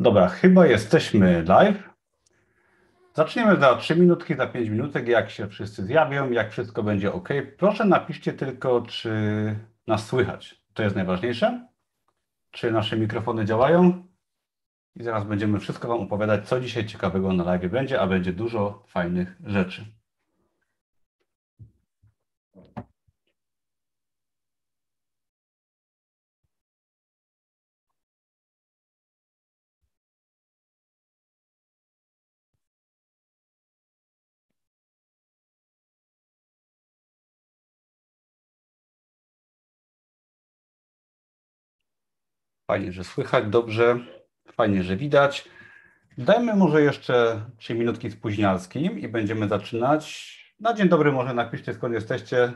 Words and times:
Dobra, 0.00 0.28
chyba 0.28 0.66
jesteśmy 0.66 1.42
live. 1.42 1.90
Zaczniemy 3.14 3.60
za 3.60 3.76
3 3.76 3.96
minutki, 3.96 4.34
za 4.34 4.46
5 4.46 4.68
minutek, 4.68 5.08
jak 5.08 5.30
się 5.30 5.48
wszyscy 5.48 5.84
zjawią, 5.84 6.30
jak 6.30 6.50
wszystko 6.50 6.82
będzie 6.82 7.12
ok. 7.12 7.28
Proszę 7.58 7.84
napiszcie 7.84 8.32
tylko, 8.32 8.82
czy 8.82 9.10
nas 9.86 10.06
słychać. 10.06 10.62
To 10.74 10.82
jest 10.82 10.96
najważniejsze. 10.96 11.68
Czy 12.50 12.70
nasze 12.70 12.96
mikrofony 12.96 13.44
działają? 13.44 14.06
I 14.96 15.02
zaraz 15.02 15.24
będziemy 15.24 15.60
wszystko 15.60 15.88
Wam 15.88 16.00
opowiadać, 16.00 16.48
co 16.48 16.60
dzisiaj 16.60 16.86
ciekawego 16.86 17.32
na 17.32 17.44
live 17.44 17.70
będzie, 17.70 18.00
a 18.00 18.06
będzie 18.06 18.32
dużo 18.32 18.84
fajnych 18.86 19.36
rzeczy. 19.44 19.84
Fajnie, 42.66 42.92
że 42.92 43.04
słychać 43.04 43.44
dobrze, 43.46 43.98
fajnie, 44.52 44.82
że 44.82 44.96
widać. 44.96 45.48
Dajmy 46.18 46.56
może 46.56 46.82
jeszcze 46.82 47.44
3 47.56 47.74
minutki 47.74 48.10
spóźnialskim 48.10 48.98
i 48.98 49.08
będziemy 49.08 49.48
zaczynać. 49.48 50.36
Na 50.60 50.74
dzień 50.74 50.88
dobry 50.88 51.12
może 51.12 51.34
napiszcie 51.34 51.74
skąd 51.74 51.94
jesteście, 51.94 52.52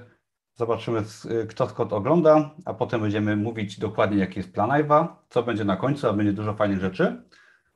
zobaczymy 0.55 1.03
kto 1.49 1.69
skąd 1.69 1.93
ogląda, 1.93 2.55
a 2.65 2.75
potem 2.75 3.01
będziemy 3.01 3.37
mówić 3.37 3.79
dokładnie 3.79 4.19
jaki 4.19 4.39
jest 4.39 4.53
plan 4.53 4.71
live'a, 4.71 5.09
co 5.29 5.43
będzie 5.43 5.65
na 5.65 5.77
końcu, 5.77 6.09
a 6.09 6.13
będzie 6.13 6.33
dużo 6.33 6.55
fajnych 6.55 6.81
rzeczy. 6.81 7.23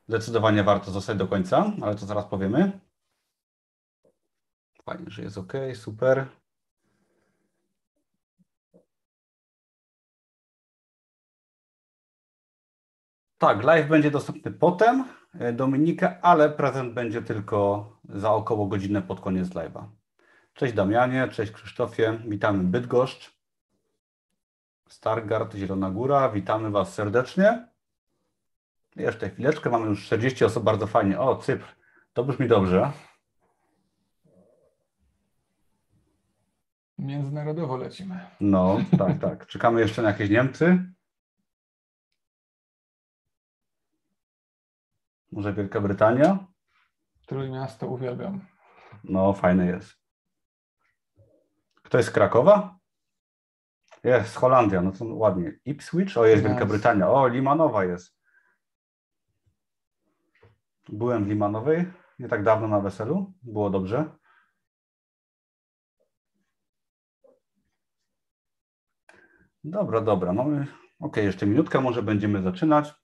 Zdecydowanie 0.08 0.64
warto 0.64 0.90
zostać 0.90 1.18
do 1.18 1.27
końca, 1.27 1.72
ale 1.82 1.94
to 1.94 2.06
zaraz 2.06 2.24
powiemy. 2.24 2.80
Fajnie, 4.84 5.05
że 5.08 5.22
jest 5.22 5.38
ok, 5.38 5.52
super. 5.74 6.27
Tak, 13.44 13.62
live 13.62 13.88
będzie 13.88 14.10
dostępny 14.10 14.50
potem, 14.50 15.04
e, 15.38 15.52
Dominika, 15.52 16.20
ale 16.22 16.50
prezent 16.50 16.94
będzie 16.94 17.22
tylko 17.22 17.88
za 18.08 18.32
około 18.32 18.66
godzinę 18.66 19.02
pod 19.02 19.20
koniec 19.20 19.48
live'a. 19.48 19.84
Cześć 20.54 20.74
Damianie, 20.74 21.28
cześć 21.28 21.52
Krzysztofie, 21.52 22.18
witamy 22.26 22.64
Bydgoszcz, 22.64 23.34
Stargard, 24.88 25.54
Zielona 25.54 25.90
Góra, 25.90 26.28
witamy 26.28 26.70
Was 26.70 26.94
serdecznie. 26.94 27.68
Jeszcze 28.96 29.30
chwileczkę, 29.30 29.70
mamy 29.70 29.86
już 29.86 30.06
40 30.06 30.44
osób, 30.44 30.64
bardzo 30.64 30.86
fajnie. 30.86 31.20
O, 31.20 31.36
Cypr, 31.36 31.66
to 32.12 32.24
brzmi 32.24 32.48
dobrze. 32.48 32.92
Międzynarodowo 36.98 37.76
lecimy. 37.76 38.20
No, 38.40 38.78
tak, 38.98 39.18
tak. 39.18 39.46
Czekamy 39.46 39.80
jeszcze 39.80 40.02
na 40.02 40.08
jakieś 40.08 40.30
Niemcy. 40.30 40.93
Może 45.34 45.52
Wielka 45.52 45.80
Brytania? 45.80 46.46
Trójmiasto 47.27 47.86
uwielbiam. 47.86 48.46
No, 49.04 49.32
fajne 49.32 49.66
jest. 49.66 49.92
Kto 51.82 51.98
jest 51.98 52.08
z 52.08 52.12
Krakowa? 52.12 52.78
Jest, 54.05 54.36
Holandia, 54.36 54.82
no 54.82 54.92
to 54.92 55.05
ładnie. 55.05 55.58
Ipswich? 55.64 56.18
O, 56.18 56.27
jest 56.27 56.44
yes. 56.44 56.50
Wielka 56.50 56.66
Brytania. 56.66 57.10
O, 57.10 57.28
Limanowa 57.28 57.84
jest. 57.84 58.16
Byłem 60.89 61.24
w 61.24 61.28
Limanowej 61.28 61.92
nie 62.18 62.28
tak 62.28 62.42
dawno 62.42 62.68
na 62.68 62.80
weselu. 62.80 63.33
Było 63.42 63.70
dobrze. 63.70 64.16
Dobra, 69.64 70.01
dobra. 70.01 70.33
Mamy. 70.33 70.66
Ok, 71.01 71.16
jeszcze 71.16 71.46
minutka, 71.46 71.80
może 71.80 72.02
będziemy 72.02 72.42
zaczynać. 72.42 73.03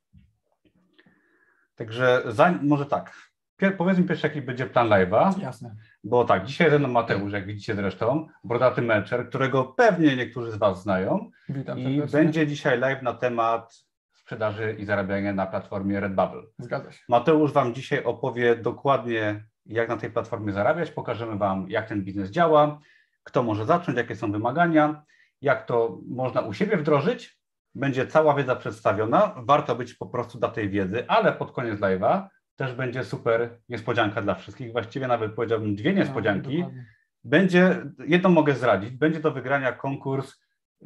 Także 1.80 2.22
za, 2.26 2.54
może 2.62 2.86
tak, 2.86 3.12
Pier, 3.56 3.76
powiedzmy 3.76 4.04
pierwszy, 4.04 4.26
jaki 4.26 4.42
będzie 4.42 4.66
plan 4.66 4.88
live'a. 4.88 5.38
Jasne. 5.42 5.76
Bo 6.04 6.24
tak, 6.24 6.44
dzisiaj 6.44 6.70
ze 6.70 6.78
mną 6.78 6.88
Mateusz, 6.88 7.32
jak 7.32 7.46
widzicie 7.46 7.74
zresztą, 7.74 8.26
brodaty 8.44 8.82
meczer, 8.82 9.28
którego 9.28 9.64
pewnie 9.64 10.16
niektórzy 10.16 10.50
z 10.50 10.56
Was 10.56 10.82
znają. 10.82 11.30
Witam 11.48 11.78
I 11.78 11.82
serdecznie. 11.82 12.18
będzie 12.18 12.46
dzisiaj 12.46 12.78
live 12.78 13.02
na 13.02 13.12
temat 13.12 13.84
sprzedaży 14.14 14.76
i 14.78 14.84
zarabiania 14.84 15.32
na 15.32 15.46
platformie 15.46 16.00
Redbubble. 16.00 16.42
Zgadza 16.58 16.92
się. 16.92 16.98
Mateusz 17.08 17.52
Wam 17.52 17.74
dzisiaj 17.74 18.04
opowie 18.04 18.56
dokładnie, 18.56 19.44
jak 19.66 19.88
na 19.88 19.96
tej 19.96 20.10
platformie 20.10 20.52
zarabiać. 20.52 20.90
Pokażemy 20.90 21.38
Wam, 21.38 21.66
jak 21.68 21.88
ten 21.88 22.04
biznes 22.04 22.30
działa, 22.30 22.80
kto 23.24 23.42
może 23.42 23.66
zacząć, 23.66 23.98
jakie 23.98 24.16
są 24.16 24.32
wymagania, 24.32 25.02
jak 25.40 25.66
to 25.66 25.98
można 26.08 26.40
u 26.40 26.52
siebie 26.52 26.76
wdrożyć, 26.76 27.39
będzie 27.74 28.06
cała 28.06 28.34
wiedza 28.34 28.56
przedstawiona. 28.56 29.34
Warto 29.36 29.76
być 29.76 29.94
po 29.94 30.06
prostu 30.06 30.38
dla 30.38 30.48
tej 30.48 30.70
wiedzy, 30.70 31.08
ale 31.08 31.32
pod 31.32 31.52
koniec 31.52 31.80
live'a 31.80 32.28
też 32.56 32.74
będzie 32.74 33.04
super 33.04 33.58
niespodzianka 33.68 34.22
dla 34.22 34.34
wszystkich. 34.34 34.72
Właściwie 34.72 35.06
nawet 35.06 35.34
powiedziałbym 35.34 35.76
dwie 35.76 35.94
niespodzianki. 35.94 36.60
No, 36.60 36.70
będzie, 37.24 37.82
jedną 38.06 38.30
mogę 38.30 38.54
zdradzić, 38.54 38.90
będzie 38.90 39.20
do 39.20 39.30
wygrania 39.30 39.72
konkurs 39.72 40.32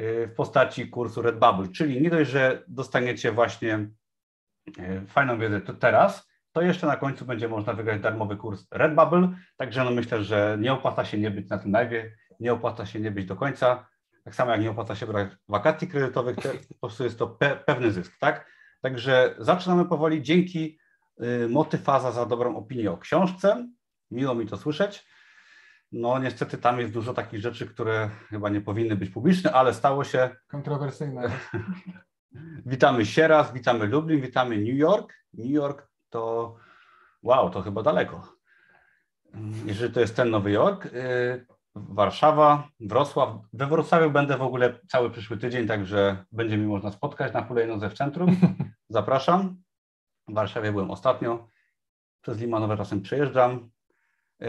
y, 0.00 0.26
w 0.26 0.34
postaci 0.34 0.88
kursu 0.88 1.22
Redbubble, 1.22 1.68
czyli 1.68 2.02
nie 2.02 2.10
dość, 2.10 2.30
że 2.30 2.64
dostaniecie 2.68 3.32
właśnie 3.32 3.88
y, 4.78 5.06
fajną 5.06 5.38
wiedzę 5.38 5.60
to 5.60 5.74
teraz, 5.74 6.28
to 6.52 6.62
jeszcze 6.62 6.86
na 6.86 6.96
końcu 6.96 7.24
będzie 7.24 7.48
można 7.48 7.72
wygrać 7.72 8.00
darmowy 8.00 8.36
kurs 8.36 8.66
Redbubble, 8.70 9.28
także 9.56 9.84
no 9.84 9.90
myślę, 9.90 10.24
że 10.24 10.56
nie 10.60 10.72
opłaca 10.72 11.04
się 11.04 11.18
nie 11.18 11.30
być 11.30 11.48
na 11.48 11.58
tym 11.58 11.72
live, 11.72 12.04
nie 12.40 12.52
opłaca 12.52 12.86
się 12.86 13.00
nie 13.00 13.10
być 13.10 13.26
do 13.26 13.36
końca. 13.36 13.86
Tak 14.24 14.34
samo 14.34 14.50
jak 14.50 14.60
nie 14.60 14.70
opłaca 14.70 14.94
się 14.94 15.06
brać 15.06 15.28
wakacji 15.48 15.88
kredytowych, 15.88 16.36
to 16.36 16.48
po 16.68 16.86
prostu 16.86 17.04
jest 17.04 17.18
to 17.18 17.26
pe 17.26 17.56
pewny 17.56 17.92
zysk, 17.92 18.18
tak? 18.18 18.46
Także 18.80 19.34
zaczynamy 19.38 19.84
powoli. 19.84 20.22
Dzięki 20.22 20.78
y, 21.22 21.48
Motyfaza 21.48 22.12
za 22.12 22.26
dobrą 22.26 22.56
opinię 22.56 22.90
o 22.92 22.98
książce. 22.98 23.68
Miło 24.10 24.34
mi 24.34 24.46
to 24.46 24.56
słyszeć. 24.56 25.06
No 25.92 26.18
niestety 26.18 26.58
tam 26.58 26.80
jest 26.80 26.92
dużo 26.92 27.14
takich 27.14 27.40
rzeczy, 27.40 27.66
które 27.66 28.10
chyba 28.30 28.48
nie 28.48 28.60
powinny 28.60 28.96
być 28.96 29.10
publiczne, 29.10 29.52
ale 29.52 29.74
stało 29.74 30.04
się. 30.04 30.36
Kontrowersyjne. 30.48 31.30
witamy 32.66 33.06
Sieraz, 33.06 33.52
witamy 33.52 33.86
Lublin, 33.86 34.20
witamy 34.20 34.56
New 34.56 34.76
York. 34.76 35.14
New 35.34 35.50
York 35.50 35.88
to 36.10 36.54
wow, 37.22 37.50
to 37.50 37.62
chyba 37.62 37.82
daleko. 37.82 38.34
Jeżeli 39.66 39.94
to 39.94 40.00
jest 40.00 40.16
ten 40.16 40.30
Nowy 40.30 40.50
Jork, 40.50 40.86
y, 40.86 41.46
Warszawa, 41.74 42.68
Wrocław. 42.80 43.30
We 43.52 43.66
Wrocławiu 43.66 44.10
będę 44.10 44.36
w 44.36 44.42
ogóle 44.42 44.78
cały 44.88 45.10
przyszły 45.10 45.36
tydzień, 45.36 45.66
także 45.66 46.24
będzie 46.32 46.56
mi 46.56 46.66
można 46.66 46.90
spotkać 46.90 47.32
na 47.32 47.44
hulajnodze 47.44 47.90
w 47.90 47.94
centrum. 47.94 48.36
Zapraszam. 48.88 49.56
W 50.28 50.34
Warszawie 50.34 50.72
byłem 50.72 50.90
ostatnio. 50.90 51.48
Przez 52.20 52.38
Limanowe 52.38 52.76
czasem 52.76 53.02
przejeżdżam. 53.02 53.70
Yy, 54.40 54.48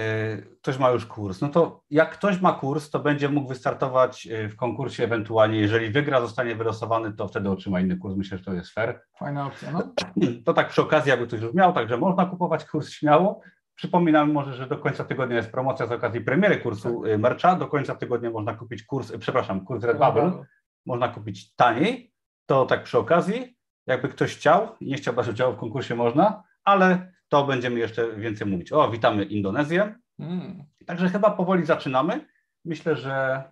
ktoś 0.62 0.78
ma 0.78 0.90
już 0.90 1.06
kurs. 1.06 1.42
No 1.42 1.50
to 1.50 1.84
jak 1.90 2.12
ktoś 2.12 2.42
ma 2.42 2.54
kurs, 2.54 2.90
to 2.90 3.00
będzie 3.00 3.30
mógł 3.30 3.48
wystartować 3.50 4.26
yy, 4.26 4.50
w 4.50 4.56
konkursie 4.56 5.04
ewentualnie. 5.04 5.60
Jeżeli 5.60 5.90
wygra, 5.90 6.22
zostanie 6.22 6.56
wylosowany, 6.56 7.14
to 7.14 7.28
wtedy 7.28 7.50
otrzyma 7.50 7.80
inny 7.80 7.98
kurs. 7.98 8.16
Myślę, 8.16 8.38
że 8.38 8.44
to 8.44 8.54
jest 8.54 8.70
fair. 8.70 9.02
Fajna 9.18 9.48
opcja, 9.48 9.72
no. 9.72 9.94
To 10.46 10.54
tak 10.54 10.70
przy 10.70 10.82
okazji, 10.82 11.10
jakby 11.10 11.28
ktoś 11.28 11.42
już 11.42 11.54
miał, 11.54 11.74
także 11.74 11.98
można 11.98 12.26
kupować 12.26 12.66
kurs 12.66 12.90
śmiało. 12.90 13.42
Przypominam 13.76 14.32
może, 14.32 14.54
że 14.54 14.68
do 14.68 14.78
końca 14.78 15.04
tygodnia 15.04 15.36
jest 15.36 15.52
promocja 15.52 15.86
z 15.86 15.92
okazji 15.92 16.22
premiery 16.22 16.58
kursu 16.58 17.04
tak. 17.04 17.20
mercha. 17.20 17.56
Do 17.56 17.68
końca 17.68 17.96
tygodnia 17.96 18.30
można 18.32 18.54
kupić 18.54 18.84
kurs, 18.84 19.12
przepraszam, 19.20 19.66
kurs 19.66 19.84
Redbubble. 19.84 20.46
Można 20.86 21.08
kupić 21.08 21.56
taniej. 21.56 22.14
To 22.46 22.66
tak 22.66 22.84
przy 22.84 22.98
okazji. 22.98 23.58
Jakby 23.88 24.10
ktoś 24.10 24.36
chciał 24.36 24.68
i 24.80 24.86
nie 24.86 24.96
chciał 24.96 25.14
brać 25.14 25.28
udziału 25.28 25.54
w 25.54 25.58
konkursie, 25.58 25.96
można, 25.96 26.44
ale 26.64 27.14
to 27.30 27.46
będziemy 27.46 27.80
jeszcze 27.80 28.16
więcej 28.16 28.48
mówić. 28.48 28.72
O, 28.72 28.92
witamy 28.92 29.24
Indonezję. 29.24 29.96
Mm. 30.20 30.64
Także 30.86 31.10
chyba 31.10 31.32
powoli 31.32 31.66
zaczynamy. 31.66 32.28
Myślę, 32.66 32.96
że 32.96 33.44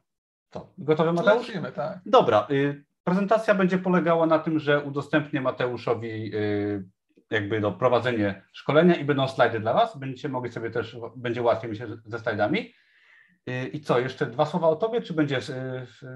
to. 0.50 0.74
Gotowy 0.78 1.14
Mateusz? 1.14 1.48
Lecimy, 1.48 1.72
tak. 1.72 2.00
Dobra. 2.06 2.48
Y, 2.52 2.86
prezentacja 3.04 3.56
będzie 3.56 3.78
polegała 3.78 4.26
na 4.26 4.40
tym, 4.40 4.60
że 4.60 4.84
udostępnię 4.84 5.42
Mateuszowi 5.42 6.36
y, 6.36 6.90
jakby 7.33 7.62
do 7.62 7.71
prowadzenie 7.71 8.41
szkolenia 8.53 8.95
i 8.95 9.06
będą 9.06 9.27
slajdy 9.27 9.59
dla 9.59 9.74
Was. 9.74 9.97
Będziecie 9.97 10.30
mogli 10.30 10.51
sobie 10.51 10.69
też, 10.69 10.97
będzie 11.15 11.41
łatwiej 11.41 11.69
myślę 11.69 11.88
ze 12.06 12.19
slajdami. 12.19 12.74
I 13.74 13.81
co, 13.81 14.00
jeszcze 14.00 14.25
dwa 14.25 14.45
słowa 14.45 14.68
o 14.68 14.75
Tobie, 14.75 15.01
czy 15.01 15.13
będzie 15.13 15.41
w, 15.41 15.50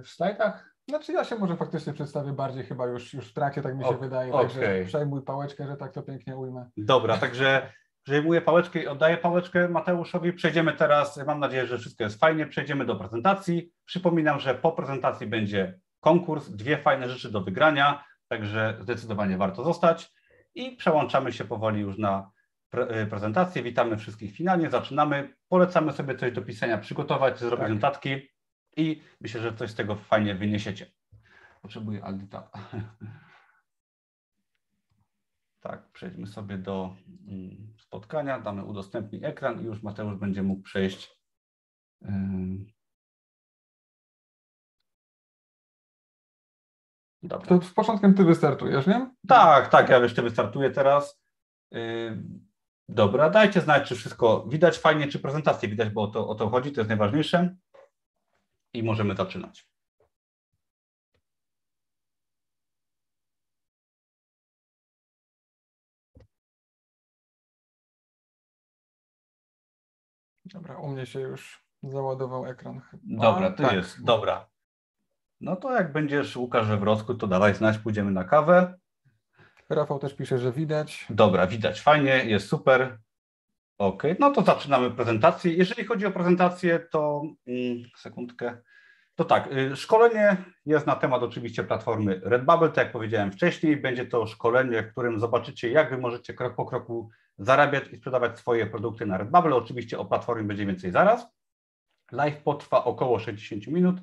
w 0.04 0.10
slajdach? 0.10 0.78
Znaczy 0.90 1.12
ja 1.12 1.24
się 1.24 1.36
może 1.36 1.56
faktycznie 1.56 1.94
przedstawię 1.94 2.34
bardziej 2.34 2.64
chyba 2.64 2.86
już, 2.86 3.14
już 3.14 3.30
w 3.30 3.34
trakcie, 3.34 3.62
tak 3.62 3.78
mi 3.78 3.84
się 3.84 3.90
o, 3.90 3.94
wydaje, 3.94 4.34
okay. 4.34 4.48
także 4.48 4.86
przejmuj 4.86 5.22
pałeczkę, 5.22 5.68
że 5.68 5.78
tak 5.78 5.92
to 5.92 6.04
pięknie 6.04 6.38
ujmę. 6.38 6.70
Dobra, 6.78 7.18
także 7.18 7.72
przejmuję 8.04 8.42
pałeczkę 8.42 8.80
i 8.80 8.88
oddaję 8.88 9.18
pałeczkę 9.18 9.70
Mateuszowi. 9.70 10.34
Przejdziemy 10.34 10.74
teraz, 10.74 11.26
mam 11.26 11.40
nadzieję, 11.40 11.66
że 11.66 11.78
wszystko 11.78 12.04
jest 12.04 12.20
fajnie, 12.20 12.48
przejdziemy 12.48 12.86
do 12.86 12.96
prezentacji. 12.96 13.72
Przypominam, 13.86 14.40
że 14.40 14.56
po 14.56 14.72
prezentacji 14.72 15.28
będzie 15.28 15.80
konkurs, 16.00 16.50
dwie 16.50 16.78
fajne 16.78 17.10
rzeczy 17.10 17.32
do 17.32 17.42
wygrania, 17.42 18.04
także 18.28 18.78
zdecydowanie 18.82 19.38
warto 19.38 19.64
zostać. 19.64 20.17
I 20.58 20.76
przełączamy 20.76 21.34
się 21.34 21.46
powoli 21.46 21.82
już 21.82 21.98
na 21.98 22.32
pre 22.70 23.08
prezentację. 23.08 23.64
Witamy 23.64 23.98
wszystkich 23.98 24.36
finalnie, 24.36 24.70
zaczynamy. 24.70 25.34
Polecamy 25.50 25.94
sobie 25.94 26.16
coś 26.16 26.32
do 26.32 26.42
pisania, 26.42 26.78
przygotować, 26.78 27.40
zrobić 27.40 27.60
tak. 27.60 27.74
notatki 27.74 28.10
i 28.78 29.02
myślę, 29.22 29.42
że 29.42 29.54
coś 29.54 29.72
z 29.72 29.76
tego 29.76 29.96
fajnie 29.96 30.36
wyniesiecie. 30.36 30.92
Potrzebuję 31.62 32.04
Aldita. 32.04 32.50
Tak, 35.60 35.92
przejdźmy 35.92 36.28
sobie 36.28 36.58
do 36.58 36.96
mm, 37.28 37.74
spotkania, 37.80 38.40
damy 38.40 38.64
udostępnij 38.64 39.26
ekran 39.26 39.62
i 39.62 39.66
już 39.66 39.84
Mateusz 39.84 40.16
będzie 40.16 40.44
mógł 40.44 40.62
przejść. 40.62 41.22
Dobra. 47.24 47.48
To 47.48 47.62
z 47.62 47.74
początkiem 47.74 48.14
ty 48.14 48.24
wystartujesz, 48.24 48.88
nie? 48.88 49.12
Tak, 49.28 49.70
tak, 49.70 49.90
ja 49.90 49.98
jeszcze 49.98 50.22
wystartuję 50.22 50.72
teraz. 50.72 51.22
Dobra, 52.90 53.30
dajcie 53.30 53.62
znać, 53.62 53.88
czy 53.88 53.96
wszystko 53.96 54.46
widać 54.48 54.78
fajnie, 54.78 55.08
czy 55.08 55.20
prezentację 55.20 55.70
widać, 55.70 55.90
bo 55.90 56.02
o 56.02 56.08
to, 56.08 56.28
o 56.28 56.36
to 56.36 56.50
chodzi, 56.50 56.72
to 56.72 56.82
jest 56.82 56.90
najważniejsze. 56.90 57.56
I 58.74 58.84
możemy 58.84 59.16
zaczynać. 59.16 59.68
Dobra, 70.46 70.78
u 70.78 70.88
mnie 70.88 71.06
się 71.06 71.20
już 71.20 71.64
załadował 71.84 72.46
ekran. 72.46 72.82
Dobra, 73.04 73.52
to 73.52 73.64
tak. 73.64 73.74
jest, 73.74 74.04
dobra. 74.04 74.50
No 75.42 75.56
to 75.56 75.74
jak 75.74 75.92
będziesz 75.92 76.38
Łukasz 76.38 76.68
Żewrocku, 76.68 77.16
to 77.16 77.28
dawaj 77.28 77.56
znać, 77.56 77.78
pójdziemy 77.78 78.12
na 78.12 78.24
kawę. 78.24 78.74
Rafał 79.70 80.00
też 80.00 80.14
pisze, 80.14 80.38
że 80.40 80.52
widać. 80.52 81.06
Dobra, 81.10 81.48
widać 81.48 81.82
fajnie, 81.82 82.26
jest 82.26 82.48
super. 82.48 82.98
Ok, 83.78 84.04
no 84.20 84.32
to 84.32 84.42
zaczynamy 84.42 84.92
prezentację. 84.92 85.54
Jeżeli 85.54 85.86
chodzi 85.86 86.06
o 86.06 86.12
prezentację, 86.12 86.80
to 86.80 87.22
mm, 87.48 87.84
sekundkę. 87.98 88.58
To 89.16 89.26
tak, 89.26 89.54
y, 89.54 89.76
szkolenie 89.76 90.38
jest 90.66 90.88
na 90.88 90.96
temat 90.96 91.24
oczywiście 91.24 91.64
platformy 91.64 92.22
Redbubble, 92.24 92.70
tak 92.70 92.78
jak 92.78 92.92
powiedziałem 92.92 93.32
wcześniej. 93.32 93.78
Będzie 93.78 94.06
to 94.06 94.28
szkolenie, 94.28 94.84
w 94.84 94.92
którym 94.92 95.20
zobaczycie, 95.20 95.72
jak 95.72 95.90
wy 95.90 95.98
możecie 95.98 96.34
krok 96.34 96.56
po 96.56 96.66
kroku 96.66 97.10
zarabiać 97.38 97.88
i 97.88 97.98
sprzedawać 97.98 98.40
swoje 98.40 98.68
produkty 98.68 99.06
na 99.06 99.18
Redbubble. 99.18 99.56
Oczywiście 99.56 100.00
o 100.00 100.06
platformie 100.06 100.44
będzie 100.44 100.66
więcej 100.66 100.92
zaraz. 100.92 101.28
Live 102.12 102.44
potrwa 102.44 102.84
około 102.84 103.20
60 103.20 103.68
minut. 103.68 103.98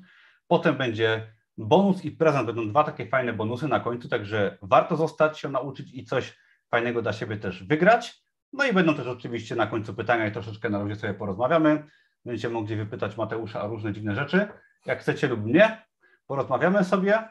Potem 0.47 0.77
będzie 0.77 1.33
bonus 1.57 2.05
i 2.05 2.11
prezent. 2.11 2.47
Będą 2.47 2.69
dwa 2.69 2.83
takie 2.83 3.05
fajne 3.05 3.33
bonusy 3.33 3.67
na 3.67 3.79
końcu, 3.79 4.09
także 4.09 4.57
warto 4.61 4.95
zostać 4.95 5.39
się 5.39 5.49
nauczyć 5.49 5.93
i 5.93 6.03
coś 6.03 6.37
fajnego 6.69 7.01
dla 7.01 7.13
siebie 7.13 7.37
też 7.37 7.63
wygrać. 7.63 8.25
No 8.53 8.65
i 8.65 8.73
będą 8.73 8.95
też 8.95 9.07
oczywiście 9.07 9.55
na 9.55 9.67
końcu 9.67 9.93
pytania 9.93 10.27
i 10.27 10.31
troszeczkę 10.31 10.69
na 10.69 10.83
razie 10.83 10.95
sobie 10.95 11.13
porozmawiamy. 11.13 11.83
Będziecie 12.25 12.49
mogli 12.49 12.75
wypytać 12.75 13.17
Mateusza 13.17 13.63
o 13.63 13.67
różne 13.67 13.93
dziwne 13.93 14.15
rzeczy. 14.15 14.47
Jak 14.85 14.99
chcecie 14.99 15.27
lub 15.27 15.45
nie, 15.45 15.85
porozmawiamy 16.27 16.83
sobie. 16.83 17.29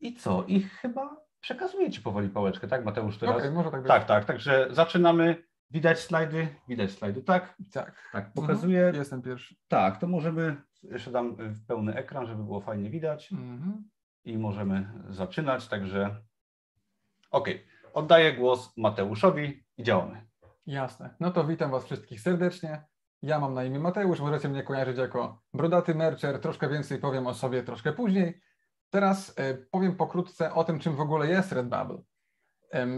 I 0.00 0.14
co? 0.14 0.44
I 0.46 0.60
chyba 0.60 1.16
przekazuję 1.40 1.90
Ci 1.90 2.00
powoli 2.00 2.28
pałeczkę, 2.28 2.68
tak 2.68 2.84
Mateusz 2.84 3.18
teraz? 3.18 3.36
Okay, 3.36 3.50
może 3.50 3.70
tak, 3.70 3.82
być. 3.82 3.88
tak, 3.88 4.04
tak, 4.04 4.24
także 4.24 4.68
zaczynamy. 4.70 5.42
Widać 5.70 6.00
slajdy? 6.00 6.48
Widać 6.68 6.90
slajdy, 6.90 7.22
tak? 7.22 7.56
Tak. 7.72 8.08
Tak, 8.12 8.32
pokazuję. 8.32 8.78
Mhm. 8.78 8.96
Jestem 8.96 9.22
pierwszy. 9.22 9.54
Tak, 9.68 10.00
to 10.00 10.06
możemy, 10.06 10.62
jeszcze 10.82 11.10
dam 11.10 11.36
pełny 11.68 11.94
ekran, 11.94 12.26
żeby 12.26 12.44
było 12.44 12.60
fajnie 12.60 12.90
widać. 12.90 13.32
Mhm. 13.32 13.88
I 14.24 14.38
możemy 14.38 14.92
zaczynać, 15.08 15.68
także 15.68 16.20
ok. 17.30 17.48
Oddaję 17.92 18.32
głos 18.32 18.76
Mateuszowi 18.76 19.64
i 19.76 19.82
działamy. 19.82 20.26
Jasne. 20.66 21.14
No 21.20 21.30
to 21.30 21.44
witam 21.44 21.70
Was 21.70 21.84
wszystkich 21.84 22.20
serdecznie. 22.20 22.84
Ja 23.22 23.40
mam 23.40 23.54
na 23.54 23.64
imię 23.64 23.78
Mateusz, 23.78 24.20
możecie 24.20 24.48
mnie 24.48 24.62
kojarzyć 24.62 24.98
jako 24.98 25.42
brodaty 25.54 25.94
mercher, 25.94 26.40
troszkę 26.40 26.68
więcej 26.68 26.98
powiem 26.98 27.26
o 27.26 27.34
sobie 27.34 27.62
troszkę 27.62 27.92
później. 27.92 28.40
Teraz 28.90 29.34
e, 29.38 29.54
powiem 29.54 29.96
pokrótce 29.96 30.54
o 30.54 30.64
tym, 30.64 30.78
czym 30.78 30.96
w 30.96 31.00
ogóle 31.00 31.28
jest 31.28 31.52
Redbubble. 31.52 31.98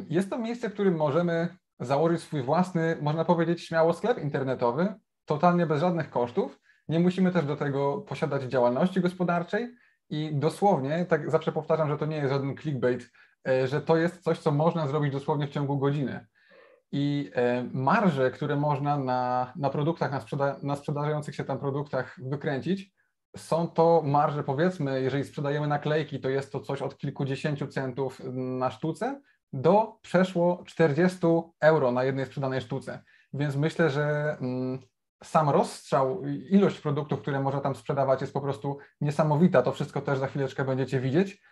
Jest 0.09 0.31
to 0.31 0.39
miejsce, 0.39 0.71
w 0.71 0.73
którym 0.73 0.97
możemy 0.97 1.57
założyć 1.81 2.21
swój 2.21 2.43
własny, 2.43 2.97
można 3.01 3.25
powiedzieć 3.25 3.67
śmiało, 3.67 3.93
sklep 3.93 4.19
internetowy, 4.19 4.95
totalnie 5.25 5.67
bez 5.67 5.81
żadnych 5.81 6.11
kosztów. 6.11 6.61
Nie 6.89 7.01
musimy 7.01 7.33
też 7.33 7.45
do 7.45 7.57
tego 7.57 7.99
posiadać 7.99 8.43
działalności 8.43 9.01
gospodarczej 9.01 9.75
i 10.11 10.31
dosłownie, 10.33 11.07
tak 11.07 11.31
zawsze 11.31 11.53
powtarzam, 11.53 11.89
że 11.89 11.99
to 11.99 12.07
nie 12.07 12.17
jest 12.17 12.33
żaden 12.33 12.57
clickbait, 12.57 13.11
e, 13.49 13.67
że 13.67 13.81
to 13.81 13.97
jest 13.97 14.23
coś, 14.23 14.39
co 14.39 14.51
można 14.51 14.87
zrobić 14.87 15.13
dosłownie 15.13 15.47
w 15.47 15.51
ciągu 15.51 15.79
godziny. 15.79 16.27
I 16.93 17.31
e, 17.35 17.65
marże, 17.73 18.31
które 18.31 18.57
można 18.57 18.99
na, 18.99 19.53
na 19.57 19.71
produktach, 19.71 20.13
na, 20.13 20.21
sprzeda 20.21 20.57
na 20.63 20.77
sprzedających 20.77 21.35
się 21.35 21.45
tam 21.45 21.59
produktach 21.59 22.17
wykręcić, 22.23 22.93
są 23.37 23.69
to 23.69 24.03
marże, 24.05 24.45
powiedzmy, 24.45 25.03
jeżeli 25.03 25.25
sprzedajemy 25.25 25.67
naklejki, 25.67 26.21
to 26.21 26.29
jest 26.29 26.53
to 26.53 26.61
coś 26.61 26.83
od 26.83 26.99
kilkudziesięciu 26.99 27.67
centów 27.67 28.21
na 28.33 28.71
sztuce, 28.71 29.21
do 29.53 29.99
przeszło 30.03 30.63
40 30.67 31.19
euro 31.61 31.93
na 31.93 32.05
jednej 32.05 32.27
sprzedanej 32.27 32.61
sztuce. 32.61 33.03
Więc 33.33 33.57
myślę, 33.57 33.91
że 33.91 34.37
mm, 34.41 34.79
sam 35.25 35.51
rozstrzał, 35.51 36.23
ilość 36.51 36.81
produktów, 36.81 37.21
które 37.21 37.41
można 37.41 37.61
tam 37.61 37.75
sprzedawać 37.75 38.21
jest 38.21 38.33
po 38.33 38.41
prostu 38.41 38.79
niesamowita. 39.01 39.63
To 39.63 39.73
wszystko 39.73 40.01
też 40.01 40.19
za 40.19 40.27
chwileczkę 40.27 40.65
będziecie 40.65 41.01
widzieć. 41.01 41.43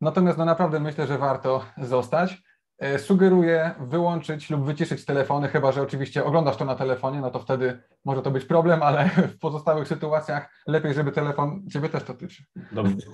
Natomiast 0.00 0.38
no 0.38 0.44
naprawdę 0.44 0.80
myślę, 0.80 1.06
że 1.06 1.18
warto 1.18 1.64
zostać. 1.78 2.42
E, 2.78 2.98
sugeruję 2.98 3.74
wyłączyć 3.80 4.50
lub 4.50 4.64
wyciszyć 4.64 5.04
telefony, 5.04 5.48
chyba 5.48 5.72
że 5.72 5.82
oczywiście 5.82 6.24
oglądasz 6.24 6.56
to 6.56 6.64
na 6.64 6.74
telefonie, 6.74 7.20
no 7.20 7.30
to 7.30 7.38
wtedy 7.40 7.82
może 8.04 8.22
to 8.22 8.30
być 8.30 8.44
problem, 8.44 8.82
ale 8.82 9.08
w 9.34 9.38
pozostałych 9.38 9.88
sytuacjach 9.88 10.62
lepiej, 10.66 10.94
żeby 10.94 11.12
telefon 11.12 11.62
Ciebie 11.72 11.88
też 11.88 12.04
dotyczy. 12.04 12.44
Dobrze, 12.72 13.06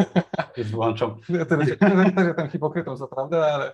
już 0.56 0.70
wyłączam. 0.70 1.16
Ja 1.28 1.44
też, 1.44 1.78
też 1.78 2.26
jestem 2.26 2.48
hipokrytą, 2.48 2.96
co 2.96 3.08
prawda, 3.08 3.54
ale, 3.54 3.72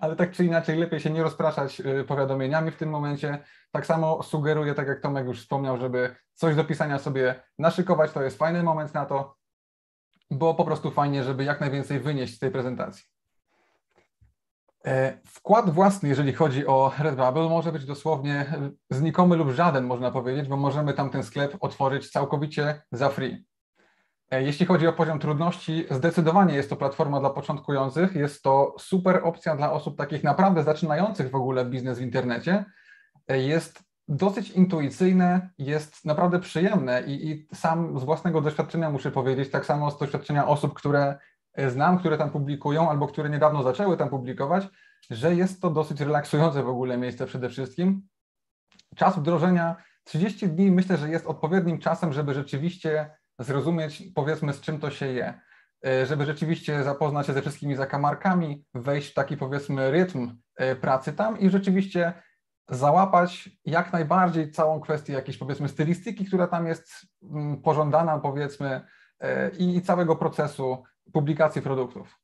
ale 0.00 0.16
tak 0.16 0.32
czy 0.32 0.44
inaczej 0.44 0.78
lepiej 0.78 1.00
się 1.00 1.10
nie 1.10 1.22
rozpraszać 1.22 1.80
y, 1.80 2.04
powiadomieniami 2.04 2.70
w 2.70 2.76
tym 2.76 2.90
momencie. 2.90 3.38
Tak 3.72 3.86
samo 3.86 4.22
sugeruję, 4.22 4.74
tak 4.74 4.88
jak 4.88 5.00
Tomek 5.00 5.26
już 5.26 5.40
wspomniał, 5.40 5.78
żeby 5.78 6.16
coś 6.34 6.56
do 6.56 6.64
pisania 6.64 6.98
sobie 6.98 7.42
naszykować, 7.58 8.12
to 8.12 8.22
jest 8.22 8.38
fajny 8.38 8.62
moment 8.62 8.94
na 8.94 9.06
to, 9.06 9.36
bo 10.30 10.54
po 10.54 10.64
prostu 10.64 10.90
fajnie, 10.90 11.24
żeby 11.24 11.44
jak 11.44 11.60
najwięcej 11.60 12.00
wynieść 12.00 12.34
z 12.34 12.38
tej 12.38 12.50
prezentacji. 12.50 13.04
E, 14.86 15.18
wkład 15.26 15.70
własny, 15.70 16.08
jeżeli 16.08 16.32
chodzi 16.32 16.66
o 16.66 16.92
Redbubble, 16.98 17.48
może 17.48 17.72
być 17.72 17.84
dosłownie 17.84 18.54
znikomy 18.90 19.36
lub 19.36 19.50
żaden, 19.50 19.84
można 19.84 20.10
powiedzieć, 20.10 20.48
bo 20.48 20.56
możemy 20.56 20.94
tam 20.94 21.10
ten 21.10 21.22
sklep 21.22 21.56
otworzyć 21.60 22.10
całkowicie 22.10 22.82
za 22.92 23.08
free. 23.08 23.44
E, 24.32 24.42
jeśli 24.42 24.66
chodzi 24.66 24.86
o 24.86 24.92
poziom 24.92 25.18
trudności, 25.18 25.86
zdecydowanie 25.90 26.54
jest 26.54 26.70
to 26.70 26.76
platforma 26.76 27.20
dla 27.20 27.30
początkujących. 27.30 28.14
Jest 28.14 28.42
to 28.42 28.74
super 28.78 29.20
opcja 29.24 29.56
dla 29.56 29.72
osób 29.72 29.98
takich 29.98 30.24
naprawdę 30.24 30.62
zaczynających 30.62 31.30
w 31.30 31.34
ogóle 31.34 31.64
biznes 31.64 31.98
w 31.98 32.02
internecie. 32.02 32.64
E, 33.28 33.38
jest 33.38 33.82
dosyć 34.08 34.50
intuicyjne, 34.50 35.50
jest 35.58 36.04
naprawdę 36.04 36.40
przyjemne 36.40 37.02
i, 37.02 37.30
i 37.30 37.48
sam 37.54 37.98
z 37.98 38.04
własnego 38.04 38.40
doświadczenia 38.40 38.90
muszę 38.90 39.10
powiedzieć, 39.10 39.50
tak 39.50 39.66
samo 39.66 39.90
z 39.90 39.98
doświadczenia 39.98 40.46
osób, 40.46 40.74
które 40.74 41.18
E, 41.54 41.70
znam, 41.70 41.98
które 41.98 42.18
tam 42.18 42.30
publikują 42.30 42.90
albo 42.90 43.06
które 43.06 43.30
niedawno 43.30 43.62
zaczęły 43.62 43.96
tam 43.96 44.08
publikować, 44.08 44.68
że 45.10 45.34
jest 45.34 45.62
to 45.62 45.70
dosyć 45.70 46.00
relaksujące 46.00 46.62
w 46.62 46.68
ogóle 46.68 46.98
miejsce 46.98 47.26
przede 47.26 47.48
wszystkim. 47.48 48.08
Czas 48.96 49.18
wdrożenia 49.18 49.76
30 50.04 50.48
dni 50.48 50.70
myślę, 50.70 50.96
że 50.96 51.08
jest 51.08 51.26
odpowiednim 51.26 51.78
czasem, 51.78 52.12
żeby 52.12 52.34
rzeczywiście 52.34 53.10
zrozumieć, 53.38 54.02
powiedzmy, 54.14 54.52
z 54.52 54.60
czym 54.60 54.80
to 54.80 54.90
się 54.90 55.06
je, 55.06 55.40
e, 55.86 56.06
żeby 56.06 56.26
rzeczywiście 56.26 56.84
zapoznać 56.84 57.26
się 57.26 57.32
ze 57.32 57.40
wszystkimi 57.40 57.76
zakamarkami, 57.76 58.64
wejść 58.74 59.10
w 59.10 59.14
taki, 59.14 59.36
powiedzmy, 59.36 59.90
rytm 59.90 60.36
e, 60.56 60.76
pracy 60.76 61.12
tam 61.12 61.38
i 61.38 61.50
rzeczywiście 61.50 62.12
załapać 62.68 63.50
jak 63.64 63.92
najbardziej 63.92 64.50
całą 64.50 64.80
kwestię 64.80 65.12
jakiejś, 65.12 65.38
powiedzmy, 65.38 65.68
stylistyki, 65.68 66.24
która 66.24 66.46
tam 66.46 66.66
jest 66.66 66.92
mm, 67.22 67.62
pożądana, 67.62 68.18
powiedzmy, 68.18 68.80
i 69.58 69.82
całego 69.82 70.16
procesu 70.16 70.82
publikacji 71.12 71.62
produktów. 71.62 72.18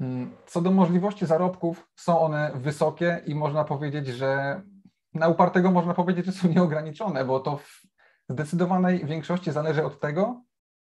Mm, 0.00 0.36
co 0.46 0.60
do 0.60 0.70
możliwości 0.70 1.26
zarobków, 1.26 1.88
są 1.96 2.20
one 2.20 2.50
wysokie 2.54 3.22
i 3.26 3.34
można 3.34 3.64
powiedzieć, 3.64 4.06
że 4.06 4.62
na 5.14 5.28
upartego 5.28 5.70
można 5.70 5.94
powiedzieć, 5.94 6.26
że 6.26 6.32
są 6.32 6.48
nieograniczone, 6.48 7.24
bo 7.24 7.40
to 7.40 7.56
w 7.56 7.82
zdecydowanej 8.28 9.06
większości 9.06 9.52
zależy 9.52 9.84
od 9.84 10.00
tego, 10.00 10.44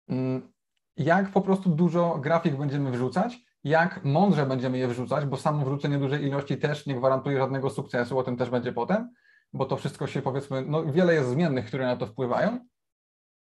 mm, 0.09 0.53
jak 0.97 1.31
po 1.31 1.41
prostu 1.41 1.69
dużo 1.69 2.17
grafik 2.17 2.55
będziemy 2.55 2.91
wrzucać, 2.91 3.39
jak 3.63 4.03
mądrze 4.03 4.45
będziemy 4.45 4.77
je 4.77 4.87
wrzucać, 4.87 5.25
bo 5.25 5.37
samo 5.37 5.65
wrzucenie 5.65 5.97
dużej 5.97 6.23
ilości 6.23 6.57
też 6.57 6.85
nie 6.85 6.95
gwarantuje 6.95 7.37
żadnego 7.37 7.69
sukcesu, 7.69 8.19
o 8.19 8.23
tym 8.23 8.37
też 8.37 8.49
będzie 8.49 8.73
potem, 8.73 9.13
bo 9.53 9.65
to 9.65 9.77
wszystko 9.77 10.07
się 10.07 10.21
powiedzmy, 10.21 10.65
no 10.67 10.85
wiele 10.85 11.13
jest 11.13 11.29
zmiennych, 11.29 11.65
które 11.65 11.85
na 11.85 11.97
to 11.97 12.07
wpływają. 12.07 12.59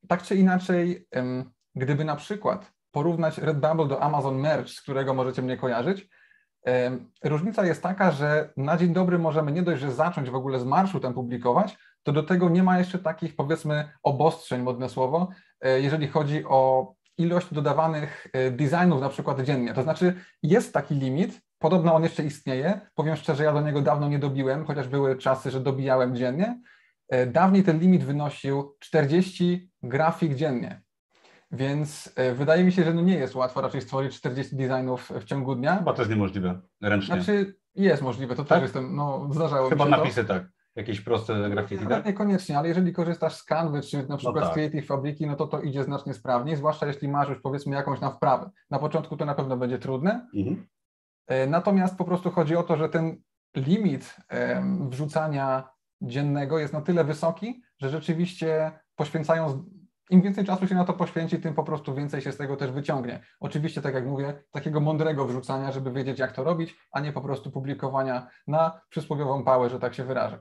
Tak 0.09 0.23
czy 0.23 0.37
inaczej, 0.37 1.09
gdyby 1.75 2.05
na 2.05 2.17
przykład 2.17 2.73
porównać 2.91 3.39
Redbubble 3.39 3.89
do 3.89 4.03
Amazon 4.03 4.39
Merch, 4.39 4.69
z 4.71 4.81
którego 4.81 5.15
możecie 5.15 5.43
mnie 5.43 5.57
kojarzyć, 5.57 6.09
Różnica 7.25 7.67
jest 7.67 7.83
taka, 7.83 8.11
że 8.11 8.53
na 8.57 8.77
dzień 8.77 8.93
dobry 8.93 9.19
możemy 9.19 9.53
nie 9.53 9.63
dość, 9.63 9.81
że 9.81 9.93
zacząć 9.93 10.31
w 10.31 10.35
ogóle 10.35 10.61
z 10.61 10.65
marszu 10.65 11.01
tam 11.01 11.15
publikować, 11.15 11.77
to 12.03 12.13
do 12.13 12.23
tego 12.23 12.49
nie 12.49 12.63
ma 12.63 12.79
jeszcze 12.79 12.99
takich 12.99 13.37
powiedzmy 13.37 13.89
obostrzeń, 14.03 14.63
modne 14.63 14.89
słowo, 14.89 15.29
e, 15.61 15.81
jeżeli 15.81 16.09
chodzi 16.09 16.45
o 16.45 16.93
ilość 17.19 17.55
dodawanych 17.55 18.27
e, 18.33 18.51
designów 18.51 19.01
na 19.01 19.09
przykład 19.09 19.41
dziennie. 19.41 19.75
To 19.75 19.83
znaczy 19.83 20.15
jest 20.43 20.75
taki 20.75 20.95
limit, 20.95 21.41
podobno 21.59 21.95
on 21.95 22.03
jeszcze 22.03 22.25
istnieje. 22.25 22.81
Powiem 22.95 23.17
szczerze, 23.17 23.45
ja 23.45 23.53
do 23.53 23.61
niego 23.61 23.83
dawno 23.83 24.09
nie 24.09 24.19
dobiłem, 24.19 24.67
chociaż 24.67 24.89
były 24.89 25.17
czasy, 25.17 25.51
że 25.51 25.61
dobijałem 25.61 26.17
dziennie. 26.17 26.61
E, 27.09 27.27
dawniej 27.27 27.63
ten 27.63 27.79
limit 27.79 28.05
wynosił 28.05 28.77
40 28.79 29.71
grafik 29.83 30.35
dziennie. 30.35 30.83
Więc 31.53 32.15
wydaje 32.35 32.65
mi 32.65 32.73
się, 32.73 32.85
że 32.85 32.95
no 32.95 33.03
nie 33.03 33.15
jest 33.15 33.35
łatwo 33.35 33.61
raczej 33.61 33.81
stworzyć 33.81 34.17
40 34.17 34.57
designów 34.57 35.13
w 35.21 35.25
ciągu 35.25 35.55
dnia. 35.55 35.77
Chyba 35.77 35.93
to 35.93 36.03
jest 36.03 36.11
niemożliwe 36.11 36.61
ręcznie. 36.83 37.15
Znaczy 37.15 37.55
jest 37.75 38.03
możliwe, 38.03 38.35
to 38.37 38.45
tak? 38.45 38.49
też 38.49 38.63
jestem, 38.63 38.97
no 38.97 39.29
zdarzało 39.33 39.69
Chyba 39.69 39.85
mi 39.85 39.91
się 39.91 39.97
napisy 39.97 40.25
to. 40.25 40.35
tak 40.35 40.45
jakieś 40.77 41.01
proste 41.01 41.51
grafiki, 41.51 41.87
tak? 41.87 42.07
Niekoniecznie, 42.07 42.59
ale 42.59 42.69
jeżeli 42.69 42.93
korzystasz 42.93 43.35
z 43.35 43.45
Canvy 43.45 43.81
czy 43.83 43.97
na 43.97 44.05
no 44.09 44.17
przykład 44.17 44.37
no 44.37 44.41
tak. 44.41 44.51
z 44.51 44.55
Creative 44.55 44.87
Fabriki, 44.87 45.27
no 45.27 45.37
to 45.37 45.47
to 45.47 45.61
idzie 45.61 45.85
znacznie 45.85 46.15
sprawniej, 46.15 46.57
zwłaszcza 46.57 46.87
jeśli 46.87 47.09
masz 47.09 47.29
już 47.29 47.41
powiedzmy 47.41 47.77
jakąś 47.77 48.01
na 48.01 48.11
wprawę. 48.11 48.51
Na 48.71 48.79
początku 48.79 49.17
to 49.17 49.25
na 49.25 49.35
pewno 49.35 49.57
będzie 49.57 49.79
trudne, 49.79 50.29
mhm. 50.35 50.67
E, 51.27 51.47
natomiast 51.47 51.97
po 51.97 52.05
prostu 52.05 52.31
chodzi 52.31 52.57
o 52.57 52.63
to, 52.63 52.77
że 52.77 52.89
ten 52.89 53.23
limit 53.57 54.17
wrzucania 54.89 55.69
dziennego 56.03 56.59
jest 56.59 56.73
na 56.73 56.81
tyle 56.81 57.05
wysoki, 57.05 57.63
że 57.79 57.89
rzeczywiście 57.89 58.73
poświęcając 58.97 59.53
im 60.11 60.23
więcej 60.23 60.45
czasu 60.45 60.69
się 60.69 60.75
na 60.75 60.85
to 60.85 60.93
poświęci, 60.93 61.41
tym 61.41 61.55
po 61.55 61.65
prostu 61.65 61.95
więcej 61.95 62.21
się 62.21 62.33
z 62.33 62.37
tego 62.37 62.57
też 62.57 62.71
wyciągnie. 62.71 63.21
Oczywiście, 63.41 63.83
tak 63.83 63.95
jak 63.95 64.07
mówię, 64.07 64.43
takiego 64.51 64.81
mądrego 64.81 65.27
wrzucania, 65.27 65.73
żeby 65.73 65.93
wiedzieć, 65.93 66.19
jak 66.19 66.33
to 66.33 66.45
robić, 66.45 66.77
a 66.93 67.01
nie 67.01 67.13
po 67.13 67.21
prostu 67.21 67.51
publikowania 67.51 68.27
na 68.47 68.81
przysłowiową 68.89 69.45
pałę, 69.45 69.71
że 69.71 69.79
tak 69.79 69.95
się 69.95 70.05
wyrażę. 70.05 70.41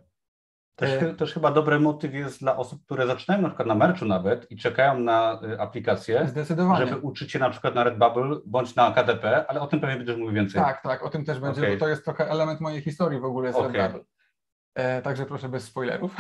Też, 0.76 1.04
e, 1.04 1.14
też 1.14 1.34
chyba 1.34 1.52
dobry 1.52 1.80
motyw 1.80 2.14
jest 2.14 2.40
dla 2.40 2.58
osób, 2.58 2.86
które 2.86 3.08
zaczynają 3.08 3.42
na 3.42 3.50
przykład 3.50 3.68
na 3.68 3.76
merchu 3.76 4.06
nawet 4.06 4.52
i 4.52 4.58
czekają 4.58 5.00
na 5.00 5.42
y, 5.44 5.62
aplikację, 5.62 6.28
Zdecydowanie. 6.28 6.88
żeby 6.88 7.02
uczyć 7.02 7.32
się 7.32 7.40
na 7.40 7.50
przykład 7.50 7.76
na 7.76 7.84
Redbubble 7.84 8.38
bądź 8.46 8.76
na 8.76 8.92
KDP, 8.92 9.46
ale 9.48 9.62
o 9.62 9.68
tym 9.68 9.80
pewnie 9.80 9.96
będziesz 9.96 10.18
mówił 10.18 10.34
więcej. 10.34 10.62
Tak, 10.62 10.84
tak, 10.84 11.04
o 11.04 11.10
tym 11.10 11.26
też 11.26 11.40
będzie, 11.40 11.62
okay. 11.62 11.74
bo 11.74 11.80
to 11.80 11.88
jest 11.88 12.06
trochę 12.06 12.30
element 12.30 12.62
mojej 12.62 12.82
historii 12.82 13.20
w 13.20 13.26
ogóle 13.26 13.54
z 13.54 13.56
okay. 13.56 13.72
Redbubble. 13.72 14.06
E, 14.76 15.02
także 15.02 15.26
proszę 15.26 15.50
bez 15.50 15.64
spoilerów. 15.64 16.16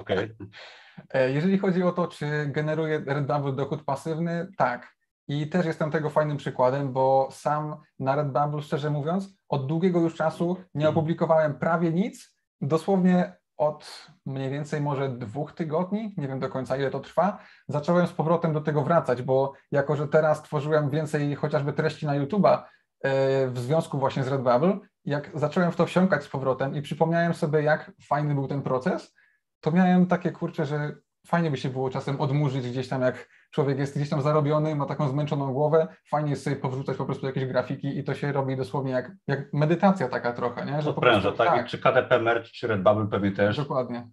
Okay. 0.00 0.36
E, 1.14 1.30
jeżeli 1.30 1.58
chodzi 1.58 1.82
o 1.82 1.92
to, 1.92 2.08
czy 2.08 2.46
generuje 2.46 3.02
Redbubble 3.06 3.52
dochód 3.52 3.84
pasywny, 3.84 4.48
tak. 4.56 4.92
I 5.28 5.48
też 5.48 5.66
jestem 5.66 5.90
tego 5.90 6.10
fajnym 6.10 6.36
przykładem, 6.36 6.92
bo 6.92 7.28
sam 7.30 7.76
na 7.98 8.16
Redbubble, 8.16 8.62
szczerze 8.62 8.90
mówiąc, 8.90 9.36
od 9.48 9.66
długiego 9.66 10.00
już 10.00 10.14
czasu 10.14 10.56
nie 10.74 10.88
opublikowałem 10.88 11.58
prawie 11.58 11.92
nic. 11.92 12.36
Dosłownie 12.60 13.32
od 13.56 14.06
mniej 14.26 14.50
więcej 14.50 14.80
może 14.80 15.08
dwóch 15.08 15.52
tygodni, 15.52 16.14
nie 16.16 16.28
wiem 16.28 16.40
do 16.40 16.48
końca 16.48 16.76
ile 16.76 16.90
to 16.90 17.00
trwa, 17.00 17.38
zacząłem 17.68 18.06
z 18.06 18.12
powrotem 18.12 18.52
do 18.52 18.60
tego 18.60 18.82
wracać, 18.82 19.22
bo 19.22 19.52
jako, 19.70 19.96
że 19.96 20.08
teraz 20.08 20.42
tworzyłem 20.42 20.90
więcej 20.90 21.34
chociażby 21.34 21.72
treści 21.72 22.06
na 22.06 22.20
YouTube'a 22.20 22.62
e, 23.02 23.46
w 23.46 23.58
związku 23.58 23.98
właśnie 23.98 24.24
z 24.24 24.28
Redbubble, 24.28 24.78
jak 25.04 25.30
zacząłem 25.34 25.72
w 25.72 25.76
to 25.76 25.86
wsiąkać 25.86 26.24
z 26.24 26.28
powrotem 26.28 26.74
i 26.74 26.82
przypomniałem 26.82 27.34
sobie, 27.34 27.62
jak 27.62 27.92
fajny 28.02 28.34
był 28.34 28.48
ten 28.48 28.62
proces, 28.62 29.14
to 29.62 29.70
miałem 29.70 30.06
takie 30.06 30.32
kurcze, 30.32 30.66
że 30.66 30.96
fajnie 31.26 31.50
by 31.50 31.56
się 31.56 31.68
było 31.68 31.90
czasem 31.90 32.20
odmurzyć 32.20 32.70
gdzieś 32.70 32.88
tam, 32.88 33.02
jak 33.02 33.28
człowiek 33.50 33.78
jest 33.78 33.96
gdzieś 33.96 34.08
tam 34.08 34.22
zarobiony, 34.22 34.76
ma 34.76 34.86
taką 34.86 35.08
zmęczoną 35.08 35.52
głowę, 35.52 35.88
fajnie 36.10 36.30
jest 36.30 36.44
sobie 36.44 36.56
powrzucać 36.56 36.96
po 36.96 37.04
prostu 37.04 37.26
jakieś 37.26 37.44
grafiki 37.44 37.98
i 37.98 38.04
to 38.04 38.14
się 38.14 38.32
robi 38.32 38.56
dosłownie 38.56 38.92
jak, 38.92 39.12
jak 39.26 39.52
medytacja 39.52 40.08
taka 40.08 40.32
trochę, 40.32 40.66
nie? 40.66 40.82
Że 40.82 40.94
pręża, 40.94 41.32
tak? 41.32 41.48
tak? 41.48 41.66
Czy 41.66 41.78
KDP 41.78 42.18
Merch, 42.18 42.50
czy 42.50 42.66
Redbubble 42.66 43.06
pewnie 43.06 43.32
też. 43.32 43.56
Dokładnie. 43.56 44.08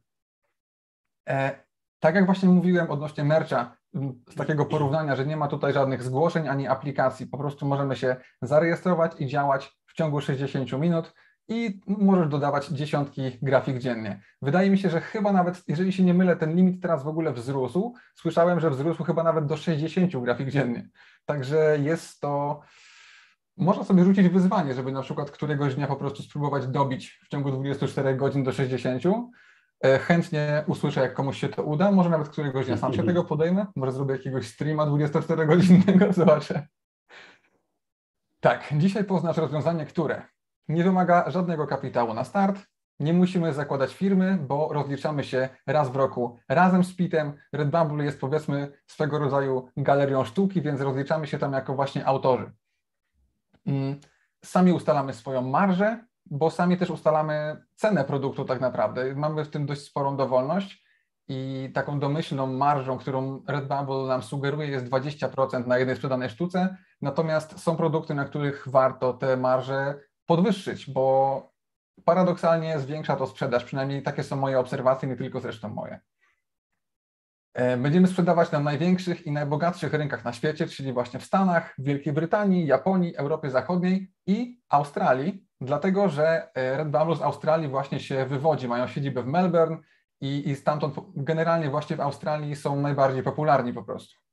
E, 1.30 1.64
tak 2.00 2.16
jak 2.16 2.26
właśnie 2.26 2.50
mówiłem 2.50 2.92
odnośnie 2.92 3.24
mercha, 3.24 3.78
z 4.30 4.36
takiego 4.36 4.66
porównania, 4.66 5.16
że 5.16 5.26
nie 5.26 5.38
ma 5.38 5.48
tutaj 5.48 5.74
żadnych 5.74 6.04
zgłoszeń 6.04 6.48
ani 6.48 6.68
aplikacji, 6.68 7.28
po 7.28 7.38
prostu 7.38 7.66
możemy 7.66 7.96
się 7.96 8.16
zarejestrować 8.42 9.12
i 9.20 9.28
działać 9.28 9.72
w 9.86 9.94
ciągu 9.94 10.22
60 10.22 10.72
minut 10.72 11.14
i 11.50 11.82
możesz 11.88 12.28
dodawać 12.28 12.68
dziesiątki 12.68 13.22
grafik 13.42 13.78
dziennie. 13.78 14.22
Wydaje 14.42 14.70
mi 14.70 14.78
się, 14.78 14.90
że 14.90 15.02
chyba 15.02 15.32
nawet, 15.32 15.64
jeżeli 15.68 15.94
się 15.94 16.04
nie 16.04 16.14
mylę, 16.14 16.36
ten 16.36 16.56
limit 16.56 16.82
teraz 16.82 17.04
w 17.04 17.08
ogóle 17.08 17.34
wzrósł. 17.34 17.94
Słyszałem, 18.16 18.60
że 18.60 18.70
wzrósł 18.70 19.04
chyba 19.04 19.24
nawet 19.24 19.46
do 19.46 19.58
60 19.58 20.18
grafik 20.18 20.50
dziennie. 20.50 20.90
Także 21.26 21.78
jest 21.82 22.22
to. 22.22 22.62
Można 23.58 23.84
sobie 23.84 24.04
rzucić 24.04 24.30
wyzwanie, 24.30 24.74
żeby 24.74 24.92
na 24.92 25.02
przykład 25.02 25.32
któregoś 25.32 25.76
dnia 25.76 25.88
po 25.88 25.96
prostu 25.96 26.24
spróbować 26.24 26.68
dobić 26.68 27.20
w 27.26 27.28
ciągu 27.28 27.52
24 27.52 28.16
godzin 28.16 28.44
do 28.44 28.52
60. 28.52 29.04
E, 29.84 30.00
chętnie 30.00 30.64
usłyszę, 30.68 31.02
jak 31.02 31.14
komuś 31.14 31.40
się 31.40 31.50
to 31.50 31.64
uda. 31.64 31.92
Może 31.92 32.10
nawet 32.10 32.30
któregoś 32.30 32.66
dnia 32.66 32.78
sam 32.78 32.94
się 32.94 33.04
tego 33.04 33.24
podejmę. 33.24 33.66
Może 33.76 33.92
zrobię 33.92 34.14
jakiegoś 34.14 34.48
streama 34.48 34.86
24-godzinnego, 34.86 36.14
zobaczę. 36.22 36.68
Tak, 38.40 38.74
dzisiaj 38.78 39.04
poznasz 39.04 39.38
rozwiązanie, 39.38 39.86
które 39.86 40.22
nie 40.70 40.84
wymaga 40.84 41.32
żadnego 41.32 41.68
kapitału 41.68 42.14
na 42.14 42.24
start. 42.24 42.60
Nie 43.00 43.14
musimy 43.14 43.54
zakładać 43.54 43.94
firmy, 43.94 44.38
bo 44.48 44.70
rozliczamy 44.74 45.24
się 45.24 45.50
raz 45.68 45.90
w 45.90 45.96
roku 45.96 46.40
razem 46.50 46.84
z 46.84 46.96
PIT-em. 46.96 47.34
Redbubble 47.54 48.06
jest 48.06 48.20
powiedzmy 48.20 48.72
swego 48.88 49.20
rodzaju 49.20 49.70
galerią 49.78 50.24
sztuki, 50.24 50.62
więc 50.62 50.82
rozliczamy 50.82 51.28
się 51.28 51.38
tam 51.38 51.54
jako 51.54 51.76
właśnie 51.76 52.06
autorzy. 52.06 52.52
Mm, 53.66 54.00
sami 54.46 54.74
ustalamy 54.74 55.14
swoją 55.14 55.42
marżę, 55.42 56.06
bo 56.26 56.50
sami 56.50 56.78
też 56.78 56.90
ustalamy 56.90 57.66
cenę 57.76 58.04
produktu 58.04 58.46
tak 58.46 58.62
naprawdę. 58.62 59.16
Mamy 59.16 59.46
w 59.46 59.50
tym 59.50 59.66
dość 59.66 59.82
sporą 59.82 60.18
dowolność 60.18 60.86
i 61.28 61.72
taką 61.74 62.00
domyślną 62.00 62.48
marżą, 62.48 62.98
którą 62.98 63.44
Redbubble 63.48 64.08
nam 64.08 64.24
sugeruje 64.24 64.68
jest 64.68 64.86
20% 64.86 65.68
na 65.68 65.78
jednej 65.78 65.96
sprzedanej 65.96 66.30
sztuce, 66.30 66.78
natomiast 67.02 67.60
są 67.60 67.76
produkty, 67.76 68.14
na 68.14 68.26
których 68.26 68.68
warto 68.68 69.14
te 69.14 69.38
marże 69.38 70.00
podwyższyć, 70.30 70.92
bo 70.92 71.52
paradoksalnie 72.06 72.80
zwiększa 72.80 73.16
to 73.16 73.28
sprzedaż, 73.28 73.64
przynajmniej 73.64 74.04
takie 74.04 74.24
są 74.24 74.36
moje 74.36 74.60
obserwacje, 74.60 75.10
nie 75.10 75.16
tylko 75.16 75.40
zresztą 75.40 75.70
moje. 75.70 76.00
E, 77.54 77.78
będziemy 77.78 78.08
sprzedawać 78.08 78.52
na 78.52 78.60
największych 78.60 79.26
i 79.26 79.32
najbogatszych 79.32 79.94
rynkach 79.94 80.26
na 80.26 80.34
świecie, 80.34 80.68
czyli 80.68 80.94
właśnie 80.94 81.20
w 81.20 81.26
Stanach, 81.26 81.76
Wielkiej 81.78 82.14
Brytanii, 82.14 82.66
Japonii, 82.66 83.16
Europie 83.16 83.50
Zachodniej 83.50 84.12
i 84.28 84.62
Australii, 84.70 85.48
dlatego 85.62 86.10
że 86.10 86.52
e, 86.54 86.78
Red 86.78 86.90
Bubble 86.90 87.16
z 87.16 87.22
Australii 87.22 87.68
właśnie 87.68 88.00
się 88.00 88.26
wywodzi, 88.26 88.68
mają 88.68 88.88
siedzibę 88.88 89.24
w 89.24 89.28
Melbourne 89.28 89.78
i, 90.22 90.50
i 90.50 90.56
stamtąd 90.56 90.96
generalnie 91.16 91.70
właśnie 91.70 91.96
w 91.96 92.02
Australii 92.02 92.56
są 92.56 92.82
najbardziej 92.82 93.24
popularni 93.24 93.74
po 93.74 93.84
prostu. 93.84 94.29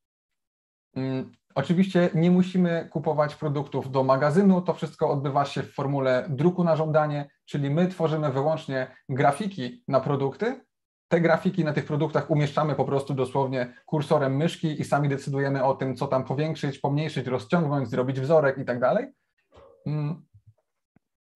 Mm, 0.96 1.32
Oczywiście 1.56 2.10
nie 2.14 2.30
musimy 2.30 2.88
kupować 2.92 3.34
produktów 3.34 3.90
do 3.90 4.04
magazynu, 4.04 4.60
to 4.62 4.74
wszystko 4.74 5.10
odbywa 5.10 5.44
się 5.44 5.62
w 5.62 5.74
formule 5.74 6.26
druku 6.28 6.64
na 6.64 6.76
żądanie, 6.76 7.30
czyli 7.44 7.70
my 7.70 7.88
tworzymy 7.88 8.32
wyłącznie 8.32 8.96
grafiki 9.08 9.84
na 9.88 10.00
produkty. 10.00 10.60
Te 11.08 11.20
grafiki 11.20 11.64
na 11.64 11.72
tych 11.72 11.84
produktach 11.84 12.30
umieszczamy 12.30 12.74
po 12.74 12.84
prostu 12.84 13.14
dosłownie 13.14 13.74
kursorem 13.86 14.36
myszki 14.36 14.80
i 14.80 14.84
sami 14.84 15.08
decydujemy 15.08 15.64
o 15.64 15.74
tym, 15.74 15.96
co 15.96 16.06
tam 16.06 16.24
powiększyć, 16.24 16.78
pomniejszyć, 16.78 17.26
rozciągnąć, 17.26 17.88
zrobić 17.88 18.20
wzorek 18.20 18.58
i 18.58 18.64
tak 18.64 18.80
dalej. 18.80 19.06
Mm. 19.86 20.26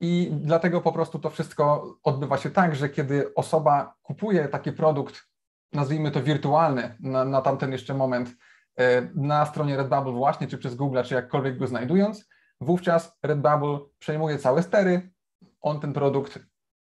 I 0.01 0.31
dlatego 0.33 0.81
po 0.81 0.93
prostu 0.93 1.19
to 1.19 1.31
wszystko 1.31 1.95
odbywa 2.03 2.39
się 2.39 2.51
tak, 2.51 2.77
że 2.77 2.89
kiedy 2.89 3.35
osoba 3.35 3.95
kupuje 4.03 4.49
taki 4.49 4.73
produkt, 4.73 5.23
nazwijmy 5.73 6.11
to 6.11 6.23
wirtualny, 6.23 6.97
na, 7.01 7.25
na 7.25 7.43
tamten 7.43 7.73
jeszcze 7.73 7.95
moment, 7.95 8.37
na 9.15 9.47
stronie 9.47 9.77
Redbubble 9.77 10.13
właśnie, 10.13 10.47
czy 10.47 10.59
przez 10.59 10.75
Google, 10.75 11.03
czy 11.05 11.15
jakkolwiek 11.15 11.59
go 11.59 11.67
znajdując, 11.67 12.29
wówczas 12.61 13.19
Redbubble 13.23 13.79
przejmuje 13.99 14.39
całe 14.39 14.63
stery, 14.63 15.11
on 15.61 15.81
ten 15.81 15.93
produkt 15.93 16.39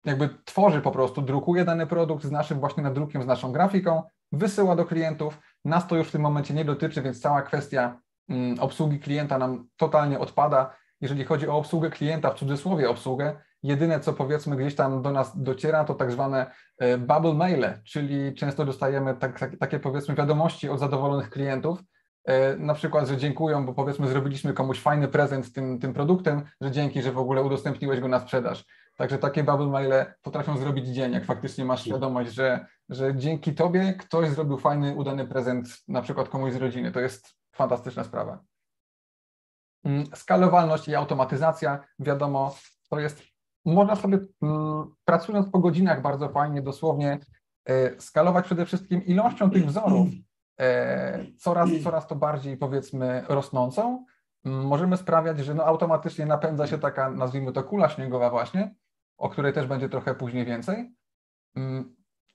jakby 0.05 0.29
tworzy 0.45 0.81
po 0.81 0.91
prostu, 0.91 1.21
drukuje 1.21 1.65
dany 1.65 1.87
produkt 1.87 2.23
z 2.23 2.31
naszym 2.31 2.59
właśnie 2.59 2.83
nadrukiem, 2.83 3.23
z 3.23 3.25
naszą 3.25 3.51
grafiką, 3.51 4.03
wysyła 4.31 4.75
do 4.75 4.85
klientów. 4.85 5.39
Nas 5.65 5.87
to 5.87 5.95
już 5.95 6.07
w 6.07 6.11
tym 6.11 6.21
momencie 6.21 6.53
nie 6.53 6.65
dotyczy, 6.65 7.01
więc 7.01 7.21
cała 7.21 7.41
kwestia 7.41 7.99
mm, 8.29 8.59
obsługi 8.59 8.99
klienta 8.99 9.37
nam 9.37 9.67
totalnie 9.77 10.19
odpada. 10.19 10.75
Jeżeli 11.01 11.25
chodzi 11.25 11.47
o 11.47 11.57
obsługę 11.57 11.89
klienta, 11.89 12.31
w 12.31 12.39
cudzysłowie 12.39 12.89
obsługę, 12.89 13.41
jedyne 13.63 13.99
co 13.99 14.13
powiedzmy 14.13 14.55
gdzieś 14.55 14.75
tam 14.75 15.01
do 15.01 15.11
nas 15.11 15.41
dociera, 15.41 15.83
to 15.83 15.93
tak 15.93 16.11
zwane 16.11 16.51
e, 16.77 16.97
bubble 16.97 17.33
maile, 17.33 17.81
czyli 17.83 18.35
często 18.35 18.65
dostajemy 18.65 19.15
tak, 19.15 19.39
tak, 19.39 19.57
takie 19.59 19.79
powiedzmy 19.79 20.15
wiadomości 20.15 20.69
od 20.69 20.79
zadowolonych 20.79 21.29
klientów, 21.29 21.79
e, 22.25 22.55
na 22.55 22.73
przykład, 22.73 23.07
że 23.07 23.17
dziękują, 23.17 23.65
bo 23.65 23.73
powiedzmy 23.73 24.07
zrobiliśmy 24.07 24.53
komuś 24.53 24.79
fajny 24.79 25.07
prezent 25.07 25.53
tym, 25.53 25.79
tym 25.79 25.93
produktem, 25.93 26.43
że 26.61 26.71
dzięki, 26.71 27.01
że 27.01 27.11
w 27.11 27.17
ogóle 27.17 27.43
udostępniłeś 27.43 27.99
go 27.99 28.07
na 28.07 28.19
sprzedaż. 28.19 28.65
Także 28.95 29.17
takie 29.17 29.43
bubble 29.43 29.67
maile 29.67 30.05
potrafią 30.21 30.57
zrobić 30.57 30.87
dzień, 30.87 31.13
jak 31.13 31.25
faktycznie 31.25 31.65
masz 31.65 31.83
świadomość, 31.83 32.33
że, 32.33 32.65
że 32.89 33.15
dzięki 33.15 33.55
tobie 33.55 33.93
ktoś 33.93 34.29
zrobił 34.29 34.57
fajny, 34.57 34.95
udany 34.95 35.27
prezent 35.27 35.67
na 35.87 36.01
przykład 36.01 36.29
komuś 36.29 36.53
z 36.53 36.55
rodziny. 36.55 36.91
To 36.91 36.99
jest 36.99 37.35
fantastyczna 37.55 38.03
sprawa. 38.03 38.39
Mm, 39.83 40.05
skalowalność 40.15 40.87
i 40.87 40.95
automatyzacja, 40.95 41.79
wiadomo, 41.99 42.55
to 42.89 42.99
jest, 42.99 43.21
można 43.73 43.95
sobie 43.95 44.19
mm, 44.41 44.95
pracując 45.05 45.49
po 45.49 45.59
godzinach 45.59 46.01
bardzo 46.01 46.29
fajnie, 46.29 46.61
dosłownie 46.61 47.19
e, 47.65 48.01
skalować 48.01 48.45
przede 48.45 48.65
wszystkim 48.65 49.05
ilością 49.05 49.49
tych 49.49 49.65
wzorów, 49.65 50.07
e, 50.59 51.25
coraz, 51.37 51.69
coraz 51.83 52.07
to 52.07 52.15
bardziej 52.15 52.57
powiedzmy 52.57 53.23
rosnącą, 53.29 54.05
mm, 54.45 54.65
możemy 54.65 54.97
sprawiać, 54.97 55.39
że 55.39 55.53
no 55.53 55.63
automatycznie 55.65 56.25
napędza 56.25 56.67
się 56.67 56.79
taka, 56.79 57.11
nazwijmy 57.11 57.51
to 57.51 57.63
kula 57.63 57.89
śniegowa 57.89 58.29
właśnie, 58.29 58.75
o 59.17 59.29
której 59.29 59.53
też 59.53 59.67
będzie 59.67 59.89
trochę 59.89 60.15
później 60.15 60.45
więcej. 60.45 60.93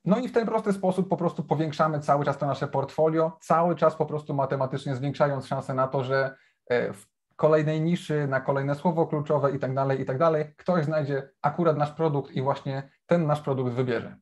No 0.05 0.17
i 0.17 0.27
w 0.27 0.31
ten 0.31 0.45
prosty 0.45 0.73
sposób 0.73 1.09
po 1.09 1.17
prostu 1.17 1.43
powiększamy 1.43 1.99
cały 1.99 2.25
czas 2.25 2.37
to 2.37 2.45
nasze 2.45 2.67
portfolio, 2.67 3.37
cały 3.41 3.75
czas 3.75 3.95
po 3.95 4.05
prostu 4.05 4.33
matematycznie 4.33 4.95
zwiększając 4.95 5.47
szanse 5.47 5.73
na 5.73 5.87
to, 5.87 6.03
że 6.03 6.35
e, 6.67 6.93
w 6.93 7.12
kolejnej 7.43 7.81
niszy, 7.81 8.27
na 8.27 8.41
kolejne 8.41 8.75
słowo 8.75 9.07
kluczowe 9.07 9.51
i 9.51 9.59
tak 9.59 9.73
dalej, 9.73 10.01
i 10.01 10.05
tak 10.05 10.17
dalej, 10.17 10.53
ktoś 10.57 10.85
znajdzie 10.85 11.29
akurat 11.41 11.77
nasz 11.77 11.91
produkt 11.91 12.31
i 12.31 12.41
właśnie 12.41 12.89
ten 13.05 13.27
nasz 13.27 13.41
produkt 13.41 13.73
wybierze. 13.73 14.17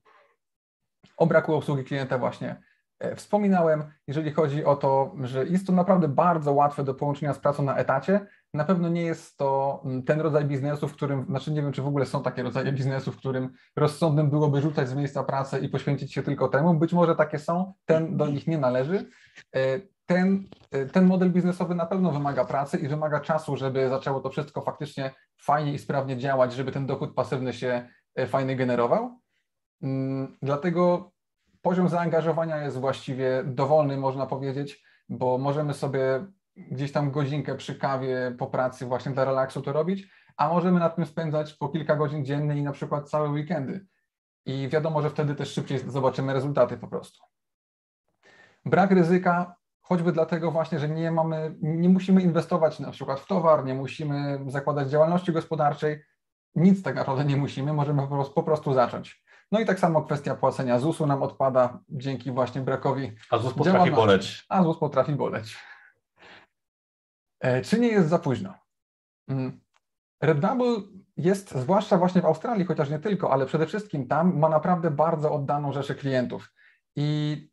O 1.17 1.25
braku 1.27 1.55
obsługi 1.55 1.83
klienta 1.83 2.17
właśnie 2.17 2.61
e, 2.99 3.15
wspominałem, 3.15 3.83
jeżeli 4.07 4.31
chodzi 4.31 4.65
o 4.65 4.75
to, 4.75 5.15
że 5.23 5.45
jest 5.45 5.67
to 5.67 5.73
naprawdę 5.73 6.07
bardzo 6.07 6.53
łatwe 6.53 6.83
do 6.83 6.93
połączenia 6.93 7.33
z 7.33 7.39
pracą 7.39 7.63
na 7.63 7.75
etacie, 7.75 8.27
na 8.53 8.65
pewno 8.65 8.89
nie 8.89 9.03
jest 9.03 9.37
to 9.37 9.81
mm, 9.85 10.03
ten 10.03 10.21
rodzaj 10.21 10.45
biznesu, 10.45 10.87
w 10.87 10.93
którym, 10.93 11.25
znaczy 11.25 11.51
nie 11.51 11.61
wiem, 11.61 11.71
czy 11.71 11.81
w 11.81 11.87
ogóle 11.87 12.05
są 12.05 12.23
takie 12.23 12.43
rodzaje 12.43 12.71
biznesu, 12.71 13.11
w 13.11 13.17
którym 13.17 13.53
rozsądnym 13.75 14.29
byłoby 14.29 14.61
rzucać 14.61 14.89
z 14.89 14.93
miejsca 14.93 15.23
pracę 15.23 15.59
i 15.59 15.69
poświęcić 15.69 16.13
się 16.13 16.23
tylko 16.23 16.47
temu. 16.47 16.73
Być 16.73 16.93
może 16.93 17.15
takie 17.15 17.39
są, 17.39 17.73
ten 17.85 18.17
do 18.17 18.27
nich 18.27 18.47
nie 18.47 18.57
należy. 18.57 19.05
Ten, 20.11 20.49
e, 20.71 20.85
ten 20.85 21.05
model 21.05 21.31
biznesowy 21.31 21.75
na 21.75 21.85
pewno 21.85 22.11
wymaga 22.11 22.45
pracy 22.45 22.77
i 22.77 22.87
wymaga 22.87 23.19
czasu, 23.19 23.57
żeby 23.57 23.89
zaczęło 23.89 24.19
to 24.19 24.29
wszystko 24.29 24.61
faktycznie 24.61 25.11
fajnie 25.41 25.73
i 25.73 25.79
sprawnie 25.79 26.17
działać, 26.17 26.53
żeby 26.53 26.71
ten 26.71 26.85
dochód 26.85 27.13
pasywny 27.15 27.53
się 27.53 27.87
e, 28.15 28.27
fajnie 28.27 28.55
generował. 28.55 29.19
Mm, 29.81 30.37
dlatego 30.41 31.11
poziom 31.61 31.89
zaangażowania 31.89 32.63
jest 32.63 32.77
właściwie 32.77 33.43
dowolny, 33.45 33.97
można 33.97 34.25
powiedzieć, 34.25 34.83
bo 35.09 35.37
możemy 35.37 35.73
sobie 35.73 36.25
gdzieś 36.55 36.91
tam 36.91 37.11
godzinkę 37.11 37.55
przy 37.55 37.75
kawie 37.75 38.35
po 38.39 38.47
pracy 38.47 38.85
właśnie 38.85 39.11
dla 39.11 39.25
relaksu 39.25 39.61
to 39.61 39.73
robić, 39.73 40.07
a 40.37 40.49
możemy 40.49 40.79
nad 40.79 40.95
tym 40.95 41.05
spędzać 41.05 41.53
po 41.53 41.69
kilka 41.69 41.95
godzin 41.95 42.25
dziennie 42.25 42.57
i 42.57 42.63
na 42.63 42.71
przykład 42.71 43.09
całe 43.09 43.29
weekendy. 43.29 43.85
I 44.45 44.69
wiadomo, 44.69 45.01
że 45.01 45.09
wtedy 45.09 45.35
też 45.35 45.53
szybciej 45.53 45.79
zobaczymy 45.79 46.33
rezultaty 46.33 46.77
po 46.77 46.87
prostu. 46.87 47.23
Brak 48.65 48.91
ryzyka, 48.91 49.60
choćby 49.91 50.11
dlatego 50.11 50.51
właśnie, 50.51 50.79
że 50.79 50.89
nie 50.89 51.11
mamy, 51.11 51.55
nie 51.61 51.89
musimy 51.89 52.21
inwestować 52.21 52.79
na 52.79 52.91
przykład 52.91 53.19
w 53.19 53.27
towar, 53.27 53.65
nie 53.65 53.73
musimy 53.73 54.39
zakładać 54.47 54.89
działalności 54.89 55.33
gospodarczej, 55.33 56.03
nic 56.55 56.83
tak 56.83 56.95
naprawdę 56.95 57.25
nie 57.25 57.37
musimy, 57.37 57.73
możemy 57.73 58.01
po 58.01 58.07
prostu, 58.07 58.33
po 58.33 58.43
prostu 58.43 58.73
zacząć. 58.73 59.23
No 59.51 59.59
i 59.59 59.65
tak 59.65 59.79
samo 59.79 60.01
kwestia 60.01 60.35
płacenia 60.35 60.79
ZUS-u 60.79 61.07
nam 61.07 61.23
odpada 61.23 61.79
dzięki 61.89 62.31
właśnie 62.31 62.61
brakowi 62.61 63.15
A 63.29 63.37
ZUS 63.37 63.53
potrafi 63.53 63.91
boleć. 63.91 64.45
A 64.49 64.63
ZUS 64.63 64.77
potrafi 64.77 65.11
boleć. 65.11 65.57
E, 67.39 67.61
czy 67.61 67.79
nie 67.79 67.87
jest 67.87 68.09
za 68.09 68.19
późno? 68.19 68.53
Mm. 69.27 69.61
Redbubble 70.21 70.75
jest, 71.17 71.51
zwłaszcza 71.51 71.97
właśnie 71.97 72.21
w 72.21 72.25
Australii, 72.25 72.65
chociaż 72.65 72.89
nie 72.89 72.99
tylko, 72.99 73.33
ale 73.33 73.45
przede 73.45 73.67
wszystkim 73.67 74.07
tam 74.07 74.39
ma 74.39 74.49
naprawdę 74.49 74.91
bardzo 74.91 75.33
oddaną 75.33 75.73
rzeszę 75.73 75.95
klientów. 75.95 76.53
I 76.95 77.50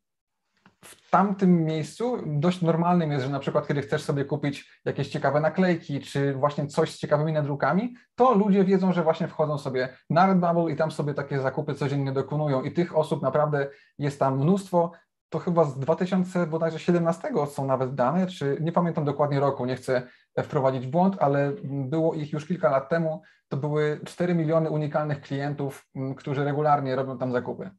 w 0.84 1.10
tamtym 1.10 1.64
miejscu 1.64 2.18
dość 2.26 2.62
normalnym 2.62 3.12
jest, 3.12 3.24
że 3.24 3.30
na 3.30 3.38
przykład 3.38 3.68
kiedy 3.68 3.82
chcesz 3.82 4.02
sobie 4.02 4.24
kupić 4.24 4.80
jakieś 4.84 5.08
ciekawe 5.08 5.40
naklejki, 5.40 6.00
czy 6.00 6.34
właśnie 6.34 6.66
coś 6.66 6.90
z 6.90 6.98
ciekawymi 6.98 7.32
nadrukami, 7.32 7.94
to 8.14 8.34
ludzie 8.34 8.64
wiedzą, 8.64 8.92
że 8.92 9.02
właśnie 9.02 9.28
wchodzą 9.28 9.58
sobie 9.58 9.88
na 10.10 10.26
Redbubble 10.26 10.72
i 10.72 10.76
tam 10.76 10.90
sobie 10.90 11.14
takie 11.14 11.40
zakupy 11.40 11.74
codziennie 11.74 12.12
dokonują 12.12 12.62
i 12.62 12.72
tych 12.72 12.96
osób 12.96 13.22
naprawdę 13.22 13.68
jest 13.98 14.18
tam 14.18 14.38
mnóstwo 14.38 14.92
to 15.28 15.38
chyba 15.38 15.64
z 15.64 15.78
2017 15.78 17.28
są 17.46 17.66
nawet 17.66 17.94
dane, 17.94 18.26
czy 18.26 18.58
nie 18.60 18.72
pamiętam 18.72 19.04
dokładnie 19.04 19.40
roku, 19.40 19.66
nie 19.66 19.76
chcę 19.76 20.02
wprowadzić 20.42 20.86
błąd, 20.86 21.16
ale 21.20 21.52
było 21.64 22.14
ich 22.14 22.32
już 22.32 22.46
kilka 22.46 22.70
lat 22.70 22.88
temu. 22.88 23.22
To 23.48 23.56
były 23.56 24.00
4 24.04 24.34
miliony 24.34 24.70
unikalnych 24.70 25.20
klientów, 25.20 25.86
którzy 26.16 26.44
regularnie 26.44 26.96
robią 26.96 27.18
tam 27.18 27.32
zakupy. 27.32 27.70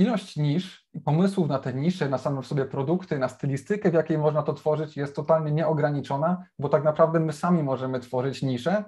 Ilość 0.00 0.36
nisz 0.36 0.86
i 0.92 1.00
pomysłów 1.00 1.48
na 1.48 1.58
te 1.58 1.74
nisze, 1.74 2.08
na 2.08 2.18
same 2.18 2.42
w 2.42 2.46
sobie 2.46 2.64
produkty, 2.64 3.18
na 3.18 3.28
stylistykę, 3.28 3.90
w 3.90 3.94
jakiej 3.94 4.18
można 4.18 4.42
to 4.42 4.54
tworzyć, 4.54 4.96
jest 4.96 5.16
totalnie 5.16 5.52
nieograniczona, 5.52 6.44
bo 6.58 6.68
tak 6.68 6.84
naprawdę 6.84 7.20
my 7.20 7.32
sami 7.32 7.62
możemy 7.62 8.00
tworzyć 8.00 8.42
nisze, 8.42 8.84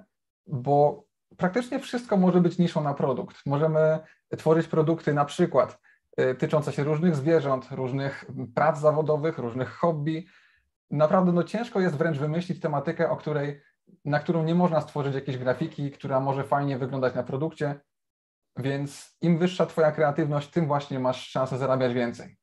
bo 0.47 1.03
praktycznie 1.37 1.79
wszystko 1.79 2.17
może 2.17 2.41
być 2.41 2.57
niszą 2.57 2.83
na 2.83 2.93
produkt. 2.93 3.45
Możemy 3.45 3.99
tworzyć 4.37 4.67
produkty 4.67 5.13
na 5.13 5.25
przykład 5.25 5.79
y, 6.19 6.35
tyczące 6.35 6.71
się 6.71 6.83
różnych 6.83 7.15
zwierząt, 7.15 7.67
różnych 7.71 8.25
prac 8.55 8.79
zawodowych, 8.79 9.37
różnych 9.37 9.69
hobby. 9.69 10.25
Naprawdę 10.91 11.31
no, 11.31 11.43
ciężko 11.43 11.79
jest 11.79 11.95
wręcz 11.95 12.17
wymyślić 12.17 12.59
tematykę, 12.59 13.09
o 13.09 13.17
której, 13.17 13.61
na 14.05 14.19
którą 14.19 14.43
nie 14.43 14.55
można 14.55 14.81
stworzyć 14.81 15.15
jakiejś 15.15 15.37
grafiki, 15.37 15.91
która 15.91 16.19
może 16.19 16.43
fajnie 16.43 16.77
wyglądać 16.77 17.15
na 17.15 17.23
produkcie, 17.23 17.79
więc 18.57 19.17
im 19.21 19.37
wyższa 19.37 19.65
Twoja 19.65 19.91
kreatywność, 19.91 20.49
tym 20.49 20.67
właśnie 20.67 20.99
masz 20.99 21.27
szansę 21.29 21.57
zarabiać 21.57 21.93
więcej. 21.93 22.37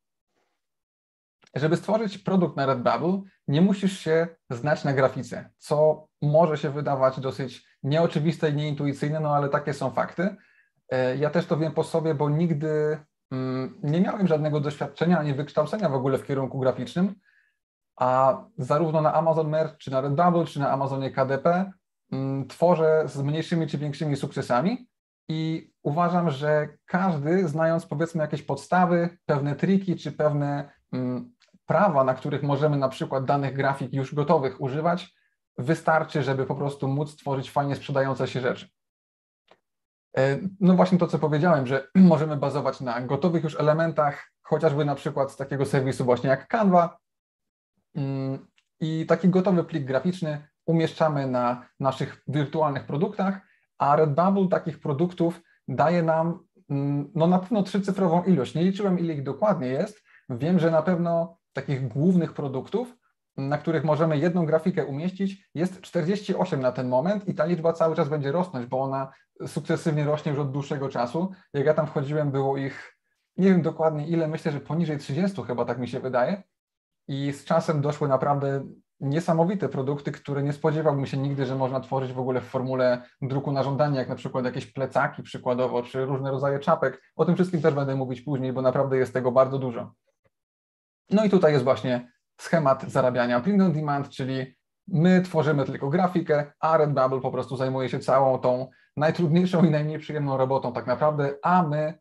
Żeby 1.54 1.76
stworzyć 1.76 2.18
produkt 2.18 2.56
na 2.56 2.66
Redbubble, 2.66 3.22
nie 3.48 3.60
musisz 3.60 3.98
się 3.98 4.28
znać 4.50 4.84
na 4.84 4.92
grafice, 4.92 5.50
co 5.58 6.06
może 6.22 6.58
się 6.58 6.70
wydawać 6.70 7.20
dosyć 7.20 7.64
nieoczywiste 7.82 8.50
i 8.50 8.54
nieintuicyjne, 8.54 9.20
no 9.20 9.36
ale 9.36 9.48
takie 9.48 9.74
są 9.74 9.90
fakty. 9.90 10.36
E, 10.90 11.16
ja 11.16 11.30
też 11.30 11.46
to 11.46 11.56
wiem 11.56 11.72
po 11.72 11.84
sobie, 11.84 12.14
bo 12.14 12.30
nigdy 12.30 12.98
mm, 13.30 13.80
nie 13.82 14.00
miałem 14.00 14.26
żadnego 14.26 14.60
doświadczenia 14.60 15.18
ani 15.18 15.34
wykształcenia 15.34 15.88
w 15.88 15.94
ogóle 15.94 16.18
w 16.18 16.26
kierunku 16.26 16.58
graficznym, 16.58 17.14
a 17.96 18.40
zarówno 18.58 19.00
na 19.00 19.14
Amazon 19.14 19.48
Merch, 19.48 19.76
czy 19.76 19.90
na 19.90 20.00
Redbubble, 20.00 20.44
czy 20.44 20.60
na 20.60 20.70
Amazonie 20.70 21.10
KDP 21.10 21.72
mm, 22.12 22.48
tworzę 22.48 23.02
z 23.06 23.22
mniejszymi 23.22 23.66
czy 23.66 23.78
większymi 23.78 24.16
sukcesami 24.16 24.89
i 25.30 25.72
uważam, 25.82 26.30
że 26.30 26.68
każdy, 26.86 27.48
znając 27.48 27.86
powiedzmy 27.86 28.22
jakieś 28.22 28.42
podstawy, 28.42 29.18
pewne 29.26 29.56
triki, 29.56 29.96
czy 29.96 30.12
pewne 30.12 30.72
mm, 30.92 31.32
prawa, 31.66 32.04
na 32.04 32.14
których 32.14 32.42
możemy 32.42 32.76
na 32.76 32.88
przykład 32.88 33.24
danych 33.24 33.54
grafik 33.54 33.92
już 33.92 34.14
gotowych 34.14 34.60
używać, 34.60 35.14
wystarczy, 35.58 36.22
żeby 36.22 36.46
po 36.46 36.54
prostu 36.54 36.88
móc 36.88 37.16
tworzyć 37.16 37.50
fajnie 37.50 37.76
sprzedające 37.76 38.28
się 38.28 38.40
rzeczy. 38.40 38.68
E, 40.16 40.38
no 40.60 40.74
właśnie 40.74 40.98
to, 40.98 41.06
co 41.06 41.18
powiedziałem, 41.18 41.66
że 41.66 41.88
możemy 42.14 42.36
bazować 42.36 42.80
na 42.80 43.00
gotowych 43.00 43.44
już 43.44 43.60
elementach, 43.60 44.32
chociażby 44.42 44.84
na 44.84 44.94
przykład 44.94 45.32
z 45.32 45.36
takiego 45.36 45.66
serwisu 45.66 46.04
właśnie 46.04 46.30
jak 46.30 46.48
Canva 46.48 46.98
mm, 47.94 48.46
i 48.80 49.06
taki 49.06 49.28
gotowy 49.28 49.64
plik 49.64 49.84
graficzny 49.84 50.48
umieszczamy 50.66 51.26
na 51.26 51.68
naszych 51.80 52.22
wirtualnych 52.28 52.86
produktach, 52.86 53.49
a 53.80 53.96
Redbubble 53.96 54.48
takich 54.48 54.80
produktów 54.80 55.40
daje 55.68 56.02
nam 56.02 56.38
mm, 56.70 57.10
no 57.14 57.26
na 57.26 57.38
pewno 57.38 57.62
trzycyfrową 57.62 58.22
ilość. 58.22 58.54
Nie 58.54 58.64
liczyłem, 58.64 58.98
ile 58.98 59.14
ich 59.14 59.22
dokładnie 59.22 59.68
jest. 59.68 60.02
Wiem, 60.30 60.58
że 60.58 60.70
na 60.70 60.82
pewno 60.82 61.38
takich 61.52 61.88
głównych 61.88 62.32
produktów, 62.32 62.96
na 63.36 63.58
których 63.58 63.84
możemy 63.84 64.18
jedną 64.18 64.46
grafikę 64.46 64.84
umieścić, 64.84 65.50
jest 65.54 65.80
48 65.80 66.60
na 66.60 66.72
ten 66.72 66.88
moment 66.88 67.28
i 67.28 67.34
ta 67.34 67.44
liczba 67.44 67.72
cały 67.72 67.96
czas 67.96 68.08
będzie 68.08 68.32
rosnąć, 68.32 68.66
bo 68.66 68.80
ona 68.80 69.12
sukcesywnie 69.46 70.04
rośnie 70.04 70.30
już 70.32 70.40
od 70.40 70.52
dłuższego 70.52 70.88
czasu. 70.88 71.30
Jak 71.52 71.66
ja 71.66 71.74
tam 71.74 71.86
wchodziłem, 71.86 72.30
było 72.30 72.56
ich, 72.56 72.96
nie 73.36 73.48
wiem 73.48 73.62
dokładnie 73.62 74.08
ile, 74.08 74.28
myślę, 74.28 74.52
że 74.52 74.60
poniżej 74.60 74.98
30 74.98 75.42
chyba 75.42 75.64
tak 75.64 75.78
mi 75.78 75.88
się 75.88 76.00
wydaje. 76.00 76.42
I 77.08 77.32
z 77.32 77.44
czasem 77.44 77.80
doszły 77.80 78.08
naprawdę 78.08 78.64
niesamowite 79.00 79.68
produkty, 79.68 80.12
które 80.12 80.42
nie 80.42 80.52
spodziewałbym 80.52 81.06
się 81.06 81.16
nigdy, 81.16 81.46
że 81.46 81.56
można 81.56 81.80
tworzyć 81.80 82.12
w 82.12 82.18
ogóle 82.18 82.40
w 82.40 82.44
formule 82.44 83.02
druku 83.22 83.52
na 83.52 83.62
żądanie, 83.62 83.98
jak 83.98 84.08
na 84.08 84.14
przykład 84.14 84.44
jakieś 84.44 84.66
plecaki 84.66 85.22
przykładowo, 85.22 85.82
czy 85.82 86.04
różne 86.04 86.30
rodzaje 86.30 86.58
czapek. 86.58 87.02
O 87.16 87.24
tym 87.24 87.34
wszystkim 87.34 87.62
też 87.62 87.74
będę 87.74 87.94
mówić 87.94 88.20
później, 88.20 88.52
bo 88.52 88.62
naprawdę 88.62 88.96
jest 88.96 89.12
tego 89.12 89.32
bardzo 89.32 89.58
dużo. 89.58 89.92
No 91.10 91.24
i 91.24 91.30
tutaj 91.30 91.52
jest 91.52 91.64
właśnie 91.64 92.12
schemat 92.40 92.82
zarabiania 92.82 93.40
print 93.40 93.62
on 93.62 93.72
demand, 93.72 94.08
czyli 94.08 94.54
my 94.88 95.22
tworzymy 95.22 95.64
tylko 95.64 95.88
grafikę, 95.88 96.52
a 96.60 96.76
Redbubble 96.76 97.20
po 97.20 97.30
prostu 97.30 97.56
zajmuje 97.56 97.88
się 97.88 97.98
całą 97.98 98.38
tą 98.38 98.68
najtrudniejszą 98.96 99.64
i 99.64 99.70
najmniej 99.70 99.98
przyjemną 99.98 100.36
robotą 100.36 100.72
tak 100.72 100.86
naprawdę, 100.86 101.34
a 101.42 101.62
my, 101.62 101.98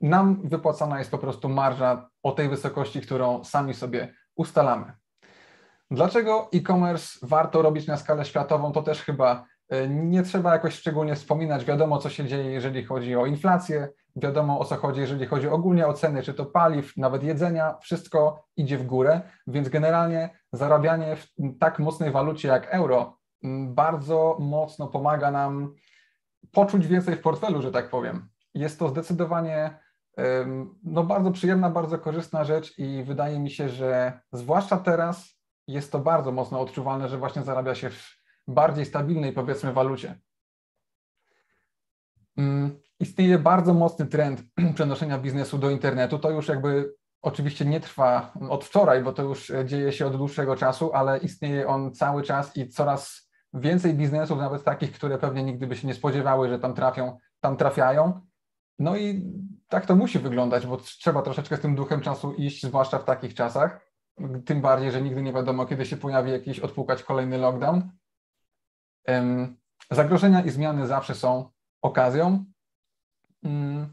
nam 0.00 0.48
wypłacana 0.48 0.98
jest 0.98 1.10
po 1.10 1.18
prostu 1.18 1.48
marża 1.48 2.10
o 2.22 2.32
tej 2.32 2.48
wysokości, 2.48 3.00
którą 3.00 3.44
sami 3.44 3.74
sobie 3.74 4.14
ustalamy. 4.36 4.92
Dlaczego 5.90 6.48
e-commerce 6.54 7.18
warto 7.22 7.62
robić 7.62 7.86
na 7.86 7.96
skalę 7.96 8.24
światową, 8.24 8.72
to 8.72 8.82
też 8.82 9.02
chyba 9.02 9.46
E, 9.68 9.88
nie 9.88 10.22
trzeba 10.22 10.52
jakoś 10.52 10.74
szczególnie 10.74 11.14
wspominać, 11.14 11.64
wiadomo 11.64 11.98
co 11.98 12.10
się 12.10 12.24
dzieje, 12.24 12.50
jeżeli 12.50 12.84
chodzi 12.84 13.16
o 13.16 13.26
inflację, 13.26 13.88
wiadomo 14.16 14.58
o 14.58 14.64
co 14.64 14.76
chodzi, 14.76 15.00
jeżeli 15.00 15.26
chodzi 15.26 15.48
ogólnie 15.48 15.86
o 15.86 15.92
ceny, 15.92 16.22
czy 16.22 16.34
to 16.34 16.46
paliw, 16.46 16.96
nawet 16.96 17.22
jedzenia, 17.22 17.76
wszystko 17.80 18.44
idzie 18.56 18.78
w 18.78 18.86
górę, 18.86 19.20
więc 19.46 19.68
generalnie 19.68 20.30
zarabianie 20.52 21.16
w 21.16 21.58
tak 21.60 21.78
mocnej 21.78 22.10
walucie 22.10 22.48
jak 22.48 22.66
euro 22.66 23.18
bardzo 23.66 24.36
mocno 24.40 24.86
pomaga 24.86 25.30
nam 25.30 25.74
poczuć 26.52 26.86
więcej 26.86 27.16
w 27.16 27.20
portfelu, 27.20 27.62
że 27.62 27.72
tak 27.72 27.90
powiem. 27.90 28.28
Jest 28.54 28.78
to 28.78 28.88
zdecydowanie 28.88 29.78
no, 30.82 31.04
bardzo 31.04 31.30
przyjemna, 31.30 31.70
bardzo 31.70 31.98
korzystna 31.98 32.44
rzecz 32.44 32.78
i 32.78 33.04
wydaje 33.04 33.38
mi 33.38 33.50
się, 33.50 33.68
że 33.68 34.20
zwłaszcza 34.32 34.76
teraz 34.76 35.35
jest 35.66 35.92
to 35.92 35.98
bardzo 35.98 36.32
mocno 36.32 36.60
odczuwalne, 36.60 37.08
że 37.08 37.18
właśnie 37.18 37.42
zarabia 37.42 37.74
się 37.74 37.90
w 37.90 38.16
bardziej 38.48 38.86
stabilnej, 38.86 39.32
powiedzmy, 39.32 39.72
walucie. 39.72 40.18
Mm, 42.36 42.80
istnieje 43.00 43.38
bardzo 43.38 43.74
mocny 43.74 44.06
trend 44.06 44.42
przenoszenia 44.74 45.18
biznesu 45.18 45.58
do 45.58 45.70
internetu. 45.70 46.18
To 46.18 46.30
już 46.30 46.48
jakby 46.48 46.94
oczywiście 47.22 47.64
nie 47.64 47.80
trwa 47.80 48.32
od 48.48 48.64
wczoraj, 48.64 49.02
bo 49.02 49.12
to 49.12 49.22
już 49.22 49.52
dzieje 49.64 49.92
się 49.92 50.06
od 50.06 50.16
dłuższego 50.16 50.56
czasu, 50.56 50.90
ale 50.94 51.18
istnieje 51.18 51.68
on 51.68 51.94
cały 51.94 52.22
czas 52.22 52.56
i 52.56 52.68
coraz 52.68 53.30
więcej 53.54 53.94
biznesów, 53.94 54.38
nawet 54.38 54.64
takich, 54.64 54.92
które 54.92 55.18
pewnie 55.18 55.42
nigdy 55.42 55.66
by 55.66 55.76
się 55.76 55.86
nie 55.86 55.94
spodziewały, 55.94 56.48
że 56.48 56.58
tam 56.58 56.74
trafią, 56.74 57.18
tam 57.40 57.56
trafiają. 57.56 58.20
No 58.78 58.96
i 58.96 59.32
tak 59.68 59.86
to 59.86 59.96
musi 59.96 60.18
wyglądać, 60.18 60.66
bo 60.66 60.76
trzeba 60.76 61.22
troszeczkę 61.22 61.56
z 61.56 61.60
tym 61.60 61.74
duchem 61.74 62.00
czasu 62.00 62.32
iść, 62.32 62.62
zwłaszcza 62.62 62.98
w 62.98 63.04
takich 63.04 63.34
czasach. 63.34 63.85
Tym 64.44 64.60
bardziej, 64.60 64.92
że 64.92 65.02
nigdy 65.02 65.22
nie 65.22 65.32
wiadomo, 65.32 65.66
kiedy 65.66 65.86
się 65.86 65.96
pojawi 65.96 66.32
jakiś 66.32 66.60
odpukać 66.60 67.02
kolejny 67.02 67.38
lockdown. 67.38 67.90
Zagrożenia 69.90 70.40
i 70.40 70.50
zmiany 70.50 70.86
zawsze 70.86 71.14
są 71.14 71.50
okazją. 71.82 72.44
Mm, 73.44 73.92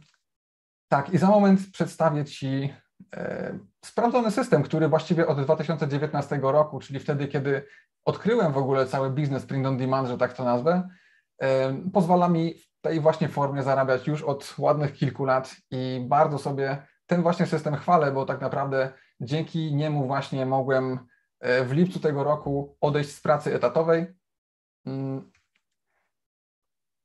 tak, 0.87 1.13
i 1.13 1.17
za 1.17 1.27
moment 1.27 1.59
przedstawię 1.73 2.25
Ci 2.25 2.73
e, 3.15 3.59
sprawdzony 3.85 4.31
system, 4.31 4.63
który 4.63 4.87
właściwie 4.87 5.27
od 5.27 5.41
2019 5.41 6.39
roku, 6.41 6.79
czyli 6.79 6.99
wtedy, 6.99 7.27
kiedy 7.27 7.65
odkryłem 8.05 8.53
w 8.53 8.57
ogóle 8.57 8.85
cały 8.85 9.09
biznes 9.09 9.45
print 9.45 9.67
on 9.67 9.77
demand, 9.77 10.07
że 10.07 10.17
tak 10.17 10.33
to 10.33 10.43
nazwę, 10.43 10.89
pozwala 11.93 12.29
mi 12.29 12.53
w 12.53 12.81
tej 12.81 12.99
właśnie 12.99 13.29
formie 13.29 13.63
zarabiać 13.63 14.07
już 14.07 14.21
od 14.21 14.55
ładnych 14.57 14.93
kilku 14.93 15.25
lat 15.25 15.55
i 15.71 16.05
bardzo 16.09 16.37
sobie 16.37 16.87
ten 17.05 17.21
właśnie 17.21 17.45
system 17.45 17.75
chwalę, 17.75 18.11
bo 18.11 18.25
tak 18.25 18.41
naprawdę 18.41 18.93
dzięki 19.21 19.75
niemu 19.75 20.07
właśnie 20.07 20.45
mogłem 20.45 20.99
e, 21.39 21.65
w 21.65 21.71
lipcu 21.71 21.99
tego 21.99 22.23
roku 22.23 22.77
odejść 22.81 23.11
z 23.11 23.21
pracy 23.21 23.55
etatowej. 23.55 24.05
Mm. 24.85 25.31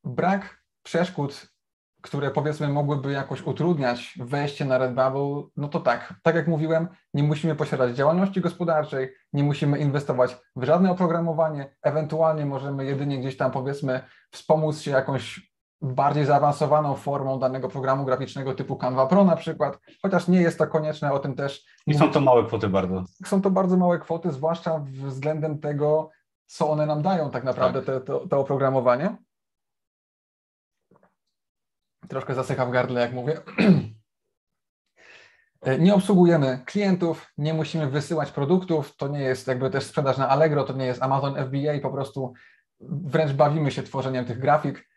Brak 0.04 0.64
przeszkód 0.82 1.58
które 2.02 2.30
powiedzmy 2.30 2.68
mogłyby 2.68 3.12
jakoś 3.12 3.42
utrudniać 3.42 4.18
wejście 4.20 4.64
na 4.64 4.78
Redbubble, 4.78 5.42
no 5.56 5.68
to 5.68 5.80
tak, 5.80 6.14
tak 6.22 6.34
jak 6.34 6.48
mówiłem, 6.48 6.88
nie 7.14 7.22
musimy 7.22 7.54
posiadać 7.54 7.96
działalności 7.96 8.40
gospodarczej, 8.40 9.14
nie 9.32 9.44
musimy 9.44 9.78
inwestować 9.78 10.36
w 10.56 10.64
żadne 10.64 10.90
oprogramowanie, 10.90 11.76
ewentualnie 11.82 12.46
możemy 12.46 12.84
jedynie 12.84 13.18
gdzieś 13.18 13.36
tam 13.36 13.50
powiedzmy 13.50 14.00
wspomóc 14.30 14.80
się 14.80 14.90
jakąś 14.90 15.47
bardziej 15.82 16.24
zaawansowaną 16.24 16.94
formą 16.94 17.38
danego 17.38 17.68
programu 17.68 18.04
graficznego 18.04 18.54
typu 18.54 18.76
Canva 18.76 19.06
Pro 19.06 19.24
na 19.24 19.36
przykład, 19.36 19.78
chociaż 20.02 20.28
nie 20.28 20.40
jest 20.40 20.58
to 20.58 20.66
konieczne, 20.66 21.12
o 21.12 21.18
tym 21.18 21.34
też. 21.34 21.64
I 21.86 21.94
są 21.94 22.10
to 22.10 22.20
małe 22.20 22.44
kwoty 22.44 22.68
bardzo. 22.68 23.04
Są 23.24 23.42
to 23.42 23.50
bardzo 23.50 23.76
małe 23.76 23.98
kwoty, 23.98 24.32
zwłaszcza 24.32 24.84
względem 25.06 25.58
tego, 25.58 26.10
co 26.46 26.70
one 26.70 26.86
nam 26.86 27.02
dają 27.02 27.30
tak 27.30 27.44
naprawdę, 27.44 27.82
tak. 27.82 27.94
Te, 27.94 28.00
to, 28.00 28.26
to 28.28 28.38
oprogramowanie. 28.38 29.16
Troszkę 32.08 32.34
zasycha 32.34 32.66
w 32.66 32.70
gardle, 32.70 33.00
jak 33.00 33.12
mówię. 33.12 33.40
Nie 35.78 35.94
obsługujemy 35.94 36.62
klientów, 36.66 37.32
nie 37.38 37.54
musimy 37.54 37.90
wysyłać 37.90 38.30
produktów, 38.30 38.96
to 38.96 39.08
nie 39.08 39.20
jest 39.20 39.46
jakby 39.46 39.70
też 39.70 39.84
sprzedaż 39.84 40.18
na 40.18 40.28
Allegro, 40.28 40.64
to 40.64 40.72
nie 40.72 40.86
jest 40.86 41.02
Amazon 41.02 41.34
FBA, 41.34 41.80
po 41.82 41.90
prostu 41.90 42.32
wręcz 42.80 43.32
bawimy 43.32 43.70
się 43.70 43.82
tworzeniem 43.82 44.24
tych 44.24 44.38
grafik. 44.38 44.87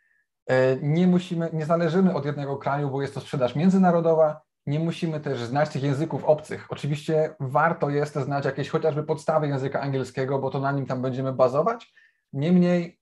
Nie 0.81 1.07
musimy, 1.07 1.49
nie 1.53 1.65
zależymy 1.65 2.13
od 2.13 2.25
jednego 2.25 2.57
kraju, 2.57 2.89
bo 2.89 3.01
jest 3.01 3.13
to 3.13 3.21
sprzedaż 3.21 3.55
międzynarodowa, 3.55 4.41
nie 4.65 4.79
musimy 4.79 5.19
też 5.19 5.43
znać 5.43 5.69
tych 5.69 5.83
języków 5.83 6.25
obcych. 6.25 6.67
Oczywiście 6.69 7.35
warto 7.39 7.89
jest 7.89 8.15
znać 8.15 8.45
jakieś 8.45 8.69
chociażby 8.69 9.03
podstawy 9.03 9.47
języka 9.47 9.81
angielskiego, 9.81 10.39
bo 10.39 10.49
to 10.49 10.59
na 10.59 10.71
nim 10.71 10.85
tam 10.85 11.01
będziemy 11.01 11.33
bazować. 11.33 11.93
Niemniej 12.33 12.99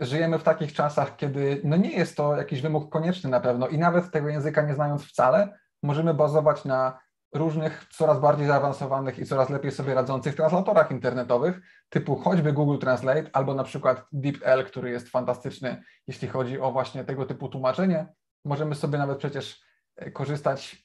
żyjemy 0.00 0.38
w 0.38 0.42
takich 0.42 0.72
czasach, 0.72 1.16
kiedy 1.16 1.60
no 1.64 1.76
nie 1.76 1.90
jest 1.90 2.16
to 2.16 2.36
jakiś 2.36 2.62
wymóg 2.62 2.92
konieczny 2.92 3.30
na 3.30 3.40
pewno 3.40 3.68
i 3.68 3.78
nawet 3.78 4.10
tego 4.10 4.28
języka 4.28 4.62
nie 4.62 4.74
znając 4.74 5.04
wcale, 5.04 5.58
możemy 5.82 6.14
bazować 6.14 6.64
na 6.64 6.98
różnych 7.34 7.86
coraz 7.90 8.20
bardziej 8.20 8.46
zaawansowanych 8.46 9.18
i 9.18 9.26
coraz 9.26 9.50
lepiej 9.50 9.72
sobie 9.72 9.94
radzących 9.94 10.34
translatorach 10.34 10.90
internetowych, 10.90 11.60
typu 11.88 12.16
choćby 12.16 12.52
Google 12.52 12.78
Translate 12.78 13.30
albo 13.32 13.54
na 13.54 13.64
przykład 13.64 14.06
DeepL, 14.12 14.64
który 14.66 14.90
jest 14.90 15.08
fantastyczny, 15.08 15.82
jeśli 16.06 16.28
chodzi 16.28 16.60
o 16.60 16.72
właśnie 16.72 17.04
tego 17.04 17.26
typu 17.26 17.48
tłumaczenie. 17.48 18.06
Możemy 18.44 18.74
sobie 18.74 18.98
nawet 18.98 19.18
przecież 19.18 19.62
e, 19.96 20.10
korzystać 20.10 20.84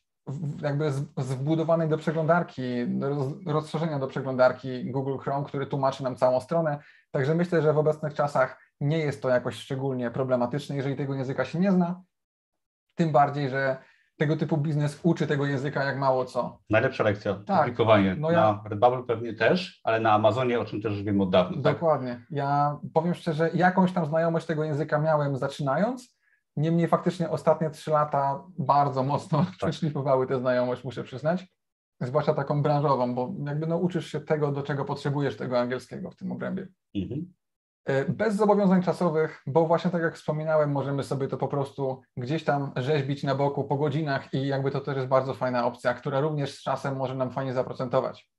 jakby 0.61 0.91
z, 0.91 1.05
z 1.17 1.33
wbudowanej 1.33 1.89
do 1.89 1.97
przeglądarki, 1.97 2.63
rozszerzenia 3.45 3.99
do 3.99 4.07
przeglądarki 4.07 4.91
Google 4.91 5.17
Chrome, 5.17 5.45
który 5.45 5.65
tłumaczy 5.65 6.03
nam 6.03 6.15
całą 6.15 6.39
stronę. 6.39 6.79
Także 7.11 7.35
myślę, 7.35 7.61
że 7.61 7.73
w 7.73 7.77
obecnych 7.77 8.13
czasach 8.13 8.59
nie 8.81 8.97
jest 8.97 9.21
to 9.21 9.29
jakoś 9.29 9.55
szczególnie 9.55 10.11
problematyczne, 10.11 10.75
jeżeli 10.75 10.95
tego 10.95 11.15
języka 11.15 11.45
się 11.45 11.59
nie 11.59 11.71
zna. 11.71 12.01
Tym 12.95 13.11
bardziej, 13.11 13.49
że 13.49 13.77
tego 14.19 14.37
typu 14.37 14.57
biznes 14.57 14.99
uczy 15.03 15.27
tego 15.27 15.45
języka 15.45 15.83
jak 15.83 15.97
mało 15.97 16.25
co. 16.25 16.59
Najlepsza 16.69 17.03
lekcja, 17.03 17.33
tak. 17.33 17.59
publikowanie. 17.59 18.15
No 18.19 18.31
ja... 18.31 18.41
Na 18.41 18.63
Redbubble 18.69 19.03
pewnie 19.03 19.33
też, 19.33 19.81
ale 19.83 19.99
na 19.99 20.11
Amazonie, 20.11 20.59
o 20.59 20.65
czym 20.65 20.81
też 20.81 20.93
już 20.93 21.03
wiem 21.03 21.21
od 21.21 21.29
dawna. 21.29 21.63
Tak? 21.63 21.73
Dokładnie. 21.73 22.13
Tak? 22.13 22.31
Ja 22.31 22.77
powiem 22.93 23.13
szczerze, 23.13 23.49
jakąś 23.53 23.91
tam 23.91 24.05
znajomość 24.05 24.45
tego 24.45 24.63
języka 24.63 24.99
miałem 24.99 25.37
zaczynając, 25.37 26.19
niemniej 26.55 26.87
faktycznie 26.87 27.29
ostatnie 27.29 27.69
trzy 27.69 27.91
lata 27.91 28.43
bardzo 28.57 29.03
mocno 29.03 29.37
tak. 29.45 29.55
przeszlifowały 29.57 30.27
tę 30.27 30.39
znajomość, 30.39 30.83
muszę 30.83 31.03
przyznać. 31.03 31.47
Zwłaszcza 32.01 32.33
taką 32.33 32.61
branżową, 32.61 33.15
bo 33.15 33.33
jakby 33.45 33.67
no 33.67 33.77
uczysz 33.77 34.11
się 34.11 34.19
tego, 34.19 34.51
do 34.51 34.63
czego 34.63 34.85
potrzebujesz 34.85 35.37
tego 35.37 35.59
angielskiego 35.59 36.11
w 36.11 36.15
tym 36.15 36.31
obrębie. 36.31 36.67
Mhm. 36.95 37.33
E, 37.85 38.05
bez 38.05 38.35
zobowiązań 38.35 38.83
czasowych, 38.83 39.41
bo 39.47 39.67
właśnie 39.67 39.91
tak 39.91 40.01
jak 40.01 40.15
wspominałem, 40.15 40.71
możemy 40.71 41.03
sobie 41.03 41.27
to 41.27 41.37
po 41.37 41.47
prostu 41.47 42.01
gdzieś 42.17 42.43
tam 42.43 42.71
rzeźbić 42.75 43.23
na 43.23 43.35
boku 43.35 43.63
po 43.63 43.77
godzinach 43.77 44.33
i 44.33 44.47
jakby 44.47 44.71
to 44.71 44.81
też 44.81 44.95
jest 44.95 45.07
bardzo 45.07 45.33
fajna 45.33 45.65
opcja, 45.65 45.93
która 45.93 46.19
również 46.19 46.55
z 46.55 46.63
czasem 46.63 46.95
może 46.95 47.15
nam 47.15 47.31
fajnie 47.31 47.53
zaprocentować. 47.53 48.29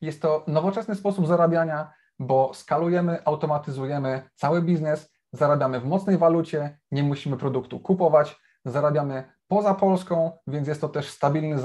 Jest 0.00 0.22
to 0.22 0.44
nowoczesny 0.46 0.94
sposób 0.94 1.26
zarabiania, 1.26 1.92
bo 2.18 2.54
skalujemy, 2.54 3.24
automatyzujemy 3.24 4.22
cały 4.34 4.62
biznes, 4.62 5.12
zarabiamy 5.32 5.80
w 5.80 5.84
mocnej 5.84 6.18
walucie, 6.18 6.78
nie 6.90 7.02
musimy 7.02 7.36
produktu 7.36 7.80
kupować, 7.80 8.40
zarabiamy 8.64 9.24
poza 9.48 9.74
Polską, 9.74 10.38
więc 10.46 10.68
jest 10.68 10.80
to 10.80 10.88
też 10.88 11.10
stabilny, 11.10 11.56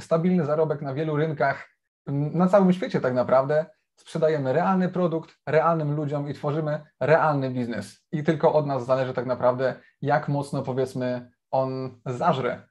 stabilny 0.00 0.44
zarobek 0.44 0.82
na 0.82 0.94
wielu 0.94 1.16
rynkach 1.16 1.68
na 2.06 2.48
całym 2.48 2.72
świecie 2.72 3.00
tak 3.00 3.14
naprawdę 3.14 3.66
sprzedajemy 4.00 4.52
realny 4.52 4.88
produkt 4.88 5.36
realnym 5.46 5.96
ludziom 5.96 6.28
i 6.28 6.34
tworzymy 6.34 6.80
realny 7.00 7.50
biznes. 7.50 8.06
I 8.12 8.22
tylko 8.22 8.52
od 8.52 8.66
nas 8.66 8.86
zależy 8.86 9.14
tak 9.14 9.26
naprawdę, 9.26 9.74
jak 10.02 10.28
mocno 10.28 10.62
powiedzmy 10.62 11.30
on 11.50 12.00
zażre. 12.06 12.68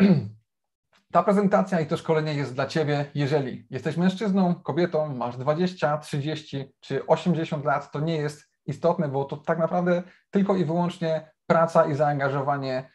Ta 1.12 1.22
prezentacja 1.22 1.80
i 1.80 1.86
to 1.86 1.96
szkolenie 1.96 2.34
jest 2.34 2.54
dla 2.54 2.66
Ciebie, 2.66 3.04
jeżeli 3.14 3.66
jesteś 3.70 3.96
mężczyzną, 3.96 4.54
kobietą, 4.54 5.14
masz 5.14 5.36
20, 5.36 5.98
30 5.98 6.72
czy 6.80 7.06
80 7.06 7.64
lat, 7.64 7.92
to 7.92 8.00
nie 8.00 8.16
jest 8.16 8.50
istotne, 8.66 9.08
bo 9.08 9.24
to 9.24 9.36
tak 9.36 9.58
naprawdę 9.58 10.02
tylko 10.30 10.56
i 10.56 10.64
wyłącznie 10.64 11.30
praca 11.46 11.86
i 11.86 11.94
zaangażowanie 11.94 12.90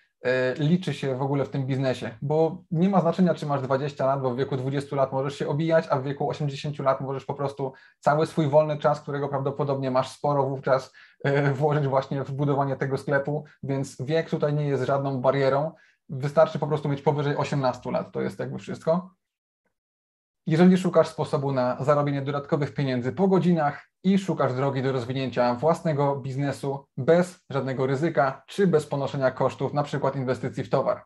liczy 0.57 0.93
się 0.93 1.15
w 1.15 1.21
ogóle 1.21 1.45
w 1.45 1.49
tym 1.49 1.65
biznesie, 1.65 2.17
bo 2.21 2.63
nie 2.71 2.89
ma 2.89 3.01
znaczenia, 3.01 3.33
czy 3.33 3.45
masz 3.45 3.61
20 3.61 4.05
lat, 4.05 4.21
bo 4.21 4.31
w 4.31 4.37
wieku 4.37 4.57
20 4.57 4.95
lat 4.95 5.11
możesz 5.11 5.35
się 5.35 5.47
obijać, 5.47 5.85
a 5.89 5.99
w 5.99 6.03
wieku 6.03 6.29
80 6.29 6.79
lat 6.79 7.01
możesz 7.01 7.25
po 7.25 7.33
prostu 7.33 7.73
cały 7.99 8.25
swój 8.25 8.47
wolny 8.47 8.77
czas, 8.77 9.01
którego 9.01 9.29
prawdopodobnie 9.29 9.91
masz 9.91 10.09
sporo 10.09 10.43
wówczas, 10.43 10.93
e, 11.23 11.51
włożyć 11.51 11.87
właśnie 11.87 12.23
w 12.23 12.31
budowanie 12.31 12.75
tego 12.75 12.97
sklepu, 12.97 13.45
więc 13.63 14.01
wiek 14.01 14.29
tutaj 14.29 14.53
nie 14.53 14.67
jest 14.67 14.83
żadną 14.83 15.21
barierą. 15.21 15.71
Wystarczy 16.09 16.59
po 16.59 16.67
prostu 16.67 16.89
mieć 16.89 17.01
powyżej 17.01 17.37
18 17.37 17.91
lat, 17.91 18.11
to 18.11 18.21
jest 18.21 18.39
jakby 18.39 18.59
wszystko. 18.59 19.09
Jeżeli 20.47 20.77
szukasz 20.77 21.07
sposobu 21.07 21.51
na 21.51 21.83
zarobienie 21.83 22.21
dodatkowych 22.21 22.73
pieniędzy 22.73 23.11
po 23.11 23.27
godzinach 23.27 23.89
i 24.03 24.19
szukasz 24.19 24.53
drogi 24.53 24.83
do 24.83 24.91
rozwinięcia 24.91 25.55
własnego 25.55 26.15
biznesu 26.15 26.85
bez 26.97 27.39
żadnego 27.49 27.87
ryzyka 27.87 28.43
czy 28.47 28.67
bez 28.67 28.87
ponoszenia 28.87 29.31
kosztów, 29.31 29.73
przykład 29.83 30.15
inwestycji 30.15 30.63
w 30.63 30.69
towar. 30.69 31.05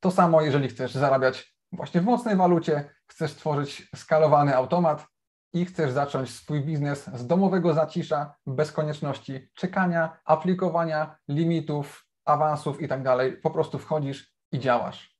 To 0.00 0.10
samo, 0.10 0.42
jeżeli 0.42 0.68
chcesz 0.68 0.94
zarabiać 0.94 1.54
właśnie 1.72 2.00
w 2.00 2.04
mocnej 2.04 2.36
walucie, 2.36 2.94
chcesz 3.06 3.30
stworzyć 3.30 3.88
skalowany 3.96 4.56
automat, 4.56 5.06
i 5.52 5.64
chcesz 5.64 5.92
zacząć 5.92 6.30
swój 6.30 6.60
biznes 6.60 7.10
z 7.14 7.26
domowego 7.26 7.74
zacisza, 7.74 8.34
bez 8.46 8.72
konieczności 8.72 9.48
czekania, 9.54 10.18
aplikowania, 10.24 11.16
limitów, 11.28 12.06
awansów 12.24 12.82
i 12.82 12.88
tak. 12.88 13.00
Po 13.42 13.50
prostu 13.50 13.78
wchodzisz 13.78 14.34
i 14.52 14.58
działasz. 14.58 15.17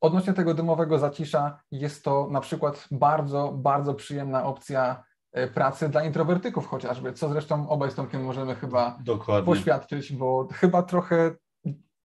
Odnośnie 0.00 0.32
tego 0.32 0.54
domowego 0.54 0.98
zacisza, 0.98 1.60
jest 1.70 2.04
to 2.04 2.28
na 2.30 2.40
przykład 2.40 2.88
bardzo, 2.90 3.52
bardzo 3.52 3.94
przyjemna 3.94 4.44
opcja 4.44 5.04
e, 5.32 5.48
pracy 5.48 5.88
dla 5.88 6.04
introwertyków 6.04 6.66
chociażby, 6.66 7.12
co 7.12 7.28
zresztą 7.28 7.68
obaj 7.68 7.90
z 7.90 7.94
Tomkiem 7.94 8.24
możemy 8.24 8.54
chyba 8.54 8.98
Dokładnie. 9.00 9.46
poświadczyć, 9.46 10.12
bo 10.12 10.48
chyba 10.52 10.82
trochę 10.82 11.34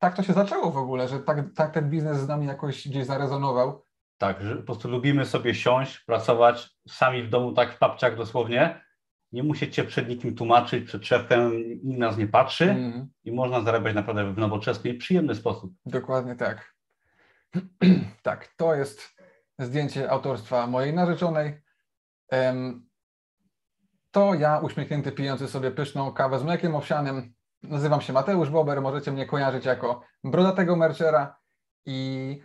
tak 0.00 0.16
to 0.16 0.22
się 0.22 0.32
zaczęło 0.32 0.70
w 0.70 0.76
ogóle, 0.76 1.08
że 1.08 1.20
tak, 1.20 1.54
tak 1.54 1.74
ten 1.74 1.90
biznes 1.90 2.18
z 2.18 2.28
nami 2.28 2.46
jakoś 2.46 2.88
gdzieś 2.88 3.06
zarezonował. 3.06 3.84
Tak, 4.18 4.42
że 4.42 4.56
po 4.56 4.62
prostu 4.62 4.88
lubimy 4.88 5.26
sobie 5.26 5.54
siąść, 5.54 5.98
pracować 5.98 6.70
sami 6.88 7.22
w 7.22 7.30
domu, 7.30 7.52
tak 7.52 7.72
w 7.72 7.78
papciach 7.78 8.16
dosłownie. 8.16 8.84
Nie 9.32 9.42
musicie 9.42 9.84
przed 9.84 10.08
nikim 10.08 10.34
tłumaczyć, 10.34 10.86
przed 10.86 11.06
szefem, 11.06 11.52
nikt 11.84 12.00
nas 12.00 12.16
nie 12.16 12.26
patrzy 12.26 12.70
mm. 12.70 13.08
i 13.24 13.32
można 13.32 13.60
zarabiać 13.60 13.94
naprawdę 13.94 14.32
w 14.32 14.38
nowoczesny 14.38 14.90
i 14.90 14.94
przyjemny 14.94 15.34
sposób. 15.34 15.72
Dokładnie 15.86 16.36
tak. 16.36 16.74
tak, 18.22 18.48
to 18.56 18.74
jest 18.74 19.16
zdjęcie 19.58 20.10
autorstwa 20.10 20.66
mojej 20.66 20.94
narzeczonej. 20.94 21.62
To 24.10 24.34
ja 24.34 24.58
uśmiechnięty 24.58 25.12
pijący 25.12 25.48
sobie 25.48 25.70
pyszną 25.70 26.12
kawę 26.12 26.38
z 26.38 26.44
mlekiem 26.44 26.74
owsianym. 26.74 27.34
Nazywam 27.62 28.00
się 28.00 28.12
Mateusz 28.12 28.50
Bober, 28.50 28.82
możecie 28.82 29.12
mnie 29.12 29.26
kojarzyć 29.26 29.64
jako 29.64 30.02
brodatego 30.24 30.76
merchera 30.76 31.36
i 31.86 32.42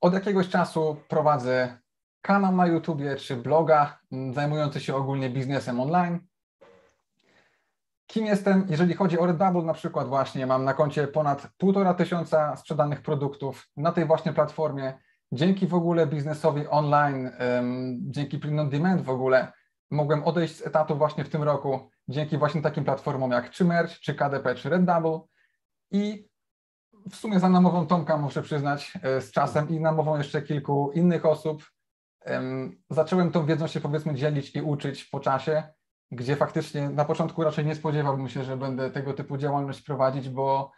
od 0.00 0.14
jakiegoś 0.14 0.48
czasu 0.48 0.96
prowadzę 1.08 1.78
kanał 2.22 2.56
na 2.56 2.66
YouTubie 2.66 3.16
czy 3.16 3.36
bloga 3.36 4.00
zajmujący 4.32 4.80
się 4.80 4.96
ogólnie 4.96 5.30
biznesem 5.30 5.80
online. 5.80 6.20
Kim 8.12 8.26
jestem? 8.26 8.66
Jeżeli 8.68 8.94
chodzi 8.94 9.18
o 9.18 9.26
Redbubble 9.26 9.62
na 9.62 9.74
przykład 9.74 10.08
właśnie 10.08 10.46
mam 10.46 10.64
na 10.64 10.74
koncie 10.74 11.06
ponad 11.06 11.48
półtora 11.58 11.94
tysiąca 11.94 12.56
sprzedanych 12.56 13.02
produktów 13.02 13.68
na 13.76 13.92
tej 13.92 14.06
właśnie 14.06 14.32
platformie. 14.32 14.98
Dzięki 15.32 15.66
w 15.66 15.74
ogóle 15.74 16.06
biznesowi 16.06 16.68
online, 16.68 17.30
um, 17.56 17.98
dzięki 18.02 18.38
print 18.38 18.60
on 18.60 18.70
demand 18.70 19.02
w 19.02 19.10
ogóle 19.10 19.52
mogłem 19.90 20.24
odejść 20.24 20.56
z 20.56 20.66
etatu 20.66 20.96
właśnie 20.96 21.24
w 21.24 21.28
tym 21.28 21.42
roku 21.42 21.90
dzięki 22.08 22.38
właśnie 22.38 22.62
takim 22.62 22.84
platformom 22.84 23.30
jak 23.30 23.50
czy 23.50 23.64
Merch, 23.64 24.00
czy 24.00 24.14
KDP, 24.14 24.54
czy 24.54 24.68
Redbubble 24.68 25.20
i 25.90 26.28
w 27.10 27.16
sumie 27.16 27.40
za 27.40 27.48
namową 27.48 27.86
Tomka 27.86 28.16
muszę 28.16 28.42
przyznać 28.42 28.92
e, 29.02 29.20
z 29.20 29.32
czasem 29.32 29.68
i 29.68 29.80
namową 29.80 30.18
jeszcze 30.18 30.42
kilku 30.42 30.90
innych 30.94 31.26
osób 31.26 31.62
zacząłem 32.90 33.32
tą 33.32 33.46
wiedzą 33.46 33.66
się 33.66 33.80
powiedzmy 33.80 34.14
dzielić 34.14 34.56
i 34.56 34.62
uczyć 34.62 35.04
po 35.04 35.20
czasie 35.20 35.62
gdzie 36.12 36.36
faktycznie 36.36 36.88
na 36.88 37.04
początku 37.04 37.44
raczej 37.44 37.64
nie 37.64 37.74
spodziewałbym 37.74 38.28
się, 38.28 38.44
że 38.44 38.56
będę 38.56 38.90
tego 38.90 39.12
typu 39.14 39.36
działalność 39.36 39.82
prowadzić, 39.82 40.28
bo, 40.28 40.72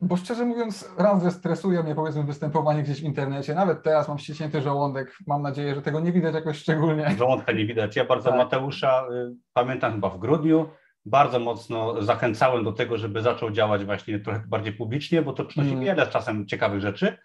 bo 0.00 0.16
szczerze 0.16 0.44
mówiąc, 0.44 0.90
raz, 0.98 1.22
że 1.22 1.30
stresuje 1.30 1.82
mnie 1.82 1.94
powiedzmy 1.94 2.24
występowanie 2.24 2.82
gdzieś 2.82 3.00
w 3.00 3.04
internecie. 3.04 3.54
Nawet 3.54 3.82
teraz 3.82 4.08
mam 4.08 4.18
ściśnięty 4.18 4.60
żołądek. 4.60 5.16
Mam 5.26 5.42
nadzieję, 5.42 5.74
że 5.74 5.82
tego 5.82 6.00
nie 6.00 6.12
widać 6.12 6.34
jakoś 6.34 6.58
szczególnie. 6.58 7.10
Żołądka 7.18 7.52
nie 7.52 7.66
widać. 7.66 7.96
Ja 7.96 8.04
bardzo 8.04 8.28
tak. 8.30 8.38
Mateusza 8.38 9.06
y, 9.10 9.34
pamiętam 9.52 9.92
chyba 9.92 10.10
w 10.10 10.18
grudniu. 10.18 10.68
Bardzo 11.04 11.38
mocno 11.38 12.02
zachęcałem 12.02 12.64
do 12.64 12.72
tego, 12.72 12.98
żeby 12.98 13.22
zaczął 13.22 13.50
działać 13.50 13.84
właśnie 13.84 14.18
trochę 14.18 14.42
bardziej 14.46 14.72
publicznie, 14.72 15.22
bo 15.22 15.32
to 15.32 15.44
przynosi 15.44 15.72
mm. 15.72 15.84
wiele 15.84 16.06
czasem 16.06 16.46
ciekawych 16.46 16.80
rzeczy. 16.80 17.18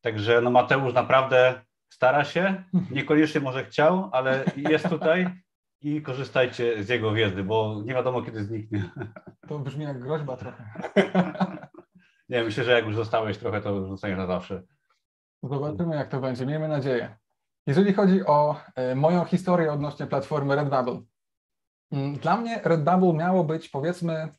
Także 0.00 0.40
no 0.40 0.50
Mateusz 0.50 0.94
naprawdę 0.94 1.60
stara 1.92 2.24
się, 2.24 2.64
niekoniecznie 2.90 3.40
może 3.40 3.64
chciał, 3.64 4.10
ale 4.12 4.44
jest 4.56 4.88
tutaj 4.88 5.26
i 5.80 6.02
korzystajcie 6.02 6.84
z 6.84 6.88
jego 6.88 7.12
wiedzy, 7.12 7.44
bo 7.44 7.82
nie 7.84 7.94
wiadomo 7.94 8.22
kiedy 8.22 8.44
zniknie. 8.44 8.90
To 9.48 9.58
brzmi 9.58 9.84
jak 9.84 10.00
groźba 10.00 10.36
trochę. 10.36 10.72
Nie, 12.28 12.44
myślę, 12.44 12.64
że 12.64 12.72
jak 12.72 12.86
już 12.86 12.96
zostałeś 12.96 13.38
trochę, 13.38 13.60
to 13.60 13.86
zostaniesz 13.86 14.18
na 14.18 14.26
zawsze. 14.26 14.62
Zobaczymy 15.42 15.96
jak 15.96 16.08
to 16.08 16.20
będzie, 16.20 16.46
miejmy 16.46 16.68
nadzieję. 16.68 17.16
Jeżeli 17.66 17.92
chodzi 17.92 18.26
o 18.26 18.56
e, 18.74 18.94
moją 18.94 19.24
historię 19.24 19.72
odnośnie 19.72 20.06
platformy 20.06 20.56
Redbubble, 20.56 21.02
mm, 21.92 22.14
dla 22.14 22.36
mnie 22.36 22.60
Redbubble 22.64 23.12
miało 23.12 23.44
być 23.44 23.68
powiedzmy 23.68 24.34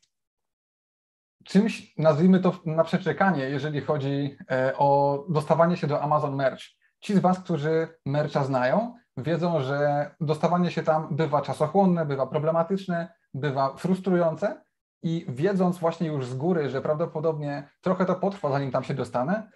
czymś, 1.44 1.94
nazwijmy 1.98 2.40
to 2.40 2.60
na 2.66 2.84
przeczekanie, 2.84 3.44
jeżeli 3.44 3.80
chodzi 3.80 4.36
e, 4.50 4.76
o 4.76 5.18
dostawanie 5.28 5.76
się 5.76 5.86
do 5.86 6.02
Amazon 6.02 6.36
Merch. 6.36 6.62
Ci 7.00 7.14
z 7.14 7.18
Was, 7.18 7.40
którzy 7.40 7.88
mercha 8.06 8.44
znają, 8.44 8.94
wiedzą, 9.16 9.60
że 9.60 10.10
dostawanie 10.20 10.70
się 10.70 10.82
tam 10.82 11.16
bywa 11.16 11.42
czasochłonne, 11.42 12.06
bywa 12.06 12.26
problematyczne, 12.26 13.14
bywa 13.34 13.76
frustrujące 13.76 14.62
i 15.02 15.26
wiedząc 15.28 15.78
właśnie 15.78 16.08
już 16.08 16.26
z 16.26 16.34
góry, 16.34 16.70
że 16.70 16.82
prawdopodobnie 16.82 17.68
trochę 17.80 18.04
to 18.04 18.14
potrwa, 18.14 18.50
zanim 18.50 18.70
tam 18.70 18.84
się 18.84 18.94
dostanę, 18.94 19.50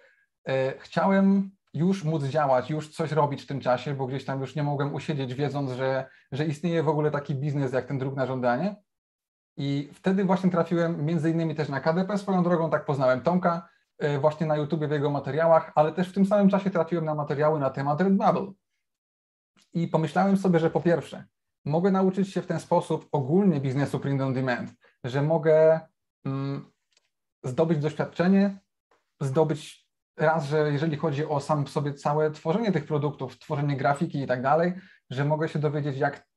e, 0.47 0.73
chciałem 0.79 1.51
już 1.73 2.03
móc 2.03 2.23
działać, 2.23 2.69
już 2.69 2.89
coś 2.89 3.11
robić 3.11 3.43
w 3.43 3.47
tym 3.47 3.59
czasie, 3.59 3.93
bo 3.93 4.07
gdzieś 4.07 4.25
tam 4.25 4.41
już 4.41 4.55
nie 4.55 4.63
mogłem 4.63 4.93
usiedzieć, 4.93 5.33
wiedząc, 5.33 5.71
że, 5.71 6.09
że 6.31 6.45
istnieje 6.45 6.83
w 6.83 6.89
ogóle 6.89 7.11
taki 7.11 7.35
biznes 7.35 7.73
jak 7.73 7.85
ten 7.85 7.97
druk 7.97 8.15
na 8.15 8.25
żądanie. 8.25 8.75
I 9.57 9.89
wtedy 9.93 10.25
właśnie 10.25 10.51
trafiłem 10.51 11.05
między 11.05 11.29
innymi 11.29 11.55
też 11.55 11.69
na 11.69 11.79
KDP 11.79 12.17
swoją 12.17 12.43
drogą, 12.43 12.69
tak 12.69 12.85
poznałem 12.85 13.21
Tomka 13.21 13.69
e, 13.97 14.19
właśnie 14.19 14.47
na 14.47 14.57
YouTubie 14.57 14.87
w 14.87 14.91
jego 14.91 15.09
materiałach, 15.09 15.71
ale 15.75 15.91
też 15.91 16.09
w 16.09 16.13
tym 16.13 16.25
samym 16.25 16.49
czasie 16.49 16.69
trafiłem 16.69 17.05
na 17.05 17.15
materiały 17.15 17.59
na 17.59 17.69
temat 17.69 18.01
Redbubble. 18.01 18.53
I 19.77 19.87
pomyślałem 19.87 20.37
sobie, 20.37 20.59
że 20.59 20.69
po 20.69 20.81
pierwsze, 20.81 21.25
mogę 21.65 21.91
nauczyć 21.91 22.33
się 22.33 22.41
w 22.41 22.47
ten 22.47 22.59
sposób 22.59 23.07
ogólnie 23.11 23.59
biznesu 23.59 23.99
print 23.99 24.21
on 24.21 24.33
demand, 24.33 24.73
że 25.03 25.21
mogę 25.21 25.79
mm, 26.25 26.71
zdobyć 27.43 27.79
doświadczenie, 27.79 28.59
zdobyć 29.21 29.87
raz, 30.17 30.45
że 30.45 30.71
jeżeli 30.71 30.97
chodzi 30.97 31.25
o 31.25 31.39
sam 31.39 31.67
sobie 31.67 31.93
całe 31.93 32.31
tworzenie 32.31 32.71
tych 32.71 32.85
produktów, 32.85 33.39
tworzenie 33.39 33.77
grafiki 33.77 34.21
i 34.21 34.27
tak 34.27 34.41
dalej, 34.41 34.73
że 35.09 35.25
mogę 35.25 35.49
się 35.49 35.59
dowiedzieć, 35.59 35.97
jak, 35.97 36.27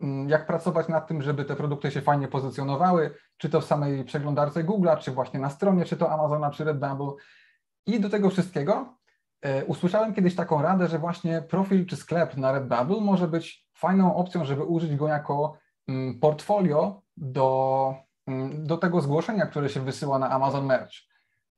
mm, 0.00 0.28
jak 0.28 0.46
pracować 0.46 0.88
nad 0.88 1.08
tym, 1.08 1.22
żeby 1.22 1.44
te 1.44 1.56
produkty 1.56 1.90
się 1.90 2.00
fajnie 2.00 2.28
pozycjonowały, 2.28 3.14
czy 3.36 3.48
to 3.48 3.60
w 3.60 3.64
samej 3.64 4.04
przeglądarce 4.04 4.64
Google'a, 4.64 4.98
czy 4.98 5.10
właśnie 5.10 5.40
na 5.40 5.50
stronie, 5.50 5.84
czy 5.84 5.96
to 5.96 6.10
Amazona, 6.10 6.50
czy 6.50 6.64
Redbubble. 6.64 7.12
I 7.86 8.00
do 8.00 8.10
tego 8.10 8.30
wszystkiego 8.30 8.99
usłyszałem 9.66 10.14
kiedyś 10.14 10.34
taką 10.36 10.62
radę, 10.62 10.88
że 10.88 10.98
właśnie 10.98 11.42
profil 11.42 11.86
czy 11.86 11.96
sklep 11.96 12.36
na 12.36 12.52
Redbubble 12.52 13.00
może 13.00 13.28
być 13.28 13.68
fajną 13.74 14.16
opcją, 14.16 14.44
żeby 14.44 14.64
użyć 14.64 14.96
go 14.96 15.08
jako 15.08 15.58
mm, 15.88 16.20
portfolio 16.20 17.02
do, 17.16 17.94
mm, 18.26 18.66
do 18.66 18.76
tego 18.76 19.00
zgłoszenia, 19.00 19.46
które 19.46 19.68
się 19.68 19.80
wysyła 19.80 20.18
na 20.18 20.30
Amazon 20.30 20.66
Merch. 20.66 20.92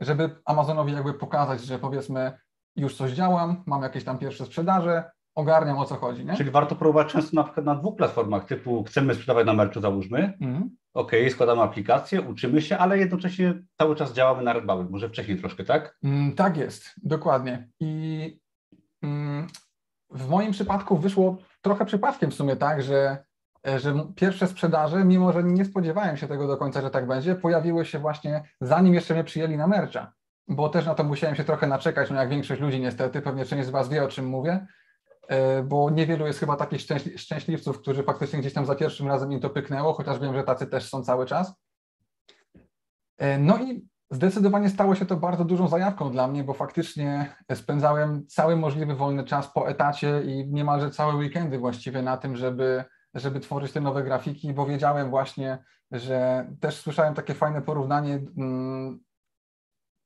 Żeby 0.01 0.41
Amazonowi 0.45 0.93
jakby 0.93 1.15
pokazać, 1.15 1.65
że 1.65 1.79
powiedzmy 1.79 2.39
już 2.77 2.97
coś 2.97 3.13
działam, 3.13 3.63
mam 3.67 3.83
jakieś 3.83 4.05
tam 4.05 4.19
pierwsze 4.19 4.47
sprzedaże, 4.47 5.11
ogarniam 5.35 5.79
o 5.79 5.85
co 5.85 5.97
chodzi. 5.97 6.25
Nie? 6.25 6.37
Czyli 6.37 6.51
warto 6.51 6.77
próbować 6.77 7.13
często 7.13 7.37
na 7.37 7.45
przykład 7.45 7.67
na 7.67 7.75
dwóch 7.75 7.97
platformach, 7.97 8.45
typu 8.45 8.85
chcemy 8.85 9.15
sprzedawać 9.15 9.47
na 9.47 9.53
merchu, 9.53 9.81
załóżmy, 9.81 10.39
mm. 10.41 10.71
ok, 10.95 11.13
składamy 11.31 11.63
aplikację, 11.63 12.23
uczymy 12.23 12.63
się, 12.63 12.79
ale 12.79 12.99
jednocześnie 12.99 13.63
cały 13.79 13.97
czas 13.97 14.13
działamy 14.13 14.43
na 14.43 14.53
Redbubble, 14.53 14.87
może 14.91 15.09
wcześniej 15.09 15.39
troszkę, 15.39 15.65
tak? 15.65 15.99
Mm, 16.05 16.33
tak 16.33 16.57
jest, 16.57 16.91
dokładnie. 17.03 17.69
I 17.81 18.41
mm, 19.03 19.47
w 20.11 20.29
moim 20.29 20.53
przypadku 20.53 20.97
wyszło 20.97 21.37
trochę 21.63 21.85
przypadkiem 21.85 22.31
w 22.31 22.35
sumie 22.35 22.57
tak, 22.57 22.83
że, 22.83 23.25
że 23.65 23.95
pierwsze 24.17 24.47
sprzedaże, 24.47 25.05
mimo 25.05 25.33
że 25.33 25.43
nie 25.43 25.65
spodziewałem 25.65 26.17
się 26.17 26.29
tego 26.29 26.47
do 26.47 26.57
końca, 26.57 26.81
że 26.81 26.91
tak 26.91 27.07
będzie, 27.07 27.35
pojawiły 27.35 27.85
się 27.85 27.99
właśnie 27.99 28.43
zanim 28.61 28.95
jeszcze 28.95 29.15
mnie 29.15 29.25
przyjęli 29.25 29.57
na 29.57 29.67
mercha, 29.67 30.13
bo 30.49 30.69
też 30.69 30.87
na 30.87 30.95
to 30.95 31.05
musiałem 31.05 31.37
się 31.37 31.45
trochę 31.45 31.67
naczekać, 31.67 32.11
no 32.11 32.17
jak 32.17 32.29
większość 32.29 32.61
ludzi 32.61 32.81
niestety, 32.81 33.23
pewnie 33.23 33.45
część 33.45 33.67
z 33.67 33.71
Was 33.71 33.89
wie 33.89 34.05
o 34.05 34.09
czym 34.09 34.27
mówię, 34.27 34.67
bo 35.65 35.91
niewielu 35.91 36.27
jest 36.27 36.41
chyba 36.41 36.57
takich 36.57 36.81
szczęśliwców, 37.17 37.79
którzy 37.79 38.03
faktycznie 38.03 38.39
gdzieś 38.39 38.53
tam 38.53 38.67
za 38.67 38.75
pierwszym 38.75 39.09
razem 39.09 39.33
im 39.33 39.41
to 39.41 39.51
pyknęło, 39.51 39.93
chociaż 39.93 40.19
wiem, 40.19 40.35
że 40.35 40.45
tacy 40.45 40.67
też 40.67 40.89
są 40.89 41.05
cały 41.05 41.27
czas. 41.27 41.55
E, 43.19 43.39
no 43.39 43.59
i 43.59 43.89
zdecydowanie 44.11 44.71
stało 44.71 44.95
się 44.95 45.07
to 45.07 45.17
bardzo 45.17 45.45
dużą 45.45 45.69
zajawką 45.69 46.11
dla 46.11 46.29
mnie, 46.29 46.45
bo 46.45 46.55
faktycznie 46.55 47.37
spędzałem 47.55 48.27
cały 48.27 48.57
możliwy 48.57 48.95
wolny 48.95 49.25
czas 49.25 49.53
po 49.53 49.69
etacie 49.69 50.23
i 50.23 50.47
niemalże 50.53 50.91
całe 50.91 51.15
weekendy 51.15 51.59
właściwie 51.59 52.03
na 52.03 52.17
tym, 52.17 52.37
żeby, 52.37 52.85
żeby 53.15 53.41
tworzyć 53.41 53.73
te 53.73 53.81
nowe 53.81 54.03
grafiki, 54.03 54.53
bo 54.53 54.67
wiedziałem 54.67 55.11
właśnie, 55.11 55.59
że 55.93 56.47
też 56.61 56.77
słyszałem 56.77 57.15
takie 57.15 57.35
fajne 57.35 57.63
porównanie 57.63 58.15
mm, 58.37 59.01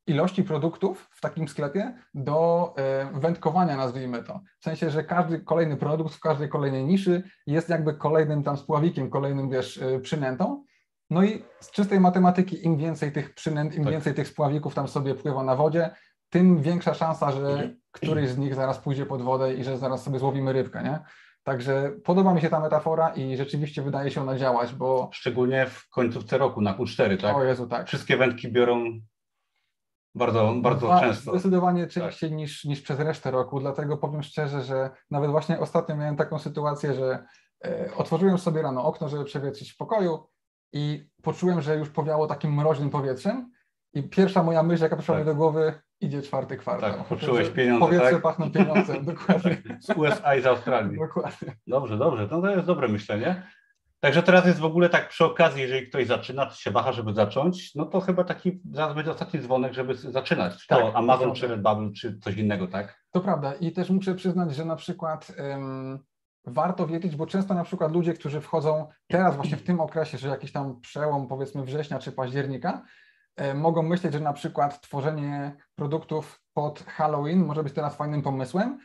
ilości 0.06 0.44
produktów 0.44 1.08
w 1.10 1.20
takim 1.20 1.48
sklepie 1.48 1.94
do 2.14 2.74
e, 2.78 3.20
wędkowania, 3.20 3.76
nazwijmy 3.76 4.22
to. 4.22 4.40
W 4.60 4.64
sensie, 4.64 4.90
że 4.90 5.04
każdy 5.04 5.40
kolejny 5.40 5.76
produkt 5.76 6.14
w 6.14 6.20
każdej 6.20 6.48
kolejnej 6.48 6.84
niszy 6.84 7.22
jest 7.46 7.68
jakby 7.68 7.94
kolejnym 7.94 8.42
tam 8.42 8.56
spławikiem, 8.56 9.10
kolejnym, 9.10 9.50
wiesz, 9.50 9.78
e, 9.78 10.00
przynętą. 10.00 10.64
No 11.10 11.24
i 11.24 11.44
z 11.60 11.70
czystej 11.70 12.00
matematyki 12.00 12.66
im 12.66 12.76
więcej 12.76 13.12
tych 13.12 13.34
przynęt, 13.34 13.74
im 13.74 13.84
tak. 13.84 13.92
więcej 13.92 14.14
tych 14.14 14.28
spławików 14.28 14.74
tam 14.74 14.88
sobie 14.88 15.14
pływa 15.14 15.44
na 15.44 15.56
wodzie, 15.56 15.90
tym 16.30 16.62
większa 16.62 16.94
szansa, 16.94 17.32
że 17.32 17.74
któryś 17.92 18.28
z 18.28 18.38
nich 18.38 18.54
zaraz 18.54 18.78
pójdzie 18.78 19.06
pod 19.06 19.22
wodę 19.22 19.54
i 19.54 19.64
że 19.64 19.78
zaraz 19.78 20.02
sobie 20.02 20.18
złowimy 20.18 20.52
rybkę, 20.52 20.82
nie? 20.82 20.98
Także 21.42 21.92
podoba 22.04 22.34
mi 22.34 22.40
się 22.40 22.50
ta 22.50 22.60
metafora 22.60 23.08
i 23.08 23.36
rzeczywiście 23.36 23.82
wydaje 23.82 24.10
się 24.10 24.20
ona 24.20 24.38
działać, 24.38 24.74
bo... 24.74 25.10
Szczególnie 25.12 25.66
w 25.66 25.88
końcówce 25.88 26.38
roku 26.38 26.60
na 26.60 26.74
Q4, 26.74 27.20
tak? 27.20 27.36
O 27.36 27.44
Jezu, 27.44 27.66
tak. 27.66 27.86
Wszystkie 27.86 28.16
wędki 28.16 28.52
biorą 28.52 29.00
bardzo, 30.16 30.55
bardzo 30.62 31.00
często. 31.00 31.31
Zdecydowanie 31.31 31.87
częściej 31.87 32.33
niż, 32.33 32.64
niż 32.64 32.81
przez 32.83 33.00
resztę 33.00 33.31
roku, 33.31 33.61
dlatego 33.61 33.96
powiem 33.96 34.22
szczerze, 34.22 34.62
że 34.62 34.90
nawet 35.11 35.31
właśnie 35.31 35.61
ostatnio 35.61 35.96
miałem 35.96 36.16
taką 36.16 36.38
sytuację, 36.38 36.94
że 36.94 37.24
e, 37.64 37.90
otworzyłem 37.96 38.38
sobie 38.38 38.62
rano 38.62 38.85
okno, 38.85 39.09
żeby 39.09 39.24
przewietrzyć 39.24 39.72
w 39.72 39.76
pokoju 39.76 40.26
i 40.72 41.09
poczułem, 41.22 41.61
że 41.62 41.76
już 41.76 41.88
powiało 41.90 42.26
takim 42.26 42.55
mroźnym 42.55 42.90
powietrzem 42.90 43.50
i 43.94 44.02
pierwsza 44.02 44.42
moja 44.42 44.62
myśl, 44.62 44.83
jaka 44.83 44.96
przyszła 44.96 45.14
Tak. 45.14 45.24
mi 45.26 45.33
do 45.33 45.35
głowy, 45.37 45.74
idzie 46.00 46.22
czwarty 46.22 46.57
kwartał. 46.57 46.92
Tak, 46.92 47.05
poczułeś 47.05 47.48
pieniądze, 47.48 47.87
Powietrze 47.87 48.11
tak? 48.12 48.22
pachną 48.22 48.50
pieniądze, 48.52 49.02
dokładnie. 49.12 49.62
Z 49.81 49.90
USA 49.96 50.35
i 50.35 50.42
z 50.42 50.46
Australii. 50.46 50.98
dokładnie. 50.98 51.57
Dobrze, 51.66 51.98
dobrze, 51.98 52.29
no 52.31 52.40
to 52.40 52.50
jest 52.50 52.66
dobre 52.66 52.88
myślenie. 52.88 53.42
Także 54.06 54.22
teraz 54.22 54.46
jest 54.46 54.58
w 54.58 54.64
ogóle 54.64 54.88
tak 54.88 55.08
przy 55.08 55.24
okazji, 55.24 55.62
jeżeli 55.62 55.86
ktoś 55.86 56.06
zaczyna, 56.06 56.46
to 56.46 56.54
się 56.54 56.70
waha, 56.70 56.92
żeby 56.92 57.14
zacząć, 57.14 57.74
no 57.74 57.86
to 57.86 58.00
chyba 58.00 58.24
taki 58.24 58.60
zaraz 58.72 58.94
będzie 58.94 59.10
ostatni 59.10 59.40
dzwonek, 59.40 59.72
żeby 59.72 59.94
zaczynać. 59.94 60.56
Czy 60.56 60.68
Tak, 60.68 60.78
to 60.78 60.90
to 60.90 60.96
Amazon, 60.96 61.24
prawda. 61.24 61.40
czy 61.40 61.48
Redbubble, 61.48 61.92
czy 61.92 62.18
coś 62.18 62.36
innego, 62.36 62.66
tak? 62.66 63.04
To 63.10 63.20
prawda 63.20 63.54
i 63.54 63.72
też 63.72 63.90
muszę 63.90 64.14
przyznać, 64.14 64.54
że 64.54 64.64
na 64.64 64.76
przykład 64.76 65.32
em, 65.36 65.98
warto 66.44 66.86
wiedzieć, 66.86 67.16
bo 67.16 67.26
często 67.26 67.54
na 67.54 67.64
przykład 67.64 67.92
ludzie, 67.92 68.14
którzy 68.14 68.40
wchodzą 68.40 68.88
teraz 69.06 69.36
właśnie 69.36 69.56
w 69.56 69.62
tym 69.62 69.80
okresie, 69.80 70.18
że 70.18 70.28
jakiś 70.28 70.52
tam 70.52 70.80
przełom 70.80 71.28
powiedzmy 71.28 71.62
września 71.64 71.98
czy 71.98 72.12
października, 72.12 72.82
e, 73.36 73.54
mogą 73.54 73.82
myśleć, 73.82 74.12
że 74.12 74.20
na 74.20 74.32
przykład 74.32 74.80
tworzenie 74.80 75.56
produktów 75.74 76.42
pod 76.54 76.80
Halloween 76.82 77.44
może 77.44 77.62
być 77.62 77.74
teraz 77.74 77.96
fajnym 77.96 78.22
pomysłem. 78.22 78.78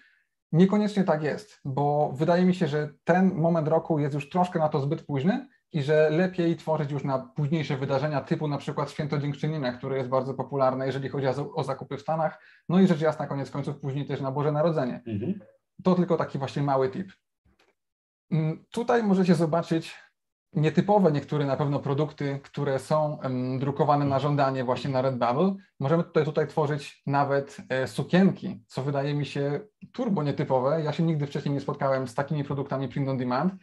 Niekoniecznie 0.51 1.03
tak 1.03 1.23
jest, 1.23 1.61
bo 1.65 2.11
wydaje 2.15 2.45
mi 2.45 2.55
się, 2.55 2.67
że 2.67 2.93
ten 3.03 3.35
moment 3.35 3.67
roku 3.67 3.99
jest 3.99 4.13
już 4.13 4.29
troszkę 4.29 4.59
na 4.59 4.69
to 4.69 4.79
zbyt 4.79 5.05
późny 5.05 5.47
i 5.71 5.83
że 5.83 6.09
lepiej 6.09 6.55
tworzyć 6.55 6.91
już 6.91 7.03
na 7.03 7.19
późniejsze 7.19 7.77
wydarzenia 7.77 8.21
typu 8.21 8.47
na 8.47 8.57
przykład 8.57 8.91
Święto 8.91 9.17
Dziękczynienia, 9.17 9.73
które 9.73 9.97
jest 9.97 10.09
bardzo 10.09 10.33
popularne, 10.33 10.85
jeżeli 10.85 11.09
chodzi 11.09 11.27
o, 11.27 11.53
o 11.53 11.63
zakupy 11.63 11.97
w 11.97 12.01
Stanach, 12.01 12.43
no 12.69 12.79
i 12.79 12.87
rzecz 12.87 13.01
jasna, 13.01 13.27
koniec 13.27 13.51
końców 13.51 13.79
później 13.79 14.05
też 14.05 14.21
na 14.21 14.31
Boże 14.31 14.51
Narodzenie. 14.51 15.01
Mhm. 15.07 15.39
To 15.83 15.95
tylko 15.95 16.17
taki 16.17 16.37
właśnie 16.39 16.63
mały 16.63 16.89
tip. 16.89 17.11
Mm, 18.31 18.65
Tutaj 18.71 19.03
możecie 19.03 19.35
zobaczyć 19.35 19.97
nietypowe 20.53 21.11
niektóre 21.11 21.45
na 21.45 21.57
pewno 21.57 21.79
produkty, 21.79 22.39
które 22.43 22.79
są 22.79 23.17
drukowane 23.59 24.05
na 24.05 24.19
żądanie 24.19 24.63
właśnie 24.63 24.89
na 24.89 25.01
Redbubble. 25.01 25.55
Możemy 25.79 26.03
tutaj, 26.03 26.25
tutaj 26.25 26.47
tworzyć 26.47 27.01
nawet 27.07 27.57
e, 27.69 27.87
sukienki, 27.87 28.63
co 28.67 28.83
wydaje 28.83 29.13
mi 29.13 29.25
się 29.25 29.59
turbo 29.91 30.23
nietypowe. 30.23 30.81
Ja 30.81 30.93
się 30.93 31.03
nigdy 31.03 31.27
wcześniej 31.27 31.53
nie 31.53 31.61
spotkałem 31.61 32.07
z 32.07 32.15
takimi 32.15 32.43
produktami 32.43 32.87
print 32.87 33.09
on 33.09 33.17
demand. 33.17 33.53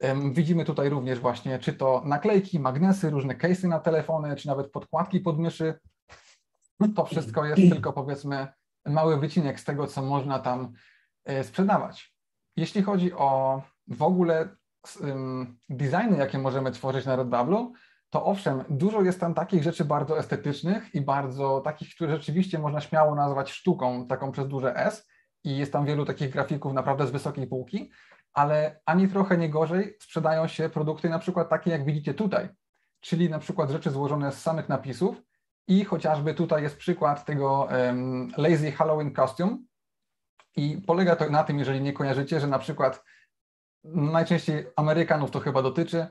Em, 0.00 0.32
Widzimy 0.32 0.64
tutaj 0.64 0.88
również 0.88 1.20
właśnie, 1.20 1.58
czy 1.58 1.72
to 1.72 2.02
naklejki, 2.04 2.60
magnesy, 2.60 3.10
różne 3.10 3.34
case'y 3.34 3.68
na 3.68 3.78
telefony, 3.80 4.36
czy 4.36 4.46
nawet 4.46 4.70
podkładki 4.70 5.20
pod 5.20 5.38
myszy. 5.38 5.74
To 6.96 7.04
wszystko 7.04 7.44
jest 7.44 7.62
tylko 7.72 7.92
powiedzmy 7.92 8.48
mały 8.86 9.20
wycinek 9.20 9.60
z 9.60 9.64
tego, 9.64 9.86
co 9.86 10.02
można 10.02 10.38
tam 10.38 10.72
e, 11.24 11.44
sprzedawać. 11.44 12.14
Jeśli 12.56 12.82
chodzi 12.82 13.12
o 13.12 13.62
w 13.88 14.02
ogóle 14.02 14.56
designy, 15.68 16.16
jakie 16.18 16.38
możemy 16.38 16.70
tworzyć 16.70 17.06
na 17.06 17.16
Redbubble, 17.16 17.72
to 18.10 18.24
owszem, 18.24 18.64
dużo 18.70 19.02
jest 19.02 19.20
tam 19.20 19.34
takich 19.34 19.62
rzeczy 19.62 19.84
bardzo 19.84 20.18
estetycznych 20.18 20.94
i 20.94 21.00
bardzo 21.00 21.60
takich, 21.60 21.94
które 21.94 22.16
rzeczywiście 22.16 22.58
można 22.58 22.80
śmiało 22.80 23.14
nazwać 23.14 23.50
sztuką, 23.50 24.06
taką 24.06 24.32
przez 24.32 24.48
duże 24.48 24.76
S. 24.76 25.08
I 25.44 25.56
jest 25.56 25.72
tam 25.72 25.86
wielu 25.86 26.04
takich 26.04 26.30
grafików 26.30 26.72
naprawdę 26.72 27.06
z 27.06 27.10
wysokiej 27.10 27.46
półki, 27.46 27.90
ale 28.32 28.80
ani 28.86 29.08
trochę 29.08 29.38
nie 29.38 29.50
gorzej 29.50 29.96
sprzedają 30.00 30.46
się 30.46 30.68
produkty 30.68 31.08
na 31.08 31.18
przykład 31.18 31.48
takie, 31.48 31.70
jak 31.70 31.84
widzicie 31.84 32.14
tutaj, 32.14 32.48
czyli 33.00 33.30
na 33.30 33.38
przykład 33.38 33.70
rzeczy 33.70 33.90
złożone 33.90 34.32
z 34.32 34.42
samych 34.42 34.68
napisów 34.68 35.22
i 35.68 35.84
chociażby 35.84 36.34
tutaj 36.34 36.62
jest 36.62 36.76
przykład 36.76 37.24
tego 37.24 37.70
em, 37.70 38.28
Lazy 38.36 38.72
Halloween 38.72 39.14
Costume. 39.14 39.58
I 40.56 40.82
polega 40.86 41.16
to 41.16 41.30
na 41.30 41.44
tym, 41.44 41.58
jeżeli 41.58 41.80
nie 41.80 41.92
kojarzycie, 41.92 42.40
że 42.40 42.46
na 42.46 42.58
przykład 42.58 43.04
najczęściej 43.84 44.66
Amerykanów 44.76 45.30
to 45.30 45.40
chyba 45.40 45.62
dotyczy, 45.62 46.06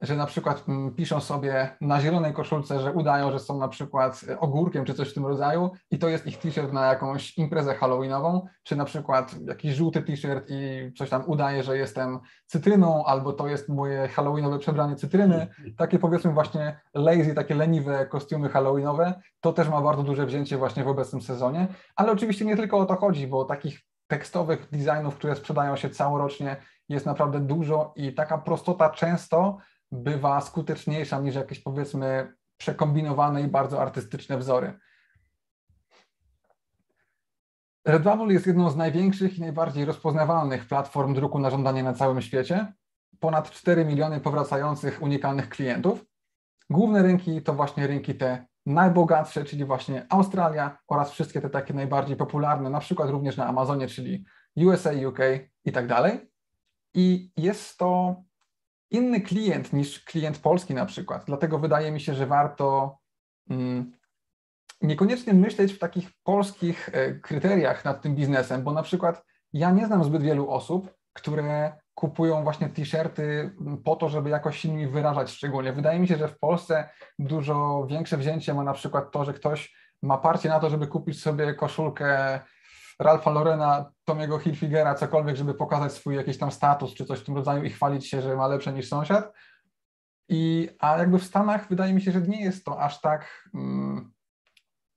że 0.00 0.16
na 0.16 0.26
przykład 0.26 0.64
mm, 0.68 0.94
piszą 0.94 1.20
sobie 1.20 1.76
na 1.80 2.00
zielonej 2.00 2.32
koszulce, 2.32 2.80
że 2.80 2.92
udają, 2.92 3.32
że 3.32 3.38
są 3.38 3.58
na 3.58 3.68
przykład 3.68 4.24
e, 4.28 4.40
ogórkiem 4.40 4.84
czy 4.84 4.94
coś 4.94 5.10
w 5.10 5.14
tym 5.14 5.26
rodzaju 5.26 5.70
i 5.90 5.98
to 5.98 6.08
jest 6.08 6.26
ich 6.26 6.38
t-shirt 6.38 6.72
na 6.72 6.86
jakąś 6.86 7.38
imprezę 7.38 7.74
halloweenową, 7.74 8.46
czy 8.62 8.76
na 8.76 8.84
przykład 8.84 9.34
jakiś 9.46 9.74
żółty 9.74 10.02
t-shirt 10.02 10.46
i 10.48 10.92
coś 10.98 11.10
tam 11.10 11.22
udaje, 11.26 11.62
że 11.62 11.78
jestem 11.78 12.18
cytryną, 12.46 13.04
albo 13.04 13.32
to 13.32 13.48
jest 13.48 13.68
moje 13.68 14.08
halloweenowe 14.08 14.58
przebranie 14.58 14.96
cytryny. 14.96 15.46
Takie 15.76 15.98
powiedzmy 15.98 16.32
właśnie 16.32 16.80
lazy, 16.94 17.34
takie 17.34 17.54
leniwe 17.54 18.06
kostiumy 18.06 18.48
halloweenowe, 18.48 19.20
to 19.40 19.52
też 19.52 19.68
ma 19.68 19.80
bardzo 19.80 20.02
duże 20.02 20.26
wzięcie 20.26 20.58
właśnie 20.58 20.84
w 20.84 20.88
obecnym 20.88 21.22
sezonie, 21.22 21.68
ale 21.96 22.12
oczywiście 22.12 22.44
nie 22.44 22.56
tylko 22.56 22.78
o 22.78 22.86
to 22.86 22.96
chodzi, 22.96 23.26
bo 23.26 23.44
takich 23.44 23.80
tekstowych 24.06 24.68
designów, 24.70 25.16
które 25.16 25.36
sprzedają 25.36 25.76
się 25.76 25.90
całorocznie 25.90 26.56
jest 26.88 27.06
naprawdę 27.06 27.40
dużo 27.40 27.92
i 27.96 28.14
taka 28.14 28.38
prostota 28.38 28.90
często 28.90 29.58
bywa 29.92 30.40
skuteczniejsza 30.40 31.20
niż 31.20 31.34
jakieś 31.34 31.60
powiedzmy 31.60 32.34
przekombinowane 32.56 33.42
i 33.42 33.48
bardzo 33.48 33.82
artystyczne 33.82 34.38
wzory. 34.38 34.78
Redbubble 37.84 38.32
jest 38.32 38.46
jedną 38.46 38.70
z 38.70 38.76
największych 38.76 39.38
i 39.38 39.40
najbardziej 39.40 39.84
rozpoznawalnych 39.84 40.68
platform 40.68 41.14
druku 41.14 41.38
na 41.38 41.50
żądanie 41.50 41.82
na 41.82 41.92
całym 41.92 42.22
świecie. 42.22 42.72
Ponad 43.20 43.50
4 43.50 43.84
miliony 43.84 44.20
powracających 44.20 45.02
unikalnych 45.02 45.48
klientów. 45.48 46.04
Główne 46.70 47.02
rynki 47.02 47.42
to 47.42 47.54
właśnie 47.54 47.86
rynki 47.86 48.14
te 48.14 48.46
najbogatsze, 48.66 49.44
czyli 49.44 49.64
właśnie 49.64 50.06
Australia 50.08 50.78
oraz 50.88 51.10
wszystkie 51.10 51.40
te 51.40 51.50
takie 51.50 51.74
najbardziej 51.74 52.16
popularne, 52.16 52.70
na 52.70 52.80
przykład 52.80 53.10
również 53.10 53.36
na 53.36 53.46
Amazonie, 53.46 53.88
czyli 53.88 54.24
USA, 54.56 54.90
UK 55.08 55.18
i 55.64 55.72
tak 55.72 55.86
dalej. 55.86 56.30
I 56.94 57.30
jest 57.36 57.78
to 57.78 58.16
inny 58.90 59.20
klient 59.20 59.72
niż 59.72 60.04
klient 60.04 60.38
polski 60.38 60.74
na 60.74 60.86
przykład. 60.86 61.24
Dlatego 61.26 61.58
wydaje 61.58 61.92
mi 61.92 62.00
się, 62.00 62.14
że 62.14 62.26
warto 62.26 62.98
mm, 63.50 63.92
niekoniecznie 64.82 65.34
myśleć 65.34 65.72
w 65.72 65.78
takich 65.78 66.10
polskich 66.22 66.90
e, 66.92 67.14
kryteriach 67.14 67.84
nad 67.84 68.02
tym 68.02 68.14
biznesem, 68.14 68.62
bo 68.62 68.72
na 68.72 68.82
przykład 68.82 69.24
ja 69.52 69.70
nie 69.70 69.86
znam 69.86 70.04
zbyt 70.04 70.22
wielu 70.22 70.50
osób, 70.50 70.94
które 71.12 71.76
kupują 71.96 72.42
właśnie 72.42 72.68
t-shirty 72.68 73.56
mm, 73.60 73.82
po 73.82 73.96
to, 73.96 74.08
żeby 74.08 74.30
jakoś 74.30 74.58
się 74.58 74.68
nimi 74.68 74.86
wyrażać 74.86 75.30
szczególnie. 75.30 75.72
Wydaje 75.72 76.00
mi 76.00 76.08
się, 76.08 76.16
że 76.16 76.28
w 76.28 76.38
Polsce 76.38 76.88
dużo 77.18 77.86
większe 77.90 78.16
wzięcie 78.16 78.54
ma 78.54 78.64
na 78.64 78.72
przykład 78.72 79.12
to, 79.12 79.24
że 79.24 79.32
ktoś 79.32 79.76
ma 80.02 80.18
parcie 80.18 80.48
na 80.48 80.60
to, 80.60 80.70
żeby 80.70 80.86
kupić 80.86 81.22
sobie 81.22 81.54
koszulkę 81.54 82.40
Ralpha 82.98 83.30
Lorena, 83.30 83.90
Tomiego 84.04 84.38
Hilfigera, 84.38 84.94
cokolwiek, 84.94 85.36
żeby 85.36 85.54
pokazać 85.54 85.92
swój 85.92 86.16
jakiś 86.16 86.38
tam 86.38 86.50
status 86.50 86.94
czy 86.94 87.04
coś 87.04 87.18
w 87.20 87.24
tym 87.24 87.36
rodzaju 87.36 87.64
i 87.64 87.70
chwalić 87.70 88.08
się, 88.08 88.22
że 88.22 88.36
ma 88.36 88.46
lepsze 88.46 88.72
niż 88.72 88.88
sąsiad. 88.88 89.32
I, 90.28 90.68
a 90.78 90.98
jakby 90.98 91.18
w 91.18 91.24
Stanach 91.24 91.68
wydaje 91.68 91.94
mi 91.94 92.02
się, 92.02 92.12
że 92.12 92.20
nie 92.20 92.44
jest 92.44 92.64
to 92.64 92.80
aż 92.80 93.00
tak 93.00 93.48
mm, 93.54 94.12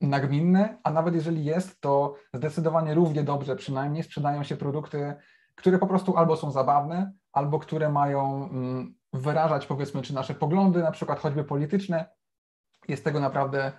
nagminne, 0.01 0.77
a 0.83 0.91
nawet 0.91 1.15
jeżeli 1.15 1.45
jest, 1.45 1.81
to 1.81 2.15
zdecydowanie 2.33 2.93
równie 2.93 3.23
dobrze 3.23 3.55
przynajmniej 3.55 4.03
sprzedają 4.03 4.43
się 4.43 4.57
produkty, 4.57 5.15
które 5.59 5.79
po 5.79 5.87
prostu 5.87 6.17
albo 6.17 6.35
są 6.35 6.51
zabawne, 6.51 7.13
albo 7.31 7.59
które 7.59 7.89
mają 7.89 8.49
mm, 8.49 8.95
wyrażać 9.13 9.65
powiedzmy, 9.65 10.01
czy 10.01 10.13
nasze 10.13 10.33
poglądy, 10.33 10.79
na 10.79 10.91
przykład 10.91 11.19
choćby 11.19 11.43
polityczne. 11.43 12.05
Jest 12.87 13.03
tego 13.03 13.19
naprawdę 13.19 13.71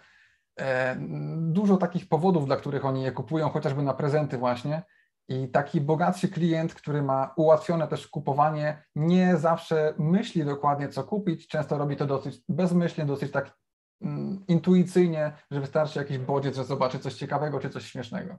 e, 0.60 0.96
dużo 1.36 1.76
takich 1.76 2.08
powodów, 2.08 2.46
dla 2.46 2.56
których 2.56 2.84
oni 2.84 3.02
je 3.02 3.12
kupują, 3.12 3.48
chociażby 3.48 3.82
na 3.82 3.94
prezenty 3.94 4.38
właśnie. 4.38 4.82
I 5.28 5.48
taki 5.48 5.80
bogatszy 5.80 6.28
klient, 6.28 6.74
który 6.74 7.02
ma 7.02 7.32
ułatwione 7.36 7.88
też 7.88 8.08
kupowanie, 8.08 8.82
nie 8.94 9.36
zawsze 9.36 9.94
myśli 9.98 10.44
dokładnie, 10.44 10.88
co 10.88 11.04
kupić. 11.04 11.48
Często 11.48 11.78
robi 11.78 11.96
to 11.96 12.06
dosyć 12.06 12.42
bezmyślnie, 12.48 13.06
dosyć 13.06 13.32
tak 13.32 13.56
mm, 14.02 14.44
intuicyjnie, 14.48 15.32
że 15.50 15.60
wystarczy 15.60 15.98
jakiś 15.98 16.18
bodziec, 16.18 16.56
że 16.56 16.64
zobaczy 16.64 16.98
coś 16.98 17.14
ciekawego 17.14 17.60
czy 17.60 17.70
coś 17.70 17.84
śmiesznego. 17.84 18.38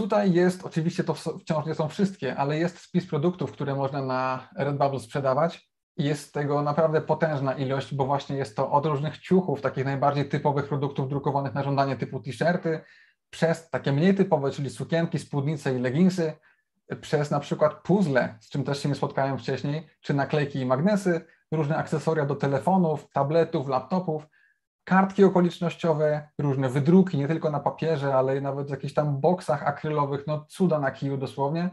Tutaj 0.00 0.32
jest, 0.32 0.66
oczywiście 0.66 1.04
to 1.04 1.14
wciąż 1.14 1.66
nie 1.66 1.74
są 1.74 1.88
wszystkie, 1.88 2.36
ale 2.36 2.58
jest 2.58 2.78
spis 2.78 3.06
produktów, 3.06 3.52
które 3.52 3.74
można 3.74 4.02
na 4.02 4.48
Redbubble 4.56 5.00
sprzedawać. 5.00 5.70
Jest 5.96 6.34
tego 6.34 6.62
naprawdę 6.62 7.00
potężna 7.00 7.52
ilość, 7.52 7.94
bo 7.94 8.06
właśnie 8.06 8.36
jest 8.36 8.56
to 8.56 8.70
od 8.70 8.86
różnych 8.86 9.18
ciuchów, 9.18 9.60
takich 9.60 9.84
najbardziej 9.84 10.28
typowych 10.28 10.68
produktów 10.68 11.08
drukowanych 11.08 11.54
na 11.54 11.62
żądanie 11.62 11.96
typu 11.96 12.20
t-shirty, 12.20 12.80
przez 13.30 13.70
takie 13.70 13.92
mniej 13.92 14.14
typowe, 14.14 14.50
czyli 14.50 14.70
sukienki, 14.70 15.18
spódnice 15.18 15.74
i 15.74 15.78
leginsy, 15.78 16.32
przez 17.00 17.30
na 17.30 17.40
przykład 17.40 17.74
puzzle, 17.82 18.34
z 18.40 18.48
czym 18.48 18.64
też 18.64 18.82
się 18.82 18.88
nie 18.88 18.94
spotkałem 18.94 19.38
wcześniej, 19.38 19.86
czy 20.00 20.14
naklejki 20.14 20.58
i 20.58 20.66
magnesy, 20.66 21.20
różne 21.52 21.76
akcesoria 21.76 22.26
do 22.26 22.34
telefonów, 22.34 23.10
tabletów, 23.12 23.68
laptopów. 23.68 24.26
Kartki 24.84 25.24
okolicznościowe, 25.24 26.28
różne 26.38 26.68
wydruki, 26.68 27.18
nie 27.18 27.28
tylko 27.28 27.50
na 27.50 27.60
papierze, 27.60 28.14
ale 28.14 28.40
nawet 28.40 28.66
w 28.66 28.70
jakichś 28.70 28.94
tam 28.94 29.20
boksach 29.20 29.62
akrylowych, 29.62 30.26
no 30.26 30.44
cuda 30.48 30.78
na 30.78 30.90
kiju 30.90 31.16
dosłownie. 31.16 31.70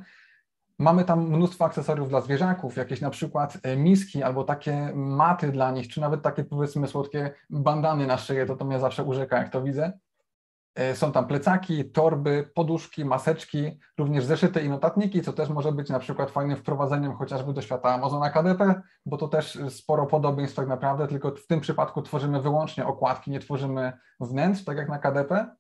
Mamy 0.80 1.06
tam 1.06 1.30
mnóstwo 1.30 1.66
akcesoriów 1.66 2.10
dla 2.10 2.22
zwierzaków, 2.22 2.78
jakieś 2.78 3.02
na 3.02 3.10
przykład 3.10 3.58
e, 3.64 3.78
miski 3.78 4.24
albo 4.24 4.44
takie 4.44 4.92
maty 4.96 5.52
dla 5.52 5.72
nich, 5.72 5.88
czy 5.88 6.02
nawet 6.02 6.22
takie 6.22 6.44
powiedzmy 6.44 6.88
słodkie 6.88 7.34
bandany 7.50 8.08
na 8.08 8.18
szyję, 8.18 8.46
to 8.46 8.56
to 8.56 8.66
mnie 8.66 8.80
zawsze 8.80 9.04
urzeka, 9.04 9.38
jak 9.38 9.50
to 9.50 9.62
widzę. 9.62 10.00
E, 10.78 10.96
są 10.96 11.12
tam 11.12 11.28
plecaki, 11.28 11.92
torby, 11.92 12.50
poduszki, 12.54 13.06
maseczki, 13.06 13.80
również 13.98 14.26
zeszyty 14.26 14.62
i 14.62 14.70
notatniki, 14.70 15.22
co 15.22 15.34
też 15.34 15.50
może 15.50 15.72
być 15.72 15.90
na 15.90 16.00
przykład 16.00 16.32
fajnym 16.32 16.58
wprowadzeniem 16.58 17.16
chociażby 17.16 17.54
do 17.54 17.62
świata 17.62 17.90
Amazona 17.90 18.30
KDP, 18.30 18.82
bo 19.06 19.18
to 19.18 19.28
też 19.28 19.60
sporo 19.70 20.06
podobieństw 20.06 20.56
tak 20.56 20.68
naprawdę, 20.68 21.08
tylko 21.08 21.32
w 21.32 21.48
tym 21.48 21.62
przypadku 21.62 22.02
tworzymy 22.02 22.42
wyłącznie 22.42 22.86
okładki, 22.86 23.32
nie 23.32 23.40
tworzymy 23.40 23.94
wnętrz, 24.20 24.64
tak 24.64 24.78
jak 24.78 24.90
na 24.90 25.00
KDP 25.00 25.56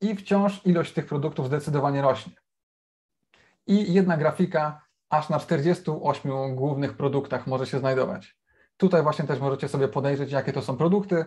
i 0.00 0.16
wciąż 0.16 0.66
ilość 0.66 0.92
tych 0.92 1.06
produktów 1.06 1.46
zdecydowanie 1.46 2.02
rośnie. 2.02 2.32
I 3.66 3.92
jedna 3.92 4.16
grafika 4.16 4.80
aż 5.10 5.28
na 5.28 5.38
48 5.38 6.56
głównych 6.56 6.96
produktach 6.96 7.46
może 7.46 7.66
się 7.66 7.78
znajdować. 7.78 8.38
Tutaj 8.76 9.02
właśnie 9.02 9.24
też 9.24 9.40
możecie 9.40 9.68
sobie 9.68 9.88
podejrzeć, 9.88 10.32
jakie 10.32 10.52
to 10.52 10.62
są 10.62 10.76
produkty, 10.76 11.24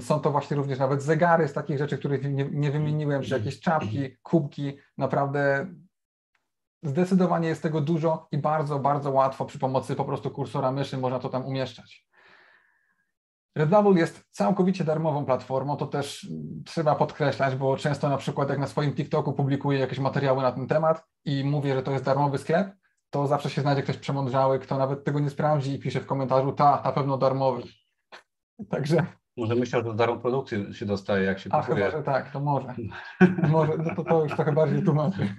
są 0.00 0.20
to 0.20 0.30
właśnie 0.30 0.56
również 0.56 0.78
nawet 0.78 1.02
zegary 1.02 1.48
z 1.48 1.52
takich 1.52 1.78
rzeczy, 1.78 1.98
których 1.98 2.32
nie, 2.32 2.44
nie 2.50 2.70
wymieniłem, 2.70 3.22
czy 3.22 3.34
jakieś 3.34 3.60
czapki, 3.60 4.16
kubki. 4.22 4.76
Naprawdę 4.98 5.66
zdecydowanie 6.82 7.48
jest 7.48 7.62
tego 7.62 7.80
dużo 7.80 8.28
i 8.32 8.38
bardzo, 8.38 8.78
bardzo 8.78 9.10
łatwo 9.10 9.44
przy 9.44 9.58
pomocy 9.58 9.96
po 9.96 10.04
prostu 10.04 10.30
kursora 10.30 10.72
myszy 10.72 10.98
można 10.98 11.18
to 11.18 11.28
tam 11.28 11.46
umieszczać. 11.46 12.06
Redbubble 13.56 14.00
jest 14.00 14.24
całkowicie 14.30 14.84
darmową 14.84 15.24
platformą, 15.24 15.76
to 15.76 15.86
też 15.86 16.26
trzeba 16.64 16.94
podkreślać, 16.94 17.56
bo 17.56 17.76
często 17.76 18.08
na 18.08 18.16
przykład 18.16 18.48
jak 18.48 18.58
na 18.58 18.66
swoim 18.66 18.94
TikToku 18.94 19.32
publikuję 19.32 19.78
jakieś 19.78 19.98
materiały 19.98 20.42
na 20.42 20.52
ten 20.52 20.66
temat 20.66 21.04
i 21.24 21.44
mówię, 21.44 21.74
że 21.74 21.82
to 21.82 21.90
jest 21.90 22.04
darmowy 22.04 22.38
sklep, 22.38 22.72
to 23.10 23.26
zawsze 23.26 23.50
się 23.50 23.60
znajdzie 23.60 23.82
ktoś 23.82 23.96
przemądrzały, 23.96 24.58
kto 24.58 24.78
nawet 24.78 25.04
tego 25.04 25.20
nie 25.20 25.30
sprawdzi 25.30 25.74
i 25.74 25.78
pisze 25.78 26.00
w 26.00 26.06
komentarzu, 26.06 26.52
ta, 26.52 26.82
na 26.84 26.92
pewno 26.92 27.18
darmowy. 27.18 27.62
Także 28.70 29.06
może 29.36 29.54
myślał, 29.54 29.82
że 29.82 29.88
za 29.88 29.94
darmo 29.94 30.16
produkcję 30.16 30.74
się 30.74 30.86
dostaje, 30.86 31.24
jak 31.24 31.38
się 31.38 31.50
A, 31.52 31.60
kupuje. 31.62 31.84
chyba, 31.84 31.98
że 31.98 32.02
tak, 32.02 32.30
to 32.30 32.40
może. 32.40 32.74
może 33.48 33.72
no 33.78 33.94
to, 33.94 34.04
to 34.04 34.22
już 34.24 34.34
trochę 34.34 34.52
bardziej 34.52 34.82
tłumaczy. 34.82 35.28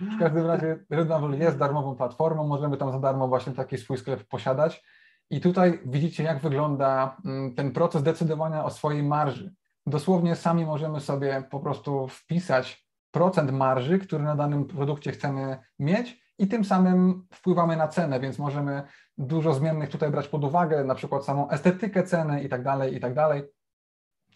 W 0.00 0.18
każdym 0.18 0.46
razie 0.46 0.78
Redbubble 0.90 1.36
jest 1.36 1.58
darmową 1.58 1.96
platformą, 1.96 2.46
możemy 2.46 2.76
tam 2.76 2.92
za 2.92 2.98
darmo 2.98 3.28
właśnie 3.28 3.52
taki 3.52 3.78
swój 3.78 3.98
sklep 3.98 4.24
posiadać. 4.24 4.84
I 5.30 5.40
tutaj 5.40 5.80
widzicie, 5.86 6.22
jak 6.22 6.40
wygląda 6.40 7.16
mm, 7.24 7.54
ten 7.54 7.72
proces 7.72 8.02
decydowania 8.02 8.64
o 8.64 8.70
swojej 8.70 9.02
marży. 9.02 9.54
Dosłownie 9.86 10.36
sami 10.36 10.66
możemy 10.66 11.00
sobie 11.00 11.44
po 11.50 11.60
prostu 11.60 12.08
wpisać 12.08 12.86
procent 13.10 13.52
marży, 13.52 13.98
który 13.98 14.24
na 14.24 14.36
danym 14.36 14.64
produkcie 14.64 15.12
chcemy 15.12 15.58
mieć 15.78 16.25
i 16.38 16.48
tym 16.48 16.64
samym 16.64 17.26
wpływamy 17.32 17.76
na 17.76 17.88
cenę, 17.88 18.20
więc 18.20 18.38
możemy 18.38 18.82
dużo 19.18 19.54
zmiennych 19.54 19.90
tutaj 19.90 20.10
brać 20.10 20.28
pod 20.28 20.44
uwagę, 20.44 20.84
na 20.84 20.94
przykład 20.94 21.24
samą 21.24 21.50
estetykę 21.50 22.02
ceny 22.02 22.42
i 22.42 22.48
tak 22.48 22.62
dalej, 22.62 22.96
i 22.96 23.00
tak 23.00 23.14
dalej. 23.14 23.42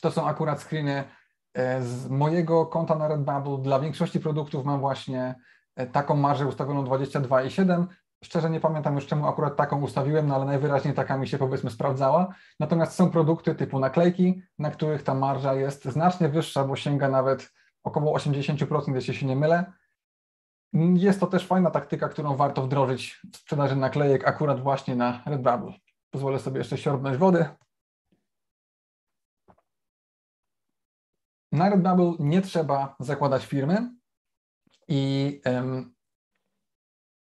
To 0.01 0.11
są 0.11 0.26
akurat 0.26 0.62
screeny 0.62 1.05
e, 1.55 1.82
z 1.82 2.09
mojego 2.09 2.66
konta 2.66 2.94
na 2.94 3.09
Redbubble. 3.09 3.59
Dla 3.59 3.80
większości 3.80 4.20
produktów 4.20 4.64
mam 4.64 4.80
właśnie 4.80 5.34
e, 5.76 5.86
taką 5.86 6.16
marżę 6.16 6.46
ustawioną 6.46 6.84
22,7. 6.84 7.86
Szczerze 8.24 8.51
nie 8.51 8.61
pamiętam 8.61 8.94
już 8.94 9.07
czemu 9.07 9.28
akurat 9.28 9.57
taką 9.57 9.82
ustawiłem, 9.82 10.26
no 10.26 10.34
ale 10.34 10.44
najwyraźniej 10.44 10.94
taka 10.94 11.18
mi 11.18 11.28
się 11.28 11.38
powiedzmy 11.38 11.70
sprawdzała. 11.70 12.34
Natomiast 12.61 12.92
są 12.92 13.11
produkty 13.11 13.55
typu 13.55 13.78
naklejki, 13.78 14.42
na 14.59 14.70
których 14.70 15.03
ta 15.03 15.14
marża 15.14 15.55
jest 15.55 15.84
znacznie 15.84 16.28
wyższa, 16.28 16.64
bo 16.64 16.76
sięga 16.76 17.09
nawet 17.09 17.53
około 17.84 18.18
80%, 18.18 18.94
jeśli 18.94 19.14
się 19.14 19.26
nie 19.26 19.36
mylę. 19.36 19.72
Jest 20.72 21.20
to 21.20 21.26
też 21.26 21.46
fajna 21.46 21.70
taktyka, 21.70 22.08
którą 22.08 22.36
warto 22.36 22.62
wdrożyć 22.62 23.20
w 23.32 23.36
sprzedaży 23.36 23.76
naklejek 23.76 24.28
akurat 24.28 24.60
właśnie 24.60 24.96
na 24.96 25.22
Redbubble. 25.26 25.72
Pozwolę 26.10 26.38
sobie 26.38 26.58
jeszcze 26.58 26.78
siorbnąć 26.78 27.16
wody. 27.16 27.48
Na 31.52 31.70
Redbubble 31.70 32.12
nie 32.18 32.42
trzeba 32.42 32.96
zakładać 33.00 33.46
firmy 33.46 33.94
i 34.88 35.40
um, 35.46 35.94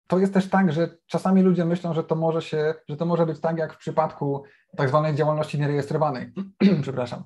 to 0.08 0.20
jest 0.20 0.34
też 0.34 0.50
tak, 0.50 0.72
że 0.72 0.98
czasami 1.06 1.42
ludzie 1.42 1.66
myślą, 1.66 1.94
że 1.94 2.04
to 2.04 2.16
może 2.16 2.42
się, 2.42 2.74
że 2.90 2.98
to 2.98 3.06
może 3.06 3.26
być 3.26 3.40
tak 3.40 3.58
jak 3.58 3.74
w 3.74 3.78
przypadku 3.78 4.44
tak 4.78 4.90
zwanej 4.90 5.16
działalności 5.16 5.60
nierejestrowanej. 5.60 6.34
Przepraszam. 6.82 7.24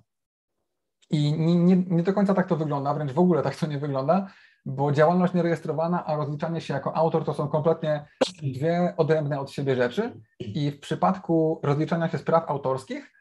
I 1.09 1.33
nie, 1.39 1.55
nie, 1.55 1.77
nie 1.77 2.03
do 2.03 2.13
końca 2.13 2.33
tak 2.33 2.47
to 2.47 2.55
wygląda, 2.55 2.93
wręcz 2.93 3.11
w 3.11 3.19
ogóle 3.19 3.43
tak 3.43 3.55
to 3.55 3.67
nie 3.67 3.79
wygląda, 3.79 4.27
bo 4.65 4.91
działalność 4.91 5.33
nierejestrowana, 5.33 6.05
a 6.05 6.15
rozliczanie 6.15 6.61
się 6.61 6.73
jako 6.73 6.95
autor 6.95 7.25
to 7.25 7.33
są 7.33 7.47
kompletnie 7.47 8.05
dwie 8.43 8.93
odrębne 8.97 9.39
od 9.39 9.51
siebie 9.51 9.75
rzeczy. 9.75 10.21
I 10.39 10.71
w 10.71 10.79
przypadku 10.79 11.59
rozliczania 11.63 12.09
się 12.09 12.17
spraw 12.17 12.49
autorskich, 12.49 13.11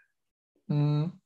mm, 0.71 1.21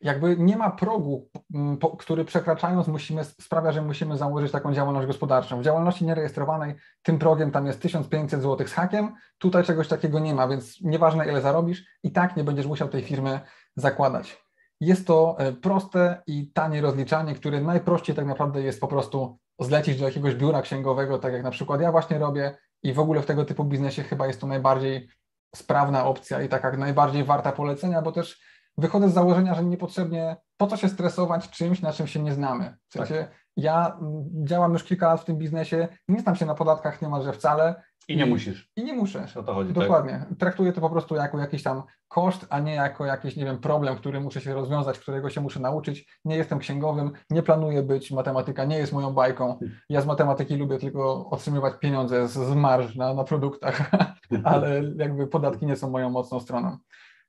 jakby 0.00 0.36
nie 0.36 0.56
ma 0.56 0.70
progu, 0.70 1.30
mm, 1.54 1.78
który 1.98 2.24
przekraczając 2.24 2.88
musimy, 2.88 3.24
sprawia, 3.24 3.72
że 3.72 3.82
musimy 3.82 4.16
założyć 4.16 4.52
taką 4.52 4.74
działalność 4.74 5.06
gospodarczą. 5.06 5.60
W 5.60 5.64
działalności 5.64 6.04
nierejestrowanej 6.04 6.74
tym 7.02 7.18
progiem 7.18 7.50
tam 7.50 7.66
jest 7.66 7.80
1500 7.80 8.42
zł 8.42 8.66
z 8.66 8.72
hakiem, 8.72 9.14
tutaj 9.38 9.64
czegoś 9.64 9.88
takiego 9.88 10.18
nie 10.18 10.34
ma, 10.34 10.48
więc 10.48 10.80
nieważne 10.80 11.28
ile 11.28 11.40
zarobisz, 11.40 11.84
i 12.02 12.12
tak 12.12 12.36
nie 12.36 12.44
będziesz 12.44 12.66
musiał 12.66 12.88
tej 12.88 13.02
firmy 13.02 13.40
zakładać. 13.76 14.49
Jest 14.80 15.06
to 15.06 15.36
e, 15.38 15.52
proste 15.52 16.22
i 16.26 16.52
tanie 16.52 16.80
rozliczanie, 16.80 17.34
które 17.34 17.60
najprościej 17.60 18.16
tak 18.16 18.26
naprawdę 18.26 18.62
jest 18.62 18.80
po 18.80 18.88
prostu 18.88 19.38
zlecić 19.60 19.98
do 19.98 20.04
jakiegoś 20.04 20.34
biura 20.34 20.62
księgowego, 20.62 21.18
tak 21.18 21.32
jak 21.32 21.42
na 21.42 21.50
przykład 21.50 21.80
ja 21.80 21.92
właśnie 21.92 22.18
robię 22.18 22.58
i 22.82 22.92
w 22.92 22.98
ogóle 22.98 23.22
w 23.22 23.26
tego 23.26 23.44
typu 23.44 23.64
biznesie 23.64 24.02
chyba 24.02 24.26
jest 24.26 24.40
to 24.40 24.46
najbardziej 24.46 25.08
sprawna 25.56 26.06
opcja 26.06 26.42
i 26.42 26.48
taka 26.48 26.76
najbardziej 26.76 27.24
warta 27.24 27.52
polecenia, 27.52 28.02
bo 28.02 28.12
też 28.12 28.40
wychodzę 28.78 29.08
z 29.08 29.14
założenia, 29.14 29.54
że 29.54 29.64
niepotrzebnie 29.64 30.36
po 30.56 30.66
co 30.66 30.76
się 30.76 30.88
stresować 30.88 31.50
czymś, 31.50 31.82
na 31.82 31.92
czym 31.92 32.06
się 32.06 32.22
nie 32.22 32.34
znamy. 32.34 32.76
W 32.88 32.92
sensie 32.92 33.14
tak. 33.14 33.34
ja 33.56 33.98
mm, 34.00 34.24
działam 34.46 34.72
już 34.72 34.84
kilka 34.84 35.06
lat 35.06 35.20
w 35.20 35.24
tym 35.24 35.38
biznesie, 35.38 35.88
nie 36.08 36.20
znam 36.20 36.36
się 36.36 36.46
na 36.46 36.54
podatkach 36.54 37.02
niemalże 37.02 37.32
wcale, 37.32 37.82
i 38.10 38.16
nie 38.16 38.26
musisz. 38.26 38.70
I 38.76 38.84
nie 38.84 38.92
muszę. 38.92 39.26
O 39.36 39.42
to 39.42 39.54
chodzi. 39.54 39.74
Tak? 39.74 39.82
Dokładnie. 39.82 40.24
Tak? 40.28 40.38
Traktuję 40.38 40.72
to 40.72 40.80
po 40.80 40.90
prostu 40.90 41.14
jako 41.14 41.38
jakiś 41.38 41.62
tam 41.62 41.82
koszt, 42.08 42.46
a 42.50 42.60
nie 42.60 42.74
jako 42.74 43.04
jakiś, 43.04 43.36
nie 43.36 43.44
wiem, 43.44 43.58
problem, 43.58 43.96
który 43.96 44.20
muszę 44.20 44.40
się 44.40 44.54
rozwiązać, 44.54 44.98
którego 44.98 45.30
się 45.30 45.40
muszę 45.40 45.60
nauczyć. 45.60 46.18
Nie 46.24 46.36
jestem 46.36 46.58
księgowym, 46.58 47.12
nie 47.30 47.42
planuję 47.42 47.82
być, 47.82 48.10
matematyka 48.10 48.64
nie 48.64 48.78
jest 48.78 48.92
moją 48.92 49.12
bajką. 49.12 49.58
Ja 49.88 50.00
z 50.00 50.06
matematyki 50.06 50.56
lubię 50.56 50.78
tylko 50.78 51.30
otrzymywać 51.30 51.74
pieniądze 51.80 52.28
z, 52.28 52.32
z 52.32 52.54
marż 52.54 52.96
na, 52.96 53.14
na 53.14 53.24
produktach, 53.24 53.90
ale 54.44 54.82
jakby 54.96 55.26
podatki 55.26 55.66
nie 55.66 55.76
są 55.76 55.90
moją 55.90 56.10
mocną 56.10 56.40
stroną. 56.40 56.78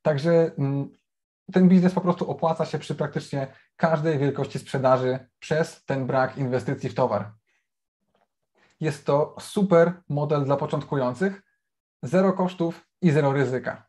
Także 0.01 0.51
mm, 0.57 0.89
ten 1.53 1.69
biznes 1.69 1.93
po 1.93 2.01
prostu 2.01 2.29
opłaca 2.29 2.65
się 2.65 2.79
przy 2.79 2.95
praktycznie 2.95 3.47
każdej 3.75 4.19
wielkości 4.19 4.59
sprzedaży 4.59 5.19
przez 5.39 5.85
ten 5.85 6.05
brak 6.05 6.37
inwestycji 6.37 6.89
w 6.89 6.95
towar. 6.95 7.31
Jest 8.81 9.05
to 9.05 9.35
super 9.39 9.93
model 10.09 10.45
dla 10.45 10.57
początkujących, 10.57 11.41
zero 12.03 12.33
kosztów 12.33 12.87
i 13.01 13.11
zero 13.11 13.33
ryzyka. 13.33 13.85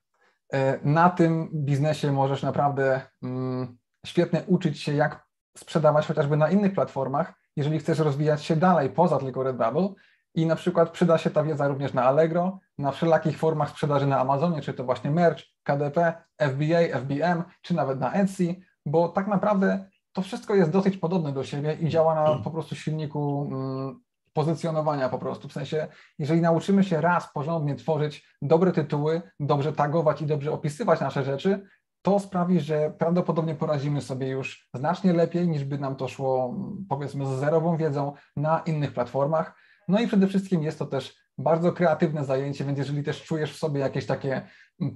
E, 0.53 0.79
na 0.83 1.11
tym 1.11 1.51
biznesie 1.55 2.13
możesz 2.13 2.43
naprawdę 2.43 3.01
mm, 3.23 3.79
świetnie 4.07 4.43
uczyć 4.47 4.81
się, 4.81 4.95
jak 4.95 5.27
sprzedawać 5.57 6.07
chociażby 6.07 6.37
na 6.37 6.51
innych 6.51 6.75
platformach, 6.75 7.35
jeżeli 7.57 7.79
chcesz 7.79 7.99
rozwijać 7.99 8.45
się 8.45 8.57
dalej 8.57 8.91
poza 8.91 9.19
tylko 9.19 9.43
Redbubble 9.43 9.89
i 10.35 10.47
na 10.47 10.57
przykład 10.57 10.91
przyda 10.91 11.19
się 11.19 11.31
ta 11.31 11.45
wiedza 11.45 11.69
również 11.69 11.95
na 11.95 12.05
Allegro, 12.05 12.59
na 12.79 12.93
wszelakich 12.93 13.39
formach 13.39 13.71
sprzedaży 13.71 14.07
na 14.07 14.21
Amazonie, 14.21 14.63
czy 14.63 14.75
to 14.75 14.85
właśnie 14.85 15.11
merch, 15.11 15.43
KDP, 15.63 16.13
FBA, 16.39 16.99
FBM, 17.01 17.43
czy 17.63 17.75
nawet 17.75 18.01
na 18.01 18.13
Etsy, 18.13 18.57
bo 18.87 19.09
tak 19.09 19.27
naprawdę 19.27 19.89
to 20.13 20.23
wszystko 20.23 20.55
jest 20.55 20.71
dosyć 20.71 20.97
podobne 20.97 21.33
do 21.33 21.45
siebie 21.45 21.77
i 21.81 21.89
działa 21.89 22.15
na 22.15 22.43
po 22.45 22.51
prostu 22.51 22.75
silniku 22.75 23.49
mm, 23.51 24.01
pozycjonowania 24.33 25.09
po 25.09 25.19
prostu. 25.19 25.49
W 25.49 25.53
sensie, 25.53 25.89
jeżeli 26.19 26.41
nauczymy 26.41 26.85
się 26.85 27.01
raz 27.01 27.33
porządnie 27.33 27.75
tworzyć 27.75 28.29
dobre 28.43 28.73
tytuły, 28.73 29.23
dobrze 29.41 29.73
tagować 29.73 30.23
i 30.23 30.27
dobrze 30.27 30.53
opisywać 30.53 31.01
nasze 31.01 31.25
rzeczy, 31.25 31.67
to 32.03 32.19
sprawi, 32.19 32.61
że 32.61 32.95
prawdopodobnie 32.99 33.55
poradzimy 33.55 34.01
sobie 34.01 34.29
już 34.29 34.69
znacznie 34.75 35.13
lepiej, 35.13 35.49
niż 35.49 35.65
by 35.65 35.79
nam 35.79 35.97
to 35.97 36.09
szło, 36.09 36.55
powiedzmy, 36.89 37.27
z 37.27 37.29
zerową 37.29 37.77
wiedzą 37.77 38.13
na 38.37 38.59
innych 38.59 38.93
platformach. 38.93 39.55
No 39.89 40.01
i 40.01 40.07
przede 40.07 40.27
wszystkim 40.27 40.63
jest 40.63 40.79
to 40.79 40.87
też 40.87 41.17
bardzo 41.39 41.73
kreatywne 41.73 42.25
zajęcie, 42.25 42.65
więc 42.65 42.79
jeżeli 42.79 43.03
też 43.03 43.23
czujesz 43.23 43.53
w 43.53 43.59
sobie 43.59 43.81
jakieś 43.81 44.07
takie 44.07 44.47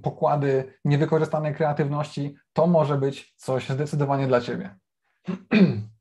pokłady 0.03 0.73
niewykorzystanej 0.85 1.55
kreatywności, 1.55 2.35
to 2.53 2.67
może 2.67 2.97
być 2.97 3.33
coś 3.37 3.69
zdecydowanie 3.69 4.27
dla 4.27 4.41
Ciebie. 4.41 4.75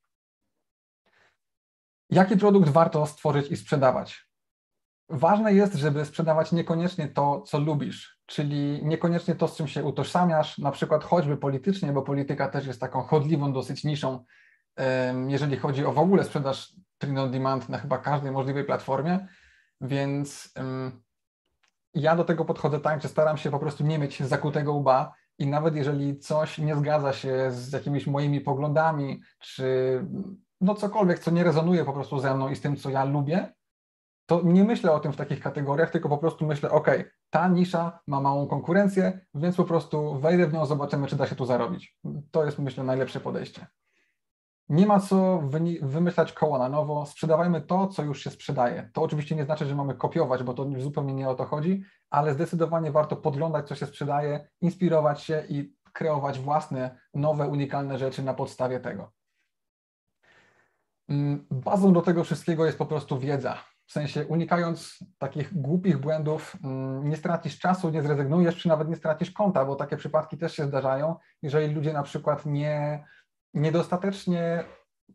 Jaki 2.11 2.37
produkt 2.37 2.69
warto 2.69 3.07
stworzyć 3.07 3.51
i 3.51 3.57
sprzedawać? 3.57 4.27
ważne 5.09 5.55
jest, 5.55 5.75
żeby 5.75 6.05
sprzedawać 6.05 6.53
niekoniecznie 6.53 7.09
to, 7.09 7.41
co 7.41 7.59
lubisz, 7.59 8.21
czyli 8.27 8.85
niekoniecznie 8.85 9.35
to, 9.35 9.49
z 9.49 9.57
czym 9.57 9.69
się 9.69 9.85
utożsamiasz, 9.85 10.59
na 10.59 10.71
przykład 10.71 11.05
choćby 11.05 11.37
politycznie, 11.37 11.93
bo 11.93 12.03
polityka 12.03 12.49
też 12.49 12.67
jest 12.67 12.81
taką 12.81 13.03
chodliwą 13.03 13.53
dosyć 13.53 13.85
niszą, 13.85 14.25
jeżeli 15.29 15.57
chodzi 15.57 15.85
o 15.85 15.93
w 15.93 15.99
ogóle 15.99 16.25
sprzedaż 16.25 16.73
print 16.99 17.19
on 17.19 17.31
demand 17.31 17.69
na 17.69 17.79
chyba 17.79 17.99
każdej 17.99 18.31
możliwej 18.31 18.65
platformie, 18.65 19.29
więc 19.81 20.55
ja 21.95 22.17
do 22.17 22.25
tego 22.25 22.45
podchodzę 22.45 22.81
tak, 22.81 23.03
że 23.03 23.09
staram 23.09 23.37
się 23.37 23.51
po 23.51 23.59
prostu 23.59 23.85
nie 23.85 23.99
mieć 23.99 24.23
zakutego 24.23 24.73
łba 24.73 25.13
i 25.39 25.47
nawet 25.47 25.77
jeżeli 25.77 26.19
coś 26.19 26.59
nie 26.59 26.77
zgadza 26.77 27.13
się 27.13 27.51
z 27.51 27.73
jakimiś 27.73 28.07
moimi 28.07 28.41
poglądami, 28.41 29.21
czy 29.41 30.01
no 30.61 30.75
cokolwiek, 30.75 31.19
co 31.19 31.31
nie 31.31 31.45
rezonuje 31.45 31.85
po 31.85 31.93
prostu 31.93 32.19
ze 32.19 32.35
mną 32.35 32.49
i 32.49 32.57
z 32.57 32.61
tym, 32.61 32.77
co 32.77 32.91
ja 32.91 33.05
lubię, 33.05 33.55
to 34.27 34.41
nie 34.45 34.65
myślę 34.65 34.93
o 34.93 35.01
tym 35.01 35.13
w 35.13 35.17
takich 35.17 35.41
kategoriach, 35.41 35.91
tylko 35.91 36.09
po 36.09 36.19
prostu 36.19 36.47
myślę, 36.47 36.71
ok, 36.71 36.89
ta 37.31 37.49
nisza 37.49 38.01
ma 38.07 38.21
małą 38.21 38.47
konkurencję, 38.47 39.27
więc 39.35 39.57
po 39.57 39.65
prostu 39.65 40.19
wejdę 40.19 40.47
w 40.47 40.53
nią, 40.53 40.67
zobaczymy, 40.67 41.07
czy 41.07 41.17
da 41.17 41.27
się 41.27 41.37
tu 41.37 41.45
zarobić. 41.45 41.99
To 42.31 42.45
jest, 42.45 42.59
myślę, 42.59 42.85
najlepsze 42.85 43.21
podejście. 43.21 43.67
Nie 44.69 44.87
ma 44.87 45.01
co 45.01 45.43
wymyślać 45.83 46.33
koła 46.33 46.59
na 46.59 46.69
nowo, 46.69 47.07
sprzedawajmy 47.07 47.61
to, 47.61 47.87
co 47.87 48.03
już 48.03 48.25
się 48.25 48.31
sprzedaje. 48.31 48.91
To 48.93 49.03
oczywiście 49.03 49.37
nie 49.37 49.45
znaczy, 49.45 49.67
że 49.67 49.75
mamy 49.75 49.95
kopiować, 49.95 50.43
bo 50.43 50.55
to 50.55 50.67
zupełnie 50.79 51.15
nie 51.15 51.29
o 51.29 51.35
to 51.35 51.45
chodzi, 51.45 51.83
ale 52.11 52.35
zdecydowanie 52.35 52.93
warto 52.93 53.17
podglądać, 53.17 53.69
co 53.69 53.75
się 53.75 53.87
sprzedaje, 53.87 54.49
inspirować 54.61 55.23
się 55.23 55.45
i 55.49 55.77
kreować 55.93 56.39
własne, 56.39 56.99
nowe, 57.15 57.49
unikalne 57.49 57.99
rzeczy 57.99 58.23
na 58.23 58.35
podstawie 58.35 58.81
tego. 58.81 59.16
Mm, 61.09 61.47
bazą 61.51 61.93
do 61.93 62.03
tego 62.03 62.25
wszystkiego 62.25 62.67
jest 62.67 62.79
po 62.79 62.87
prostu 62.87 63.19
wiedza. 63.19 63.59
W 63.87 63.93
sensie 63.93 64.27
unikając 64.27 64.99
takich 65.19 65.61
głupich 65.61 65.99
błędów, 65.99 66.57
mm, 66.65 67.09
nie 67.09 67.17
stracisz 67.17 67.59
czasu, 67.59 67.91
nie 67.91 68.03
zrezygnujesz, 68.03 68.57
czy 68.57 68.69
nawet 68.69 68.89
nie 68.89 68.97
stracisz 68.97 69.31
konta, 69.31 69.65
bo 69.65 69.77
takie 69.77 69.97
przypadki 69.97 70.39
też 70.39 70.57
się 70.57 70.67
zdarzają, 70.67 71.17
jeżeli 71.43 71.75
ludzie 71.75 71.93
na 71.93 72.03
przykład 72.03 72.47
nie, 72.47 73.05
niedostatecznie 73.55 74.65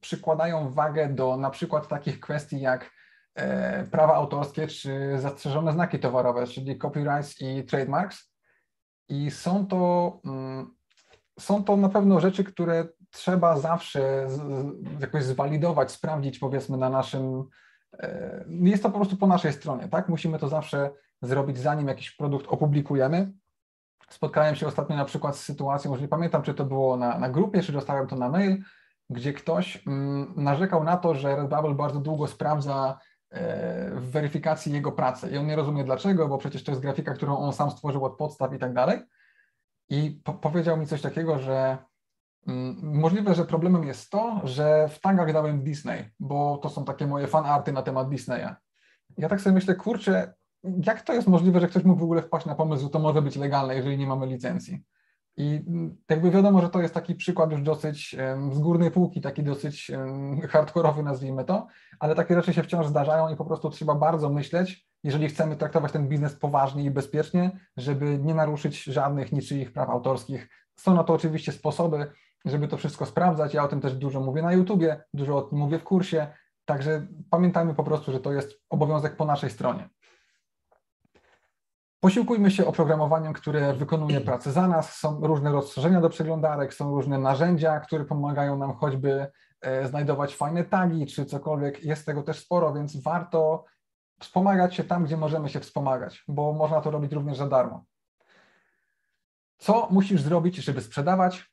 przykładają 0.02 0.70
wagę 0.70 1.10
do 1.10 1.38
na 1.38 1.50
przykład 1.50 1.88
takich 1.88 2.20
kwestii 2.20 2.62
jak 2.62 2.92
e, 3.36 3.84
prawa 3.84 4.16
autorskie 4.16 4.68
czy 4.68 5.20
zastrzeżone 5.20 5.74
znaki 5.74 6.00
towarowe, 6.00 6.48
czyli 6.48 6.78
copyrights 6.78 7.42
i 7.42 7.64
trademarks. 7.64 8.32
I 9.10 9.32
są 9.32 9.68
to, 9.68 10.20
mm, 10.26 10.76
są 11.40 11.64
to 11.64 11.78
na 11.78 11.90
pewno 11.90 12.20
rzeczy, 12.20 12.44
które 12.44 12.88
trzeba 13.12 13.58
zawsze 13.58 14.28
jakoś 15.00 15.24
zwalidować, 15.24 15.92
sprawdzić 15.92 16.40
powiedzmy 16.40 16.78
na 16.78 16.90
naszym, 16.90 17.44
e, 17.94 18.46
jest 18.50 18.84
to 18.84 18.90
po 18.90 18.98
prostu 18.98 19.18
po 19.18 19.28
naszej 19.28 19.54
stronie, 19.54 19.90
tak? 19.90 20.10
Musimy 20.10 20.40
to 20.40 20.48
zawsze 20.48 20.92
zrobić 21.22 21.58
zanim 21.58 21.88
jakiś 21.88 22.12
produkt 22.12 22.48
opublikujemy. 22.50 23.32
Spotkałem 24.10 24.56
się 24.56 24.68
ostatnio 24.68 24.96
na 24.96 25.06
przykład 25.06 25.38
z 25.38 25.44
sytuacją, 25.44 25.96
że 25.96 26.02
nie 26.02 26.08
pamiętam, 26.08 26.42
czy 26.42 26.54
to 26.54 26.66
było 26.66 26.98
na, 26.98 27.20
na 27.20 27.30
grupie, 27.30 27.62
czy 27.62 27.72
dostałem 27.72 28.08
to 28.08 28.16
na 28.16 28.30
mail, 28.30 28.64
gdzie 29.10 29.34
ktoś 29.34 29.88
mm, 29.88 30.34
narzekał 30.36 30.84
na 30.84 30.98
to, 30.98 31.16
że 31.16 31.36
Redbubble 31.36 31.74
bardzo 31.74 32.00
długo 32.00 32.28
sprawdza 32.28 33.00
e, 33.30 33.92
w 33.96 34.12
weryfikacji 34.12 34.74
jego 34.74 34.92
pracy 34.92 35.30
i 35.30 35.38
on 35.38 35.48
nie 35.48 35.56
rozumie 35.56 35.84
dlaczego, 35.84 36.28
bo 36.28 36.38
przecież 36.38 36.64
to 36.64 36.72
jest 36.72 36.82
grafika, 36.82 37.14
którą 37.14 37.38
on 37.38 37.54
sam 37.54 37.72
stworzył 37.72 38.06
od 38.06 38.18
podstaw 38.18 38.54
i 38.54 38.60
tak 38.60 38.74
dalej. 38.74 39.00
I 39.90 40.22
po 40.24 40.34
powiedział 40.34 40.78
mi 40.78 40.88
coś 40.88 41.02
takiego, 41.02 41.40
że 41.40 41.78
możliwe, 42.82 43.36
że 43.36 43.46
problemem 43.46 43.84
jest 43.84 44.10
to, 44.10 44.42
że 44.44 44.90
w 44.90 45.00
tagach 45.00 45.34
dałem 45.34 45.64
Disney, 45.64 46.06
bo 46.20 46.58
to 46.58 46.70
są 46.70 46.86
takie 46.86 47.08
moje 47.08 47.28
fanarty 47.28 47.72
na 47.72 47.82
temat 47.82 48.10
Disneya. 48.10 48.56
Ja 49.18 49.30
tak 49.30 49.42
sobie 49.42 49.54
myślę, 49.54 49.76
kurczę, 49.76 50.34
jak 50.64 51.02
to 51.02 51.14
jest 51.14 51.28
możliwe, 51.28 51.60
że 51.60 51.68
ktoś 51.68 51.84
mógł 51.84 52.00
w 52.00 52.04
ogóle 52.04 52.22
wpaść 52.22 52.46
na 52.46 52.56
pomysł, 52.56 52.84
że 52.84 52.90
to 52.90 53.00
może 53.00 53.22
być 53.22 53.36
legalne, 53.36 53.76
jeżeli 53.76 53.98
nie 53.98 54.08
mamy 54.08 54.28
licencji? 54.28 54.84
I 55.38 55.64
mm, 55.68 55.98
jakby 56.10 56.32
wiadomo, 56.32 56.62
że 56.62 56.70
to 56.70 56.82
jest 56.82 56.94
taki 56.94 57.16
przykład 57.16 57.52
już 57.52 57.62
dosyć 57.62 58.16
z 58.52 58.60
górnej 58.60 58.92
półki, 58.92 59.22
taki 59.22 59.44
dosyć 59.44 59.92
hardkorowy, 60.50 61.04
nazwijmy 61.04 61.46
to, 61.46 61.68
ale 62.00 62.16
takie 62.16 62.36
rzeczy 62.36 62.54
się 62.54 62.64
wciąż 62.64 62.88
zdarzają 62.88 63.30
i 63.30 63.36
po 63.36 63.46
prostu 63.46 63.70
trzeba 63.70 63.96
bardzo 63.96 64.30
myśleć, 64.30 64.88
jeżeli 65.04 65.28
chcemy 65.28 65.56
traktować 65.56 65.92
ten 65.92 66.08
biznes 66.08 66.36
poważnie 66.36 66.84
i 66.84 66.92
bezpiecznie, 66.92 67.52
żeby 67.78 68.20
nie 68.20 68.34
naruszyć 68.34 68.84
żadnych 68.84 69.32
niczyich 69.32 69.74
praw 69.74 69.90
autorskich. 69.90 70.50
Są 70.76 70.96
na 70.96 71.04
to 71.04 71.14
oczywiście 71.14 71.52
sposoby, 71.52 72.12
żeby 72.46 72.68
to 72.68 72.78
wszystko 72.78 73.06
sprawdzać. 73.06 73.54
Ja 73.54 73.64
o 73.64 73.68
tym 73.68 73.82
też 73.82 73.96
dużo 73.96 74.20
mówię 74.20 74.42
na 74.42 74.54
YouTubie, 74.54 75.04
dużo 75.14 75.38
o 75.38 75.42
tym 75.42 75.58
mówię 75.58 75.80
w 75.80 75.84
kursie, 75.84 76.28
także 76.66 77.08
pamiętajmy 77.30 77.76
po 77.76 77.84
prostu, 77.84 78.12
że 78.12 78.20
to 78.20 78.34
jest 78.34 78.62
obowiązek 78.70 79.16
po 79.16 79.26
naszej 79.26 79.50
stronie. 79.50 79.90
Posiłkujmy 82.00 82.52
się 82.52 82.66
oprogramowaniem, 82.66 83.34
które 83.34 83.74
wykonuje 83.74 84.22
pracę 84.22 84.52
za 84.52 84.68
nas. 84.68 84.96
Są 84.96 85.20
różne 85.20 85.52
rozszerzenia 85.52 86.02
do 86.02 86.10
przeglądarek, 86.10 86.74
są 86.74 86.96
różne 86.96 87.18
narzędzia, 87.18 87.80
które 87.80 88.06
pomagają 88.06 88.58
nam 88.58 88.74
choćby 88.74 89.28
e, 89.62 89.88
znajdować 89.88 90.36
fajne 90.36 90.64
tagi 90.64 91.06
czy 91.06 91.26
cokolwiek. 91.26 91.84
Jest 91.84 92.06
tego 92.06 92.24
też 92.24 92.40
sporo, 92.40 92.74
więc 92.74 93.04
warto 93.04 93.66
wspomagać 94.20 94.76
się 94.76 94.84
tam, 94.84 95.04
gdzie 95.04 95.18
możemy 95.18 95.50
się 95.50 95.60
wspomagać, 95.60 96.24
bo 96.28 96.54
można 96.54 96.82
to 96.82 96.92
robić 96.92 97.12
również 97.12 97.38
za 97.38 97.48
darmo. 97.48 97.86
Co 99.58 99.88
musisz 99.92 100.22
zrobić, 100.22 100.56
żeby 100.56 100.82
sprzedawać? 100.82 101.52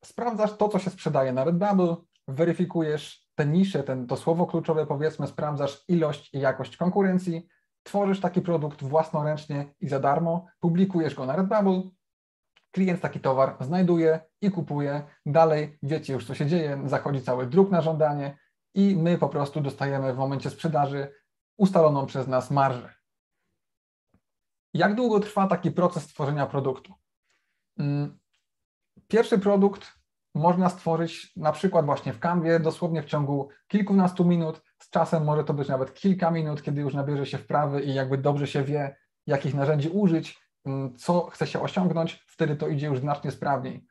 Mm, 0.00 0.04
sprawdzasz 0.04 0.56
to, 0.56 0.68
co 0.68 0.78
się 0.78 0.90
sprzedaje 0.90 1.32
na 1.32 1.44
Redbubble, 1.44 1.96
weryfikujesz 2.28 3.30
te 3.34 3.46
nisze, 3.46 3.82
ten, 3.82 4.06
to 4.06 4.16
słowo 4.16 4.46
kluczowe, 4.46 4.86
powiedzmy, 4.86 5.26
sprawdzasz 5.26 5.84
ilość 5.88 6.34
i 6.34 6.40
jakość 6.40 6.76
konkurencji, 6.76 7.48
tworzysz 7.82 8.20
taki 8.20 8.40
produkt 8.42 8.82
własnoręcznie 8.82 9.74
i 9.80 9.88
za 9.88 10.00
darmo, 10.00 10.46
publikujesz 10.60 11.14
go 11.14 11.26
na 11.26 11.36
Redbubble, 11.36 11.82
klient 12.70 13.00
taki 13.00 13.20
towar 13.20 13.56
znajduje 13.60 14.20
i 14.40 14.50
kupuje, 14.50 15.02
dalej 15.26 15.78
wiecie 15.82 16.12
już 16.12 16.26
co 16.26 16.34
się 16.34 16.46
dzieje, 16.46 16.82
zachodzi 16.84 17.22
cały 17.22 17.46
druk 17.46 17.70
na 17.70 17.80
żądanie 17.80 18.38
i 18.74 18.96
my 18.96 19.18
po 19.18 19.28
prostu 19.28 19.60
dostajemy 19.60 20.14
w 20.14 20.18
momencie 20.18 20.50
sprzedaży 20.50 21.14
ustaloną 21.56 22.06
przez 22.06 22.28
nas 22.28 22.50
marżę. 22.50 22.94
Jak 24.74 24.94
długo 24.94 25.20
trwa 25.20 25.46
taki 25.46 25.70
proces 25.70 26.06
tworzenia 26.06 26.46
produktu? 26.46 26.94
Pierwszy 29.10 29.38
produkt 29.38 29.92
można 30.34 30.68
stworzyć 30.68 31.36
na 31.36 31.52
przykład 31.52 31.86
właśnie 31.86 32.12
w 32.12 32.18
Canwie 32.18 32.60
dosłownie 32.60 33.02
w 33.02 33.06
ciągu 33.06 33.48
kilkunastu 33.68 34.24
minut. 34.24 34.62
Z 34.78 34.90
czasem 34.90 35.24
może 35.24 35.44
to 35.44 35.54
być 35.54 35.68
nawet 35.68 35.94
kilka 35.94 36.30
minut, 36.30 36.62
kiedy 36.62 36.80
już 36.80 36.94
nabierze 36.94 37.26
się 37.26 37.38
wprawy 37.38 37.82
i 37.82 37.94
jakby 37.94 38.18
dobrze 38.18 38.46
się 38.46 38.64
wie, 38.64 38.96
jakich 39.26 39.54
narzędzi 39.54 39.88
użyć, 39.88 40.40
mm, 40.64 40.96
co 40.96 41.26
chce 41.26 41.46
się 41.46 41.60
osiągnąć, 41.60 42.24
wtedy 42.26 42.56
to 42.56 42.68
idzie 42.68 42.86
już 42.86 42.98
znacznie 42.98 43.30
sprawniej. 43.30 43.86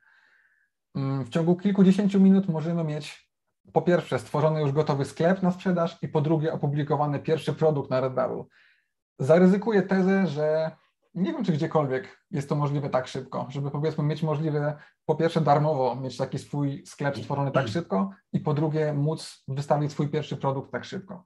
Mm, 0.96 1.24
w 1.24 1.30
ciągu 1.30 1.56
kilkudziesięciu 1.56 2.20
minut 2.20 2.50
możemy 2.50 2.84
mieć 2.84 3.30
po 3.74 3.82
pierwsze 3.82 4.20
stworzony 4.20 4.62
już 4.62 4.72
gotowy 4.72 5.06
sklep 5.06 5.44
na 5.44 5.52
sprzedaż 5.52 5.98
i 6.02 6.08
po 6.08 6.22
drugie 6.22 6.54
opublikowany 6.54 7.20
pierwszy 7.20 7.54
produkt 7.54 7.90
na 7.90 8.02
Redbubble. 8.02 8.44
Zaryzykuję 9.20 9.82
tezę, 9.82 10.28
że 10.28 10.72
nie 11.14 11.34
wiem, 11.34 11.44
czy 11.44 11.52
gdziekolwiek 11.52 12.26
jest 12.32 12.50
to 12.50 12.56
możliwe 12.56 12.90
tak 12.90 13.08
szybko, 13.08 13.48
żeby 13.50 13.72
powiedzmy 13.72 14.04
mieć 14.04 14.24
możliwe 14.24 14.78
po 15.06 15.16
pierwsze 15.16 15.42
darmowo 15.42 15.96
mieć 15.96 16.18
taki 16.18 16.40
swój 16.40 16.84
sklep 16.86 17.18
stworzony 17.18 17.52
tak 17.52 17.68
szybko 17.68 18.10
i 18.34 18.40
po 18.40 18.54
drugie 18.54 18.94
móc 18.94 19.44
wystawić 19.48 19.92
swój 19.92 20.10
pierwszy 20.10 20.38
produkt 20.38 20.72
tak 20.72 20.86
szybko. 20.86 21.26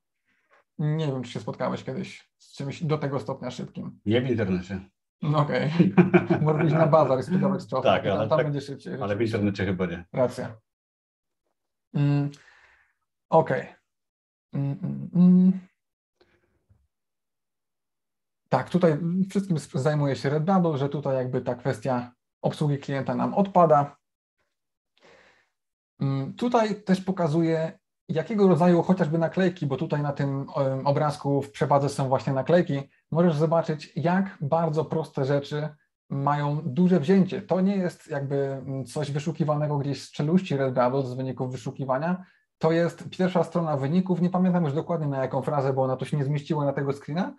Nie 0.79 1.07
wiem, 1.07 1.23
czy 1.23 1.31
się 1.31 1.39
spotkałeś 1.39 1.83
kiedyś 1.83 2.31
z 2.37 2.55
czymś 2.55 2.83
do 2.83 2.97
tego 2.97 3.19
stopnia 3.19 3.51
szybkim. 3.51 3.99
Nie 4.05 4.21
w 4.21 4.29
internecie. 4.29 4.89
No 5.21 5.39
okej. 5.39 5.71
Okay. 5.97 6.41
Może 6.45 6.65
iść 6.65 6.73
na 6.73 6.87
bazar 6.87 7.19
i 7.19 7.23
sprzedawać. 7.23 7.67
Tak, 7.83 8.05
ale, 8.05 8.29
tam 8.29 8.37
tak, 8.37 8.45
będzie 8.45 8.61
szybciej. 8.61 9.01
Ale 9.01 9.15
w 9.15 9.21
internecie 9.21 9.65
chyba 9.65 9.85
nie. 9.85 10.05
Racja. 10.13 10.55
Mm, 11.93 12.31
okej. 13.29 13.61
Okay. 13.61 13.75
Mm, 14.53 14.77
mm, 14.83 15.09
mm. 15.15 15.59
Tak, 18.53 18.69
tutaj 18.69 18.97
wszystkim 19.29 19.57
zajmuje 19.73 20.15
się 20.15 20.29
Redbubble, 20.29 20.77
że 20.77 20.89
tutaj 20.89 21.15
jakby 21.15 21.41
ta 21.41 21.55
kwestia 21.55 22.11
obsługi 22.41 22.77
klienta 22.77 23.15
nam 23.15 23.33
odpada. 23.33 23.97
Mm, 26.01 26.33
tutaj 26.33 26.83
też 26.83 27.01
pokazuje, 27.01 27.79
jakiego 28.09 28.47
rodzaju 28.47 28.83
chociażby 28.83 29.17
naklejki, 29.17 29.67
bo 29.67 29.77
tutaj 29.77 30.01
na 30.01 30.11
tym 30.11 30.45
obrazku 30.85 31.41
w 31.41 31.51
przewadze 31.51 31.89
są 31.89 32.07
właśnie 32.07 32.33
naklejki, 32.33 32.89
możesz 33.11 33.35
zobaczyć, 33.35 33.93
jak 33.95 34.37
bardzo 34.41 34.85
proste 34.85 35.25
rzeczy 35.25 35.69
mają 36.09 36.61
duże 36.65 36.99
wzięcie. 36.99 37.41
To 37.41 37.61
nie 37.61 37.77
jest 37.77 38.07
jakby 38.07 38.61
coś 38.87 39.11
wyszukiwanego 39.11 39.77
gdzieś 39.77 40.03
z 40.03 40.11
czeluści 40.11 40.57
Redbubble 40.57 41.03
z 41.03 41.13
wyników 41.13 41.51
wyszukiwania. 41.51 42.25
To 42.57 42.71
jest 42.71 43.09
pierwsza 43.09 43.43
strona 43.43 43.77
wyników. 43.77 44.21
Nie 44.21 44.29
pamiętam 44.29 44.63
już 44.63 44.73
dokładnie 44.73 45.07
na 45.07 45.17
jaką 45.17 45.41
frazę, 45.41 45.73
bo 45.73 45.83
ona 45.83 45.97
to 45.97 46.05
się 46.05 46.17
nie 46.17 46.23
zmieściła 46.23 46.65
na 46.65 46.73
tego 46.73 46.93
screena, 46.93 47.35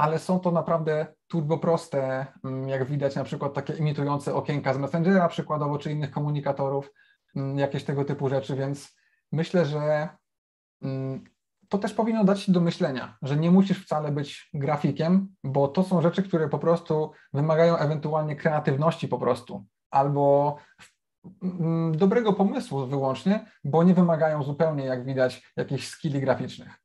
ale 0.00 0.18
są 0.18 0.40
to 0.40 0.50
naprawdę 0.50 1.06
turbo 1.28 1.58
proste, 1.58 2.26
mm, 2.44 2.68
jak 2.68 2.84
widać 2.84 3.16
na 3.16 3.24
przykład 3.24 3.54
takie 3.54 3.72
imitujące 3.72 4.34
okienka 4.34 4.74
z 4.74 4.78
Messengera 4.78 5.28
przykładowo, 5.28 5.78
czy 5.78 5.92
innych 5.92 6.10
komunikatorów, 6.10 6.92
mm, 7.36 7.58
jakieś 7.58 7.84
tego 7.84 8.04
typu 8.04 8.28
rzeczy, 8.28 8.56
więc 8.56 8.96
myślę, 9.32 9.66
że 9.66 10.08
mm, 10.82 11.24
to 11.68 11.78
też 11.78 11.94
powinno 11.94 12.24
dać 12.24 12.44
Ci 12.44 12.52
do 12.52 12.60
myślenia, 12.60 13.18
że 13.22 13.36
nie 13.36 13.50
musisz 13.50 13.84
wcale 13.84 14.12
być 14.12 14.50
grafikiem, 14.54 15.28
bo 15.44 15.68
to 15.68 15.82
są 15.82 16.02
rzeczy, 16.02 16.22
które 16.22 16.48
po 16.48 16.58
prostu 16.58 17.12
wymagają 17.32 17.76
ewentualnie 17.76 18.36
kreatywności 18.36 19.08
po 19.08 19.18
prostu, 19.18 19.66
albo 19.90 20.56
dobrego 21.92 22.32
pomysłu 22.32 22.86
wyłącznie, 22.86 23.46
bo 23.64 23.84
nie 23.84 23.94
wymagają 23.94 24.42
zupełnie, 24.42 24.84
jak 24.84 25.04
widać, 25.04 25.52
jakichś 25.56 25.86
skilli 25.86 26.20
graficznych. 26.20 26.80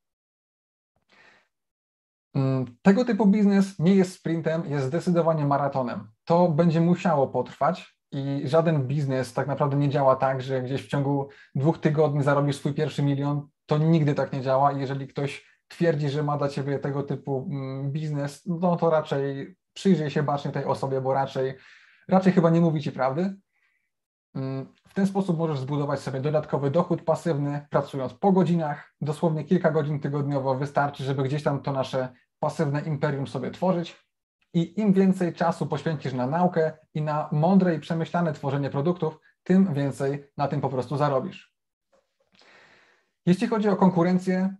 Mm, 2.35 2.65
tego 2.81 3.05
typu 3.05 3.25
biznes 3.25 3.79
nie 3.79 3.95
jest 3.95 4.13
sprintem, 4.13 4.63
jest 4.65 4.85
zdecydowanie 4.85 5.45
maratonem. 5.45 6.07
To 6.25 6.49
będzie 6.49 6.81
musiało 6.81 7.27
potrwać 7.27 7.95
i 8.11 8.41
żaden 8.45 8.87
biznes 8.87 9.33
tak 9.33 9.47
naprawdę 9.47 9.77
nie 9.77 9.89
działa 9.89 10.15
tak, 10.15 10.41
że 10.41 10.61
gdzieś 10.61 10.85
w 10.85 10.87
ciągu 10.87 11.29
dwóch 11.55 11.77
tygodni 11.77 12.23
zarobisz 12.23 12.55
swój 12.55 12.73
pierwszy 12.73 13.03
milion. 13.03 13.47
To 13.65 13.77
nigdy 13.77 14.13
tak 14.13 14.33
nie 14.33 14.41
działa. 14.41 14.71
Jeżeli 14.71 15.07
ktoś 15.07 15.55
twierdzi, 15.67 16.09
że 16.09 16.23
ma 16.23 16.37
dla 16.37 16.49
ciebie 16.49 16.79
tego 16.79 17.03
typu 17.03 17.47
mm, 17.51 17.91
biznes, 17.91 18.45
no 18.45 18.75
to 18.75 18.89
raczej 18.89 19.55
przyjrzyj 19.73 20.09
się 20.09 20.23
bacznie 20.23 20.51
tej 20.51 20.65
osobie, 20.65 21.01
bo 21.01 21.13
raczej, 21.13 21.55
raczej 22.07 22.33
chyba 22.33 22.49
nie 22.49 22.61
mówi 22.61 22.81
ci 22.81 22.91
prawdy. 22.91 23.35
Mm, 24.35 24.73
w 24.87 24.93
ten 24.93 25.07
sposób 25.07 25.37
możesz 25.37 25.59
zbudować 25.59 25.99
sobie 25.99 26.21
dodatkowy 26.21 26.71
dochód 26.71 27.01
pasywny, 27.01 27.67
pracując 27.69 28.13
po 28.13 28.31
godzinach, 28.31 28.93
dosłownie 29.01 29.43
kilka 29.43 29.71
godzin 29.71 29.99
tygodniowo 29.99 30.55
wystarczy, 30.55 31.03
żeby 31.03 31.23
gdzieś 31.23 31.43
tam 31.43 31.61
to 31.61 31.71
nasze 31.71 32.09
pasywne 32.39 32.81
imperium 32.81 33.27
sobie 33.27 33.51
tworzyć. 33.51 34.05
I 34.53 34.79
im 34.79 34.93
więcej 34.93 35.33
czasu 35.33 35.67
poświęcisz 35.67 36.13
na 36.13 36.27
naukę 36.27 36.73
i 36.93 37.01
na 37.01 37.29
mądre 37.31 37.75
i 37.75 37.79
przemyślane 37.79 38.33
tworzenie 38.33 38.69
produktów, 38.69 39.19
tym 39.43 39.73
więcej 39.73 40.31
na 40.37 40.47
tym 40.47 40.61
po 40.61 40.69
prostu 40.69 40.97
zarobisz. 40.97 41.55
Jeśli 43.25 43.47
chodzi 43.47 43.69
o 43.69 43.75
konkurencję, 43.75 44.55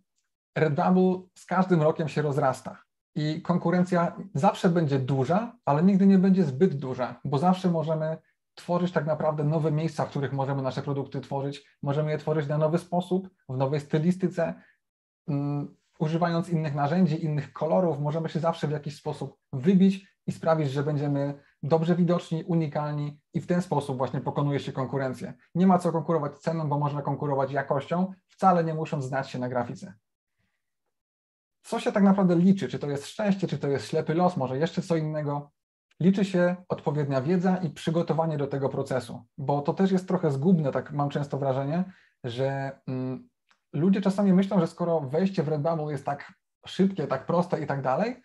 Redbubble 0.55 1.21
z 1.35 1.45
każdym 1.45 1.81
rokiem 1.81 2.07
się 2.07 2.21
rozrasta. 2.21 2.83
I 3.15 3.41
konkurencja 3.41 4.15
zawsze 4.33 4.69
będzie 4.69 4.99
duża, 4.99 5.57
ale 5.65 5.83
nigdy 5.83 6.07
nie 6.07 6.17
będzie 6.17 6.43
zbyt 6.43 6.75
duża, 6.75 7.19
bo 7.25 7.37
zawsze 7.37 7.71
możemy 7.71 8.17
tworzyć 8.55 8.91
tak 8.91 9.05
naprawdę 9.05 9.43
nowe 9.43 9.71
miejsca, 9.71 10.05
w 10.05 10.09
których 10.09 10.33
możemy 10.33 10.61
nasze 10.61 10.81
produkty 10.81 11.21
tworzyć. 11.21 11.65
Możemy 11.81 12.11
je 12.11 12.17
tworzyć 12.17 12.47
na 12.47 12.57
nowy 12.57 12.77
sposób, 12.77 13.29
w 13.49 13.57
nowej 13.57 13.79
stylistyce. 13.79 14.53
Używając 15.99 16.49
innych 16.49 16.75
narzędzi, 16.75 17.25
innych 17.25 17.53
kolorów, 17.53 17.99
możemy 17.99 18.29
się 18.29 18.39
zawsze 18.39 18.67
w 18.67 18.71
jakiś 18.71 18.95
sposób 18.95 19.37
wybić 19.53 20.07
i 20.27 20.31
sprawić, 20.31 20.71
że 20.71 20.83
będziemy 20.83 21.39
dobrze 21.63 21.95
widoczni, 21.95 22.43
unikalni 22.43 23.19
i 23.33 23.41
w 23.41 23.47
ten 23.47 23.61
sposób 23.61 23.97
właśnie 23.97 24.21
pokonuje 24.21 24.59
się 24.59 24.71
konkurencję. 24.71 25.33
Nie 25.55 25.67
ma 25.67 25.79
co 25.79 25.91
konkurować 25.91 26.37
ceną, 26.39 26.69
bo 26.69 26.79
można 26.79 27.01
konkurować 27.01 27.51
jakością, 27.51 28.13
wcale 28.27 28.63
nie 28.63 28.73
musząc 28.73 29.05
znać 29.05 29.29
się 29.29 29.39
na 29.39 29.49
grafice. 29.49 29.93
Co 31.63 31.79
się 31.79 31.91
tak 31.91 32.03
naprawdę 32.03 32.35
liczy? 32.35 32.67
Czy 32.67 32.79
to 32.79 32.89
jest 32.89 33.07
szczęście, 33.07 33.47
czy 33.47 33.57
to 33.57 33.67
jest 33.67 33.87
ślepy 33.87 34.13
los, 34.13 34.37
może 34.37 34.57
jeszcze 34.57 34.81
co 34.81 34.95
innego? 34.95 35.51
Liczy 35.99 36.25
się 36.25 36.55
odpowiednia 36.69 37.21
wiedza 37.21 37.57
i 37.57 37.69
przygotowanie 37.69 38.37
do 38.37 38.47
tego 38.47 38.69
procesu, 38.69 39.25
bo 39.37 39.61
to 39.61 39.73
też 39.73 39.91
jest 39.91 40.07
trochę 40.07 40.31
zgubne, 40.31 40.71
tak 40.71 40.91
mam 40.91 41.09
często 41.09 41.37
wrażenie, 41.37 41.83
że 42.23 42.79
mm, 42.87 43.29
ludzie 43.75 44.01
czasami 44.01 44.33
myślą, 44.33 44.59
że 44.59 44.67
skoro 44.67 44.99
wejście 45.01 45.43
w 45.43 45.47
Redbubble 45.47 45.91
jest 45.91 46.05
tak 46.05 46.33
szybkie, 46.67 47.07
tak 47.07 47.25
proste 47.25 47.61
i 47.61 47.67
tak 47.67 47.81
dalej, 47.81 48.21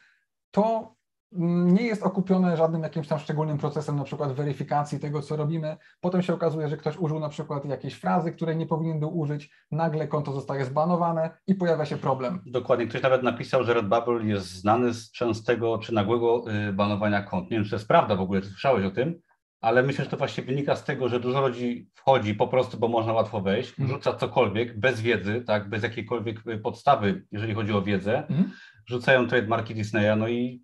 to 0.50 0.94
nie 1.32 1.82
jest 1.82 2.02
okupione 2.02 2.56
żadnym 2.56 2.82
jakimś 2.82 3.08
tam 3.08 3.18
szczególnym 3.18 3.58
procesem, 3.58 3.96
na 3.96 4.04
przykład 4.04 4.32
weryfikacji 4.32 5.00
tego, 5.00 5.22
co 5.22 5.36
robimy. 5.36 5.76
Potem 6.00 6.22
się 6.22 6.34
okazuje, 6.34 6.68
że 6.68 6.76
ktoś 6.76 6.96
użył 6.96 7.20
na 7.20 7.28
przykład 7.28 7.64
jakiejś 7.64 7.94
frazy, 7.94 8.32
której 8.32 8.56
nie 8.56 8.66
powinien 8.66 9.00
był 9.00 9.18
użyć, 9.18 9.50
nagle 9.70 10.08
konto 10.08 10.32
zostaje 10.32 10.64
zbanowane 10.64 11.30
i 11.46 11.54
pojawia 11.54 11.84
się 11.84 11.96
problem. 11.96 12.42
Dokładnie. 12.46 12.86
Ktoś 12.86 13.02
nawet 13.02 13.22
napisał, 13.22 13.64
że 13.64 13.74
Redbubble 13.74 14.24
jest 14.24 14.46
znany 14.46 14.94
z 14.94 15.10
częstego 15.12 15.78
czy 15.78 15.94
nagłego 15.94 16.44
y, 16.68 16.72
banowania 16.72 17.22
kont. 17.22 17.50
Nie 17.50 17.56
wiem, 17.56 17.64
czy 17.64 17.70
to 17.70 17.76
jest 17.76 17.88
prawda 17.88 18.16
w 18.16 18.20
ogóle, 18.20 18.40
czy 18.40 18.48
słyszałeś 18.48 18.84
o 18.84 18.90
tym? 18.90 19.20
Ale 19.60 19.82
myślę, 19.82 20.04
że 20.04 20.10
to 20.10 20.16
właśnie 20.16 20.44
wynika 20.44 20.76
z 20.76 20.84
tego, 20.84 21.08
że 21.08 21.20
dużo 21.20 21.48
ludzi 21.48 21.90
wchodzi 21.94 22.34
po 22.34 22.48
prostu, 22.48 22.78
bo 22.78 22.88
można 22.88 23.12
łatwo 23.12 23.40
wejść, 23.40 23.78
mm. 23.78 23.90
rzuca 23.90 24.14
cokolwiek 24.14 24.78
bez 24.78 25.00
wiedzy, 25.00 25.44
tak, 25.46 25.68
bez 25.68 25.82
jakiejkolwiek 25.82 26.46
y, 26.46 26.58
podstawy, 26.58 27.24
jeżeli 27.32 27.54
chodzi 27.54 27.72
o 27.72 27.82
wiedzę, 27.82 28.26
mm. 28.26 28.50
rzucają 28.86 29.28
trademarki 29.28 29.74
Disneya, 29.74 30.16
no 30.16 30.28
i 30.28 30.62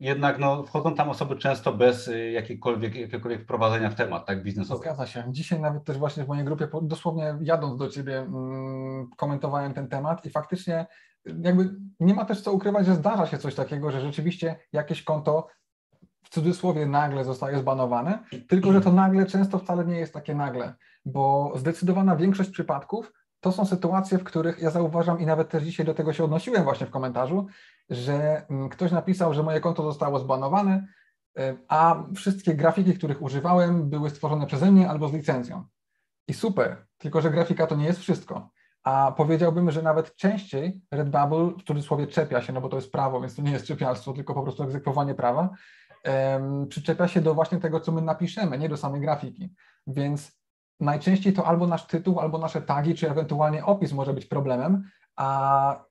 jednak 0.00 0.38
no, 0.38 0.62
wchodzą 0.62 0.94
tam 0.94 1.10
osoby 1.10 1.36
często 1.36 1.72
bez 1.72 2.08
y, 2.08 2.30
jakiejkolwiek, 2.30 2.94
jakiegokolwiek 2.94 3.42
wprowadzenia 3.42 3.90
w 3.90 3.94
temat, 3.94 4.26
tak, 4.26 4.42
biznesowy. 4.42 4.80
Zgadza 4.80 5.06
się. 5.06 5.24
Dzisiaj 5.28 5.60
nawet 5.60 5.84
też 5.84 5.98
właśnie 5.98 6.24
w 6.24 6.28
mojej 6.28 6.44
grupie, 6.44 6.68
dosłownie 6.82 7.38
jadąc 7.40 7.76
do 7.76 7.88
Ciebie, 7.88 8.18
mm, 8.18 9.10
komentowałem 9.16 9.74
ten 9.74 9.88
temat 9.88 10.26
i 10.26 10.30
faktycznie 10.30 10.86
jakby 11.42 11.74
nie 12.00 12.14
ma 12.14 12.24
też 12.24 12.40
co 12.40 12.52
ukrywać, 12.52 12.86
że 12.86 12.94
zdarza 12.94 13.26
się 13.26 13.38
coś 13.38 13.54
takiego, 13.54 13.90
że 13.90 14.00
rzeczywiście 14.00 14.56
jakieś 14.72 15.02
konto 15.02 15.46
w 16.22 16.28
cudzysłowie 16.28 16.86
nagle 16.86 17.24
zostaje 17.24 17.58
zbanowane, 17.58 18.18
tylko 18.48 18.72
że 18.72 18.80
to 18.80 18.92
nagle 18.92 19.26
często 19.26 19.58
wcale 19.58 19.84
nie 19.84 19.98
jest 19.98 20.14
takie 20.14 20.34
nagle, 20.34 20.74
bo 21.04 21.52
zdecydowana 21.56 22.16
większość 22.16 22.50
przypadków 22.50 23.12
to 23.40 23.52
są 23.52 23.66
sytuacje, 23.66 24.18
w 24.18 24.24
których 24.24 24.62
ja 24.62 24.70
zauważam 24.70 25.20
i 25.20 25.26
nawet 25.26 25.48
też 25.48 25.62
dzisiaj 25.62 25.86
do 25.86 25.94
tego 25.94 26.12
się 26.12 26.24
odnosiłem 26.24 26.64
właśnie 26.64 26.86
w 26.86 26.90
komentarzu, 26.90 27.46
że 27.90 28.46
mm, 28.50 28.68
ktoś 28.68 28.92
napisał, 28.92 29.34
że 29.34 29.42
moje 29.42 29.60
konto 29.60 29.82
zostało 29.82 30.18
zbanowane, 30.18 30.86
y, 31.38 31.56
a 31.68 32.04
wszystkie 32.16 32.54
grafiki, 32.54 32.94
których 32.94 33.22
używałem, 33.22 33.90
były 33.90 34.10
stworzone 34.10 34.46
przeze 34.46 34.72
mnie 34.72 34.90
albo 34.90 35.08
z 35.08 35.12
licencją. 35.12 35.64
I 36.28 36.34
super, 36.34 36.86
tylko 36.98 37.20
że 37.20 37.30
grafika 37.30 37.66
to 37.66 37.76
nie 37.76 37.86
jest 37.86 38.00
wszystko. 38.00 38.50
A 38.82 39.12
powiedziałbym, 39.16 39.70
że 39.70 39.82
nawet 39.82 40.16
częściej 40.16 40.80
Redbubble 40.90 41.50
w 41.58 41.62
cudzysłowie 41.62 42.06
czepia 42.06 42.42
się, 42.42 42.52
no 42.52 42.60
bo 42.60 42.68
to 42.68 42.76
jest 42.76 42.92
prawo, 42.92 43.20
więc 43.20 43.36
to 43.36 43.42
nie 43.42 43.52
jest 43.52 43.66
czepialstwo, 43.66 44.12
tylko 44.12 44.34
po 44.34 44.42
prostu 44.42 44.62
egzekwowanie 44.62 45.14
prawa, 45.14 45.50
przyczepia 46.68 47.08
się 47.08 47.20
do 47.20 47.34
właśnie 47.34 47.58
tego, 47.58 47.80
co 47.80 47.92
my 47.92 48.02
napiszemy, 48.02 48.58
nie 48.58 48.68
do 48.68 48.76
samej 48.76 49.00
grafiki. 49.00 49.54
Więc 49.86 50.38
najczęściej 50.80 51.32
to 51.32 51.46
albo 51.46 51.66
nasz 51.66 51.86
tytuł, 51.86 52.20
albo 52.20 52.38
nasze 52.38 52.62
tagi, 52.62 52.94
czy 52.94 53.10
ewentualnie 53.10 53.64
opis 53.64 53.92
może 53.92 54.14
być 54.14 54.26
problemem, 54.26 54.90
a 55.16 55.84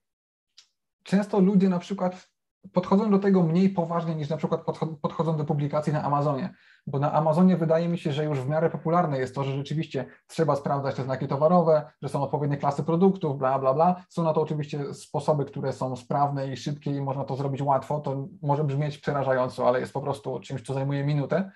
często 1.04 1.40
ludzie 1.40 1.70
na 1.70 1.80
przykład 1.80 2.30
podchodzą 2.74 3.12
do 3.12 3.20
tego 3.20 3.44
mniej 3.44 3.70
poważnie 3.70 4.16
niż 4.16 4.30
na 4.30 4.38
przykład 4.38 4.62
podchodzą 5.02 5.38
do 5.38 5.46
publikacji 5.46 5.94
na 5.94 6.04
Amazonie, 6.04 6.54
bo 6.88 7.00
na 7.00 7.14
Amazonie 7.14 7.58
wydaje 7.58 7.88
mi 7.88 7.98
się, 7.98 8.12
że 8.12 8.26
już 8.26 8.40
w 8.40 8.50
miarę 8.50 8.70
popularne 8.70 9.20
jest 9.20 9.36
to, 9.36 9.44
że 9.44 9.52
rzeczywiście 9.52 10.06
trzeba 10.28 10.56
sprawdzać 10.56 10.96
te 10.96 11.04
znaki 11.04 11.28
towarowe, 11.28 11.92
że 12.02 12.10
są 12.10 12.24
odpowiednie 12.24 12.58
klasy 12.58 12.84
produktów, 12.84 13.38
bla, 13.38 13.60
bla, 13.60 13.74
bla. 13.74 14.06
Są 14.10 14.24
na 14.24 14.34
to 14.34 14.42
oczywiście 14.42 14.94
sposoby, 14.94 15.46
które 15.46 15.74
są 15.74 15.96
sprawne 15.96 16.48
i 16.48 16.58
szybkie 16.58 16.92
i 16.92 17.02
można 17.02 17.24
to 17.24 17.36
zrobić 17.36 17.62
łatwo. 17.62 18.00
To 18.00 18.28
może 18.42 18.64
brzmieć 18.64 18.98
przerażająco, 18.98 19.68
ale 19.68 19.80
jest 19.80 19.94
po 19.94 20.02
prostu 20.02 20.40
czymś, 20.40 20.62
co 20.62 20.74
zajmuje 20.74 21.04
minutę. 21.04 21.52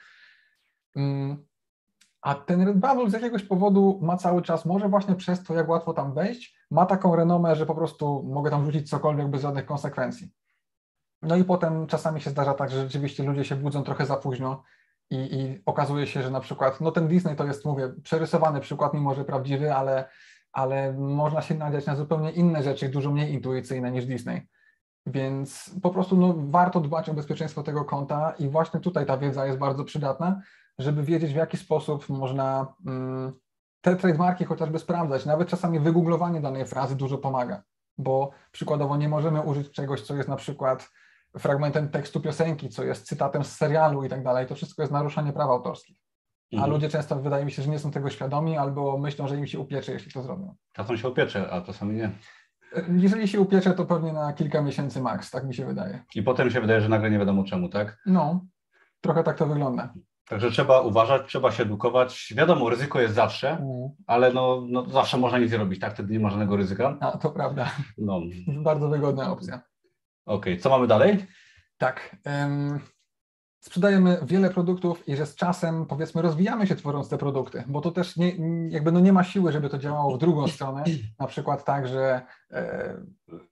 Mm, 0.95 1.45
a 2.21 2.35
ten 2.35 2.61
Redbubble 2.61 3.09
z 3.09 3.13
jakiegoś 3.13 3.43
powodu 3.43 3.99
ma 4.01 4.17
cały 4.17 4.41
czas, 4.41 4.65
może 4.65 4.89
właśnie 4.89 5.15
przez 5.15 5.43
to, 5.43 5.53
jak 5.53 5.69
łatwo 5.69 5.93
tam 5.93 6.13
wejść, 6.13 6.57
ma 6.71 6.85
taką 6.85 7.15
renomę, 7.15 7.55
że 7.55 7.65
po 7.65 7.75
prostu 7.75 8.23
mogę 8.23 8.49
tam 8.49 8.65
rzucić 8.65 8.89
cokolwiek 8.89 9.27
bez 9.27 9.41
żadnych 9.41 9.65
konsekwencji. 9.65 10.31
No 11.21 11.35
i 11.35 11.43
potem 11.43 11.87
czasami 11.87 12.21
się 12.21 12.29
zdarza 12.29 12.53
tak, 12.53 12.71
że 12.71 12.83
rzeczywiście 12.83 13.23
ludzie 13.23 13.45
się 13.45 13.55
budzą 13.55 13.83
trochę 13.83 14.05
za 14.05 14.17
późno 14.17 14.63
i, 15.11 15.15
i 15.15 15.61
okazuje 15.65 16.07
się, 16.07 16.23
że 16.23 16.31
na 16.31 16.39
przykład, 16.39 16.81
no 16.81 16.91
ten 16.91 17.07
Disney 17.07 17.35
to 17.35 17.45
jest, 17.45 17.65
mówię, 17.65 17.93
przerysowany 18.03 18.59
przykład, 18.59 18.93
mimo 18.93 19.13
że 19.13 19.25
prawdziwy, 19.25 19.75
ale, 19.75 20.09
ale 20.51 20.93
można 20.93 21.41
się 21.41 21.55
nadziać 21.55 21.85
na 21.85 21.95
zupełnie 21.95 22.31
inne 22.31 22.63
rzeczy, 22.63 22.89
dużo 22.89 23.11
mniej 23.11 23.33
intuicyjne 23.33 23.91
niż 23.91 24.05
Disney. 24.05 24.47
Więc 25.05 25.75
po 25.81 25.89
prostu 25.89 26.17
no, 26.17 26.35
warto 26.37 26.79
dbać 26.79 27.09
o 27.09 27.13
bezpieczeństwo 27.13 27.63
tego 27.63 27.85
konta 27.85 28.33
i 28.39 28.49
właśnie 28.49 28.79
tutaj 28.79 29.05
ta 29.05 29.17
wiedza 29.17 29.45
jest 29.45 29.57
bardzo 29.59 29.83
przydatna, 29.83 30.41
żeby 30.79 31.03
wiedzieć 31.03 31.33
w 31.33 31.35
jaki 31.35 31.57
sposób 31.57 32.09
można 32.09 32.73
mm, 32.85 33.33
te 33.81 33.95
trademarki 33.95 34.45
chociażby 34.45 34.79
sprawdzać. 34.79 35.25
Nawet 35.25 35.49
czasami 35.49 35.79
wygooglowanie 35.79 36.41
danej 36.41 36.65
frazy 36.65 36.95
dużo 36.95 37.17
pomaga, 37.17 37.63
bo 37.97 38.31
przykładowo 38.51 38.97
nie 38.97 39.09
możemy 39.09 39.41
użyć 39.41 39.71
czegoś, 39.71 40.01
co 40.01 40.15
jest 40.15 40.29
na 40.29 40.35
przykład 40.35 40.91
fragmentem 41.37 41.89
tekstu 41.89 42.19
piosenki, 42.19 42.69
co 42.69 42.83
jest 42.83 43.05
cytatem 43.05 43.43
z 43.43 43.51
serialu 43.55 44.03
i 44.03 44.09
tak 44.09 44.23
dalej, 44.23 44.47
to 44.47 44.55
wszystko 44.55 44.81
jest 44.81 44.91
naruszanie 44.91 45.33
praw 45.33 45.49
autorskich. 45.49 45.97
A 46.53 46.55
mhm. 46.55 46.71
ludzie 46.71 46.89
często 46.89 47.15
wydaje 47.15 47.45
mi 47.45 47.51
się, 47.51 47.61
że 47.61 47.69
nie 47.69 47.79
są 47.79 47.91
tego 47.91 48.09
świadomi 48.09 48.57
albo 48.57 48.97
myślą, 48.97 49.27
że 49.27 49.37
im 49.37 49.47
się 49.47 49.59
upiecze, 49.59 49.91
jeśli 49.91 50.11
to 50.11 50.23
zrobią. 50.23 50.55
Czasem 50.71 50.97
się 50.97 51.09
upiecze, 51.09 51.51
a 51.51 51.61
czasami 51.61 51.95
nie. 51.95 52.11
Jeżeli 52.97 53.27
się 53.27 53.39
upiecze, 53.39 53.73
to 53.73 53.85
pewnie 53.85 54.13
na 54.13 54.33
kilka 54.33 54.61
miesięcy 54.61 55.01
maks, 55.01 55.31
tak 55.31 55.43
mi 55.47 55.53
się 55.53 55.65
wydaje. 55.65 56.03
I 56.15 56.23
potem 56.23 56.49
się 56.49 56.61
wydaje, 56.61 56.81
że 56.81 56.89
nagle 56.89 57.11
nie 57.11 57.19
wiadomo 57.19 57.43
czemu, 57.43 57.69
tak? 57.69 57.97
No, 58.05 58.45
trochę 59.01 59.23
tak 59.23 59.37
to 59.37 59.45
wygląda. 59.45 59.93
Także 60.27 60.51
trzeba 60.51 60.81
uważać, 60.81 61.27
trzeba 61.27 61.51
się 61.51 61.63
edukować. 61.63 62.33
Wiadomo, 62.37 62.69
ryzyko 62.69 63.01
jest 63.01 63.13
zawsze, 63.13 63.49
mm. 63.49 63.89
ale 64.07 64.33
no, 64.33 64.63
no 64.69 64.89
zawsze 64.89 65.17
można 65.17 65.39
nic 65.39 65.51
zrobić, 65.51 65.79
tak? 65.79 65.93
Wtedy 65.93 66.13
nie 66.13 66.19
ma 66.19 66.29
żadnego 66.29 66.55
ryzyka. 66.55 66.97
A, 66.99 67.17
to 67.17 67.31
prawda. 67.31 67.71
No. 67.97 68.21
Bardzo 68.47 68.89
wygodna 68.89 69.31
opcja. 69.31 69.61
Okej, 70.25 70.53
okay. 70.53 70.63
co 70.63 70.69
mamy 70.69 70.87
dalej? 70.87 71.25
Tak. 71.77 72.15
Um, 72.25 72.79
sprzedajemy 73.61 74.19
wiele 74.23 74.49
produktów 74.49 75.09
i 75.09 75.15
że 75.15 75.25
z 75.25 75.35
czasem 75.35 75.85
powiedzmy 75.85 76.21
rozwijamy 76.21 76.67
się 76.67 76.75
tworząc 76.75 77.09
te 77.09 77.17
produkty, 77.17 77.63
bo 77.67 77.81
to 77.81 77.91
też 77.91 78.17
nie, 78.17 78.31
jakby 78.69 78.91
no 78.91 78.99
nie 78.99 79.13
ma 79.13 79.23
siły, 79.23 79.51
żeby 79.51 79.69
to 79.69 79.77
działało 79.77 80.15
w 80.15 80.19
drugą 80.19 80.47
stronę, 80.47 80.83
na 81.19 81.27
przykład 81.27 81.65
tak, 81.65 81.87
że 81.87 82.21
e, 82.51 82.97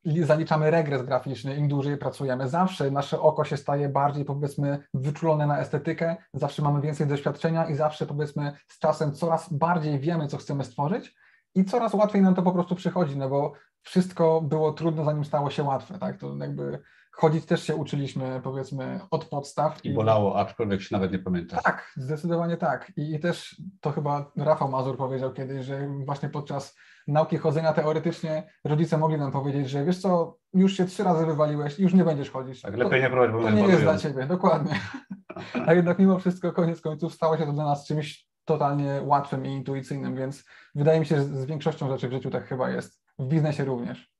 zaliczamy 0.05 0.71
regres 0.71 1.03
graficzny, 1.03 1.55
im 1.55 1.67
dłużej 1.67 1.97
pracujemy, 1.97 2.49
zawsze 2.49 2.91
nasze 2.91 3.21
oko 3.21 3.43
się 3.43 3.57
staje 3.57 3.89
bardziej 3.89 4.25
powiedzmy 4.25 4.83
wyczulone 4.93 5.47
na 5.47 5.59
estetykę, 5.59 6.15
zawsze 6.33 6.61
mamy 6.61 6.81
więcej 6.81 7.07
doświadczenia 7.07 7.65
i 7.65 7.75
zawsze 7.75 8.05
powiedzmy 8.05 8.51
z 8.67 8.79
czasem 8.79 9.13
coraz 9.13 9.53
bardziej 9.53 9.99
wiemy, 9.99 10.27
co 10.27 10.37
chcemy 10.37 10.63
stworzyć 10.63 11.15
i 11.55 11.65
coraz 11.65 11.93
łatwiej 11.93 12.21
nam 12.21 12.35
to 12.35 12.41
po 12.41 12.51
prostu 12.51 12.75
przychodzi, 12.75 13.17
no 13.17 13.29
bo 13.29 13.53
wszystko 13.81 14.41
było 14.41 14.73
trudno, 14.73 15.05
zanim 15.05 15.25
stało 15.25 15.49
się 15.49 15.63
łatwe, 15.63 15.99
tak, 15.99 16.17
to 16.17 16.37
jakby 16.37 16.79
Chodzić 17.19 17.45
też 17.45 17.63
się 17.63 17.75
uczyliśmy, 17.75 18.41
powiedzmy, 18.43 18.99
od 19.11 19.25
podstaw. 19.25 19.85
I 19.85 19.93
bolało, 19.93 20.39
aczkolwiek 20.39 20.81
się 20.81 20.87
nawet 20.91 21.11
nie 21.11 21.19
pamięta. 21.19 21.61
Tak, 21.61 21.93
zdecydowanie 21.95 22.57
tak. 22.57 22.91
I, 22.97 23.15
I, 23.15 23.19
też 23.19 23.61
to 23.81 23.91
chyba 23.91 24.31
Rafał 24.37 24.69
Mazur 24.69 24.97
powiedział 24.97 25.33
kiedyś, 25.33 25.65
że 25.65 25.87
właśnie 26.05 26.29
podczas 26.29 26.77
nauki 27.07 27.37
chodzenia 27.37 27.73
teoretycznie 27.73 28.49
rodzice 28.63 28.97
mogli 28.97 29.17
nam 29.17 29.31
powiedzieć, 29.31 29.69
że 29.69 29.85
wiesz 29.85 30.01
co, 30.01 30.37
już 30.53 30.73
się 30.73 30.85
trzy 30.85 31.03
razy 31.03 31.25
wywaliłeś, 31.25 31.79
już 31.79 31.93
nie 31.93 32.03
będziesz 32.03 32.29
chodzić. 32.29 32.61
Tak, 32.61 32.77
lepiej 32.77 33.01
to, 33.01 33.07
nie 33.07 33.09
próbować, 33.09 33.31
bo 33.31 33.41
To 33.41 33.49
nie 33.49 33.67
jest 33.67 33.81
dla 33.81 33.97
ciebie, 33.97 34.25
dokładnie. 34.25 34.79
A 35.67 35.73
jednak 35.73 35.99
mimo 35.99 36.19
wszystko, 36.19 36.51
koniec 36.51 36.81
końców, 36.81 37.13
stało 37.13 37.37
się 37.37 37.45
to 37.45 37.53
dla 37.53 37.65
nas 37.65 37.85
czymś 37.85 38.27
totalnie 38.45 39.01
łatwym 39.03 39.45
i 39.45 39.49
intuicyjnym, 39.49 40.15
więc 40.15 40.45
wydaje 40.75 40.99
mi 40.99 41.05
się, 41.05 41.15
że 41.15 41.23
z 41.23 41.45
większością 41.45 41.89
rzeczy 41.89 42.09
w 42.09 42.11
życiu 42.11 42.29
tak 42.29 42.47
chyba 42.47 42.69
jest. 42.69 43.08
W 43.19 43.25
biznesie 43.27 43.65
również. 43.65 44.13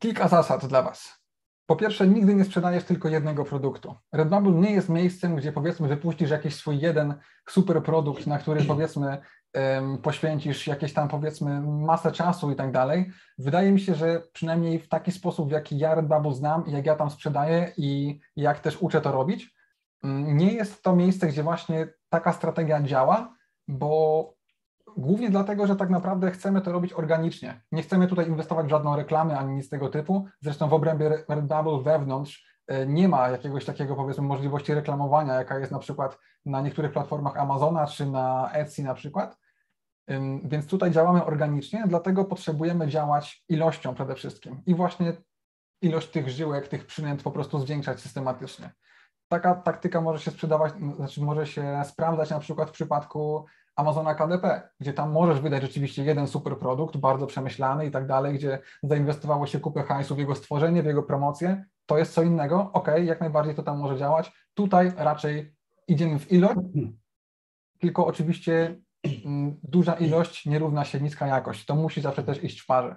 Kilka 0.00 0.28
zasad 0.28 0.66
dla 0.66 0.82
Was. 0.82 1.26
Po 1.66 1.76
pierwsze, 1.76 2.08
nigdy 2.08 2.34
nie 2.34 2.44
sprzedajesz 2.44 2.84
tylko 2.84 3.08
jednego 3.08 3.44
produktu. 3.44 3.94
Redbubble 4.12 4.52
nie 4.52 4.70
jest 4.70 4.88
miejscem, 4.88 5.36
gdzie 5.36 5.52
powiedzmy 5.52 5.88
wypuścisz 5.88 6.30
jakiś 6.30 6.54
swój 6.54 6.78
jeden 6.78 7.14
super 7.48 7.82
produkt, 7.82 8.26
na 8.26 8.38
który 8.38 8.64
powiedzmy 8.74 9.18
poświęcisz 10.02 10.66
jakieś 10.66 10.92
tam 10.92 11.08
powiedzmy 11.08 11.60
masę 11.60 12.12
czasu 12.12 12.50
i 12.50 12.56
tak 12.56 12.72
dalej. 12.72 13.10
Wydaje 13.38 13.72
mi 13.72 13.80
się, 13.80 13.94
że 13.94 14.22
przynajmniej 14.32 14.78
w 14.78 14.88
taki 14.88 15.12
sposób, 15.12 15.48
w 15.48 15.52
jaki 15.52 15.78
ja 15.78 15.94
Redbubble 15.94 16.34
znam 16.34 16.66
i 16.66 16.72
jak 16.72 16.86
ja 16.86 16.96
tam 16.96 17.10
sprzedaję 17.10 17.72
i 17.76 18.20
jak 18.36 18.60
też 18.60 18.76
uczę 18.82 19.00
to 19.00 19.12
robić, 19.12 19.54
mm, 20.04 20.36
nie 20.36 20.52
jest 20.52 20.82
to 20.82 20.96
miejsce, 20.96 21.26
gdzie 21.26 21.42
właśnie 21.42 21.88
taka 22.08 22.32
strategia 22.32 22.82
działa, 22.82 23.34
bo 23.68 24.35
Głównie 24.96 25.30
dlatego, 25.30 25.66
że 25.66 25.76
tak 25.76 25.90
naprawdę 25.90 26.30
chcemy 26.30 26.60
to 26.60 26.72
robić 26.72 26.92
organicznie. 26.92 27.60
Nie 27.72 27.82
chcemy 27.82 28.06
tutaj 28.06 28.28
inwestować 28.28 28.66
w 28.66 28.70
żadną 28.70 28.96
reklamę 28.96 29.38
ani 29.38 29.54
nic 29.54 29.68
tego 29.68 29.88
typu. 29.88 30.26
Zresztą 30.40 30.68
w 30.68 30.74
obrębie 30.74 31.08
Redbubble 31.08 31.82
wewnątrz 31.82 32.46
e, 32.66 32.86
nie 32.86 33.08
ma 33.08 33.28
jakiegoś 33.28 33.64
takiego 33.64 33.96
powiedzmy 33.96 34.24
możliwości 34.24 34.74
reklamowania, 34.74 35.34
jaka 35.34 35.58
jest 35.58 35.72
na 35.72 35.78
przykład 35.78 36.18
na 36.44 36.60
niektórych 36.60 36.92
platformach 36.92 37.36
Amazona 37.36 37.86
czy 37.86 38.06
na 38.06 38.50
Etsy 38.52 38.82
na 38.82 38.94
przykład. 38.94 39.38
Więc 40.44 40.66
tutaj 40.66 40.90
działamy 40.90 41.24
organicznie, 41.24 41.84
dlatego 41.86 42.24
potrzebujemy 42.24 42.88
działać 42.88 43.44
ilością 43.48 43.94
przede 43.94 44.14
wszystkim 44.14 44.62
i 44.66 44.74
właśnie 44.74 45.12
ilość 45.82 46.10
tych 46.10 46.28
żyłek, 46.28 46.68
tych 46.68 46.86
przynęt 46.86 47.22
po 47.22 47.30
prostu 47.30 47.58
zwiększać 47.58 48.00
systematycznie. 48.00 48.70
Taka 49.28 49.54
taktyka 49.54 50.00
może 50.00 50.18
się 50.18 50.30
sprzedawać, 50.30 50.72
znaczy 50.96 51.22
może 51.22 51.46
się 51.46 51.82
sprawdzać 51.84 52.30
na 52.30 52.38
przykład 52.38 52.68
w 52.68 52.72
przypadku 52.72 53.44
Amazona 53.76 54.14
KDP, 54.14 54.70
gdzie 54.80 54.92
tam 54.92 55.12
możesz 55.12 55.40
wydać 55.40 55.62
rzeczywiście 55.62 56.04
jeden 56.04 56.26
super 56.26 56.58
produkt, 56.58 56.96
bardzo 56.96 57.26
przemyślany 57.26 57.86
i 57.86 57.90
tak 57.90 58.06
dalej, 58.06 58.34
gdzie 58.34 58.58
zainwestowało 58.82 59.46
się 59.46 59.60
kupę 59.60 59.82
hajsu 59.82 60.14
w 60.14 60.18
jego 60.18 60.34
stworzenie, 60.34 60.82
w 60.82 60.86
jego 60.86 61.02
promocję, 61.02 61.64
to 61.86 61.98
jest 61.98 62.12
co 62.12 62.22
innego, 62.22 62.70
ok, 62.72 62.88
jak 63.04 63.20
najbardziej 63.20 63.54
to 63.54 63.62
tam 63.62 63.78
może 63.78 63.98
działać. 63.98 64.32
Tutaj 64.54 64.92
raczej 64.96 65.54
idziemy 65.88 66.18
w 66.18 66.32
ilość, 66.32 66.56
tylko 67.78 68.06
oczywiście 68.06 68.80
mm, 69.24 69.56
duża 69.62 69.92
ilość 69.92 70.46
nie 70.46 70.58
równa 70.58 70.84
się 70.84 71.00
niska 71.00 71.26
jakość. 71.26 71.66
To 71.66 71.74
musi 71.74 72.00
zawsze 72.00 72.22
też 72.22 72.44
iść 72.44 72.60
w 72.60 72.66
parze. 72.66 72.96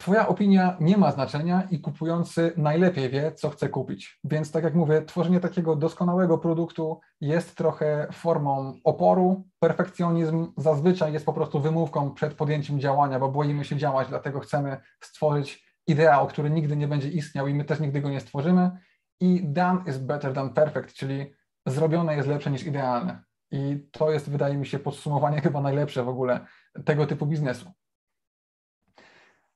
Twoja 0.00 0.28
opinia 0.28 0.76
nie 0.80 0.96
ma 0.96 1.12
znaczenia 1.12 1.62
i 1.70 1.80
kupujący 1.80 2.52
najlepiej 2.56 3.10
wie, 3.10 3.32
co 3.32 3.50
chce 3.50 3.68
kupić. 3.68 4.18
Więc 4.24 4.52
tak 4.52 4.64
jak 4.64 4.74
mówię, 4.74 5.02
tworzenie 5.02 5.40
takiego 5.40 5.76
doskonałego 5.76 6.38
produktu 6.38 7.00
jest 7.20 7.56
trochę 7.56 8.06
formą 8.12 8.74
oporu. 8.84 9.44
Perfekcjonizm 9.58 10.52
zazwyczaj 10.56 11.12
jest 11.12 11.26
po 11.26 11.32
prostu 11.32 11.60
wymówką 11.60 12.14
przed 12.14 12.34
podjęciem 12.34 12.80
działania, 12.80 13.18
bo 13.18 13.28
boimy 13.28 13.64
się 13.64 13.76
działać, 13.76 14.08
dlatego 14.08 14.40
chcemy 14.40 14.76
stworzyć 15.00 15.64
ideał, 15.86 16.26
który 16.26 16.50
nigdy 16.50 16.76
nie 16.76 16.88
będzie 16.88 17.08
istniał 17.08 17.48
i 17.48 17.54
my 17.54 17.64
też 17.64 17.80
nigdy 17.80 18.00
go 18.00 18.10
nie 18.10 18.20
stworzymy. 18.20 18.70
I 19.20 19.40
done 19.44 19.80
is 19.86 19.98
better 19.98 20.34
than 20.34 20.54
perfect, 20.54 20.94
czyli 20.94 21.34
zrobione 21.66 22.16
jest 22.16 22.28
lepsze 22.28 22.50
niż 22.50 22.64
idealne. 22.64 23.22
I 23.50 23.88
to 23.92 24.10
jest, 24.10 24.30
wydaje 24.30 24.56
mi 24.56 24.66
się, 24.66 24.78
podsumowanie 24.78 25.40
chyba 25.46 25.60
najlepsze 25.60 26.04
w 26.04 26.08
ogóle 26.08 26.46
tego 26.84 27.06
typu 27.06 27.26
biznesu. 27.26 27.72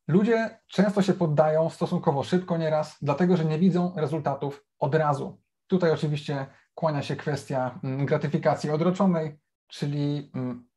Ludzie 0.09 0.59
często 0.67 1.03
się 1.03 1.13
poddają 1.13 1.71
stosunkowo 1.71 2.23
szybko 2.23 2.57
nieraz, 2.57 2.97
dlatego 3.03 3.37
że 3.37 3.45
nie 3.45 3.59
widzą 3.59 3.93
rezultatów 3.97 4.65
od 4.79 4.95
razu. 4.95 5.41
Tutaj 5.67 5.91
oczywiście 5.91 6.47
kłania 6.75 7.03
się 7.03 7.17
kwestia 7.17 7.79
mm, 7.85 8.07
gratyfikacji 8.07 8.71
odroczonej, 8.71 9.39
czyli 9.67 10.31
mm, 10.35 10.69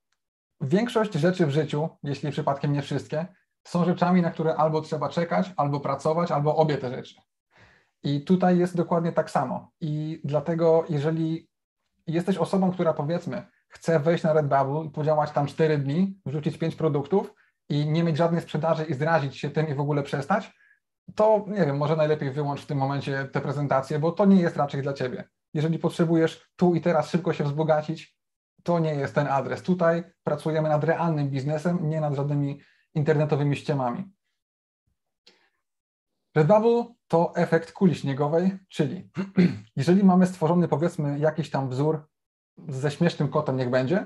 większość 0.62 1.14
rzeczy 1.14 1.46
w 1.46 1.52
życiu, 1.52 1.90
jeśli 2.04 2.32
przypadkiem 2.32 2.74
nie 2.74 2.82
wszystkie, 2.82 3.26
są 3.68 3.86
rzeczami, 3.86 4.22
na 4.22 4.32
które 4.32 4.56
albo 4.56 4.82
trzeba 4.82 5.10
czekać, 5.10 5.54
albo 5.58 5.80
pracować, 5.80 6.32
albo 6.32 6.56
obie 6.56 6.78
te 6.78 6.90
rzeczy. 6.90 7.16
I 8.04 8.22
tutaj 8.22 8.58
jest 8.58 8.76
dokładnie 8.76 9.12
tak 9.12 9.32
samo. 9.32 9.72
I 9.82 10.22
dlatego, 10.24 10.86
jeżeli 10.90 11.50
jesteś 12.08 12.38
osobą, 12.38 12.72
która 12.72 12.94
powiedzmy 12.94 13.46
chce 13.68 14.00
wejść 14.00 14.24
na 14.24 14.34
Redbubble 14.34 14.86
i 14.86 14.90
podziałać 14.90 15.32
tam 15.32 15.48
4 15.48 15.78
dni, 15.78 16.20
wrzucić 16.26 16.58
5 16.58 16.76
produktów, 16.76 17.34
i 17.70 17.88
nie 17.88 18.04
mieć 18.04 18.18
żadnej 18.18 18.42
sprzedaży 18.42 18.86
i 18.86 18.94
zrazić 18.94 19.38
się 19.38 19.50
tym 19.50 19.68
i 19.68 19.74
w 19.74 19.80
ogóle 19.80 20.04
przestać, 20.04 20.52
to 21.16 21.46
nie 21.48 21.66
wiem, 21.66 21.78
może 21.78 21.96
najlepiej 21.96 22.32
wyłącz 22.32 22.62
w 22.62 22.66
tym 22.66 22.78
momencie 22.78 23.26
te 23.26 23.42
prezentacje, 23.42 24.00
bo 24.00 24.12
to 24.12 24.26
nie 24.26 24.42
jest 24.42 24.58
raczej 24.58 24.82
dla 24.82 24.94
ciebie. 24.94 25.30
Jeżeli 25.54 25.80
potrzebujesz 25.80 26.50
tu 26.56 26.76
i 26.76 26.82
teraz 26.82 27.10
szybko 27.10 27.34
się 27.34 27.44
wzbogacić, 27.44 28.18
to 28.64 28.80
nie 28.80 28.96
jest 28.96 29.16
ten 29.16 29.28
adres. 29.28 29.62
Tutaj 29.62 30.04
pracujemy 30.24 30.70
nad 30.70 30.84
realnym 30.84 31.30
biznesem, 31.30 31.90
nie 31.90 32.02
nad 32.02 32.16
żadnymi 32.16 32.62
internetowymi 32.94 33.56
ściemami. 33.56 34.12
Redbubble 36.36 36.86
to 37.08 37.36
efekt 37.36 37.72
kuli 37.72 37.96
śniegowej, 37.96 38.60
czyli 38.70 39.10
jeżeli 39.76 40.04
mamy 40.04 40.28
stworzony 40.28 40.68
powiedzmy 40.68 41.20
jakiś 41.20 41.50
tam 41.50 41.70
wzór 41.70 42.08
ze 42.68 42.92
śmiesznym 42.92 43.30
kotem, 43.30 43.58
niech 43.58 43.70
będzie, 43.70 44.06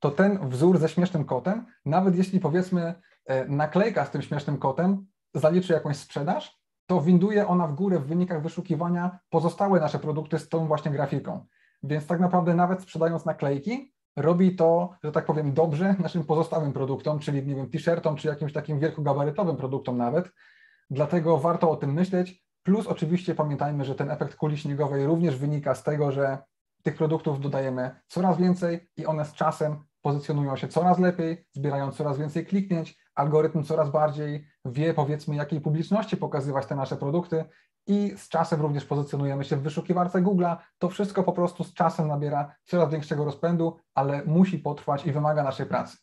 to 0.00 0.10
ten 0.10 0.48
wzór 0.48 0.78
ze 0.78 0.88
śmiesznym 0.88 1.24
kotem, 1.24 1.66
nawet 1.84 2.16
jeśli 2.16 2.40
powiedzmy 2.40 2.94
e, 3.26 3.48
naklejka 3.48 4.04
z 4.04 4.10
tym 4.10 4.22
śmiesznym 4.22 4.58
kotem 4.58 5.06
zaliczy 5.34 5.72
jakąś 5.72 5.96
sprzedaż, 5.96 6.60
to 6.86 7.00
winduje 7.00 7.46
ona 7.46 7.66
w 7.66 7.74
górę 7.74 7.98
w 7.98 8.06
wynikach 8.06 8.42
wyszukiwania 8.42 9.18
pozostałe 9.30 9.80
nasze 9.80 9.98
produkty 9.98 10.38
z 10.38 10.48
tą 10.48 10.66
właśnie 10.66 10.90
grafiką. 10.90 11.46
Więc 11.82 12.06
tak 12.06 12.20
naprawdę 12.20 12.54
nawet 12.54 12.82
sprzedając 12.82 13.24
naklejki, 13.24 13.92
robi 14.16 14.56
to, 14.56 14.90
że 15.04 15.12
tak 15.12 15.26
powiem, 15.26 15.52
dobrze 15.52 15.94
naszym 15.98 16.24
pozostałym 16.24 16.72
produktom, 16.72 17.18
czyli 17.18 17.46
nie 17.46 17.54
wiem, 17.54 17.70
t-shirtom, 17.70 18.16
czy 18.16 18.28
jakimś 18.28 18.52
takim 18.52 18.78
wielkogabarytowym 18.78 19.56
produktom 19.56 19.96
nawet. 19.96 20.30
Dlatego 20.90 21.38
warto 21.38 21.70
o 21.70 21.76
tym 21.76 21.92
myśleć. 21.92 22.44
Plus 22.62 22.86
oczywiście 22.86 23.34
pamiętajmy, 23.34 23.84
że 23.84 23.94
ten 23.94 24.10
efekt 24.10 24.36
kuli 24.36 24.58
śniegowej 24.58 25.06
również 25.06 25.36
wynika 25.36 25.74
z 25.74 25.82
tego, 25.82 26.12
że 26.12 26.38
tych 26.82 26.96
produktów 26.96 27.40
dodajemy 27.40 27.90
coraz 28.06 28.38
więcej 28.38 28.88
i 28.96 29.06
one 29.06 29.24
z 29.24 29.32
czasem 29.32 29.84
pozycjonują 30.02 30.56
się 30.56 30.68
coraz 30.68 30.98
lepiej, 30.98 31.46
zbierają 31.52 31.92
coraz 31.92 32.18
więcej 32.18 32.46
kliknięć, 32.46 32.98
algorytm 33.14 33.62
coraz 33.62 33.90
bardziej 33.90 34.46
wie, 34.64 34.94
powiedzmy, 34.94 35.36
jakiej 35.36 35.60
publiczności 35.60 36.16
pokazywać 36.16 36.66
te 36.66 36.76
nasze 36.76 36.96
produkty 36.96 37.44
i 37.86 38.14
z 38.16 38.28
czasem 38.28 38.60
również 38.60 38.84
pozycjonujemy 38.84 39.44
się 39.44 39.56
w 39.56 39.62
wyszukiwarce 39.62 40.22
Google'a. 40.22 40.56
To 40.78 40.88
wszystko 40.88 41.22
po 41.22 41.32
prostu 41.32 41.64
z 41.64 41.74
czasem 41.74 42.08
nabiera 42.08 42.54
coraz 42.64 42.90
większego 42.90 43.24
rozpędu, 43.24 43.76
ale 43.94 44.24
musi 44.24 44.58
potrwać 44.58 45.06
i 45.06 45.12
wymaga 45.12 45.42
naszej 45.42 45.66
pracy. 45.66 45.96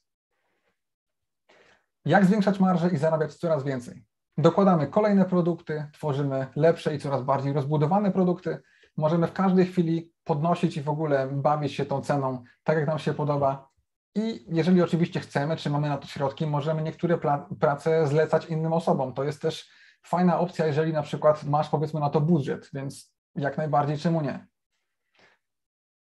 Jak 2.06 2.26
zwiększać 2.26 2.60
marżę 2.60 2.90
i 2.90 2.98
zarabiać 2.98 3.36
coraz 3.36 3.64
więcej? 3.64 4.06
Dokładamy 4.38 4.88
kolejne 4.88 5.26
produkty, 5.26 5.86
tworzymy 5.94 6.48
lepsze 6.56 6.96
i 6.96 7.00
coraz 7.00 7.24
bardziej 7.24 7.54
rozbudowane 7.54 8.12
produkty. 8.12 8.62
Możemy 8.98 9.28
w 9.28 9.34
każdej 9.34 9.66
chwili 9.66 10.14
podnosić 10.24 10.78
i 10.78 10.82
w 10.82 10.90
ogóle 10.90 11.28
bawić 11.28 11.74
się 11.74 11.86
tą 11.86 12.02
ceną 12.02 12.44
tak, 12.64 12.78
jak 12.78 12.88
nam 12.88 13.00
się 13.00 13.14
podoba. 13.14 13.70
I 14.18 14.46
jeżeli 14.48 14.82
oczywiście 14.82 15.20
chcemy, 15.20 15.58
czy 15.58 15.70
mamy 15.70 15.90
na 15.90 15.98
to 15.98 16.08
środki, 16.08 16.48
możemy 16.48 16.82
niektóre 16.82 17.18
prace 17.60 18.08
zlecać 18.08 18.46
innym 18.46 18.74
osobom. 18.74 19.14
To 19.14 19.24
jest 19.24 19.42
też 19.42 19.70
fajna 20.04 20.40
opcja, 20.40 20.66
jeżeli 20.66 20.94
na 20.94 21.02
przykład 21.02 21.44
masz 21.44 21.70
powiedzmy 21.70 22.00
na 22.00 22.10
to 22.10 22.22
budżet, 22.22 22.70
więc 22.74 23.14
jak 23.36 23.58
najbardziej 23.58 23.98
czemu 23.98 24.22
nie. 24.22 24.48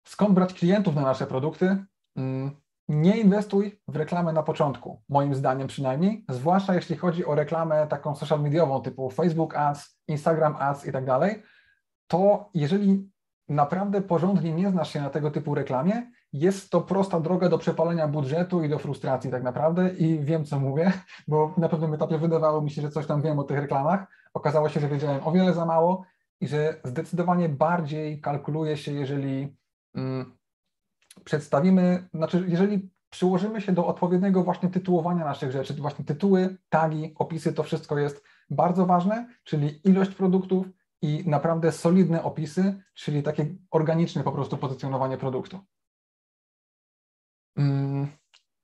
Skąd 0.07 0.35
brać 0.35 0.55
klientów 0.55 0.95
na 0.95 1.03
nasze 1.03 1.27
produkty? 1.27 1.85
Mm, 2.17 2.57
nie 2.89 3.21
inwestuj 3.21 3.83
w 3.89 3.97
reklamę 3.97 4.33
na 4.33 4.43
początku, 4.43 5.03
moim 5.09 5.35
zdaniem 5.35 5.69
przynajmniej, 5.69 6.25
zwłaszcza 6.29 6.75
jeśli 6.75 6.97
chodzi 6.97 7.25
o 7.25 7.35
reklamę 7.35 7.87
taką 7.87 8.15
social 8.15 8.43
mediową 8.43 8.81
typu 8.81 9.11
Facebook 9.11 9.57
Ads, 9.57 10.01
Instagram 10.09 10.57
Ads 10.59 10.87
i 10.87 10.93
tak 10.93 11.05
dalej, 11.05 11.43
to 12.07 12.51
jeżeli 12.55 13.11
naprawdę 13.49 14.03
porządnie 14.03 14.53
nie 14.53 14.71
znasz 14.71 14.93
się 14.93 15.01
na 15.01 15.11
tego 15.11 15.31
typu 15.31 15.55
reklamie, 15.55 16.11
jest 16.35 16.70
to 16.70 16.80
prosta 16.80 17.20
droga 17.20 17.49
do 17.49 17.59
przepalenia 17.59 18.09
budżetu 18.09 18.62
i 18.62 18.68
do 18.68 18.78
frustracji 18.78 19.30
tak 19.30 19.43
naprawdę 19.43 19.91
i 19.91 20.20
wiem 20.20 20.45
co 20.45 20.61
mówię, 20.61 20.93
bo 21.28 21.55
na 21.57 21.68
pewnym 21.68 21.95
etapie 21.95 22.18
wydawało 22.18 22.61
mi 22.62 22.70
się, 22.70 22.82
że 22.82 22.91
coś 22.91 23.07
tam 23.07 23.22
wiem 23.22 23.39
o 23.39 23.45
tych 23.45 23.59
reklamach, 23.59 24.07
okazało 24.35 24.68
się, 24.68 24.80
że 24.80 24.89
wiedziałem 24.89 25.20
o 25.24 25.32
wiele 25.32 25.53
za 25.53 25.66
mało 25.66 26.05
i 26.41 26.49
że 26.49 26.80
zdecydowanie 26.85 27.49
bardziej 27.49 28.20
kalkuluje 28.20 28.76
się, 28.76 28.93
jeżeli 28.93 29.57
mm, 29.95 30.37
przedstawimy, 31.24 32.09
znaczy 32.14 32.45
jeżeli 32.49 32.91
przyłożymy 33.11 33.61
się 33.61 33.72
do 33.72 33.87
odpowiedniego 33.87 34.45
właśnie 34.45 34.68
tytułowania 34.68 35.24
naszych 35.24 35.53
rzeczy, 35.53 35.74
właśnie 35.74 36.05
tytuły, 36.05 36.57
tagi, 36.68 37.14
opisy, 37.18 37.53
to 37.53 37.62
wszystko 37.62 37.99
jest 37.99 38.24
bardzo 38.51 38.87
ważne, 38.87 39.28
czyli 39.45 39.89
ilość 39.89 40.11
produktów 40.11 40.66
i 41.03 41.24
naprawdę 41.26 41.72
solidne 41.72 42.22
opisy, 42.22 42.82
czyli 42.95 43.22
takie 43.22 43.47
organiczne 43.70 44.22
po 44.22 44.32
prostu 44.32 44.57
pozycjonowanie 44.57 45.16
produktu. 45.16 45.61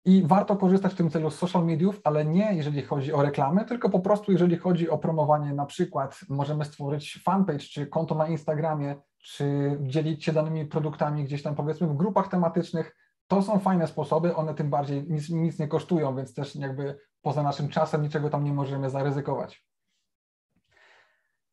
I 0.04 0.22
warto 0.26 0.56
korzystać 0.56 0.92
w 0.92 0.96
tym 0.96 1.10
celu 1.10 1.30
z 1.30 1.38
social 1.38 1.66
mediów, 1.66 2.00
ale 2.04 2.24
nie 2.24 2.54
jeżeli 2.54 2.82
chodzi 2.82 3.12
o 3.12 3.22
reklamy, 3.22 3.64
tylko 3.64 3.90
po 3.90 4.00
prostu 4.00 4.32
jeżeli 4.32 4.56
chodzi 4.56 4.90
o 4.90 4.98
promowanie, 4.98 5.54
na 5.54 5.66
przykład 5.66 6.20
możemy 6.28 6.64
stworzyć 6.64 7.22
fanpage 7.24 7.58
czy 7.58 7.86
konto 7.86 8.14
na 8.14 8.28
Instagramie, 8.28 8.96
czy 9.18 9.78
dzielić 9.80 10.24
się 10.24 10.32
danymi 10.32 10.66
produktami 10.66 11.24
gdzieś 11.24 11.42
tam 11.42 11.54
powiedzmy 11.54 11.86
w 11.86 11.96
grupach 11.96 12.28
tematycznych. 12.28 12.96
To 13.26 13.42
są 13.42 13.58
fajne 13.58 13.86
sposoby, 13.86 14.36
one 14.36 14.54
tym 14.54 14.70
bardziej 14.70 15.10
nic, 15.10 15.28
nic 15.28 15.58
nie 15.58 15.68
kosztują, 15.68 16.16
więc 16.16 16.34
też 16.34 16.56
jakby 16.56 16.98
poza 17.22 17.42
naszym 17.42 17.68
czasem 17.68 18.02
niczego 18.02 18.30
tam 18.30 18.44
nie 18.44 18.52
możemy 18.52 18.90
zaryzykować. 18.90 19.66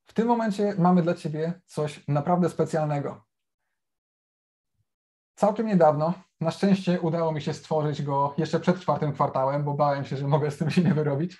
W 0.05 0.13
tym 0.13 0.27
momencie 0.27 0.75
mamy 0.77 1.01
dla 1.01 1.13
Ciebie 1.13 1.61
coś 1.65 2.07
naprawdę 2.07 2.49
specjalnego. 2.49 3.25
Całkiem 5.35 5.67
niedawno, 5.67 6.13
na 6.41 6.51
szczęście 6.51 7.01
udało 7.01 7.31
mi 7.31 7.41
się 7.41 7.53
stworzyć 7.53 8.01
go 8.01 8.33
jeszcze 8.37 8.59
przed 8.59 8.79
czwartym 8.79 9.13
kwartałem, 9.13 9.63
bo 9.63 9.73
bałem 9.73 10.05
się, 10.05 10.17
że 10.17 10.27
mogę 10.27 10.51
z 10.51 10.57
tym 10.57 10.69
się 10.69 10.83
nie 10.83 10.93
wyrobić. 10.93 11.37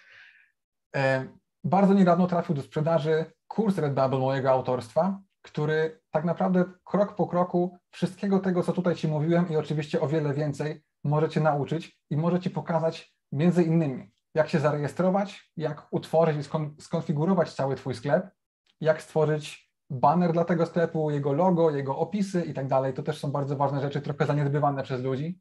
E, 0.96 1.28
bardzo 1.64 1.94
niedawno 1.94 2.28
trafił 2.28 2.56
do 2.56 2.62
sprzedaży 2.62 3.26
kurs 3.48 3.78
Redbubble 3.78 4.20
mojego 4.20 4.52
autorstwa, 4.52 5.20
który 5.42 6.02
tak 6.12 6.26
naprawdę 6.26 6.66
krok 6.84 7.16
po 7.16 7.28
kroku 7.28 7.78
wszystkiego 7.92 8.40
tego, 8.40 8.64
co 8.64 8.74
tutaj 8.74 8.96
Ci 8.96 9.08
mówiłem 9.08 9.50
i 9.50 9.56
oczywiście 9.56 10.02
o 10.02 10.08
wiele 10.08 10.34
więcej 10.34 10.84
możecie 11.04 11.42
nauczyć 11.42 12.00
i 12.10 12.18
może 12.18 12.40
Ci 12.40 12.50
pokazać 12.50 13.16
między 13.32 13.64
innymi, 13.64 14.12
jak 14.36 14.50
się 14.50 14.60
zarejestrować, 14.60 15.52
jak 15.58 15.88
utworzyć 15.92 16.38
i 16.38 16.50
skonfigurować 16.82 17.54
cały 17.54 17.76
Twój 17.76 17.96
sklep, 17.96 18.30
jak 18.82 19.02
stworzyć 19.02 19.67
banner 19.90 20.34
dla 20.34 20.46
tego 20.46 20.66
sklepu, 20.66 21.12
jego 21.12 21.34
logo, 21.34 21.72
jego 21.72 21.98
opisy 21.98 22.42
i 22.42 22.54
tak 22.54 22.68
dalej. 22.68 22.94
To 22.94 23.04
też 23.04 23.20
są 23.20 23.32
bardzo 23.32 23.56
ważne 23.56 23.82
rzeczy, 23.82 24.02
trochę 24.02 24.26
zaniedbywane 24.26 24.84
przez 24.84 25.04
ludzi. 25.04 25.40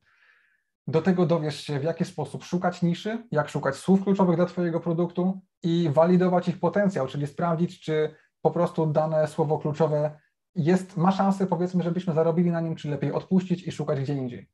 Do 0.86 1.02
tego 1.02 1.26
dowiesz 1.26 1.60
się, 1.60 1.80
w 1.80 1.84
jaki 1.84 2.04
sposób 2.04 2.44
szukać 2.44 2.82
niszy, 2.82 3.26
jak 3.30 3.48
szukać 3.48 3.76
słów 3.76 4.04
kluczowych 4.04 4.36
dla 4.36 4.46
Twojego 4.46 4.80
produktu 4.80 5.40
i 5.62 5.90
walidować 5.92 6.48
ich 6.48 6.60
potencjał, 6.60 7.06
czyli 7.06 7.26
sprawdzić, 7.26 7.80
czy 7.80 8.14
po 8.42 8.50
prostu 8.50 8.86
dane 8.86 9.26
słowo 9.28 9.58
kluczowe 9.58 10.18
jest, 10.54 10.96
ma 10.96 11.12
szansę, 11.12 11.46
powiedzmy, 11.46 11.82
żebyśmy 11.82 12.14
zarobili 12.14 12.50
na 12.50 12.60
nim, 12.60 12.76
czy 12.76 12.90
lepiej 12.90 13.12
odpuścić 13.12 13.66
i 13.66 13.72
szukać 13.72 14.00
gdzie 14.00 14.14
indziej. 14.14 14.50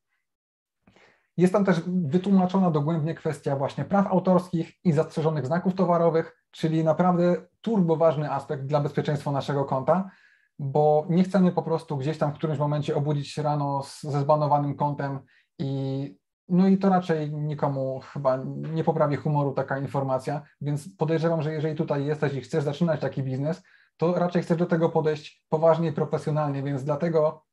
Jest 1.37 1.53
tam 1.53 1.65
też 1.65 1.81
wytłumaczona 1.87 2.71
dogłębnie 2.71 3.15
kwestia 3.15 3.57
właśnie 3.57 3.85
praw 3.85 4.07
autorskich 4.07 4.73
i 4.85 4.93
zastrzeżonych 4.93 5.47
znaków 5.47 5.75
towarowych, 5.75 6.45
czyli 6.51 6.85
naprawdę 6.85 7.37
turbo 7.61 7.97
ważny 7.97 8.31
aspekt 8.31 8.65
dla 8.65 8.81
bezpieczeństwa 8.81 9.33
naszego 9.33 9.65
konta, 9.65 10.11
bo 10.59 11.07
nie 11.11 11.25
chcemy 11.25 11.53
po 11.53 11.63
prostu 11.63 11.97
gdzieś 11.97 12.19
tam 12.19 12.33
w 12.33 12.35
którymś 12.35 12.59
momencie 12.59 12.97
obudzić 12.97 13.29
się 13.29 13.43
rano 13.43 13.83
z, 13.83 14.03
ze 14.03 14.21
zbanowanym 14.21 14.77
kontem 14.77 15.21
i 15.59 16.23
no 16.49 16.69
i 16.69 16.79
to 16.79 16.89
raczej 16.89 17.33
nikomu 17.33 18.01
chyba 18.13 18.39
nie 18.73 18.85
poprawi 18.85 19.17
humoru 19.17 19.53
taka 19.53 19.79
informacja, 19.79 20.43
więc 20.61 20.97
podejrzewam, 20.97 21.43
że 21.43 21.53
jeżeli 21.53 21.75
tutaj 21.75 22.05
jesteś 22.05 22.35
i 22.35 22.41
chcesz 22.41 22.65
zaczynać 22.65 23.01
taki 23.01 23.23
biznes, 23.23 23.63
to 23.97 24.15
raczej 24.15 24.43
chcesz 24.43 24.59
do 24.59 24.67
tego 24.67 24.89
podejść 24.89 25.45
poważnie 25.49 25.89
i 25.89 25.93
profesjonalnie, 25.93 26.63
więc 26.63 26.85
dlatego 26.85 27.45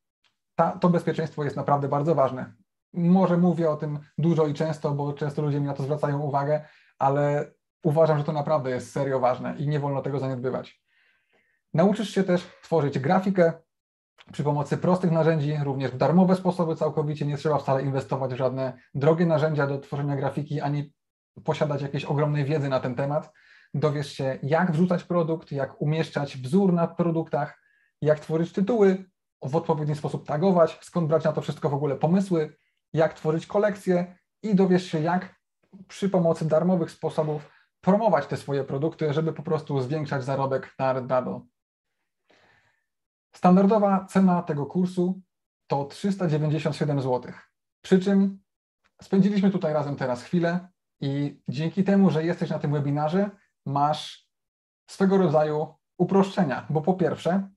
ta, 0.56 0.72
to 0.72 0.90
bezpieczeństwo 0.90 1.44
jest 1.44 1.56
naprawdę 1.56 1.88
bardzo 1.88 2.16
ważne. 2.16 2.54
Może 2.94 3.38
mówię 3.38 3.70
o 3.70 3.76
tym 3.76 4.00
dużo 4.18 4.48
i 4.48 4.54
często, 4.54 4.92
bo 4.92 5.14
często 5.14 5.42
ludzie 5.42 5.60
mi 5.60 5.68
na 5.68 5.74
to 5.74 5.84
zwracają 5.84 6.20
uwagę, 6.20 6.66
ale 7.00 7.52
uważam, 7.84 8.18
że 8.18 8.24
to 8.24 8.34
naprawdę 8.34 8.70
jest 8.70 8.92
serio 8.92 9.20
ważne 9.20 9.56
i 9.58 9.68
nie 9.68 9.80
wolno 9.80 10.02
tego 10.02 10.20
zaniedbywać. 10.20 10.82
Nauczysz 11.74 12.10
się 12.10 12.24
też 12.24 12.48
tworzyć 12.62 13.00
grafikę 13.00 13.54
przy 14.32 14.44
pomocy 14.44 14.78
prostych 14.78 15.12
narzędzi, 15.12 15.58
również 15.64 15.92
w 15.92 15.98
darmowe 15.98 16.36
sposoby 16.36 16.76
całkowicie. 16.76 17.26
Nie 17.26 17.38
trzeba 17.38 17.58
wcale 17.58 17.82
inwestować 17.82 18.34
w 18.34 18.38
żadne 18.38 18.78
drogie 18.94 19.26
narzędzia 19.26 19.68
do 19.68 19.80
tworzenia 19.80 20.16
grafiki, 20.16 20.62
ani 20.62 20.94
posiadać 21.44 21.82
jakiejś 21.82 22.06
ogromnej 22.06 22.46
wiedzy 22.46 22.70
na 22.70 22.80
ten 22.80 22.96
temat. 22.96 23.32
Dowiesz 23.74 24.14
się, 24.14 24.40
jak 24.44 24.72
wrzucać 24.72 25.04
produkt, 25.04 25.52
jak 25.52 25.82
umieszczać 25.82 26.38
wzór 26.38 26.74
na 26.74 26.88
produktach, 26.88 27.62
jak 28.02 28.20
tworzyć 28.20 28.54
tytuły, 28.54 29.06
w 29.44 29.56
odpowiedni 29.56 29.96
sposób 29.96 30.28
tagować, 30.28 30.80
skąd 30.82 31.08
brać 31.08 31.24
na 31.24 31.34
to 31.34 31.42
wszystko 31.42 31.70
w 31.70 31.74
ogóle 31.74 31.96
pomysły, 31.96 32.58
jak 32.94 33.14
tworzyć 33.14 33.48
kolekcje 33.48 34.16
i 34.44 34.56
dowiesz 34.56 34.86
się, 34.86 35.02
jak 35.02 35.36
przy 35.88 36.10
pomocy 36.10 36.46
darmowych 36.46 36.92
sposobów 36.92 37.50
promować 37.82 38.28
te 38.28 38.38
swoje 38.38 38.64
produkty, 38.64 39.14
żeby 39.14 39.34
po 39.34 39.44
prostu 39.44 39.82
zwiększać 39.82 40.24
zarobek 40.24 40.76
na 40.80 40.94
Redbubble. 40.94 41.42
Standardowa 43.36 44.06
cena 44.06 44.44
tego 44.44 44.66
kursu 44.66 45.22
to 45.68 45.86
397 45.86 47.02
zł. 47.02 47.34
Przy 47.82 48.00
czym 48.00 48.40
spędziliśmy 49.02 49.52
tutaj 49.52 49.74
razem 49.74 49.96
teraz 49.96 50.24
chwilę 50.24 50.68
i 51.02 51.42
dzięki 51.48 51.84
temu, 51.84 52.10
że 52.10 52.26
jesteś 52.26 52.50
na 52.50 52.60
tym 52.60 52.72
webinarze, 52.72 53.30
masz 53.66 54.30
swego 54.90 55.18
rodzaju 55.18 55.76
uproszczenia, 55.98 56.66
bo 56.70 56.82
po 56.82 56.94
pierwsze, 56.94 57.50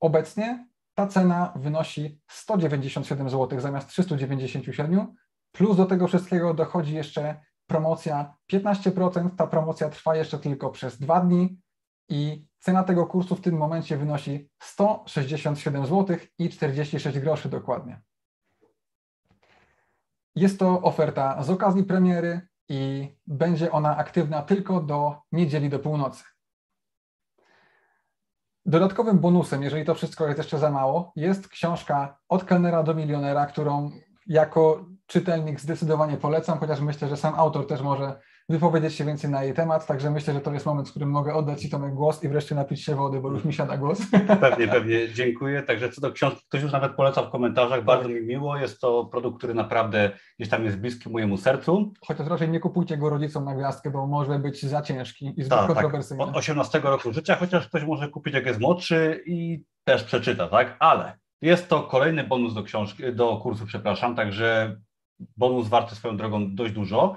obecnie 0.00 0.68
ta 0.94 1.06
cena 1.06 1.52
wynosi 1.56 2.20
197 2.30 3.30
zł 3.30 3.60
zamiast 3.60 3.88
397, 3.88 5.14
plus 5.52 5.76
do 5.76 5.86
tego 5.86 6.06
wszystkiego 6.06 6.54
dochodzi 6.54 6.94
jeszcze 6.94 7.40
promocja 7.66 8.34
15%. 8.52 9.30
Ta 9.36 9.46
promocja 9.46 9.88
trwa 9.88 10.16
jeszcze 10.16 10.38
tylko 10.38 10.70
przez 10.70 10.98
dwa 10.98 11.20
dni 11.20 11.60
i 12.08 12.46
cena 12.58 12.82
tego 12.82 13.06
kursu 13.06 13.36
w 13.36 13.40
tym 13.40 13.56
momencie 13.56 13.96
wynosi 13.96 14.50
167 14.62 15.86
zł 15.86 16.16
i 16.38 16.50
46 16.50 17.18
groszy 17.18 17.48
dokładnie. 17.48 18.02
Jest 20.34 20.58
to 20.58 20.82
oferta 20.82 21.42
z 21.42 21.50
okazji 21.50 21.84
premiery 21.84 22.40
i 22.68 23.08
będzie 23.26 23.72
ona 23.72 23.96
aktywna 23.96 24.42
tylko 24.42 24.80
do 24.80 25.16
niedzieli 25.32 25.68
do 25.68 25.78
północy. 25.78 26.24
Dodatkowym 28.66 29.18
bonusem, 29.18 29.62
jeżeli 29.62 29.84
to 29.84 29.94
wszystko 29.94 30.26
jest 30.26 30.38
jeszcze 30.38 30.58
za 30.58 30.70
mało, 30.70 31.12
jest 31.16 31.48
książka 31.48 32.18
Od 32.28 32.44
kelnera 32.44 32.82
do 32.82 32.94
milionera, 32.94 33.46
którą 33.46 33.90
jako 34.26 34.86
czytelnik 35.06 35.60
zdecydowanie 35.60 36.16
polecam, 36.16 36.58
chociaż 36.58 36.80
myślę, 36.80 37.08
że 37.08 37.16
sam 37.16 37.34
autor 37.34 37.66
też 37.66 37.80
może 37.80 38.20
wypowiedzieć 38.48 38.94
się 38.94 39.04
więcej 39.04 39.30
na 39.30 39.44
jej 39.44 39.54
temat, 39.54 39.86
także 39.86 40.10
myślę, 40.10 40.34
że 40.34 40.40
to 40.40 40.52
jest 40.52 40.66
moment, 40.66 40.88
w 40.88 40.90
którym 40.90 41.10
mogę 41.10 41.34
oddać 41.34 41.60
Ci 41.60 41.70
Tomek 41.70 41.94
głos 41.94 42.24
i 42.24 42.28
wreszcie 42.28 42.54
napić 42.54 42.84
się 42.84 42.94
wody, 42.94 43.20
bo 43.20 43.30
już 43.30 43.44
mi 43.44 43.52
siada 43.52 43.76
głos. 43.76 43.98
Pewnie, 44.40 44.68
pewnie, 44.68 45.12
dziękuję. 45.12 45.62
Także 45.62 45.90
co 45.90 46.00
do 46.00 46.12
książki, 46.12 46.40
ktoś 46.48 46.62
już 46.62 46.72
nawet 46.72 46.92
poleca 46.92 47.22
w 47.22 47.30
komentarzach, 47.30 47.84
bardzo 47.84 48.08
mi 48.08 48.22
miło, 48.22 48.56
jest 48.56 48.80
to 48.80 49.04
produkt, 49.04 49.38
który 49.38 49.54
naprawdę 49.54 50.10
gdzieś 50.38 50.50
tam 50.50 50.64
jest 50.64 50.78
bliski 50.78 51.10
mojemu 51.10 51.36
sercu. 51.36 51.92
Chociaż 52.06 52.26
raczej 52.26 52.48
nie 52.48 52.60
kupujcie 52.60 52.96
go 52.96 53.10
rodzicom 53.10 53.44
na 53.44 53.54
gwiazdkę, 53.54 53.90
bo 53.90 54.06
może 54.06 54.38
być 54.38 54.62
za 54.62 54.82
ciężki 54.82 55.26
i 55.26 55.42
zbyt 55.42 55.48
tak, 55.48 55.66
tak. 55.66 55.76
kontrowersyjny. 55.76 56.24
Tak. 56.24 56.30
Od 56.30 56.36
18 56.36 56.80
roku 56.80 57.12
życia, 57.12 57.36
chociaż 57.36 57.68
ktoś 57.68 57.84
może 57.84 58.08
kupić 58.08 58.34
jak 58.34 58.46
jest 58.46 58.60
młodszy 58.60 59.22
i 59.26 59.64
też 59.84 60.04
przeczyta, 60.04 60.48
tak? 60.48 60.76
Ale 60.78 61.18
jest 61.42 61.68
to 61.68 61.82
kolejny 61.82 62.24
bonus 62.24 62.54
do 62.54 62.62
książki, 62.62 63.02
do 63.12 63.36
kursu, 63.36 63.66
przepraszam, 63.66 64.16
także 64.16 64.76
bonus 65.36 65.68
warty 65.68 65.94
swoją 65.94 66.16
drogą 66.16 66.54
dość 66.54 66.72
dużo 66.72 67.16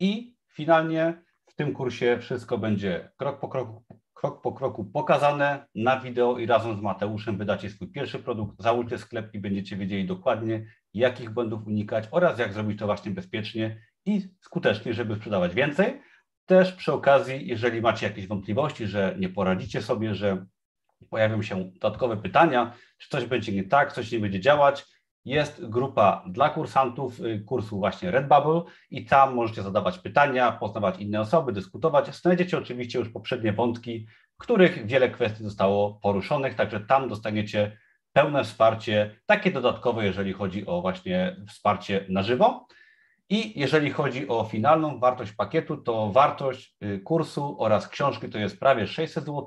i 0.00 0.35
finalnie 0.56 1.22
w 1.46 1.54
tym 1.54 1.72
kursie 1.72 2.18
wszystko 2.20 2.58
będzie 2.58 3.10
krok 3.16 3.40
po 3.40 3.48
kroku, 3.48 3.84
krok 4.14 4.42
po 4.42 4.52
kroku 4.52 4.84
pokazane 4.84 5.66
na 5.74 6.00
wideo 6.00 6.38
i 6.38 6.46
razem 6.46 6.76
z 6.76 6.80
Mateuszem 6.80 7.38
wydacie 7.38 7.70
swój 7.70 7.88
pierwszy 7.88 8.18
produkt, 8.18 8.62
załóżcie 8.62 8.98
sklep 8.98 9.34
i 9.34 9.38
będziecie 9.38 9.76
wiedzieli 9.76 10.06
dokładnie, 10.06 10.66
jakich 10.94 11.30
błędów 11.30 11.66
unikać 11.66 12.08
oraz 12.10 12.38
jak 12.38 12.52
zrobić 12.52 12.78
to 12.78 12.86
właśnie 12.86 13.10
bezpiecznie 13.10 13.80
i 14.06 14.28
skutecznie, 14.40 14.94
żeby 14.94 15.16
sprzedawać 15.16 15.54
więcej. 15.54 16.00
Też 16.46 16.72
przy 16.72 16.92
okazji, 16.92 17.46
jeżeli 17.46 17.80
macie 17.80 18.06
jakieś 18.06 18.26
wątpliwości, 18.26 18.86
że 18.86 19.16
nie 19.18 19.28
poradzicie 19.28 19.82
sobie, 19.82 20.14
że 20.14 20.46
pojawią 21.10 21.42
się 21.42 21.70
dodatkowe 21.72 22.16
pytania, 22.16 22.72
czy 22.98 23.08
coś 23.08 23.24
będzie 23.24 23.52
nie 23.52 23.64
tak, 23.64 23.92
coś 23.92 24.12
nie 24.12 24.18
będzie 24.18 24.40
działać, 24.40 24.84
jest 25.26 25.68
grupa 25.68 26.24
dla 26.28 26.50
kursantów 26.50 27.20
y, 27.20 27.40
kursu 27.46 27.78
właśnie 27.78 28.10
Redbubble 28.10 28.62
i 28.90 29.04
tam 29.04 29.34
możecie 29.34 29.62
zadawać 29.62 29.98
pytania, 29.98 30.52
poznawać 30.52 30.98
inne 30.98 31.20
osoby, 31.20 31.52
dyskutować. 31.52 32.14
Znajdziecie 32.14 32.58
oczywiście 32.58 32.98
już 32.98 33.08
poprzednie 33.08 33.52
wątki, 33.52 34.06
w 34.34 34.38
których 34.38 34.86
wiele 34.86 35.10
kwestii 35.10 35.44
zostało 35.44 35.94
poruszonych, 36.02 36.54
także 36.54 36.80
tam 36.80 37.08
dostaniecie 37.08 37.78
pełne 38.12 38.44
wsparcie, 38.44 39.20
takie 39.26 39.50
dodatkowe, 39.50 40.04
jeżeli 40.04 40.32
chodzi 40.32 40.66
o 40.66 40.80
właśnie 40.80 41.36
wsparcie 41.48 42.06
na 42.08 42.22
żywo. 42.22 42.66
I 43.28 43.60
jeżeli 43.60 43.90
chodzi 43.90 44.28
o 44.28 44.44
finalną 44.44 44.98
wartość 44.98 45.32
pakietu, 45.32 45.76
to 45.76 46.12
wartość 46.12 46.76
y, 46.82 46.98
kursu 46.98 47.56
oraz 47.58 47.88
książki 47.88 48.28
to 48.28 48.38
jest 48.38 48.60
prawie 48.60 48.86
600 48.86 49.24
zł, 49.24 49.46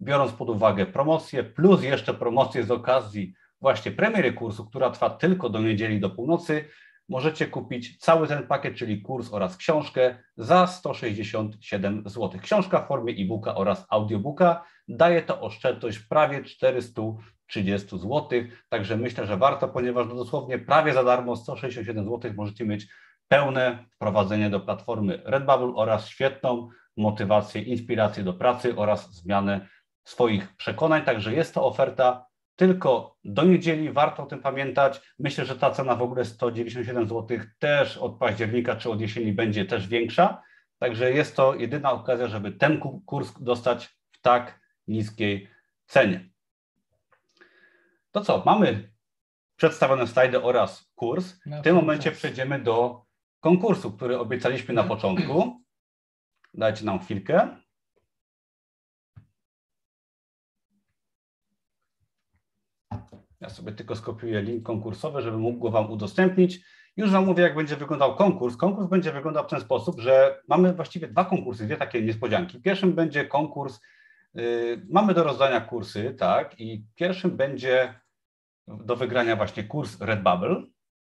biorąc 0.00 0.32
pod 0.32 0.50
uwagę 0.50 0.86
promocję, 0.86 1.44
plus 1.44 1.82
jeszcze 1.82 2.14
promocję 2.14 2.64
z 2.64 2.70
okazji 2.70 3.34
właśnie 3.60 3.92
premiery 3.92 4.32
kursu, 4.32 4.66
która 4.66 4.90
trwa 4.90 5.10
tylko 5.10 5.48
do 5.48 5.60
niedzieli 5.60 6.00
do 6.00 6.10
północy, 6.10 6.64
możecie 7.08 7.46
kupić 7.46 7.98
cały 7.98 8.28
ten 8.28 8.46
pakiet, 8.46 8.76
czyli 8.76 9.02
kurs 9.02 9.32
oraz 9.32 9.56
książkę 9.56 10.18
za 10.36 10.66
167 10.66 12.02
zł. 12.06 12.40
Książka 12.42 12.80
w 12.82 12.88
formie 12.88 13.12
e-booka 13.12 13.54
oraz 13.54 13.86
audiobooka 13.90 14.64
daje 14.88 15.22
to 15.22 15.40
oszczędność 15.40 15.98
prawie 15.98 16.44
430 16.44 17.98
zł, 17.98 18.28
także 18.68 18.96
myślę, 18.96 19.26
że 19.26 19.36
warto, 19.36 19.68
ponieważ 19.68 20.06
no 20.08 20.14
dosłownie 20.14 20.58
prawie 20.58 20.92
za 20.92 21.04
darmo 21.04 21.36
167 21.36 22.04
zł 22.04 22.32
możecie 22.36 22.64
mieć 22.64 22.86
pełne 23.28 23.84
wprowadzenie 23.94 24.50
do 24.50 24.60
platformy 24.60 25.22
Redbubble 25.24 25.72
oraz 25.74 26.08
świetną 26.08 26.68
motywację, 26.96 27.62
inspirację 27.62 28.24
do 28.24 28.32
pracy 28.32 28.76
oraz 28.76 29.14
zmianę 29.14 29.68
swoich 30.04 30.56
przekonań. 30.56 31.02
Także 31.02 31.34
jest 31.34 31.54
to 31.54 31.64
oferta 31.66 32.27
tylko 32.58 33.16
do 33.24 33.44
niedzieli, 33.44 33.92
warto 33.92 34.22
o 34.22 34.26
tym 34.26 34.40
pamiętać. 34.40 35.00
Myślę, 35.18 35.44
że 35.44 35.56
ta 35.56 35.70
cena 35.70 35.96
w 35.96 36.02
ogóle 36.02 36.24
197 36.24 37.08
zł 37.08 37.38
też 37.58 37.96
od 37.96 38.18
października 38.18 38.76
czy 38.76 38.90
od 38.90 39.00
jesieni 39.00 39.32
będzie 39.32 39.64
też 39.64 39.88
większa. 39.88 40.42
Także 40.78 41.12
jest 41.12 41.36
to 41.36 41.54
jedyna 41.54 41.92
okazja, 41.92 42.28
żeby 42.28 42.52
ten 42.52 42.80
kurs 43.06 43.32
dostać 43.40 43.86
w 44.10 44.20
tak 44.20 44.60
niskiej 44.86 45.48
cenie. 45.86 46.30
To 48.10 48.20
co, 48.20 48.42
mamy 48.46 48.92
przedstawione 49.56 50.06
slajdy 50.06 50.42
oraz 50.42 50.92
kurs. 50.94 51.34
W 51.46 51.62
tym 51.62 51.76
momencie 51.76 52.12
przejdziemy 52.12 52.58
do 52.58 53.02
konkursu, 53.40 53.92
który 53.92 54.18
obiecaliśmy 54.18 54.74
na 54.74 54.84
początku. 54.84 55.64
Dajcie 56.54 56.84
nam 56.84 56.98
chwilkę. 56.98 57.56
Ja 63.40 63.48
sobie 63.48 63.72
tylko 63.72 63.96
skopiuję 63.96 64.42
link 64.42 64.62
konkursowy, 64.62 65.22
żeby 65.22 65.38
mógł 65.38 65.58
go 65.58 65.70
Wam 65.70 65.90
udostępnić. 65.90 66.60
Już 66.96 67.10
Wam 67.10 67.26
mówię, 67.26 67.42
jak 67.42 67.54
będzie 67.54 67.76
wyglądał 67.76 68.16
konkurs. 68.16 68.56
Konkurs 68.56 68.88
będzie 68.88 69.12
wyglądał 69.12 69.44
w 69.44 69.50
ten 69.50 69.60
sposób, 69.60 70.00
że 70.00 70.42
mamy 70.48 70.72
właściwie 70.72 71.08
dwa 71.08 71.24
konkursy, 71.24 71.66
dwie 71.66 71.76
takie 71.76 72.02
niespodzianki. 72.02 72.60
Pierwszym 72.62 72.92
będzie 72.92 73.24
konkurs, 73.24 73.80
yy, 74.34 74.86
mamy 74.90 75.14
do 75.14 75.24
rozdania 75.24 75.60
kursy, 75.60 76.14
tak, 76.18 76.60
i 76.60 76.84
pierwszym 76.94 77.36
będzie 77.36 77.94
do 78.68 78.96
wygrania 78.96 79.36
właśnie 79.36 79.64
kurs 79.64 80.00
Redbubble. 80.00 80.62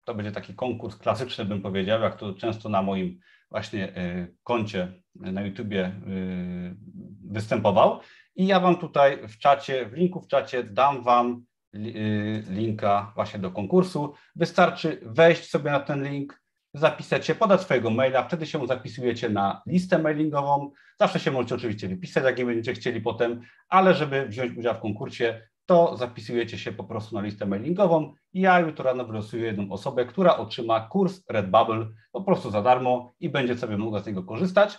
To 0.05 0.14
będzie 0.14 0.33
taki 0.33 0.55
konkurs 0.55 0.97
klasyczny, 0.97 1.45
bym 1.45 1.62
powiedział, 1.62 2.01
jak 2.01 2.16
to 2.16 2.35
często 2.35 2.68
na 2.68 2.83
moim 2.83 3.18
właśnie 3.51 3.81
yy, 3.81 4.37
koncie 4.43 4.93
na 5.14 5.43
YouTubie 5.43 5.93
yy, 6.07 6.76
występował. 7.33 8.01
I 8.37 8.47
ja 8.47 8.61
Wam 8.61 8.76
tutaj 8.76 9.29
w 9.29 9.39
czacie, 9.39 9.87
w 9.87 9.93
linku 9.93 10.20
w 10.20 10.29
czacie 10.29 10.64
dam 10.64 11.03
Wam 11.03 11.48
linka 12.51 13.12
właśnie 13.14 13.39
do 13.39 13.51
konkursu. 13.51 14.14
Wystarczy 14.37 15.01
wejść 15.03 15.51
sobie 15.51 15.71
na 15.71 15.81
ten 15.81 16.05
link, 16.05 16.43
zapisać 16.75 17.27
się, 17.27 17.35
podać 17.35 17.61
swojego 17.61 17.91
maila, 17.91 18.23
wtedy 18.23 18.47
się 18.47 18.66
zapisujecie 18.66 19.29
na 19.29 19.62
listę 19.66 19.99
mailingową. 19.99 20.71
Zawsze 21.01 21.21
się 21.21 21.31
możecie 21.31 21.55
oczywiście 21.55 21.89
wypisać, 21.89 22.25
jak 22.25 22.39
nie 22.39 22.45
będziecie 22.45 22.73
chcieli 22.73 23.01
potem, 23.01 23.41
ale 23.69 23.95
żeby 23.95 24.27
wziąć 24.27 24.59
udział 24.59 24.75
w 24.75 24.81
konkursie, 24.81 25.49
to 25.66 25.97
zapisujecie 25.97 26.59
się 26.59 26.73
po 26.73 26.85
prostu 26.85 27.14
na 27.14 27.23
listę 27.23 27.47
mailingową. 27.47 28.14
Ja 28.33 28.61
jutro 28.61 28.85
rano 28.85 29.05
wylosuję 29.05 29.45
jedną 29.45 29.73
osobę, 29.73 30.05
która 30.05 30.37
otrzyma 30.37 30.81
kurs 30.81 31.21
Redbubble 31.29 31.89
po 32.12 32.23
prostu 32.23 32.51
za 32.51 32.62
darmo 32.62 33.12
i 33.21 33.31
będzie 33.31 33.59
sobie 33.59 33.79
mogła 33.79 34.01
z 34.01 34.07
niego 34.07 34.23
korzystać. 34.23 34.79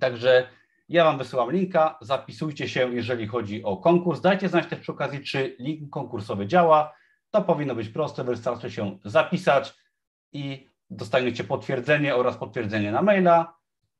Także 0.00 0.48
ja 0.90 1.04
Wam 1.04 1.18
wysyłam 1.18 1.52
linka, 1.52 1.98
zapisujcie 2.00 2.68
się, 2.68 2.94
jeżeli 2.94 3.26
chodzi 3.26 3.64
o 3.64 3.76
konkurs. 3.76 4.20
Dajcie 4.20 4.48
znać 4.48 4.66
też 4.66 4.78
przy 4.78 4.92
okazji, 4.92 5.24
czy 5.24 5.56
link 5.58 5.90
konkursowy 5.90 6.46
działa. 6.46 6.94
To 7.30 7.42
powinno 7.42 7.74
być 7.74 7.88
proste, 7.88 8.24
wystarczy 8.24 8.70
się 8.70 8.98
zapisać 9.04 9.74
i 10.32 10.68
dostaniecie 10.90 11.44
potwierdzenie 11.44 12.16
oraz 12.16 12.36
potwierdzenie 12.36 12.92
na 12.92 13.02
maila 13.02 13.54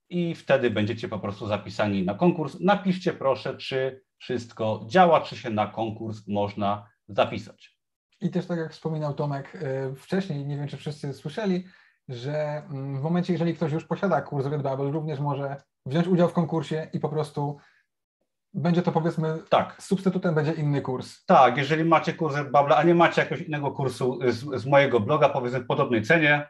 i 0.09 0.35
wtedy 0.35 0.71
będziecie 0.71 1.09
po 1.09 1.19
prostu 1.19 1.47
zapisani 1.47 2.05
na 2.05 2.15
konkurs. 2.15 2.61
Napiszcie 2.61 3.13
proszę, 3.13 3.57
czy 3.57 4.05
wszystko 4.19 4.85
działa, 4.87 5.21
czy 5.21 5.37
się 5.37 5.51
na 5.51 5.67
konkurs 5.67 6.29
można 6.29 6.89
zapisać. 7.09 7.79
I 8.21 8.31
też 8.31 8.47
tak 8.47 8.59
jak 8.59 8.73
wspominał 8.73 9.15
Tomek 9.15 9.55
y, 9.55 9.95
wcześniej, 9.95 10.47
nie 10.47 10.57
wiem 10.57 10.69
czy 10.69 10.77
wszyscy 10.77 11.13
słyszeli, 11.13 11.65
że 12.09 12.63
mm, 12.71 12.99
w 13.01 13.03
momencie, 13.03 13.33
jeżeli 13.33 13.55
ktoś 13.55 13.73
już 13.73 13.85
posiada 13.85 14.23
kurs 14.23 14.47
Redbubble, 14.47 14.91
również 14.91 15.21
może 15.21 15.57
wziąć 15.87 16.07
udział 16.07 16.29
w 16.29 16.33
konkursie 16.33 16.89
i 16.93 17.01
po 17.01 17.09
prostu 17.09 17.59
będzie 18.55 18.83
to 18.83 18.93
powiedzmy, 18.93 19.39
tak, 19.49 19.83
substytutem 19.83 20.35
będzie 20.35 20.53
inny 20.53 20.83
kurs. 20.83 21.25
Tak, 21.25 21.57
jeżeli 21.57 21.85
macie 21.85 22.13
kurs 22.13 22.37
Redbubble, 22.37 22.77
a 22.77 22.83
nie 22.83 22.95
macie 22.95 23.23
jakiegoś 23.23 23.47
innego 23.47 23.71
kursu 23.71 24.19
z, 24.29 24.61
z 24.61 24.67
mojego 24.67 25.01
bloga, 25.01 25.29
powiedzmy 25.29 25.61
w 25.61 25.67
podobnej 25.67 26.03
cenie, 26.03 26.49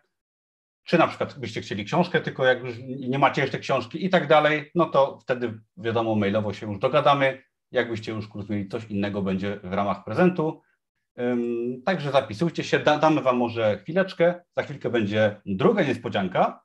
czy 0.85 0.99
na 0.99 1.07
przykład 1.07 1.39
byście 1.39 1.61
chcieli 1.61 1.85
książkę, 1.85 2.21
tylko 2.21 2.45
jak 2.45 2.61
już 2.61 2.75
nie 3.09 3.19
macie 3.19 3.43
jeszcze 3.43 3.59
książki 3.59 4.05
i 4.05 4.11
tak 4.11 4.27
dalej, 4.27 4.71
no 4.75 4.87
to 4.87 5.19
wtedy 5.23 5.61
wiadomo, 5.77 6.15
mailowo 6.15 6.53
się 6.53 6.67
już 6.67 6.79
dogadamy. 6.79 7.43
Jakbyście 7.73 8.13
już 8.13 8.29
kurs 8.29 8.49
mieli, 8.49 8.69
coś 8.69 8.85
innego 8.85 9.23
będzie 9.23 9.61
w 9.63 9.73
ramach 9.73 10.05
prezentu. 10.05 10.63
Także 11.85 12.11
zapisujcie 12.11 12.65
się, 12.65 12.79
damy 12.79 13.23
Wam 13.23 13.37
może 13.37 13.79
chwileczkę, 13.79 14.41
za 14.57 14.63
chwilkę 14.63 14.91
będzie 14.91 15.41
druga 15.47 15.83
niespodzianka 15.83 16.63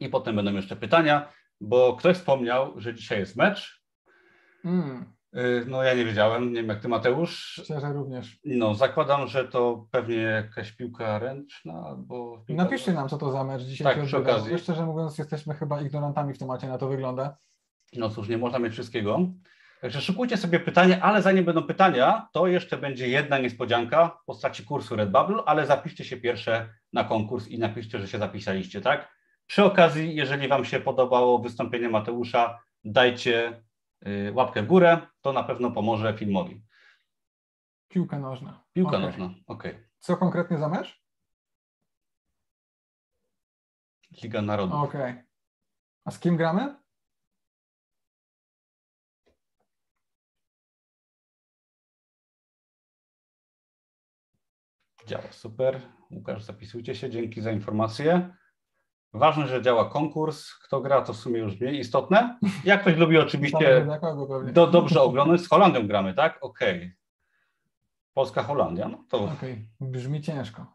i 0.00 0.08
potem 0.08 0.36
będą 0.36 0.52
jeszcze 0.54 0.76
pytania, 0.76 1.32
bo 1.60 1.96
ktoś 1.96 2.16
wspomniał, 2.16 2.80
że 2.80 2.94
dzisiaj 2.94 3.18
jest 3.18 3.36
mecz. 3.36 3.82
Mm. 4.64 5.12
No 5.66 5.82
ja 5.82 5.94
nie 5.94 6.04
wiedziałem, 6.04 6.48
nie 6.48 6.60
wiem 6.60 6.68
jak 6.68 6.80
Ty 6.80 6.88
Mateusz. 6.88 7.60
Szczerze 7.64 7.92
również. 7.92 8.38
No 8.44 8.74
zakładam, 8.74 9.28
że 9.28 9.44
to 9.44 9.86
pewnie 9.90 10.16
jakaś 10.16 10.72
piłka 10.72 11.18
ręczna 11.18 11.84
albo... 11.86 12.44
Piłka... 12.46 12.62
Napiszcie 12.62 12.92
nam 12.92 13.08
co 13.08 13.18
to 13.18 13.32
za 13.32 13.44
mecz 13.44 13.62
dzisiaj. 13.62 13.94
Tak, 13.94 14.04
przy 14.04 14.16
okazji. 14.16 14.58
Szczerze 14.58 14.86
mówiąc 14.86 15.18
jesteśmy 15.18 15.54
chyba 15.54 15.80
ignorantami 15.80 16.34
w 16.34 16.38
temacie, 16.38 16.68
na 16.68 16.78
to 16.78 16.88
wygląda. 16.88 17.36
No 17.92 18.10
cóż, 18.10 18.28
nie 18.28 18.38
można 18.38 18.58
mieć 18.58 18.72
wszystkiego. 18.72 19.18
Także 19.80 20.00
szykujcie 20.00 20.36
sobie 20.36 20.60
pytania, 20.60 21.00
ale 21.00 21.22
zanim 21.22 21.44
będą 21.44 21.62
pytania, 21.62 22.28
to 22.32 22.46
jeszcze 22.46 22.76
będzie 22.76 23.08
jedna 23.08 23.38
niespodzianka 23.38 24.18
w 24.22 24.24
postaci 24.24 24.64
kursu 24.64 24.96
Redbubble, 24.96 25.42
ale 25.46 25.66
zapiszcie 25.66 26.04
się 26.04 26.16
pierwsze 26.16 26.68
na 26.92 27.04
konkurs 27.04 27.48
i 27.48 27.58
napiszcie, 27.58 27.98
że 27.98 28.08
się 28.08 28.18
zapisaliście, 28.18 28.80
tak? 28.80 29.19
Przy 29.50 29.64
okazji, 29.64 30.14
jeżeli 30.14 30.48
Wam 30.48 30.64
się 30.64 30.80
podobało 30.80 31.38
wystąpienie 31.38 31.88
Mateusza, 31.88 32.62
dajcie 32.84 33.62
y, 34.06 34.32
łapkę 34.34 34.62
w 34.62 34.66
górę, 34.66 35.06
to 35.20 35.32
na 35.32 35.44
pewno 35.44 35.70
pomoże 35.70 36.18
filmowi. 36.18 36.62
Piłka 37.88 38.18
nożna. 38.18 38.64
Piłka 38.72 38.96
okay. 38.96 39.00
nożna, 39.00 39.34
okej. 39.46 39.72
Okay. 39.72 39.88
Co 39.98 40.16
konkretnie 40.16 40.58
za 40.58 40.68
mecz? 40.68 41.02
Liga 44.22 44.42
Narodów. 44.42 44.74
Okej. 44.74 45.00
Okay. 45.00 45.24
A 46.04 46.10
z 46.10 46.20
kim 46.20 46.36
gramy? 46.36 46.76
Działa, 55.06 55.32
super. 55.32 55.80
Łukasz, 56.10 56.42
zapisujcie 56.42 56.94
się. 56.94 57.10
Dzięki 57.10 57.40
za 57.40 57.52
informację. 57.52 58.39
Ważne, 59.12 59.46
że 59.46 59.62
działa 59.62 59.90
konkurs. 59.90 60.54
Kto 60.54 60.80
gra, 60.80 61.02
to 61.02 61.12
w 61.12 61.16
sumie 61.16 61.38
już 61.38 61.60
mniej 61.60 61.78
istotne. 61.78 62.38
Jak 62.64 62.80
ktoś 62.80 62.96
lubi 62.96 63.18
oczywiście 63.18 63.86
do, 64.52 64.66
dobrze 64.66 65.02
oglądać, 65.02 65.40
z 65.40 65.48
Holandią 65.48 65.86
gramy, 65.86 66.14
tak? 66.14 66.38
Okej. 66.40 66.76
Okay. 66.76 66.92
Polska-Holandia, 68.14 68.88
no 68.88 69.04
to... 69.08 69.18
Okej, 69.18 69.52
okay. 69.52 69.66
brzmi 69.80 70.20
ciężko. 70.20 70.66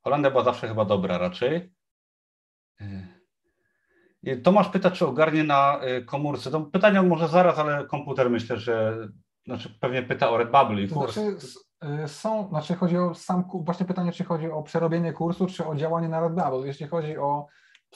Holandia 0.00 0.30
była 0.30 0.44
zawsze 0.44 0.68
chyba 0.68 0.84
dobra 0.84 1.18
raczej. 1.18 1.72
Y, 4.26 4.36
Tomasz 4.36 4.68
pyta, 4.68 4.90
czy 4.90 5.06
ogarnie 5.06 5.44
na 5.44 5.80
y, 5.84 6.04
komórce. 6.04 6.50
To 6.50 6.60
pytanie 6.60 7.02
może 7.02 7.28
zaraz, 7.28 7.58
ale 7.58 7.86
komputer 7.86 8.30
myślę, 8.30 8.56
że 8.56 9.08
znaczy 9.46 9.78
pewnie 9.80 10.02
pyta 10.02 10.30
o 10.30 10.38
Redbubble 10.38 10.82
i 10.82 10.88
kurs. 10.88 11.14
Znaczy, 11.14 11.36
Y, 12.04 12.08
są, 12.08 12.48
znaczy 12.48 12.74
chodzi 12.74 12.98
o 12.98 13.14
sam, 13.14 13.44
właśnie 13.54 13.86
pytanie, 13.86 14.12
czy 14.12 14.24
chodzi 14.24 14.50
o 14.50 14.62
przerobienie 14.62 15.12
kursu, 15.12 15.46
czy 15.46 15.66
o 15.66 15.76
działanie 15.76 16.08
na 16.08 16.20
Redbubble. 16.20 16.66
Jeśli 16.66 16.86
chodzi 16.86 17.18
o, 17.18 17.46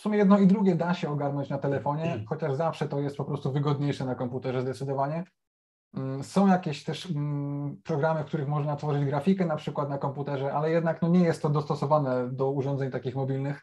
w 0.00 0.02
sumie 0.02 0.18
jedno 0.18 0.38
i 0.38 0.46
drugie 0.46 0.74
da 0.74 0.94
się 0.94 1.10
ogarnąć 1.10 1.48
na 1.48 1.58
telefonie, 1.58 2.24
chociaż 2.28 2.54
zawsze 2.54 2.88
to 2.88 3.00
jest 3.00 3.16
po 3.16 3.24
prostu 3.24 3.52
wygodniejsze 3.52 4.04
na 4.04 4.14
komputerze 4.14 4.62
zdecydowanie. 4.62 5.24
Mm, 5.94 6.24
są 6.24 6.46
jakieś 6.46 6.84
też 6.84 7.10
mm, 7.10 7.80
programy, 7.84 8.22
w 8.24 8.26
których 8.26 8.48
można 8.48 8.76
tworzyć 8.76 9.04
grafikę 9.04 9.46
na 9.46 9.56
przykład 9.56 9.88
na 9.88 9.98
komputerze, 9.98 10.52
ale 10.52 10.70
jednak 10.70 11.02
no, 11.02 11.08
nie 11.08 11.20
jest 11.20 11.42
to 11.42 11.48
dostosowane 11.48 12.28
do 12.32 12.50
urządzeń 12.50 12.90
takich 12.90 13.14
mobilnych. 13.14 13.62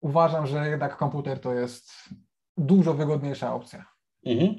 Uważam, 0.00 0.46
że 0.46 0.68
jednak 0.68 0.96
komputer 0.96 1.40
to 1.40 1.54
jest 1.54 1.92
dużo 2.56 2.94
wygodniejsza 2.94 3.54
opcja. 3.54 3.84
Mhm. 4.26 4.54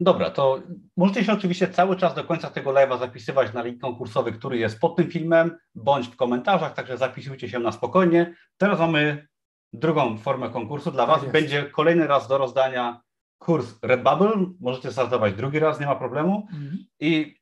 Dobra, 0.00 0.30
to 0.30 0.62
możecie 0.96 1.24
się 1.24 1.32
oczywiście 1.32 1.68
cały 1.68 1.96
czas 1.96 2.14
do 2.14 2.24
końca 2.24 2.50
tego 2.50 2.70
live'a 2.70 2.98
zapisywać 2.98 3.52
na 3.52 3.62
link 3.62 3.80
konkursowy, 3.80 4.32
który 4.32 4.58
jest 4.58 4.80
pod 4.80 4.96
tym 4.96 5.10
filmem, 5.10 5.56
bądź 5.74 6.06
w 6.08 6.16
komentarzach, 6.16 6.74
także 6.74 6.98
zapisujcie 6.98 7.48
się 7.48 7.58
na 7.58 7.72
spokojnie. 7.72 8.34
Teraz 8.56 8.78
mamy 8.78 9.28
drugą 9.72 10.18
formę 10.18 10.50
konkursu 10.50 10.90
dla 10.90 11.06
Was. 11.06 11.20
Tak 11.20 11.32
Będzie 11.32 11.62
kolejny 11.62 12.06
raz 12.06 12.28
do 12.28 12.38
rozdania 12.38 13.00
kurs 13.38 13.74
Redbubble. 13.82 14.46
Możecie 14.60 14.92
startować 14.92 15.34
drugi 15.34 15.58
raz, 15.58 15.80
nie 15.80 15.86
ma 15.86 15.96
problemu. 15.96 16.48
Mhm. 16.52 16.78
I 17.00 17.38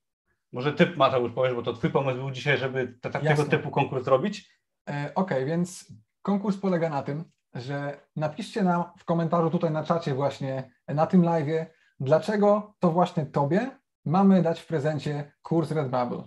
może 0.53 0.73
Ty, 0.73 0.97
Mateusz, 0.97 1.33
powiesz, 1.33 1.55
bo 1.55 1.63
to 1.63 1.73
Twój 1.73 1.91
pomysł 1.91 2.19
był 2.19 2.31
dzisiaj, 2.31 2.59
żeby 2.59 2.99
te, 3.01 3.11
tego 3.11 3.45
typu 3.45 3.71
konkurs 3.71 4.07
robić. 4.07 4.51
E, 4.89 4.93
Okej, 4.93 5.13
okay, 5.15 5.45
więc 5.45 5.93
konkurs 6.23 6.57
polega 6.57 6.89
na 6.89 7.03
tym, 7.03 7.25
że 7.55 8.01
napiszcie 8.17 8.63
nam 8.63 8.85
w 8.99 9.05
komentarzu 9.05 9.51
tutaj 9.51 9.71
na 9.71 9.85
czacie 9.85 10.15
właśnie 10.15 10.71
na 10.89 11.07
tym 11.07 11.23
live'ie, 11.23 11.67
dlaczego 12.01 12.75
to 12.79 12.91
właśnie 12.91 13.27
Tobie 13.27 13.71
mamy 14.05 14.43
dać 14.43 14.61
w 14.61 14.67
prezencie 14.67 15.33
kurs 15.43 15.71
Redbubble. 15.71 16.23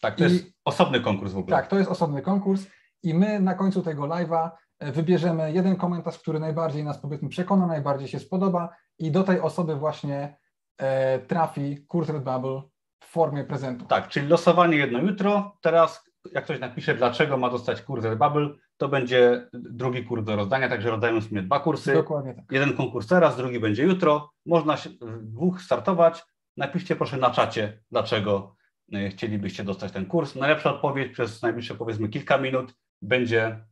Tak, 0.00 0.16
to 0.16 0.24
I, 0.24 0.32
jest 0.32 0.46
osobny 0.64 1.00
konkurs 1.00 1.32
w 1.32 1.38
ogóle. 1.38 1.56
Tak, 1.56 1.66
to 1.66 1.78
jest 1.78 1.90
osobny 1.90 2.22
konkurs 2.22 2.66
i 3.02 3.14
my 3.14 3.40
na 3.40 3.54
końcu 3.54 3.82
tego 3.82 4.02
live'a 4.02 4.50
wybierzemy 4.92 5.52
jeden 5.52 5.76
komentarz, 5.76 6.18
który 6.18 6.40
najbardziej 6.40 6.84
nas 6.84 6.98
powiedzmy 6.98 7.28
przekona, 7.28 7.66
najbardziej 7.66 8.08
się 8.08 8.18
spodoba 8.18 8.68
i 8.98 9.10
do 9.10 9.22
tej 9.22 9.40
osoby 9.40 9.76
właśnie 9.76 10.36
e, 10.78 11.18
trafi 11.18 11.86
kurs 11.86 12.08
Redbubble 12.08 12.62
w 13.04 13.06
formie 13.06 13.44
prezentu. 13.44 13.84
Tak, 13.84 14.08
czyli 14.08 14.28
losowanie 14.28 14.76
jedno 14.76 14.98
jutro. 14.98 15.56
Teraz 15.60 16.12
jak 16.32 16.44
ktoś 16.44 16.60
napisze, 16.60 16.94
dlaczego 16.94 17.36
ma 17.36 17.50
dostać 17.50 17.82
kurs 17.82 18.04
Redbubble, 18.04 18.48
to 18.76 18.88
będzie 18.88 19.48
drugi 19.52 20.04
kurs 20.04 20.24
do 20.24 20.36
rozdania, 20.36 20.68
także 20.68 20.90
rozdajemy 20.90 21.20
w 21.20 21.24
sumie 21.24 21.42
dwa 21.42 21.60
kursy. 21.60 21.94
Dokładnie 21.94 22.34
tak. 22.34 22.44
Jeden 22.50 22.76
konkurs 22.76 23.06
teraz, 23.06 23.36
drugi 23.36 23.60
będzie 23.60 23.82
jutro. 23.82 24.30
Można 24.46 24.76
się 24.76 24.90
dwóch 25.22 25.62
startować. 25.62 26.22
Napiszcie 26.56 26.96
proszę 26.96 27.16
na 27.16 27.30
czacie, 27.30 27.82
dlaczego 27.90 28.56
e, 28.92 29.08
chcielibyście 29.08 29.64
dostać 29.64 29.92
ten 29.92 30.06
kurs. 30.06 30.34
Najlepsza 30.34 30.74
odpowiedź 30.74 31.12
przez 31.12 31.42
najbliższe 31.42 31.74
powiedzmy 31.74 32.08
kilka 32.08 32.38
minut 32.38 32.74
będzie 33.02 33.64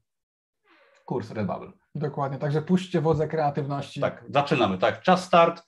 kurs 1.11 1.31
Redbubble. 1.31 1.73
Dokładnie, 1.95 2.39
także 2.39 2.63
puśćcie 2.63 3.01
wodze 3.01 3.29
kreatywności. 3.29 4.01
Tak, 4.01 4.25
zaczynamy, 4.29 4.79
tak. 4.79 5.03
Czas 5.03 5.25
start. 5.25 5.63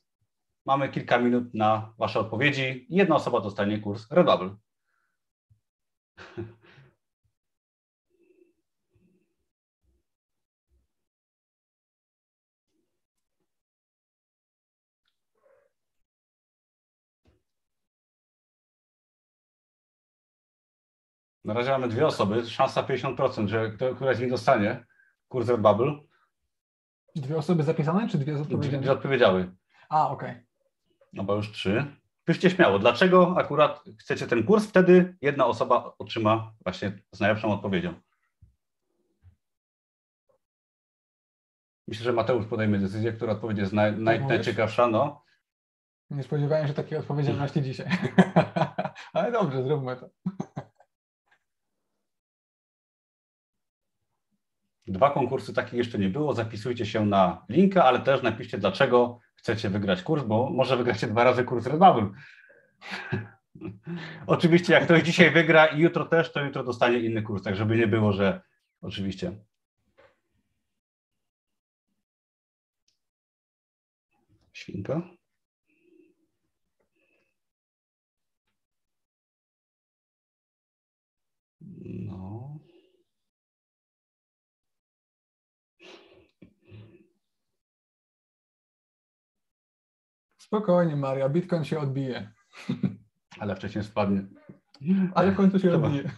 Mamy 0.67 0.89
kilka 0.89 1.19
minut 1.19 1.55
na 1.55 1.95
Wasze 1.99 2.21
odpowiedzi. 2.21 2.87
Jedna 2.91 3.15
osoba 3.17 3.41
dostanie 3.41 3.79
kurs 3.79 4.11
Redbubble. 4.11 4.57
Na 21.45 21.55
razie 21.55 21.71
mamy 21.71 21.89
dwie 21.89 22.07
osoby, 22.07 22.47
szansa 22.47 22.83
50%, 22.83 23.47
że 23.47 23.71
któraś 23.71 24.17
z 24.17 24.21
nich 24.21 24.31
dostanie 24.31 24.92
kurs 25.33 25.47
Bubble. 25.59 25.93
Dwie 27.17 27.37
osoby 27.37 27.63
zapisane, 27.63 28.09
czy 28.09 28.19
dwie 28.19 28.41
odpowiedziały? 28.41 28.83
Dwie 28.83 28.93
odpowiedziały. 28.93 29.55
A, 29.89 30.11
okej. 30.11 30.31
Okay. 30.31 30.47
No 31.13 31.25
bo 31.25 31.35
już 31.35 31.53
trzy. 31.53 31.85
Piszcie 32.25 32.51
śmiało, 32.51 32.79
dlaczego 32.79 33.35
akurat 33.39 33.85
chcecie 34.01 34.27
ten 34.27 34.45
kurs, 34.45 34.67
wtedy 34.67 35.17
jedna 35.21 35.47
osoba 35.47 35.95
otrzyma 35.99 36.53
właśnie 36.65 36.99
z 37.13 37.21
najlepszą 37.21 37.53
odpowiedzią. 37.53 37.95
Myślę, 41.89 42.05
że 42.05 42.13
Mateusz 42.13 42.47
podejmie 42.47 42.79
decyzję, 42.79 43.13
która 43.13 43.33
odpowiedź 43.33 43.59
jest 43.59 43.73
naj, 43.73 43.99
naj, 43.99 44.19
tak 44.19 44.29
najciekawsza. 44.29 44.87
No. 44.87 45.25
Nie 46.11 46.23
spodziewałem 46.23 46.69
się 46.69 46.75
takiej 46.75 46.99
odpowiedzialności 46.99 47.63
dzisiaj. 47.69 47.87
Ale 49.15 49.33
dobrze, 49.33 49.63
zróbmy 49.63 49.97
to. 49.97 50.09
Dwa 54.87 55.11
konkursy 55.11 55.55
takich 55.55 55.73
jeszcze 55.73 55.99
nie 55.99 56.09
było. 56.09 56.35
Zapisujcie 56.35 56.87
się 56.87 57.07
na 57.07 57.45
linka, 57.49 57.85
ale 57.85 58.01
też 58.01 58.23
napiszcie, 58.23 58.59
dlaczego 58.59 59.19
chcecie 59.37 59.71
wygrać 59.71 60.03
kurs, 60.03 60.23
bo 60.25 60.51
może 60.51 60.77
wygracie 60.77 61.07
dwa 61.07 61.25
razy 61.25 61.45
kurs 61.45 61.67
Redbubble. 61.67 62.11
oczywiście, 64.27 64.73
jak 64.73 64.85
ktoś 64.85 65.03
dzisiaj 65.03 65.31
wygra 65.31 65.67
i 65.67 65.81
jutro 65.81 66.05
też, 66.05 66.33
to 66.33 66.45
jutro 66.45 66.65
dostanie 66.65 66.99
inny 66.99 67.23
kurs, 67.23 67.43
tak 67.43 67.57
żeby 67.57 67.77
nie 67.77 67.87
było, 67.87 68.13
że 68.13 68.41
oczywiście. 68.83 69.33
Świnka. 74.53 75.03
Spokojnie, 90.53 90.97
Maria, 90.97 91.29
Bitcoin 91.29 91.65
się 91.65 91.81
odbije. 91.81 92.33
Ale 93.41 93.57
wcześniej 93.57 93.85
spadnie. 93.85 94.27
Ale 95.15 95.33
w 95.33 95.37
końcu 95.37 95.59
się 95.59 95.69
Trzeba. 95.69 95.87
odbije. 95.87 96.11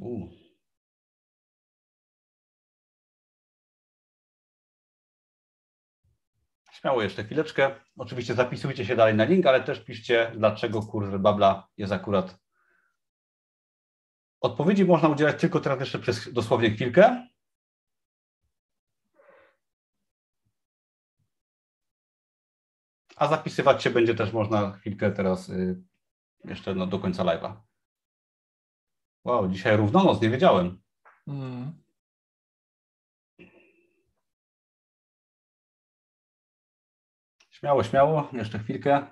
U. 0.00 0.28
Śmiało 6.72 7.02
jeszcze 7.02 7.24
chwileczkę. 7.24 7.70
Oczywiście 7.96 8.34
zapisujcie 8.34 8.84
się 8.84 8.96
dalej 8.96 9.14
na 9.14 9.24
link, 9.24 9.46
ale 9.46 9.60
też 9.62 9.84
piszcie, 9.84 10.32
dlaczego 10.36 10.82
kurs 10.82 11.08
Babla 11.18 11.68
jest 11.76 11.92
akurat. 11.92 12.38
Odpowiedzi 14.40 14.84
można 14.84 15.08
udzielać 15.08 15.40
tylko 15.40 15.60
teraz 15.60 15.80
jeszcze 15.80 15.98
przez 15.98 16.32
dosłownie 16.32 16.70
chwilkę. 16.70 17.31
A 23.22 23.26
zapisywać 23.26 23.82
się 23.82 23.90
będzie 23.90 24.14
też 24.14 24.32
można 24.32 24.72
chwilkę 24.72 25.12
teraz 25.12 25.48
y, 25.48 25.82
jeszcze 26.44 26.74
no, 26.74 26.86
do 26.86 26.98
końca 26.98 27.24
live'a. 27.24 27.54
Wow, 29.24 29.48
dzisiaj 29.48 29.76
równonoc, 29.76 30.20
nie 30.20 30.30
wiedziałem. 30.30 30.82
Mm. 31.28 31.72
Śmiało, 37.50 37.82
śmiało, 37.82 38.28
jeszcze 38.32 38.58
chwilkę. 38.58 39.06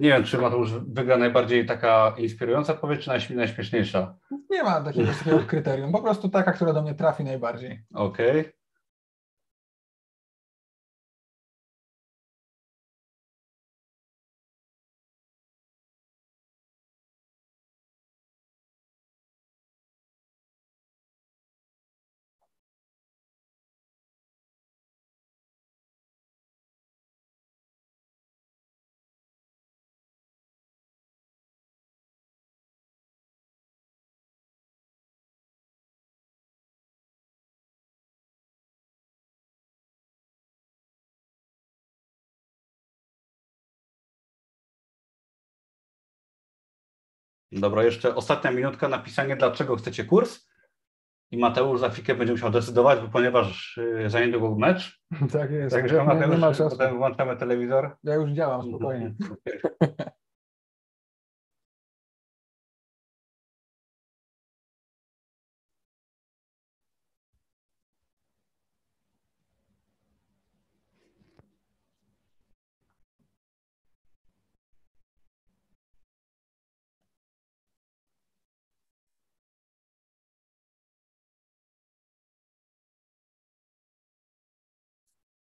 Nie 0.00 0.08
wiem, 0.08 0.24
czy 0.24 0.38
Mateusz 0.38 0.72
wygra 0.72 1.16
najbardziej 1.16 1.66
taka 1.66 2.14
inspirująca 2.18 2.72
odpowiedź, 2.72 3.00
czy 3.04 3.34
najśmieszniejsza? 3.34 4.18
Nie 4.50 4.62
ma 4.62 4.80
takiego, 4.80 5.12
takiego 5.12 5.38
kryterium, 5.50 5.92
po 5.92 6.02
prostu 6.02 6.28
taka, 6.28 6.52
która 6.52 6.72
do 6.72 6.82
mnie 6.82 6.94
trafi 6.94 7.24
najbardziej. 7.24 7.84
Okej. 7.94 8.40
Okay. 8.40 8.59
Dobra, 47.52 47.82
jeszcze 47.84 48.14
ostatnia 48.14 48.50
minutka 48.50 48.88
napisanie, 48.88 49.36
dlaczego 49.36 49.76
chcecie 49.76 50.04
kurs. 50.04 50.50
I 51.30 51.38
Mateusz 51.38 51.80
za 51.80 51.88
chwilkę 51.90 52.14
będzie 52.14 52.32
musiał 52.32 52.50
decydować, 52.50 53.00
bo 53.00 53.08
ponieważ 53.08 53.78
y, 53.78 54.10
za 54.10 54.20
niedługo 54.20 54.56
mecz. 54.56 55.00
Tak 55.32 55.50
jest. 55.50 55.76
Także 55.76 56.04
Mateusz, 56.04 56.34
nie 56.34 56.38
ma 56.40 56.54
czasu. 56.54 56.70
potem 56.70 56.96
włączamy 56.96 57.36
telewizor. 57.36 57.96
Ja 58.04 58.14
już 58.14 58.30
działam 58.30 58.62
spokojnie. 58.62 59.14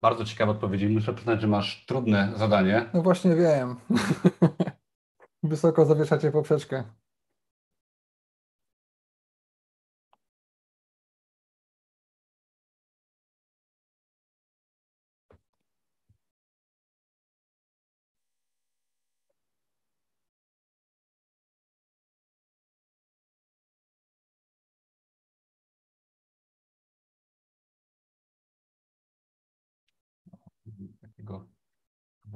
Bardzo 0.03 0.25
ciekawe 0.25 0.53
odpowiedzi. 0.53 0.89
Muszę 0.89 1.15
przyznać, 1.15 1.41
że 1.41 1.47
masz 1.47 1.87
trudne 1.87 2.33
zadanie. 2.37 2.91
No 2.95 3.03
właśnie 3.03 3.37
wiem. 3.37 3.77
Wysoko 5.43 5.85
zawieszacie 5.85 6.33
poprzeczkę. 6.33 6.85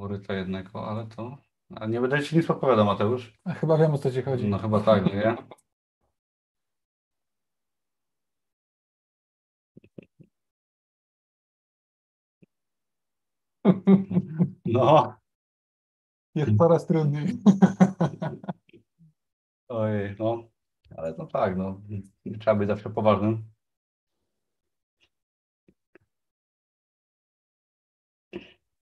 Faworyta 0.03 0.35
jednego, 0.35 0.89
ale 0.89 1.07
to... 1.07 1.39
A 1.77 1.87
nie 1.87 2.01
będę 2.01 2.23
Ci 2.23 2.37
nic 2.37 2.47
podpowiadał, 2.47 2.87
Mateusz. 2.87 3.39
A 3.45 3.53
chyba 3.53 3.79
wiem 3.79 3.95
o 3.95 3.99
co 3.99 4.11
ci 4.11 4.23
chodzi. 4.23 4.49
No 4.49 4.59
chyba 4.59 4.81
tak, 4.81 5.05
nie? 5.07 5.37
No, 14.67 15.15
Jest 16.35 16.59
coraz 16.59 16.87
trudniej. 16.87 17.39
ojej, 19.69 20.17
no. 20.19 20.49
Ale 20.97 21.15
to 21.15 21.27
tak, 21.27 21.57
no. 21.57 21.81
Trzeba 22.41 22.55
być 22.57 22.69
zawsze 22.69 22.91
poważnym. 22.91 23.45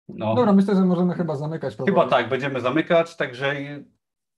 No. 0.10 0.36
Dobra, 0.36 0.54
myślę, 0.54 0.76
że 0.76 0.82
możemy 0.82 1.14
chyba 1.14 1.36
zamykać. 1.36 1.76
Chyba 1.78 1.86
powoli. 1.86 2.10
tak, 2.10 2.30
będziemy 2.30 2.62
zamykać, 2.62 3.16
także 3.16 3.56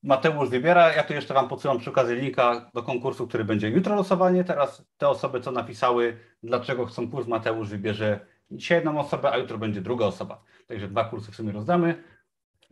Mateusz 0.04 0.50
wybiera. 0.50 0.94
Ja 0.94 1.04
tu 1.04 1.14
jeszcze 1.14 1.34
Wam 1.34 1.48
podsyłam 1.48 1.78
przy 1.78 1.90
okazji 1.90 2.16
linka 2.16 2.70
do 2.74 2.84
konkursu, 2.84 3.28
który 3.28 3.46
będzie 3.46 3.70
jutro 3.70 3.96
losowanie. 3.96 4.44
Teraz 4.44 4.86
te 4.98 5.10
osoby, 5.10 5.42
co 5.42 5.52
napisały, 5.52 6.18
dlaczego 6.44 6.86
chcą 6.86 7.12
kurs, 7.12 7.28
Mateusz 7.28 7.70
wybierze 7.70 8.20
dzisiaj 8.52 8.78
jedną 8.78 9.00
osobę, 9.00 9.32
a 9.32 9.38
jutro 9.38 9.58
będzie 9.58 9.82
druga 9.82 10.06
osoba. 10.06 10.44
Także 10.68 10.88
dwa 10.88 11.04
kursy 11.04 11.32
w 11.32 11.36
sumie 11.36 11.52
rozdamy. 11.52 12.04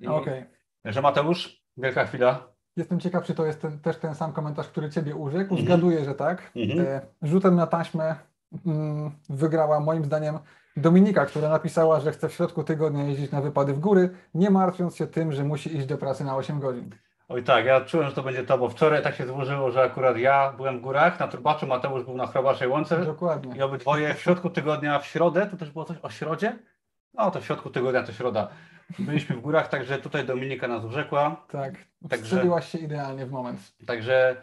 Okej. 0.07 0.45
Że 0.85 1.01
Mateusz, 1.01 1.63
wielka 1.77 2.05
chwila. 2.05 2.47
Jestem 2.77 2.99
ciekaw, 2.99 3.23
czy 3.23 3.35
to 3.35 3.45
jest 3.45 3.61
ten, 3.61 3.79
też 3.79 3.97
ten 3.97 4.15
sam 4.15 4.33
komentarz, 4.33 4.67
który 4.67 4.89
Ciebie 4.89 5.15
urzekł. 5.15 5.55
Mhm. 5.55 5.65
Zgaduję, 5.65 6.05
że 6.05 6.15
tak. 6.15 6.51
Mhm. 6.55 6.79
E, 6.79 7.01
Rzutem 7.21 7.55
na 7.55 7.67
taśmę 7.67 8.15
mm, 8.65 9.11
wygrała 9.29 9.79
moim 9.79 10.05
zdaniem 10.05 10.39
Dominika, 10.79 11.25
która 11.25 11.49
napisała, 11.49 11.99
że 11.99 12.11
chce 12.11 12.29
w 12.29 12.33
środku 12.33 12.63
tygodnia 12.63 13.03
jeździć 13.03 13.31
na 13.31 13.41
wypady 13.41 13.73
w 13.73 13.79
góry, 13.79 14.09
nie 14.33 14.49
martwiąc 14.49 14.95
się 14.95 15.07
tym, 15.07 15.31
że 15.31 15.43
musi 15.43 15.77
iść 15.77 15.85
do 15.85 15.97
pracy 15.97 16.23
na 16.23 16.35
8 16.35 16.59
godzin. 16.59 16.89
Oj 17.29 17.43
tak, 17.43 17.65
ja 17.65 17.81
czułem, 17.81 18.09
że 18.09 18.15
to 18.15 18.23
będzie 18.23 18.43
to, 18.43 18.57
bo 18.57 18.69
wczoraj 18.69 19.03
tak 19.03 19.15
się 19.15 19.27
złożyło, 19.27 19.71
że 19.71 19.83
akurat 19.83 20.17
ja 20.17 20.53
byłem 20.57 20.79
w 20.79 20.81
górach 20.81 21.19
na 21.19 21.27
Turbaczu, 21.27 21.67
Mateusz 21.67 22.03
był 22.03 22.17
na 22.17 22.27
Chrobaszej 22.27 22.67
Łące. 22.67 23.05
Dokładnie. 23.05 23.55
I 23.55 23.61
obydwoje 23.61 24.13
w 24.13 24.19
środku 24.19 24.49
tygodnia, 24.49 24.99
w 24.99 25.05
środę, 25.05 25.47
to 25.51 25.57
też 25.57 25.71
było 25.71 25.85
coś 25.85 25.97
o 26.01 26.09
środzie? 26.09 26.59
No 27.13 27.31
to 27.31 27.41
w 27.41 27.45
środku 27.45 27.69
tygodnia 27.69 28.03
to 28.03 28.11
środa. 28.11 28.47
Byliśmy 28.99 29.35
w 29.35 29.41
górach, 29.41 29.67
także 29.67 29.97
tutaj 29.97 30.25
Dominika 30.25 30.67
nas 30.67 30.83
urzekła. 30.83 31.45
Tak. 31.51 31.73
Także- 32.09 32.61
się 32.61 32.77
idealnie 32.77 33.25
w 33.25 33.31
moment. 33.31 33.59
Także 33.85 34.41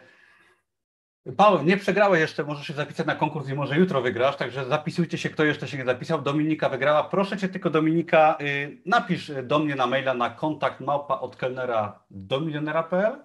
Paweł, 1.35 1.63
nie 1.63 1.77
przegrałeś 1.77 2.19
jeszcze, 2.19 2.43
możesz 2.43 2.67
się 2.67 2.73
zapisać 2.73 3.07
na 3.07 3.15
konkurs 3.15 3.49
i 3.49 3.53
może 3.53 3.77
jutro 3.77 4.01
wygrasz, 4.01 4.35
także 4.35 4.65
zapisujcie 4.65 5.17
się, 5.17 5.29
kto 5.29 5.43
jeszcze 5.43 5.67
się 5.67 5.77
nie 5.77 5.85
zapisał. 5.85 6.21
Dominika 6.21 6.69
wygrała. 6.69 7.03
Proszę 7.03 7.37
Cię 7.37 7.49
tylko 7.49 7.69
Dominika, 7.69 8.37
y, 8.41 8.77
napisz 8.85 9.31
do 9.43 9.59
mnie 9.59 9.75
na 9.75 9.87
maila 9.87 10.13
na 10.13 10.29
kontakt 10.29 10.79
małpa 10.79 11.19
od 11.19 11.35
kelnera 11.35 11.99
do 12.11 12.39
milionera.pl. 12.39 13.15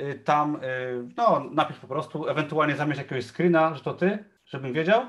Y, 0.00 0.20
Tam, 0.24 0.56
y, 0.56 0.58
no 1.16 1.50
napisz 1.52 1.76
po 1.76 1.86
prostu, 1.86 2.28
ewentualnie 2.28 2.76
zamierz 2.76 2.98
jakiegoś 2.98 3.24
screena, 3.24 3.74
że 3.74 3.80
to 3.80 3.94
Ty, 3.94 4.24
żebym 4.46 4.72
wiedział 4.72 5.02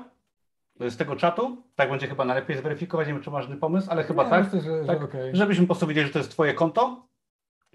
y, 0.82 0.90
z 0.90 0.96
tego 0.96 1.16
czatu. 1.16 1.62
Tak 1.76 1.90
będzie 1.90 2.06
chyba 2.06 2.24
najlepiej 2.24 2.56
zweryfikować, 2.56 3.06
nie 3.06 3.14
wiem 3.14 3.22
czy 3.22 3.30
masz 3.30 3.46
inny 3.46 3.56
pomysł, 3.56 3.88
ale 3.90 4.04
chyba 4.04 4.24
Nie, 4.24 4.30
tak. 4.30 4.44
Myślę, 4.44 4.60
że, 4.60 4.86
tak, 4.86 4.98
że 4.98 5.04
okej. 5.04 5.36
Żebyśmy 5.36 5.64
po 5.64 5.74
prostu 5.74 5.86
wiedzieli, 5.86 6.06
że 6.06 6.12
to 6.12 6.18
jest 6.18 6.30
Twoje 6.30 6.54
konto. 6.54 7.08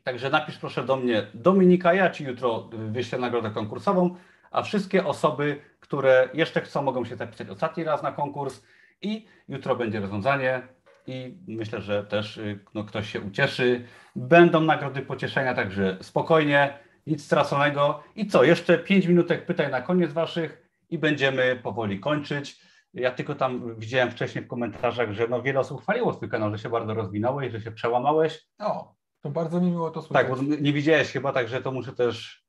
Także 0.04 0.30
napisz 0.30 0.58
proszę 0.58 0.84
do 0.84 0.96
mnie 0.96 1.28
Dominika, 1.34 1.94
ja 1.94 2.10
Ci 2.10 2.24
jutro 2.24 2.70
wyślę 2.72 3.20
nagrodę 3.20 3.50
konkursową, 3.50 4.16
a 4.54 4.62
wszystkie 4.62 5.06
osoby, 5.06 5.62
które 5.80 6.30
jeszcze 6.34 6.62
chcą, 6.62 6.82
mogą 6.82 7.06
się 7.06 7.16
zapisać 7.16 7.50
ostatni 7.50 7.84
raz 7.84 8.04
na 8.04 8.12
konkurs 8.12 8.64
i 9.02 9.26
jutro 9.48 9.76
będzie 9.76 10.00
rozwiązanie 10.00 10.62
i 11.08 11.38
myślę, 11.48 11.82
że 11.82 12.04
też 12.04 12.38
y, 12.38 12.60
no, 12.74 12.84
ktoś 12.84 13.10
się 13.10 13.22
ucieszy. 13.22 13.86
Będą 14.16 14.62
nagrody 14.62 15.02
pocieszenia, 15.02 15.54
także 15.54 15.98
spokojnie, 16.02 16.80
nic 17.08 17.26
straconego. 17.26 18.04
I 18.16 18.28
co, 18.28 18.44
jeszcze 18.44 18.78
5 18.78 19.08
minutek 19.08 19.46
pytań 19.46 19.72
na 19.72 19.82
koniec 19.82 20.14
Waszych 20.14 20.70
i 20.90 20.98
będziemy 20.98 21.60
powoli 21.64 22.00
kończyć. 22.00 22.62
Ja 22.94 23.12
tylko 23.12 23.36
tam 23.36 23.76
widziałem 23.80 24.12
wcześniej 24.12 24.44
w 24.44 24.48
komentarzach, 24.48 25.12
że 25.12 25.28
no 25.28 25.42
wiele 25.42 25.60
osób 25.60 25.82
chwaliło 25.82 26.14
Twój 26.14 26.30
kanał, 26.30 26.52
że 26.52 26.60
się 26.60 26.70
bardzo 26.70 26.94
rozwinąłeś, 26.94 27.52
że 27.52 27.62
się 27.62 27.72
przełamałeś. 27.72 28.48
O, 28.60 28.96
to 29.22 29.30
bardzo 29.30 29.62
mi 29.62 29.72
miło 29.72 29.92
to 29.92 30.02
słyszeć. 30.02 30.28
Tak, 30.28 30.36
bo 30.36 30.56
nie 30.62 30.74
widziałeś 30.74 31.12
chyba, 31.12 31.34
także 31.34 31.62
to 31.62 31.72
muszę 31.72 31.94
też. 31.94 32.46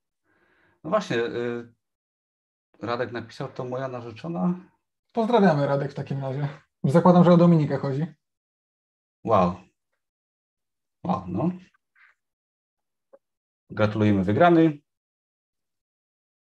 No 0.85 0.91
właśnie, 0.91 1.17
y, 1.17 1.73
Radek 2.85 3.13
napisał, 3.13 3.49
to 3.49 3.65
moja 3.65 3.89
narzeczona. 3.89 4.55
Pozdrawiamy 5.13 5.67
Radek 5.67 5.91
w 5.91 5.95
takim 5.95 6.21
razie. 6.21 6.49
Zakładam, 6.85 7.25
że 7.25 7.33
o 7.33 7.37
Dominikę 7.37 7.77
chodzi. 7.77 8.07
Wow. 9.25 9.55
Wow, 11.05 11.25
no. 11.29 11.51
Gratulujemy 13.71 14.25
wygrany. 14.25 14.79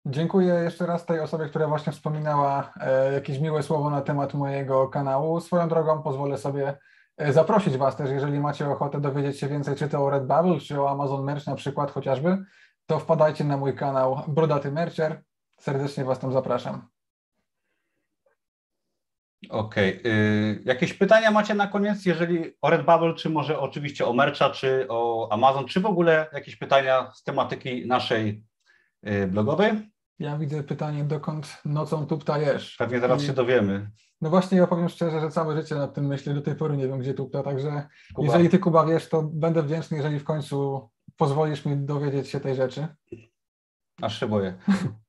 Dziękuję 0.07 0.53
jeszcze 0.53 0.85
raz 0.85 1.05
tej 1.05 1.19
osobie, 1.19 1.45
która 1.45 1.67
właśnie 1.67 1.93
wspominała 1.93 2.73
e, 2.81 3.13
jakieś 3.13 3.39
miłe 3.39 3.63
słowo 3.63 3.89
na 3.89 4.01
temat 4.01 4.33
mojego 4.33 4.87
kanału. 4.87 5.41
Swoją 5.41 5.69
drogą 5.69 6.03
pozwolę 6.03 6.37
sobie 6.37 6.77
e, 7.17 7.33
zaprosić 7.33 7.77
Was 7.77 7.95
też, 7.95 8.09
jeżeli 8.09 8.39
macie 8.39 8.69
ochotę 8.69 9.01
dowiedzieć 9.01 9.39
się 9.39 9.47
więcej, 9.47 9.75
czy 9.75 9.89
to 9.89 10.05
o 10.05 10.09
Redbubble, 10.09 10.59
czy 10.59 10.81
o 10.81 10.89
Amazon 10.89 11.23
Merch 11.23 11.47
na 11.47 11.55
przykład 11.55 11.91
chociażby, 11.91 12.45
to 12.85 12.99
wpadajcie 12.99 13.43
na 13.43 13.57
mój 13.57 13.75
kanał 13.75 14.21
Brodaty 14.27 14.71
Mercher. 14.71 15.23
Serdecznie 15.59 16.05
Was 16.05 16.19
tam 16.19 16.33
zapraszam. 16.33 16.87
Okej. 19.49 20.01
y, 20.05 20.61
Jakieś 20.65 20.93
pytania 20.93 21.31
macie 21.31 21.53
na 21.53 21.67
koniec, 21.67 22.05
jeżeli 22.05 22.53
o 22.61 22.69
Redbubble, 22.69 23.13
czy 23.13 23.29
może 23.29 23.59
oczywiście 23.59 24.05
o 24.05 24.13
Mercha, 24.13 24.49
czy 24.49 24.85
o 24.89 25.27
Amazon, 25.31 25.65
czy 25.67 25.79
w 25.79 25.85
ogóle 25.85 26.29
jakieś 26.33 26.55
pytania 26.55 27.11
z 27.13 27.23
tematyki 27.23 27.87
naszej 27.87 28.43
y, 29.07 29.27
blogowej? 29.27 29.91
Ja 30.19 30.37
widzę 30.37 30.63
pytanie, 30.63 31.03
dokąd 31.03 31.57
nocą 31.65 32.07
tuptajesz? 32.07 32.75
Pewnie 32.77 32.99
zaraz 32.99 33.23
I- 33.23 33.25
się 33.25 33.33
dowiemy. 33.33 33.91
No 34.21 34.29
właśnie, 34.29 34.57
ja 34.57 34.67
powiem 34.67 34.89
szczerze, 34.89 35.21
że 35.21 35.29
całe 35.29 35.55
życie 35.61 35.75
nad 35.75 35.93
tym 35.93 36.05
myślę, 36.07 36.33
do 36.33 36.41
tej 36.41 36.55
pory 36.55 36.77
nie 36.77 36.87
wiem, 36.87 36.99
gdzie 36.99 37.13
tupta, 37.13 37.43
także 37.43 37.87
Kuba. 38.13 38.27
jeżeli 38.27 38.49
Ty, 38.49 38.59
Kuba, 38.59 38.85
wiesz, 38.85 39.09
to 39.09 39.23
będę 39.23 39.63
wdzięczny, 39.63 39.97
jeżeli 39.97 40.19
w 40.19 40.23
końcu 40.23 40.89
pozwolisz 41.17 41.65
mi 41.65 41.77
dowiedzieć 41.77 42.27
się 42.29 42.39
tej 42.39 42.55
rzeczy. 42.55 42.87
Aż 44.01 44.19
się 44.19 44.27
boję. 44.27 44.53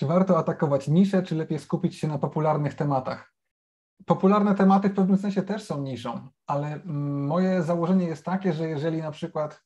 Czy 0.00 0.06
warto 0.06 0.38
atakować 0.38 0.88
nisze, 0.88 1.22
czy 1.22 1.34
lepiej 1.34 1.58
skupić 1.58 1.96
się 1.96 2.08
na 2.08 2.18
popularnych 2.18 2.74
tematach? 2.74 3.32
Popularne 4.06 4.54
tematy 4.54 4.88
w 4.88 4.94
pewnym 4.94 5.16
sensie 5.16 5.42
też 5.42 5.62
są 5.62 5.82
niszą, 5.82 6.28
ale 6.46 6.66
mm, 6.66 7.26
moje 7.26 7.62
założenie 7.62 8.06
jest 8.06 8.24
takie, 8.24 8.52
że 8.52 8.68
jeżeli 8.68 8.98
na 8.98 9.10
przykład 9.10 9.62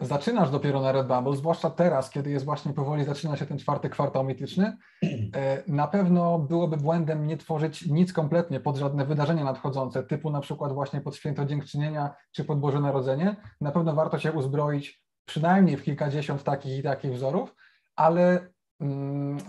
zaczynasz 0.00 0.50
dopiero 0.50 0.80
na 0.80 0.92
Redbubble, 0.92 1.36
zwłaszcza 1.36 1.70
teraz, 1.70 2.10
kiedy 2.10 2.30
jest 2.30 2.44
właśnie 2.44 2.72
powoli 2.72 3.04
zaczyna 3.04 3.36
się 3.36 3.46
ten 3.46 3.58
czwarty 3.58 3.88
kwartał 3.88 4.24
mityczny, 4.24 4.76
e, 5.34 5.62
na 5.66 5.86
pewno 5.86 6.38
byłoby 6.38 6.76
błędem 6.76 7.26
nie 7.26 7.36
tworzyć 7.36 7.86
nic 7.86 8.12
kompletnie 8.12 8.60
pod 8.60 8.76
żadne 8.76 9.06
wydarzenia 9.06 9.44
nadchodzące, 9.44 10.02
typu 10.02 10.30
na 10.30 10.40
przykład 10.40 10.72
właśnie 10.72 11.00
pod 11.00 11.16
Święto 11.16 11.44
Dziękczynienia 11.44 12.14
czy 12.32 12.44
pod 12.44 12.60
Boże 12.60 12.80
Narodzenie. 12.80 13.36
Na 13.60 13.72
pewno 13.72 13.94
warto 13.94 14.18
się 14.18 14.32
uzbroić 14.32 15.02
przynajmniej 15.24 15.76
w 15.76 15.82
kilkadziesiąt 15.82 16.44
takich 16.44 16.78
i 16.78 16.82
takich 16.82 17.12
wzorów, 17.12 17.54
ale 17.96 18.55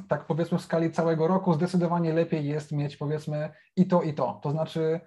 tak 0.08 0.26
powiedzmy 0.26 0.58
w 0.58 0.62
skali 0.62 0.92
całego 0.92 1.28
roku 1.28 1.54
zdecydowanie 1.54 2.14
lepiej 2.14 2.46
jest 2.46 2.72
mieć 2.72 2.98
powiedzmy 2.98 3.50
i 3.76 3.88
to, 3.88 4.02
i 4.02 4.14
to. 4.14 4.40
To 4.44 4.52
znaczy 4.52 5.00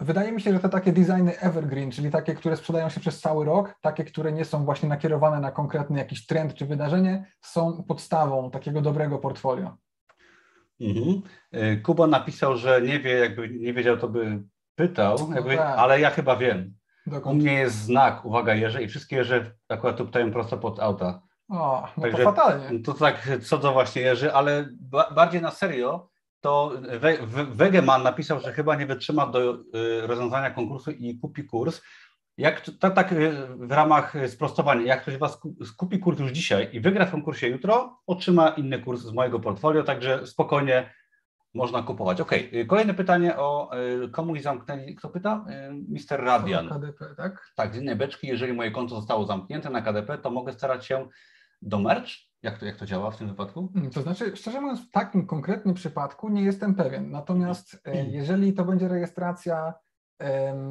wydaje 0.00 0.32
mi 0.32 0.40
się, 0.40 0.52
że 0.52 0.60
te 0.60 0.68
takie 0.68 0.92
designy 0.92 1.38
evergreen, 1.40 1.90
czyli 1.90 2.10
takie, 2.10 2.34
które 2.34 2.56
sprzedają 2.56 2.88
się 2.88 3.00
przez 3.00 3.20
cały 3.20 3.44
rok, 3.44 3.74
takie, 3.80 4.04
które 4.04 4.32
nie 4.32 4.44
są 4.44 4.64
właśnie 4.64 4.88
nakierowane 4.88 5.40
na 5.40 5.50
konkretny 5.50 5.98
jakiś 5.98 6.26
trend 6.26 6.54
czy 6.54 6.66
wydarzenie, 6.66 7.26
są 7.40 7.84
podstawą 7.88 8.50
takiego 8.50 8.80
dobrego 8.80 9.18
portfolio. 9.18 9.76
Mhm. 10.80 11.22
Y, 11.54 11.80
Kuba 11.82 12.06
napisał, 12.06 12.56
że 12.56 12.82
nie 12.82 13.00
wie, 13.00 13.12
jakby 13.12 13.48
nie 13.48 13.74
wiedział, 13.74 13.96
to 13.96 14.08
by 14.08 14.42
pytał, 14.74 15.16
No 15.28 15.34
jakby, 15.36 15.56
tak. 15.56 15.78
ale 15.78 16.00
ja 16.00 16.10
chyba 16.10 16.36
wiem. 16.36 16.74
U 17.06 17.10
Dokąd? 17.10 17.42
mnie 17.42 17.52
jest 17.52 17.76
znak, 17.76 18.24
uwaga, 18.24 18.54
jeże 18.54 18.82
i 18.82 18.88
wszystkie 18.88 19.16
jeże 19.16 19.54
akurat 19.68 19.96
tu 19.96 20.06
pytają 20.06 20.32
prosto 20.32 20.58
pod 20.58 20.80
auta. 20.80 21.22
O, 21.54 21.88
no 21.96 22.02
Także- 22.02 22.18
to 22.18 22.24
fatalnie. 22.24 22.80
To 22.80 22.94
tak 22.94 23.28
co 23.42 23.58
do 23.58 23.72
właśnie 23.72 24.02
jeży, 24.02 24.32
ale 24.32 24.68
ba 24.80 25.10
bardziej 25.14 25.42
na 25.42 25.50
serio, 25.50 26.08
to 26.40 26.72
Wegeman 27.48 28.02
napisał, 28.02 28.40
że 28.40 28.52
chyba 28.52 28.76
nie 28.76 28.86
wytrzyma 28.86 29.26
do 29.26 29.58
rozwiązania 30.02 30.50
konkursu 30.50 30.90
i 30.90 31.18
kupi 31.18 31.44
kurs. 31.44 31.82
Jak 32.38 32.62
tak, 32.80 32.94
tak 32.94 33.14
w 33.56 33.72
ramach 33.72 34.14
sprostowania, 34.28 34.82
jak 34.82 35.02
ktoś 35.02 35.16
was 35.16 35.40
kupi 35.76 35.98
kurs 35.98 36.18
już 36.18 36.30
dzisiaj 36.30 36.68
i 36.72 36.80
wygra 36.80 37.06
w 37.06 37.10
konkursie 37.10 37.48
jutro, 37.48 37.98
otrzyma 38.06 38.48
inny 38.48 38.78
kurs 38.78 39.00
z 39.00 39.12
mojego 39.12 39.40
portfolio, 39.40 39.82
także 39.82 40.26
spokojnie 40.26 40.90
można 41.54 41.82
kupować. 41.82 42.20
Ok, 42.20 42.30
kolejne 42.66 42.94
pytanie 42.94 43.36
o 43.36 43.70
komuś 44.12 44.42
zamknęli, 44.42 44.94
kto 44.94 45.08
pyta? 45.08 45.44
Mister 45.88 46.24
Radian. 46.24 46.68
KDP, 46.68 47.14
tak? 47.16 47.50
Tak, 47.56 47.74
z 47.74 47.78
innej 47.78 47.96
beczki, 47.96 48.26
jeżeli 48.26 48.52
moje 48.52 48.70
konto 48.70 48.94
zostało 48.94 49.26
zamknięte 49.26 49.70
na 49.70 49.82
KDP, 49.82 50.18
to 50.18 50.30
mogę 50.30 50.52
starać 50.52 50.86
się 50.86 51.08
do 51.64 51.78
merch? 51.78 52.08
Jak 52.42 52.58
to, 52.58 52.66
jak 52.66 52.76
to 52.76 52.86
działa 52.86 53.10
w 53.10 53.16
tym 53.16 53.28
wypadku? 53.28 53.68
Hmm, 53.74 53.90
to 53.90 54.02
znaczy, 54.02 54.36
szczerze 54.36 54.60
mówiąc, 54.60 54.88
w 54.88 54.90
takim 54.90 55.26
konkretnym 55.26 55.74
przypadku 55.74 56.28
nie 56.28 56.42
jestem 56.42 56.74
pewien. 56.74 57.10
Natomiast 57.10 57.80
e, 57.84 58.04
jeżeli 58.04 58.52
to 58.52 58.64
będzie 58.64 58.88
rejestracja 58.88 59.74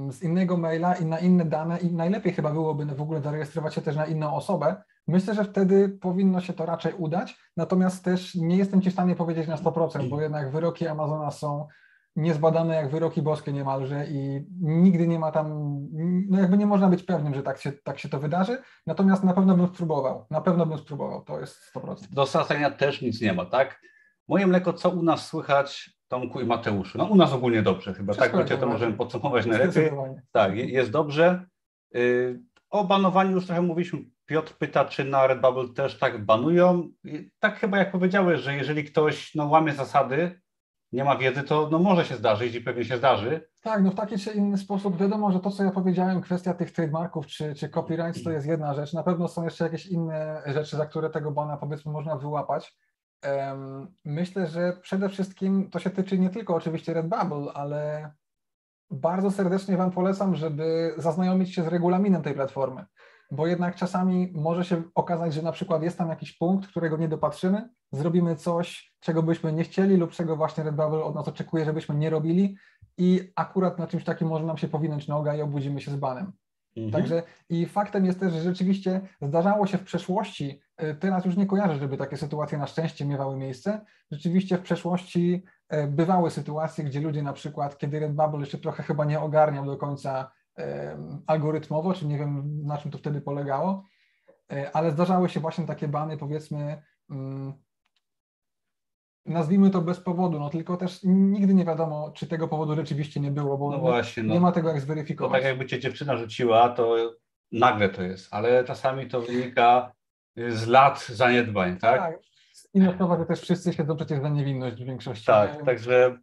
z 0.10 0.24
innego 0.24 0.58
maila 0.58 0.96
i 0.96 1.06
na 1.06 1.20
inne 1.20 1.46
dane, 1.46 1.80
i 1.80 1.94
najlepiej 1.94 2.34
chyba 2.34 2.52
byłoby 2.52 2.86
w 2.86 3.02
ogóle 3.02 3.22
zarejestrować 3.22 3.76
się 3.76 3.82
też 3.82 3.96
na 3.96 4.06
inną 4.06 4.36
osobę, 4.36 4.76
myślę, 5.08 5.34
że 5.34 5.44
wtedy 5.44 5.90
powinno 5.90 6.42
się 6.42 6.54
to 6.54 6.66
raczej 6.66 6.94
udać. 6.94 7.38
Natomiast 7.58 8.04
też 8.04 8.36
nie 8.36 8.58
jestem 8.58 8.82
Ci 8.82 8.90
w 8.90 8.94
stanie 8.94 9.16
powiedzieć 9.16 9.48
na 9.48 9.56
100%, 9.56 10.10
bo 10.10 10.22
jednak 10.22 10.52
wyroki 10.52 10.88
Amazona 10.88 11.32
są 11.32 11.68
niezbadane 12.16 12.76
jak 12.76 12.92
wyroki 12.92 13.22
boskie 13.22 13.54
niemalże 13.54 14.06
i 14.08 14.46
nigdy 14.62 15.08
nie 15.08 15.20
ma 15.20 15.32
tam, 15.32 15.78
no 16.30 16.40
jakby 16.40 16.58
nie 16.58 16.66
można 16.66 16.90
być 16.90 17.04
pewnym, 17.04 17.34
że 17.34 17.44
tak 17.44 17.58
się, 17.62 17.72
tak 17.72 18.00
się 18.00 18.10
to 18.10 18.20
wydarzy, 18.20 18.58
natomiast 18.88 19.24
na 19.24 19.34
pewno 19.34 19.58
bym 19.58 19.68
spróbował, 19.68 20.26
na 20.30 20.42
pewno 20.42 20.66
bym 20.66 20.78
spróbował, 20.78 21.24
to 21.24 21.40
jest 21.40 21.76
100%. 21.76 21.96
Do 22.12 22.26
stracenia 22.26 22.72
też 22.72 23.02
nic 23.02 23.22
nie 23.22 23.34
ma, 23.34 23.46
tak? 23.46 23.82
Moje 24.28 24.48
mleko, 24.48 24.74
co 24.74 24.90
u 24.90 25.04
nas 25.04 25.28
słychać, 25.28 25.94
Tomku 26.08 26.42
i 26.42 26.46
Mateuszu? 26.46 26.98
No 26.98 27.06
u 27.06 27.16
nas 27.16 27.34
ogólnie 27.34 27.62
dobrze 27.62 27.94
chyba, 27.94 28.14
Wszystko 28.14 28.38
tak? 28.38 28.46
Wiecie, 28.46 28.62
to 28.62 28.68
możemy 28.68 28.94
podsumować 28.94 29.46
najlepiej. 29.46 29.92
Tak, 30.32 30.58
jest 30.58 30.92
dobrze. 30.92 31.46
Y, 31.96 32.42
o 32.70 32.84
banowaniu 32.84 33.32
już 33.32 33.46
trochę 33.46 33.62
mówiliśmy. 33.62 34.00
Piotr 34.26 34.54
pyta, 34.54 34.86
czy 34.86 35.04
na 35.04 35.28
Redbubble 35.28 35.74
też 35.74 36.00
tak 36.00 36.26
banują. 36.26 36.90
Tak 37.40 37.60
chyba 37.60 37.78
jak 37.78 37.92
powiedziałeś, 37.92 38.42
że 38.42 38.56
jeżeli 38.56 38.84
ktoś 38.84 39.36
no, 39.36 39.48
łamie 39.48 39.74
zasady, 39.74 40.42
nie 40.94 41.04
ma 41.04 41.18
wiedzy, 41.18 41.44
to 41.44 41.70
no 41.72 41.80
może 41.80 42.06
się 42.06 42.16
zdarzyć 42.16 42.56
i 42.56 42.62
pewnie 42.62 42.86
się 42.86 42.98
zdarzy. 42.98 43.50
Tak, 43.62 43.84
no 43.84 43.92
w 43.92 43.96
taki 43.96 44.18
czy 44.18 44.32
inny 44.32 44.58
sposób 44.58 44.98
wiadomo, 44.98 45.32
że 45.32 45.40
to, 45.40 45.52
co 45.52 45.64
ja 45.64 45.72
powiedziałem, 45.72 46.22
kwestia 46.22 46.54
tych 46.54 46.72
trademarków 46.72 47.28
czy, 47.28 47.56
czy 47.56 47.70
copyrights 47.70 48.24
to 48.24 48.32
jest 48.32 48.48
jedna 48.48 48.74
rzecz. 48.74 48.94
Na 48.94 49.04
pewno 49.04 49.28
są 49.28 49.44
jeszcze 49.44 49.64
jakieś 49.64 49.86
inne 49.86 50.42
rzeczy, 50.46 50.78
za 50.78 50.86
które 50.86 51.10
tego 51.10 51.32
bana 51.32 51.58
powiedzmy 51.58 51.92
można 51.92 52.16
wyłapać. 52.16 52.78
Myślę, 54.06 54.48
że 54.48 54.78
przede 54.82 55.10
wszystkim 55.10 55.70
to 55.70 55.80
się 55.80 55.90
tyczy 55.90 56.20
nie 56.20 56.30
tylko 56.30 56.56
oczywiście 56.56 56.94
Redbubble, 56.94 57.54
ale 57.54 58.12
bardzo 58.92 59.32
serdecznie 59.32 59.78
Wam 59.78 59.92
polecam, 59.92 60.36
żeby 60.36 60.94
zaznajomić 60.98 61.56
się 61.56 61.64
z 61.64 61.68
regulaminem 61.68 62.22
tej 62.22 62.34
platformy 62.34 62.86
bo 63.32 63.48
jednak 63.48 63.76
czasami 63.76 64.32
może 64.36 64.66
się 64.66 64.84
okazać, 64.96 65.34
że 65.34 65.42
na 65.42 65.52
przykład 65.52 65.84
jest 65.84 65.98
tam 65.98 66.10
jakiś 66.10 66.38
punkt, 66.38 66.70
którego 66.70 66.98
nie 66.98 67.08
dopatrzymy, 67.08 67.70
zrobimy 67.92 68.36
coś, 68.36 68.94
czego 69.00 69.24
byśmy 69.24 69.54
nie 69.54 69.64
chcieli 69.64 69.98
lub 69.98 70.12
czego 70.12 70.36
właśnie 70.36 70.64
Redbubble 70.64 71.04
od 71.04 71.16
nas 71.16 71.28
oczekuje, 71.28 71.66
żebyśmy 71.66 71.96
nie 71.96 72.10
robili 72.10 72.58
i 72.98 73.32
akurat 73.36 73.80
na 73.80 73.88
czymś 73.88 74.04
takim 74.04 74.28
może 74.28 74.46
nam 74.46 74.58
się 74.58 74.68
powinąć 74.68 75.08
noga 75.08 75.36
i 75.36 75.42
obudzimy 75.42 75.82
się 75.82 75.92
z 75.92 75.96
banem. 75.96 76.32
Mhm. 76.78 76.92
Także 76.92 77.24
i 77.50 77.66
faktem 77.66 78.06
jest 78.06 78.20
też, 78.20 78.34
że 78.34 78.42
rzeczywiście 78.42 79.02
zdarzało 79.22 79.68
się 79.68 79.78
w 79.78 79.84
przeszłości, 79.84 80.62
y, 80.84 80.96
teraz 80.96 81.26
już 81.26 81.38
nie 81.38 81.46
kojarzę, 81.46 81.80
żeby 81.80 81.98
takie 81.98 82.18
sytuacje 82.18 82.58
na 82.58 82.68
szczęście 82.68 83.06
miewały 83.06 83.38
miejsce. 83.38 83.86
Rzeczywiście 84.12 84.58
w 84.58 84.62
przeszłości 84.62 85.44
y, 85.74 85.88
bywały 85.88 86.32
sytuacje, 86.32 86.84
gdzie 86.84 87.00
ludzie 87.00 87.24
na 87.24 87.34
przykład, 87.34 87.78
kiedy 87.78 88.00
Redbubble 88.00 88.40
jeszcze 88.40 88.58
trochę 88.58 88.84
chyba 88.84 89.06
nie 89.06 89.20
ogarniał 89.20 89.66
do 89.66 89.78
końca 89.78 90.32
algorytmowo, 91.28 91.94
czy 91.94 92.08
nie 92.08 92.18
wiem 92.18 92.62
na 92.66 92.78
czym 92.78 92.92
to 92.92 92.98
wtedy 92.98 93.22
polegało, 93.22 93.86
e, 94.52 94.72
ale 94.76 94.92
zdarzały 94.92 95.30
się 95.30 95.40
właśnie 95.40 95.66
takie 95.66 95.88
bany, 95.88 96.18
powiedzmy, 96.18 96.82
mm, 97.10 97.54
nazwijmy 99.26 99.70
to 99.70 99.82
bez 99.82 100.00
powodu, 100.00 100.40
no 100.40 100.50
tylko 100.50 100.78
też 100.78 101.00
nigdy 101.04 101.54
nie 101.54 101.66
wiadomo, 101.66 102.12
czy 102.16 102.28
tego 102.28 102.48
powodu 102.48 102.76
rzeczywiście 102.76 103.20
nie 103.20 103.32
było, 103.32 103.58
bo 103.58 103.72
no 103.72 103.80
właśnie, 103.80 104.24
no, 104.24 104.34
nie 104.34 104.40
ma 104.40 104.52
tego 104.52 104.70
jak 104.70 104.82
zweryfikować. 104.82 105.32
To 105.32 105.44
tak 105.44 105.50
jakby 105.50 105.66
cię 105.66 105.80
dziewczyna 105.80 106.18
rzuciła, 106.18 106.70
to 106.70 106.96
nagle 107.52 107.90
to 107.90 108.04
jest, 108.04 108.34
ale 108.34 108.64
czasami 108.64 109.08
to 109.08 109.22
wynika 109.22 109.92
z 110.50 110.68
lat 110.68 111.06
zaniedbań, 111.06 111.78
tak? 111.78 112.00
Tak. 112.00 112.20
Inna 112.74 112.94
sprawa, 112.94 113.18
że 113.18 113.26
też 113.26 113.42
wszyscy 113.42 113.74
siedzą 113.74 113.96
przecież 113.96 114.22
za 114.22 114.30
niewinność 114.30 114.84
w 114.84 114.86
większości. 114.86 115.26
Tak, 115.26 115.66
także 115.66 116.18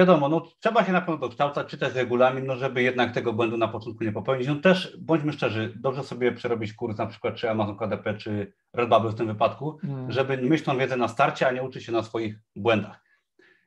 wiadomo, 0.00 0.28
no 0.28 0.42
trzeba 0.60 0.84
się 0.84 0.92
na 0.92 1.00
pewno 1.00 1.16
dokształcać, 1.16 1.68
czytać 1.68 1.94
regulamin, 1.94 2.46
no 2.46 2.56
żeby 2.56 2.82
jednak 2.82 3.12
tego 3.12 3.32
błędu 3.32 3.56
na 3.56 3.68
początku 3.68 4.04
nie 4.04 4.12
popełnić. 4.12 4.48
No 4.48 4.56
też, 4.56 4.96
bądźmy 5.00 5.32
szczerzy, 5.32 5.74
dobrze 5.76 6.04
sobie 6.04 6.32
przerobić 6.32 6.72
kurs 6.72 6.98
na 6.98 7.06
przykład 7.06 7.34
czy 7.34 7.50
Amazon 7.50 7.76
KDP, 7.76 8.14
czy 8.14 8.52
Redbubble 8.72 9.10
w 9.10 9.14
tym 9.14 9.26
wypadku, 9.26 9.78
hmm. 9.82 10.12
żeby 10.12 10.36
mieć 10.36 10.62
tą 10.62 10.78
wiedzę 10.78 10.96
na 10.96 11.08
starcie, 11.08 11.48
a 11.48 11.52
nie 11.52 11.62
uczyć 11.62 11.84
się 11.84 11.92
na 11.92 12.02
swoich 12.02 12.36
błędach. 12.56 13.04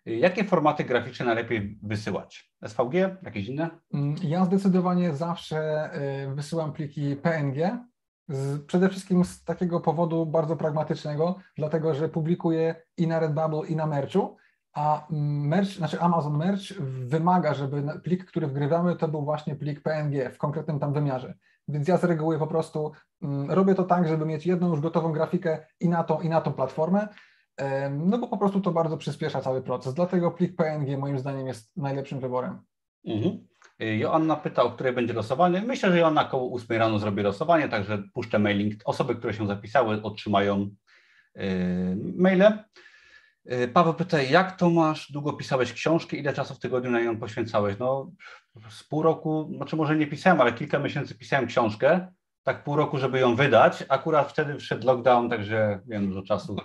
Jakie 0.05 0.43
formaty 0.43 0.83
graficzne 0.83 1.25
najlepiej 1.25 1.77
wysyłać? 1.83 2.53
SVG? 2.67 2.93
Jakieś 3.23 3.47
inne? 3.47 3.69
Mm, 3.93 4.15
ja 4.23 4.45
zdecydowanie 4.45 5.13
zawsze 5.13 5.89
y, 6.31 6.35
wysyłam 6.35 6.73
pliki 6.73 7.15
PNG, 7.15 7.77
z, 8.29 8.65
przede 8.65 8.89
wszystkim 8.89 9.25
z 9.25 9.43
takiego 9.43 9.79
powodu 9.79 10.25
bardzo 10.25 10.55
pragmatycznego, 10.55 11.35
dlatego 11.57 11.93
że 11.93 12.09
publikuję 12.09 12.75
i 12.97 13.07
na 13.07 13.19
Redbubble, 13.19 13.67
i 13.67 13.75
na 13.75 13.87
Merchu 13.87 14.37
a 14.73 15.07
merch, 15.09 15.69
znaczy 15.69 15.99
Amazon 15.99 16.37
Merch 16.37 16.73
wymaga, 17.07 17.53
żeby 17.53 17.83
plik, 18.03 18.25
który 18.25 18.47
wgrywamy, 18.47 18.95
to 18.95 19.07
był 19.07 19.25
właśnie 19.25 19.55
plik 19.55 19.81
PNG 19.81 20.29
w 20.29 20.37
konkretnym 20.37 20.79
tam 20.79 20.93
wymiarze. 20.93 21.33
Więc 21.67 21.87
ja 21.87 21.97
z 21.97 22.03
reguły 22.03 22.39
po 22.39 22.47
prostu 22.47 22.91
mm, 23.21 23.51
robię 23.51 23.75
to 23.75 23.83
tak, 23.83 24.07
żeby 24.07 24.25
mieć 24.25 24.45
jedną 24.45 24.69
już 24.69 24.79
gotową 24.79 25.11
grafikę 25.11 25.65
i 25.79 25.89
na 25.89 26.03
tą, 26.03 26.21
i 26.21 26.29
na 26.29 26.41
tą 26.41 26.53
platformę, 26.53 27.07
no 27.91 28.17
bo 28.17 28.27
po 28.27 28.37
prostu 28.37 28.61
to 28.61 28.71
bardzo 28.71 28.97
przyspiesza 28.97 29.41
cały 29.41 29.61
proces. 29.61 29.93
Dlatego 29.93 30.31
plik 30.31 30.55
PNG 30.55 30.97
moim 30.97 31.19
zdaniem 31.19 31.47
jest 31.47 31.77
najlepszym 31.77 32.19
wyborem. 32.19 32.59
Mhm. 33.05 33.47
Joanna 33.79 34.35
pyta, 34.35 34.63
o 34.63 34.71
której 34.71 34.93
będzie 34.93 35.13
losowanie. 35.13 35.61
Myślę, 35.61 35.91
że 35.91 35.99
Joanna 35.99 36.27
około 36.27 36.55
8 36.55 36.77
rano 36.77 36.99
zrobi 36.99 37.23
losowanie, 37.23 37.69
także 37.69 38.03
puszczę 38.13 38.39
mailing. 38.39 38.73
Osoby, 38.85 39.15
które 39.15 39.33
się 39.33 39.47
zapisały, 39.47 40.01
otrzymają 40.01 40.69
yy, 41.35 41.43
maile. 42.17 42.63
Y, 43.51 43.67
Paweł 43.67 43.93
pyta, 43.93 44.21
jak 44.21 44.57
to 44.57 44.69
masz? 44.69 45.11
Długo 45.11 45.33
pisałeś 45.33 45.73
książkę? 45.73 46.17
Ile 46.17 46.33
czasu 46.33 46.55
w 46.55 46.59
tygodniu 46.59 46.91
na 46.91 47.01
nią 47.01 47.17
poświęcałeś? 47.19 47.75
No, 47.79 48.11
z 48.69 48.83
pół 48.83 49.03
roku, 49.03 49.51
znaczy 49.55 49.75
może 49.75 49.95
nie 49.95 50.07
pisałem, 50.07 50.41
ale 50.41 50.53
kilka 50.53 50.79
miesięcy 50.79 51.15
pisałem 51.15 51.47
książkę. 51.47 52.07
Tak 52.43 52.63
pół 52.63 52.75
roku, 52.75 52.97
żeby 52.97 53.19
ją 53.19 53.35
wydać. 53.35 53.83
Akurat 53.89 54.31
wtedy 54.31 54.57
wszedł 54.57 54.87
lockdown, 54.87 55.29
także 55.29 55.79
wiem 55.87 56.07
dużo 56.07 56.21
czasu. 56.21 56.55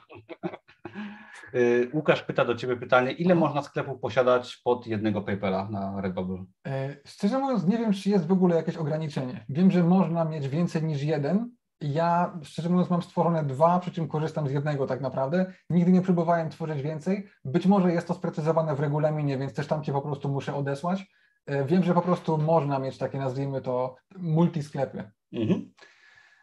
Y, 1.55 1.91
Łukasz 1.95 2.23
pyta 2.23 2.45
do 2.45 2.55
Ciebie 2.55 2.77
pytanie, 2.77 3.13
ile 3.13 3.35
można 3.35 3.63
sklepów 3.63 4.01
posiadać 4.01 4.57
pod 4.57 4.87
jednego 4.87 5.23
PayPala 5.23 5.69
na 5.71 6.01
Redbubble? 6.01 6.45
E, 6.67 6.97
szczerze 7.07 7.39
mówiąc, 7.39 7.67
nie 7.67 7.79
wiem, 7.79 7.93
czy 7.93 8.11
jest 8.11 8.27
w 8.27 8.33
ogóle 8.33 8.57
jakieś 8.57 8.77
ograniczenie. 8.77 9.45
Wiem, 9.49 9.71
że 9.71 9.83
można 9.85 10.25
mieć 10.25 10.49
więcej 10.49 10.83
niż 10.83 11.03
jeden, 11.03 11.51
ja, 11.81 12.39
szczerze 12.43 12.69
mówiąc, 12.69 12.91
mam 12.91 13.03
stworzone 13.03 13.45
dwa, 13.45 13.81
przy 13.81 13.91
czym 13.91 14.09
korzystam 14.09 14.49
z 14.49 14.53
jednego 14.53 14.87
tak 14.87 15.01
naprawdę. 15.01 15.53
Nigdy 15.71 15.93
nie 15.93 16.03
próbowałem 16.03 16.51
tworzyć 16.51 16.83
więcej. 16.83 17.29
Być 17.45 17.67
może 17.67 17.93
jest 17.93 18.09
to 18.09 18.15
sprecyzowane 18.15 18.75
w 18.75 18.81
regulaminie, 18.81 19.39
więc 19.39 19.55
też 19.55 19.67
tam 19.67 19.83
cię 19.83 19.93
po 19.93 20.03
prostu 20.03 20.29
muszę 20.29 20.55
odesłać. 20.55 21.07
E, 21.47 21.65
wiem, 21.65 21.83
że 21.83 21.95
po 21.95 22.03
prostu 22.03 22.39
można 22.39 22.79
mieć 22.79 22.99
takie, 22.99 23.19
nazwijmy 23.19 23.61
to, 23.61 23.97
multisklepy. 24.17 25.11
Mhm. 25.33 25.73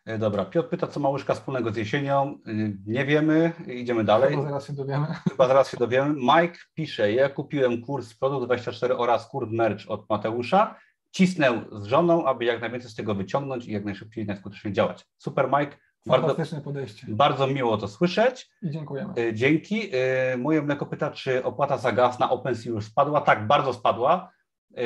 E, 0.05 0.17
dobra, 0.17 0.45
Piotr 0.45 0.69
pyta, 0.69 0.87
co 0.87 0.99
ma 0.99 1.09
łyżka 1.09 1.33
wspólnego 1.33 1.71
z 1.71 1.77
jesienią. 1.77 2.39
E, 2.47 2.51
nie 2.85 3.05
wiemy, 3.05 3.51
idziemy 3.67 4.03
dalej. 4.03 4.29
Chyba 4.29 4.43
zaraz 4.43 4.67
się 4.67 4.73
dowiemy. 4.73 5.07
Chyba 5.29 5.47
zaraz 5.47 5.69
się 5.69 5.77
dowiemy. 5.77 6.13
Mike 6.13 6.57
pisze, 6.73 7.11
ja 7.11 7.29
kupiłem 7.29 7.81
kurs 7.81 8.13
Produkt 8.13 8.45
24 8.45 8.97
oraz 8.97 9.29
kurs 9.29 9.51
Merch 9.51 9.81
od 9.87 10.09
Mateusza 10.09 10.75
cisnę 11.15 11.65
z 11.71 11.85
żoną, 11.85 12.25
aby 12.25 12.45
jak 12.45 12.61
najwięcej 12.61 12.91
z 12.91 12.95
tego 12.95 13.15
wyciągnąć 13.15 13.65
i 13.65 13.71
jak 13.71 13.85
najszybciej, 13.85 14.25
najskuteczniej 14.25 14.73
działać. 14.73 15.07
Super, 15.17 15.49
Mike. 15.59 15.77
Fantastyczne 16.07 16.57
bardzo, 16.57 16.71
podejście. 16.71 17.07
Bardzo 17.09 17.47
miło 17.47 17.77
to 17.77 17.87
słyszeć. 17.87 18.49
I 18.61 18.69
dziękujemy. 18.69 19.13
E, 19.17 19.33
dzięki. 19.33 19.89
E, 19.93 20.37
moje 20.37 20.61
mleko 20.61 20.85
pyta, 20.85 21.11
czy 21.11 21.43
opłata 21.43 21.77
za 21.77 21.91
gaz 21.91 22.19
na 22.19 22.29
OpenSea 22.29 22.69
już 22.69 22.85
spadła? 22.85 23.21
Tak, 23.21 23.47
bardzo 23.47 23.73
spadła. 23.73 24.31
E, 24.77 24.83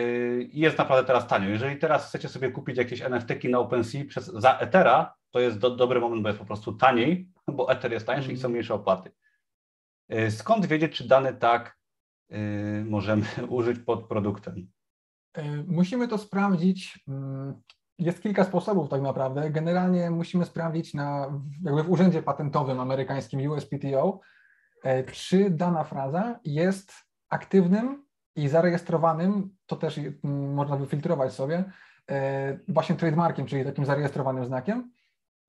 jest 0.53 0.77
naprawdę 0.77 1.07
teraz 1.07 1.27
tanio. 1.27 1.49
Jeżeli 1.49 1.77
teraz 1.77 2.07
chcecie 2.07 2.29
sobie 2.29 2.51
kupić 2.51 2.77
jakieś 2.77 3.01
NFT-ki 3.01 3.49
na 3.49 3.59
OpenSea 3.59 4.05
przez, 4.05 4.25
za 4.25 4.57
Ethera, 4.57 5.13
to 5.31 5.39
jest 5.39 5.57
do, 5.57 5.69
dobry 5.69 5.99
moment, 5.99 6.23
bo 6.23 6.29
jest 6.29 6.39
po 6.39 6.45
prostu 6.45 6.73
taniej, 6.73 7.29
bo 7.57 7.71
Ether 7.71 7.91
jest 7.91 8.05
tańszy 8.05 8.25
mm. 8.25 8.37
i 8.37 8.39
są 8.39 8.49
mniejsze 8.49 8.73
opłaty. 8.73 9.11
Skąd 10.29 10.65
wiedzieć, 10.65 10.97
czy 10.97 11.07
dany 11.07 11.33
tak 11.33 11.77
możemy 12.85 13.25
użyć 13.49 13.79
pod 13.79 14.07
produktem? 14.07 14.67
E, 15.33 15.63
musimy 15.67 16.07
to 16.07 16.17
sprawdzić. 16.17 17.03
Mm, 17.07 17.61
jest 17.99 18.21
kilka 18.23 18.43
sposobów 18.43 18.89
tak 18.89 19.01
naprawdę. 19.01 19.49
Generalnie 19.49 20.11
musimy 20.11 20.45
sprawdzić 20.45 20.93
na, 20.93 21.41
jakby 21.63 21.83
w 21.83 21.91
urzędzie 21.91 22.23
patentowym 22.23 22.79
amerykańskim 22.79 23.51
USPTO, 23.51 24.19
e, 24.83 25.03
czy 25.03 25.49
dana 25.49 25.83
fraza 25.83 26.39
jest 26.45 26.93
aktywnym 27.29 28.05
i 28.35 28.47
zarejestrowanym, 28.47 29.55
to 29.65 29.75
też 29.75 29.97
mm, 29.97 30.53
można 30.53 30.75
wyfiltrować 30.75 31.33
sobie, 31.33 31.63
e, 32.11 32.59
właśnie 32.67 32.95
trademarkiem, 32.95 33.45
czyli 33.45 33.65
takim 33.65 33.85
zarejestrowanym 33.85 34.45
znakiem. 34.45 34.91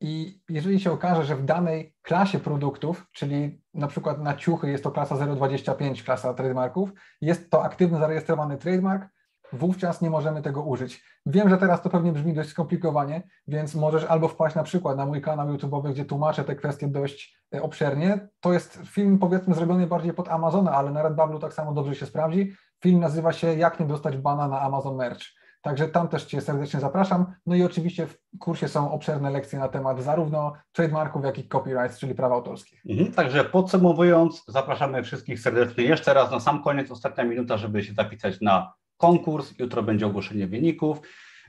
I 0.01 0.43
jeżeli 0.49 0.81
się 0.81 0.93
okaże, 0.93 1.25
że 1.25 1.37
w 1.37 1.45
danej 1.45 1.95
klasie 2.03 2.39
produktów, 2.39 3.07
czyli 3.13 3.63
na 3.75 3.87
przykład 3.87 4.23
na 4.23 4.35
ciuchy 4.35 4.71
jest 4.71 4.85
to 4.85 4.91
klasa 4.91 5.27
025, 5.27 6.03
klasa 6.03 6.35
trademarków, 6.35 6.93
jest 7.21 7.51
to 7.51 7.65
aktywny 7.65 7.99
zarejestrowany 7.99 8.59
trademark, 8.59 9.09
wówczas 9.53 10.03
nie 10.03 10.11
możemy 10.11 10.43
tego 10.43 10.63
użyć. 10.63 11.05
Wiem, 11.27 11.49
że 11.49 11.59
teraz 11.59 11.83
to 11.83 11.91
pewnie 11.91 12.13
brzmi 12.13 12.35
dość 12.35 12.49
skomplikowanie, 12.49 13.23
więc 13.49 13.75
możesz 13.75 14.05
albo 14.05 14.29
wpaść 14.29 14.57
na 14.57 14.63
przykład 14.63 14.97
na 14.97 15.07
mój 15.07 15.21
kanał 15.21 15.49
YouTube'owy, 15.49 15.91
gdzie 15.93 16.05
tłumaczę 16.05 16.45
te 16.45 16.57
kwestie 16.57 16.89
dość 16.89 17.41
e, 17.55 17.63
obszernie. 17.63 18.29
To 18.41 18.53
jest 18.53 18.81
film 18.87 19.19
powiedzmy 19.19 19.55
zrobiony 19.55 19.87
bardziej 19.87 20.13
pod 20.13 20.29
Amazona, 20.29 20.73
ale 20.73 20.91
na 20.91 21.03
Redbubble 21.03 21.39
tak 21.39 21.55
samo 21.55 21.73
dobrze 21.73 21.95
się 21.95 22.07
sprawdzi. 22.07 22.53
Film 22.83 23.01
nazywa 23.01 23.33
się 23.33 23.55
Jak 23.55 23.81
nie 23.81 23.87
dostać 23.87 24.17
bana 24.17 24.49
na 24.49 24.61
Amazon 24.61 24.97
Merch. 24.97 25.41
Także 25.63 25.89
tam 25.89 26.09
też 26.09 26.25
Cię 26.25 26.41
serdecznie 26.41 26.81
zapraszam. 26.81 27.27
No 27.47 27.55
i 27.55 27.63
oczywiście 27.63 28.07
w 28.07 28.19
kursie 28.39 28.69
są 28.69 28.93
obszerne 28.93 29.31
lekcje 29.31 29.59
na 29.59 29.69
temat 29.69 30.03
zarówno 30.03 30.53
trademarków, 30.73 31.25
jak 31.25 31.39
i 31.39 31.49
copyrights, 31.49 31.99
czyli 31.99 32.15
praw 32.15 32.33
autorskich. 32.33 32.83
Mhm, 32.89 33.13
także 33.13 33.45
podsumowując, 33.45 34.45
zapraszamy 34.49 35.03
wszystkich 35.03 35.41
serdecznie 35.41 35.85
jeszcze 35.85 36.15
raz 36.15 36.31
na 36.31 36.41
sam 36.41 36.63
koniec, 36.63 36.91
ostatnia 36.91 37.25
minuta, 37.25 37.57
żeby 37.57 37.83
się 37.83 37.93
zapisać 37.93 38.41
na 38.41 38.73
konkurs. 39.01 39.59
Jutro 39.59 39.83
będzie 39.83 40.07
ogłoszenie 40.07 40.47
wyników. 40.47 41.01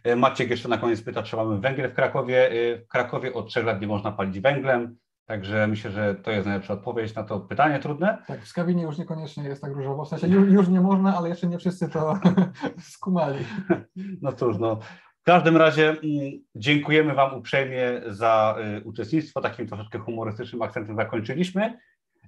E, 0.03 0.15
Maciek 0.15 0.49
jeszcze 0.49 0.69
na 0.69 0.77
koniec 0.77 1.01
pyta, 1.01 1.23
czy 1.23 1.35
mamy 1.35 1.59
węgiel 1.59 1.91
w 1.91 1.93
Krakowie. 1.93 2.51
E, 2.51 2.77
w 2.77 2.87
Krakowie 2.87 3.33
od 3.33 3.47
trzech 3.47 3.65
lat 3.65 3.81
nie 3.81 3.87
można 3.87 4.11
palić 4.11 4.39
węglem. 4.39 4.97
Także 5.25 5.67
myślę, 5.67 5.91
że 5.91 6.15
to 6.15 6.31
jest 6.31 6.45
najlepsza 6.45 6.73
odpowiedź 6.73 7.15
na 7.15 7.23
to 7.23 7.39
pytanie 7.39 7.79
trudne. 7.79 8.17
Tak, 8.27 8.41
w 8.41 8.47
Skawinie 8.47 8.83
już 8.83 8.97
niekoniecznie 8.97 9.43
jest 9.43 9.61
tak 9.61 9.73
różowo. 9.73 10.05
W 10.05 10.07
sensie 10.07 10.27
już, 10.27 10.49
już 10.53 10.67
nie 10.67 10.81
można, 10.81 11.17
ale 11.17 11.29
jeszcze 11.29 11.47
nie 11.47 11.57
wszyscy 11.57 11.89
to 11.89 12.19
skumali. 12.93 13.39
No 14.21 14.33
cóż, 14.33 14.57
no. 14.57 14.79
W 15.21 15.23
każdym 15.23 15.57
razie 15.57 15.89
mm, 15.89 15.99
dziękujemy 16.55 17.13
Wam 17.13 17.33
uprzejmie 17.33 18.01
za 18.07 18.55
y, 18.79 18.83
uczestnictwo. 18.83 19.41
Takim 19.41 19.67
troszeczkę 19.67 19.99
humorystycznym 19.99 20.61
akcentem 20.61 20.95
zakończyliśmy. 20.95 21.77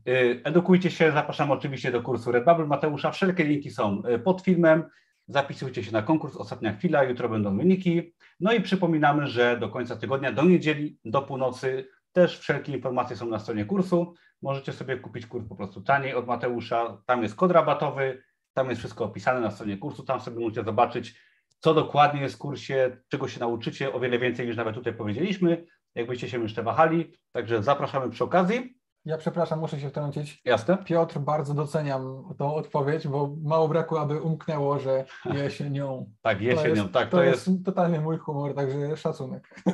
Y, 0.08 0.42
edukujcie 0.44 0.92
się, 0.92 1.12
zapraszam 1.12 1.52
oczywiście 1.52 1.92
do 1.92 2.02
kursu 2.02 2.32
Redbubble 2.32 2.66
Mateusza. 2.66 3.12
Wszelkie 3.12 3.44
linki 3.44 3.72
są 3.72 4.04
y, 4.06 4.20
pod 4.20 4.42
filmem. 4.42 4.84
Zapisujcie 5.28 5.84
się 5.84 5.92
na 5.92 6.02
konkurs 6.02 6.36
Ostatnia 6.36 6.74
Chwila, 6.74 7.04
jutro 7.04 7.30
będą 7.30 7.58
wyniki. 7.58 8.14
No 8.40 8.54
i 8.54 8.62
przypominamy, 8.62 9.28
że 9.28 9.58
do 9.58 9.70
końca 9.70 9.96
tygodnia, 9.96 10.32
do 10.32 10.44
niedzieli, 10.44 11.00
do 11.06 11.22
północy 11.22 11.88
też 12.12 12.40
wszelkie 12.40 12.74
informacje 12.74 13.16
są 13.16 13.26
na 13.26 13.40
stronie 13.40 13.66
kursu. 13.66 14.14
Możecie 14.42 14.74
sobie 14.74 14.98
kupić 14.98 15.26
kurs 15.26 15.48
po 15.50 15.56
prostu 15.56 15.82
taniej 15.82 16.14
od 16.14 16.28
Mateusza. 16.28 17.02
Tam 17.06 17.24
jest 17.24 17.36
kod 17.36 17.52
rabatowy, 17.52 18.24
tam 18.54 18.70
jest 18.70 18.80
wszystko 18.80 19.06
opisane 19.06 19.40
na 19.40 19.52
stronie 19.52 19.78
kursu. 19.78 20.04
Tam 20.04 20.20
sobie 20.20 20.40
możecie 20.40 20.64
zobaczyć, 20.64 21.20
co 21.60 21.74
dokładnie 21.74 22.22
jest 22.22 22.36
w 22.36 22.38
kursie, 22.38 22.98
czego 23.10 23.28
się 23.28 23.40
nauczycie, 23.40 23.94
o 23.94 24.00
wiele 24.00 24.20
więcej 24.20 24.48
niż 24.48 24.58
nawet 24.58 24.76
tutaj 24.76 24.94
powiedzieliśmy, 24.94 25.66
jakbyście 25.96 26.30
się 26.30 26.42
jeszcze 26.42 26.64
wahali. 26.64 27.14
Także 27.32 27.64
zapraszamy 27.64 28.10
przy 28.10 28.24
okazji. 28.24 28.78
Ja 29.06 29.18
przepraszam, 29.18 29.60
muszę 29.60 29.80
się 29.80 29.90
wtrącić. 29.90 30.42
Jasne. 30.46 30.78
Piotr, 30.78 31.20
bardzo 31.20 31.54
doceniam 31.54 32.34
tą 32.38 32.56
odpowiedź, 32.56 33.08
bo 33.08 33.36
mało 33.44 33.68
brakło, 33.68 34.02
aby 34.02 34.22
umknęło, 34.22 34.80
że 34.80 35.06
jesienią. 35.44 36.12
tak, 36.22 36.42
jesienią, 36.42 36.76
to 36.76 36.82
jest, 36.82 36.94
tak. 36.94 37.10
To, 37.10 37.18
to 37.18 37.24
jest, 37.24 37.48
jest 37.48 37.66
totalnie 37.66 38.00
mój 38.00 38.18
humor, 38.18 38.56
także 38.56 38.98
szacunek. 38.98 39.56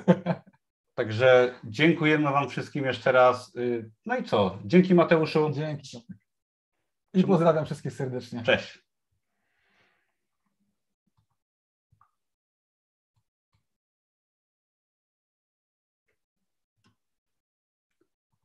Także 0.99 1.55
dziękujemy 1.63 2.23
Wam 2.23 2.49
wszystkim 2.49 2.85
jeszcze 2.85 3.11
raz. 3.11 3.55
Y, 3.55 3.91
no 4.05 4.17
i 4.17 4.23
co? 4.23 4.57
Dzięki 4.65 4.95
Mateuszu. 4.95 5.49
Dzięki. 5.51 6.05
I 7.13 7.23
pozdrawiam 7.23 7.65
wszystkich 7.65 7.93
serdecznie. 7.93 8.43
Cześć. 8.43 8.88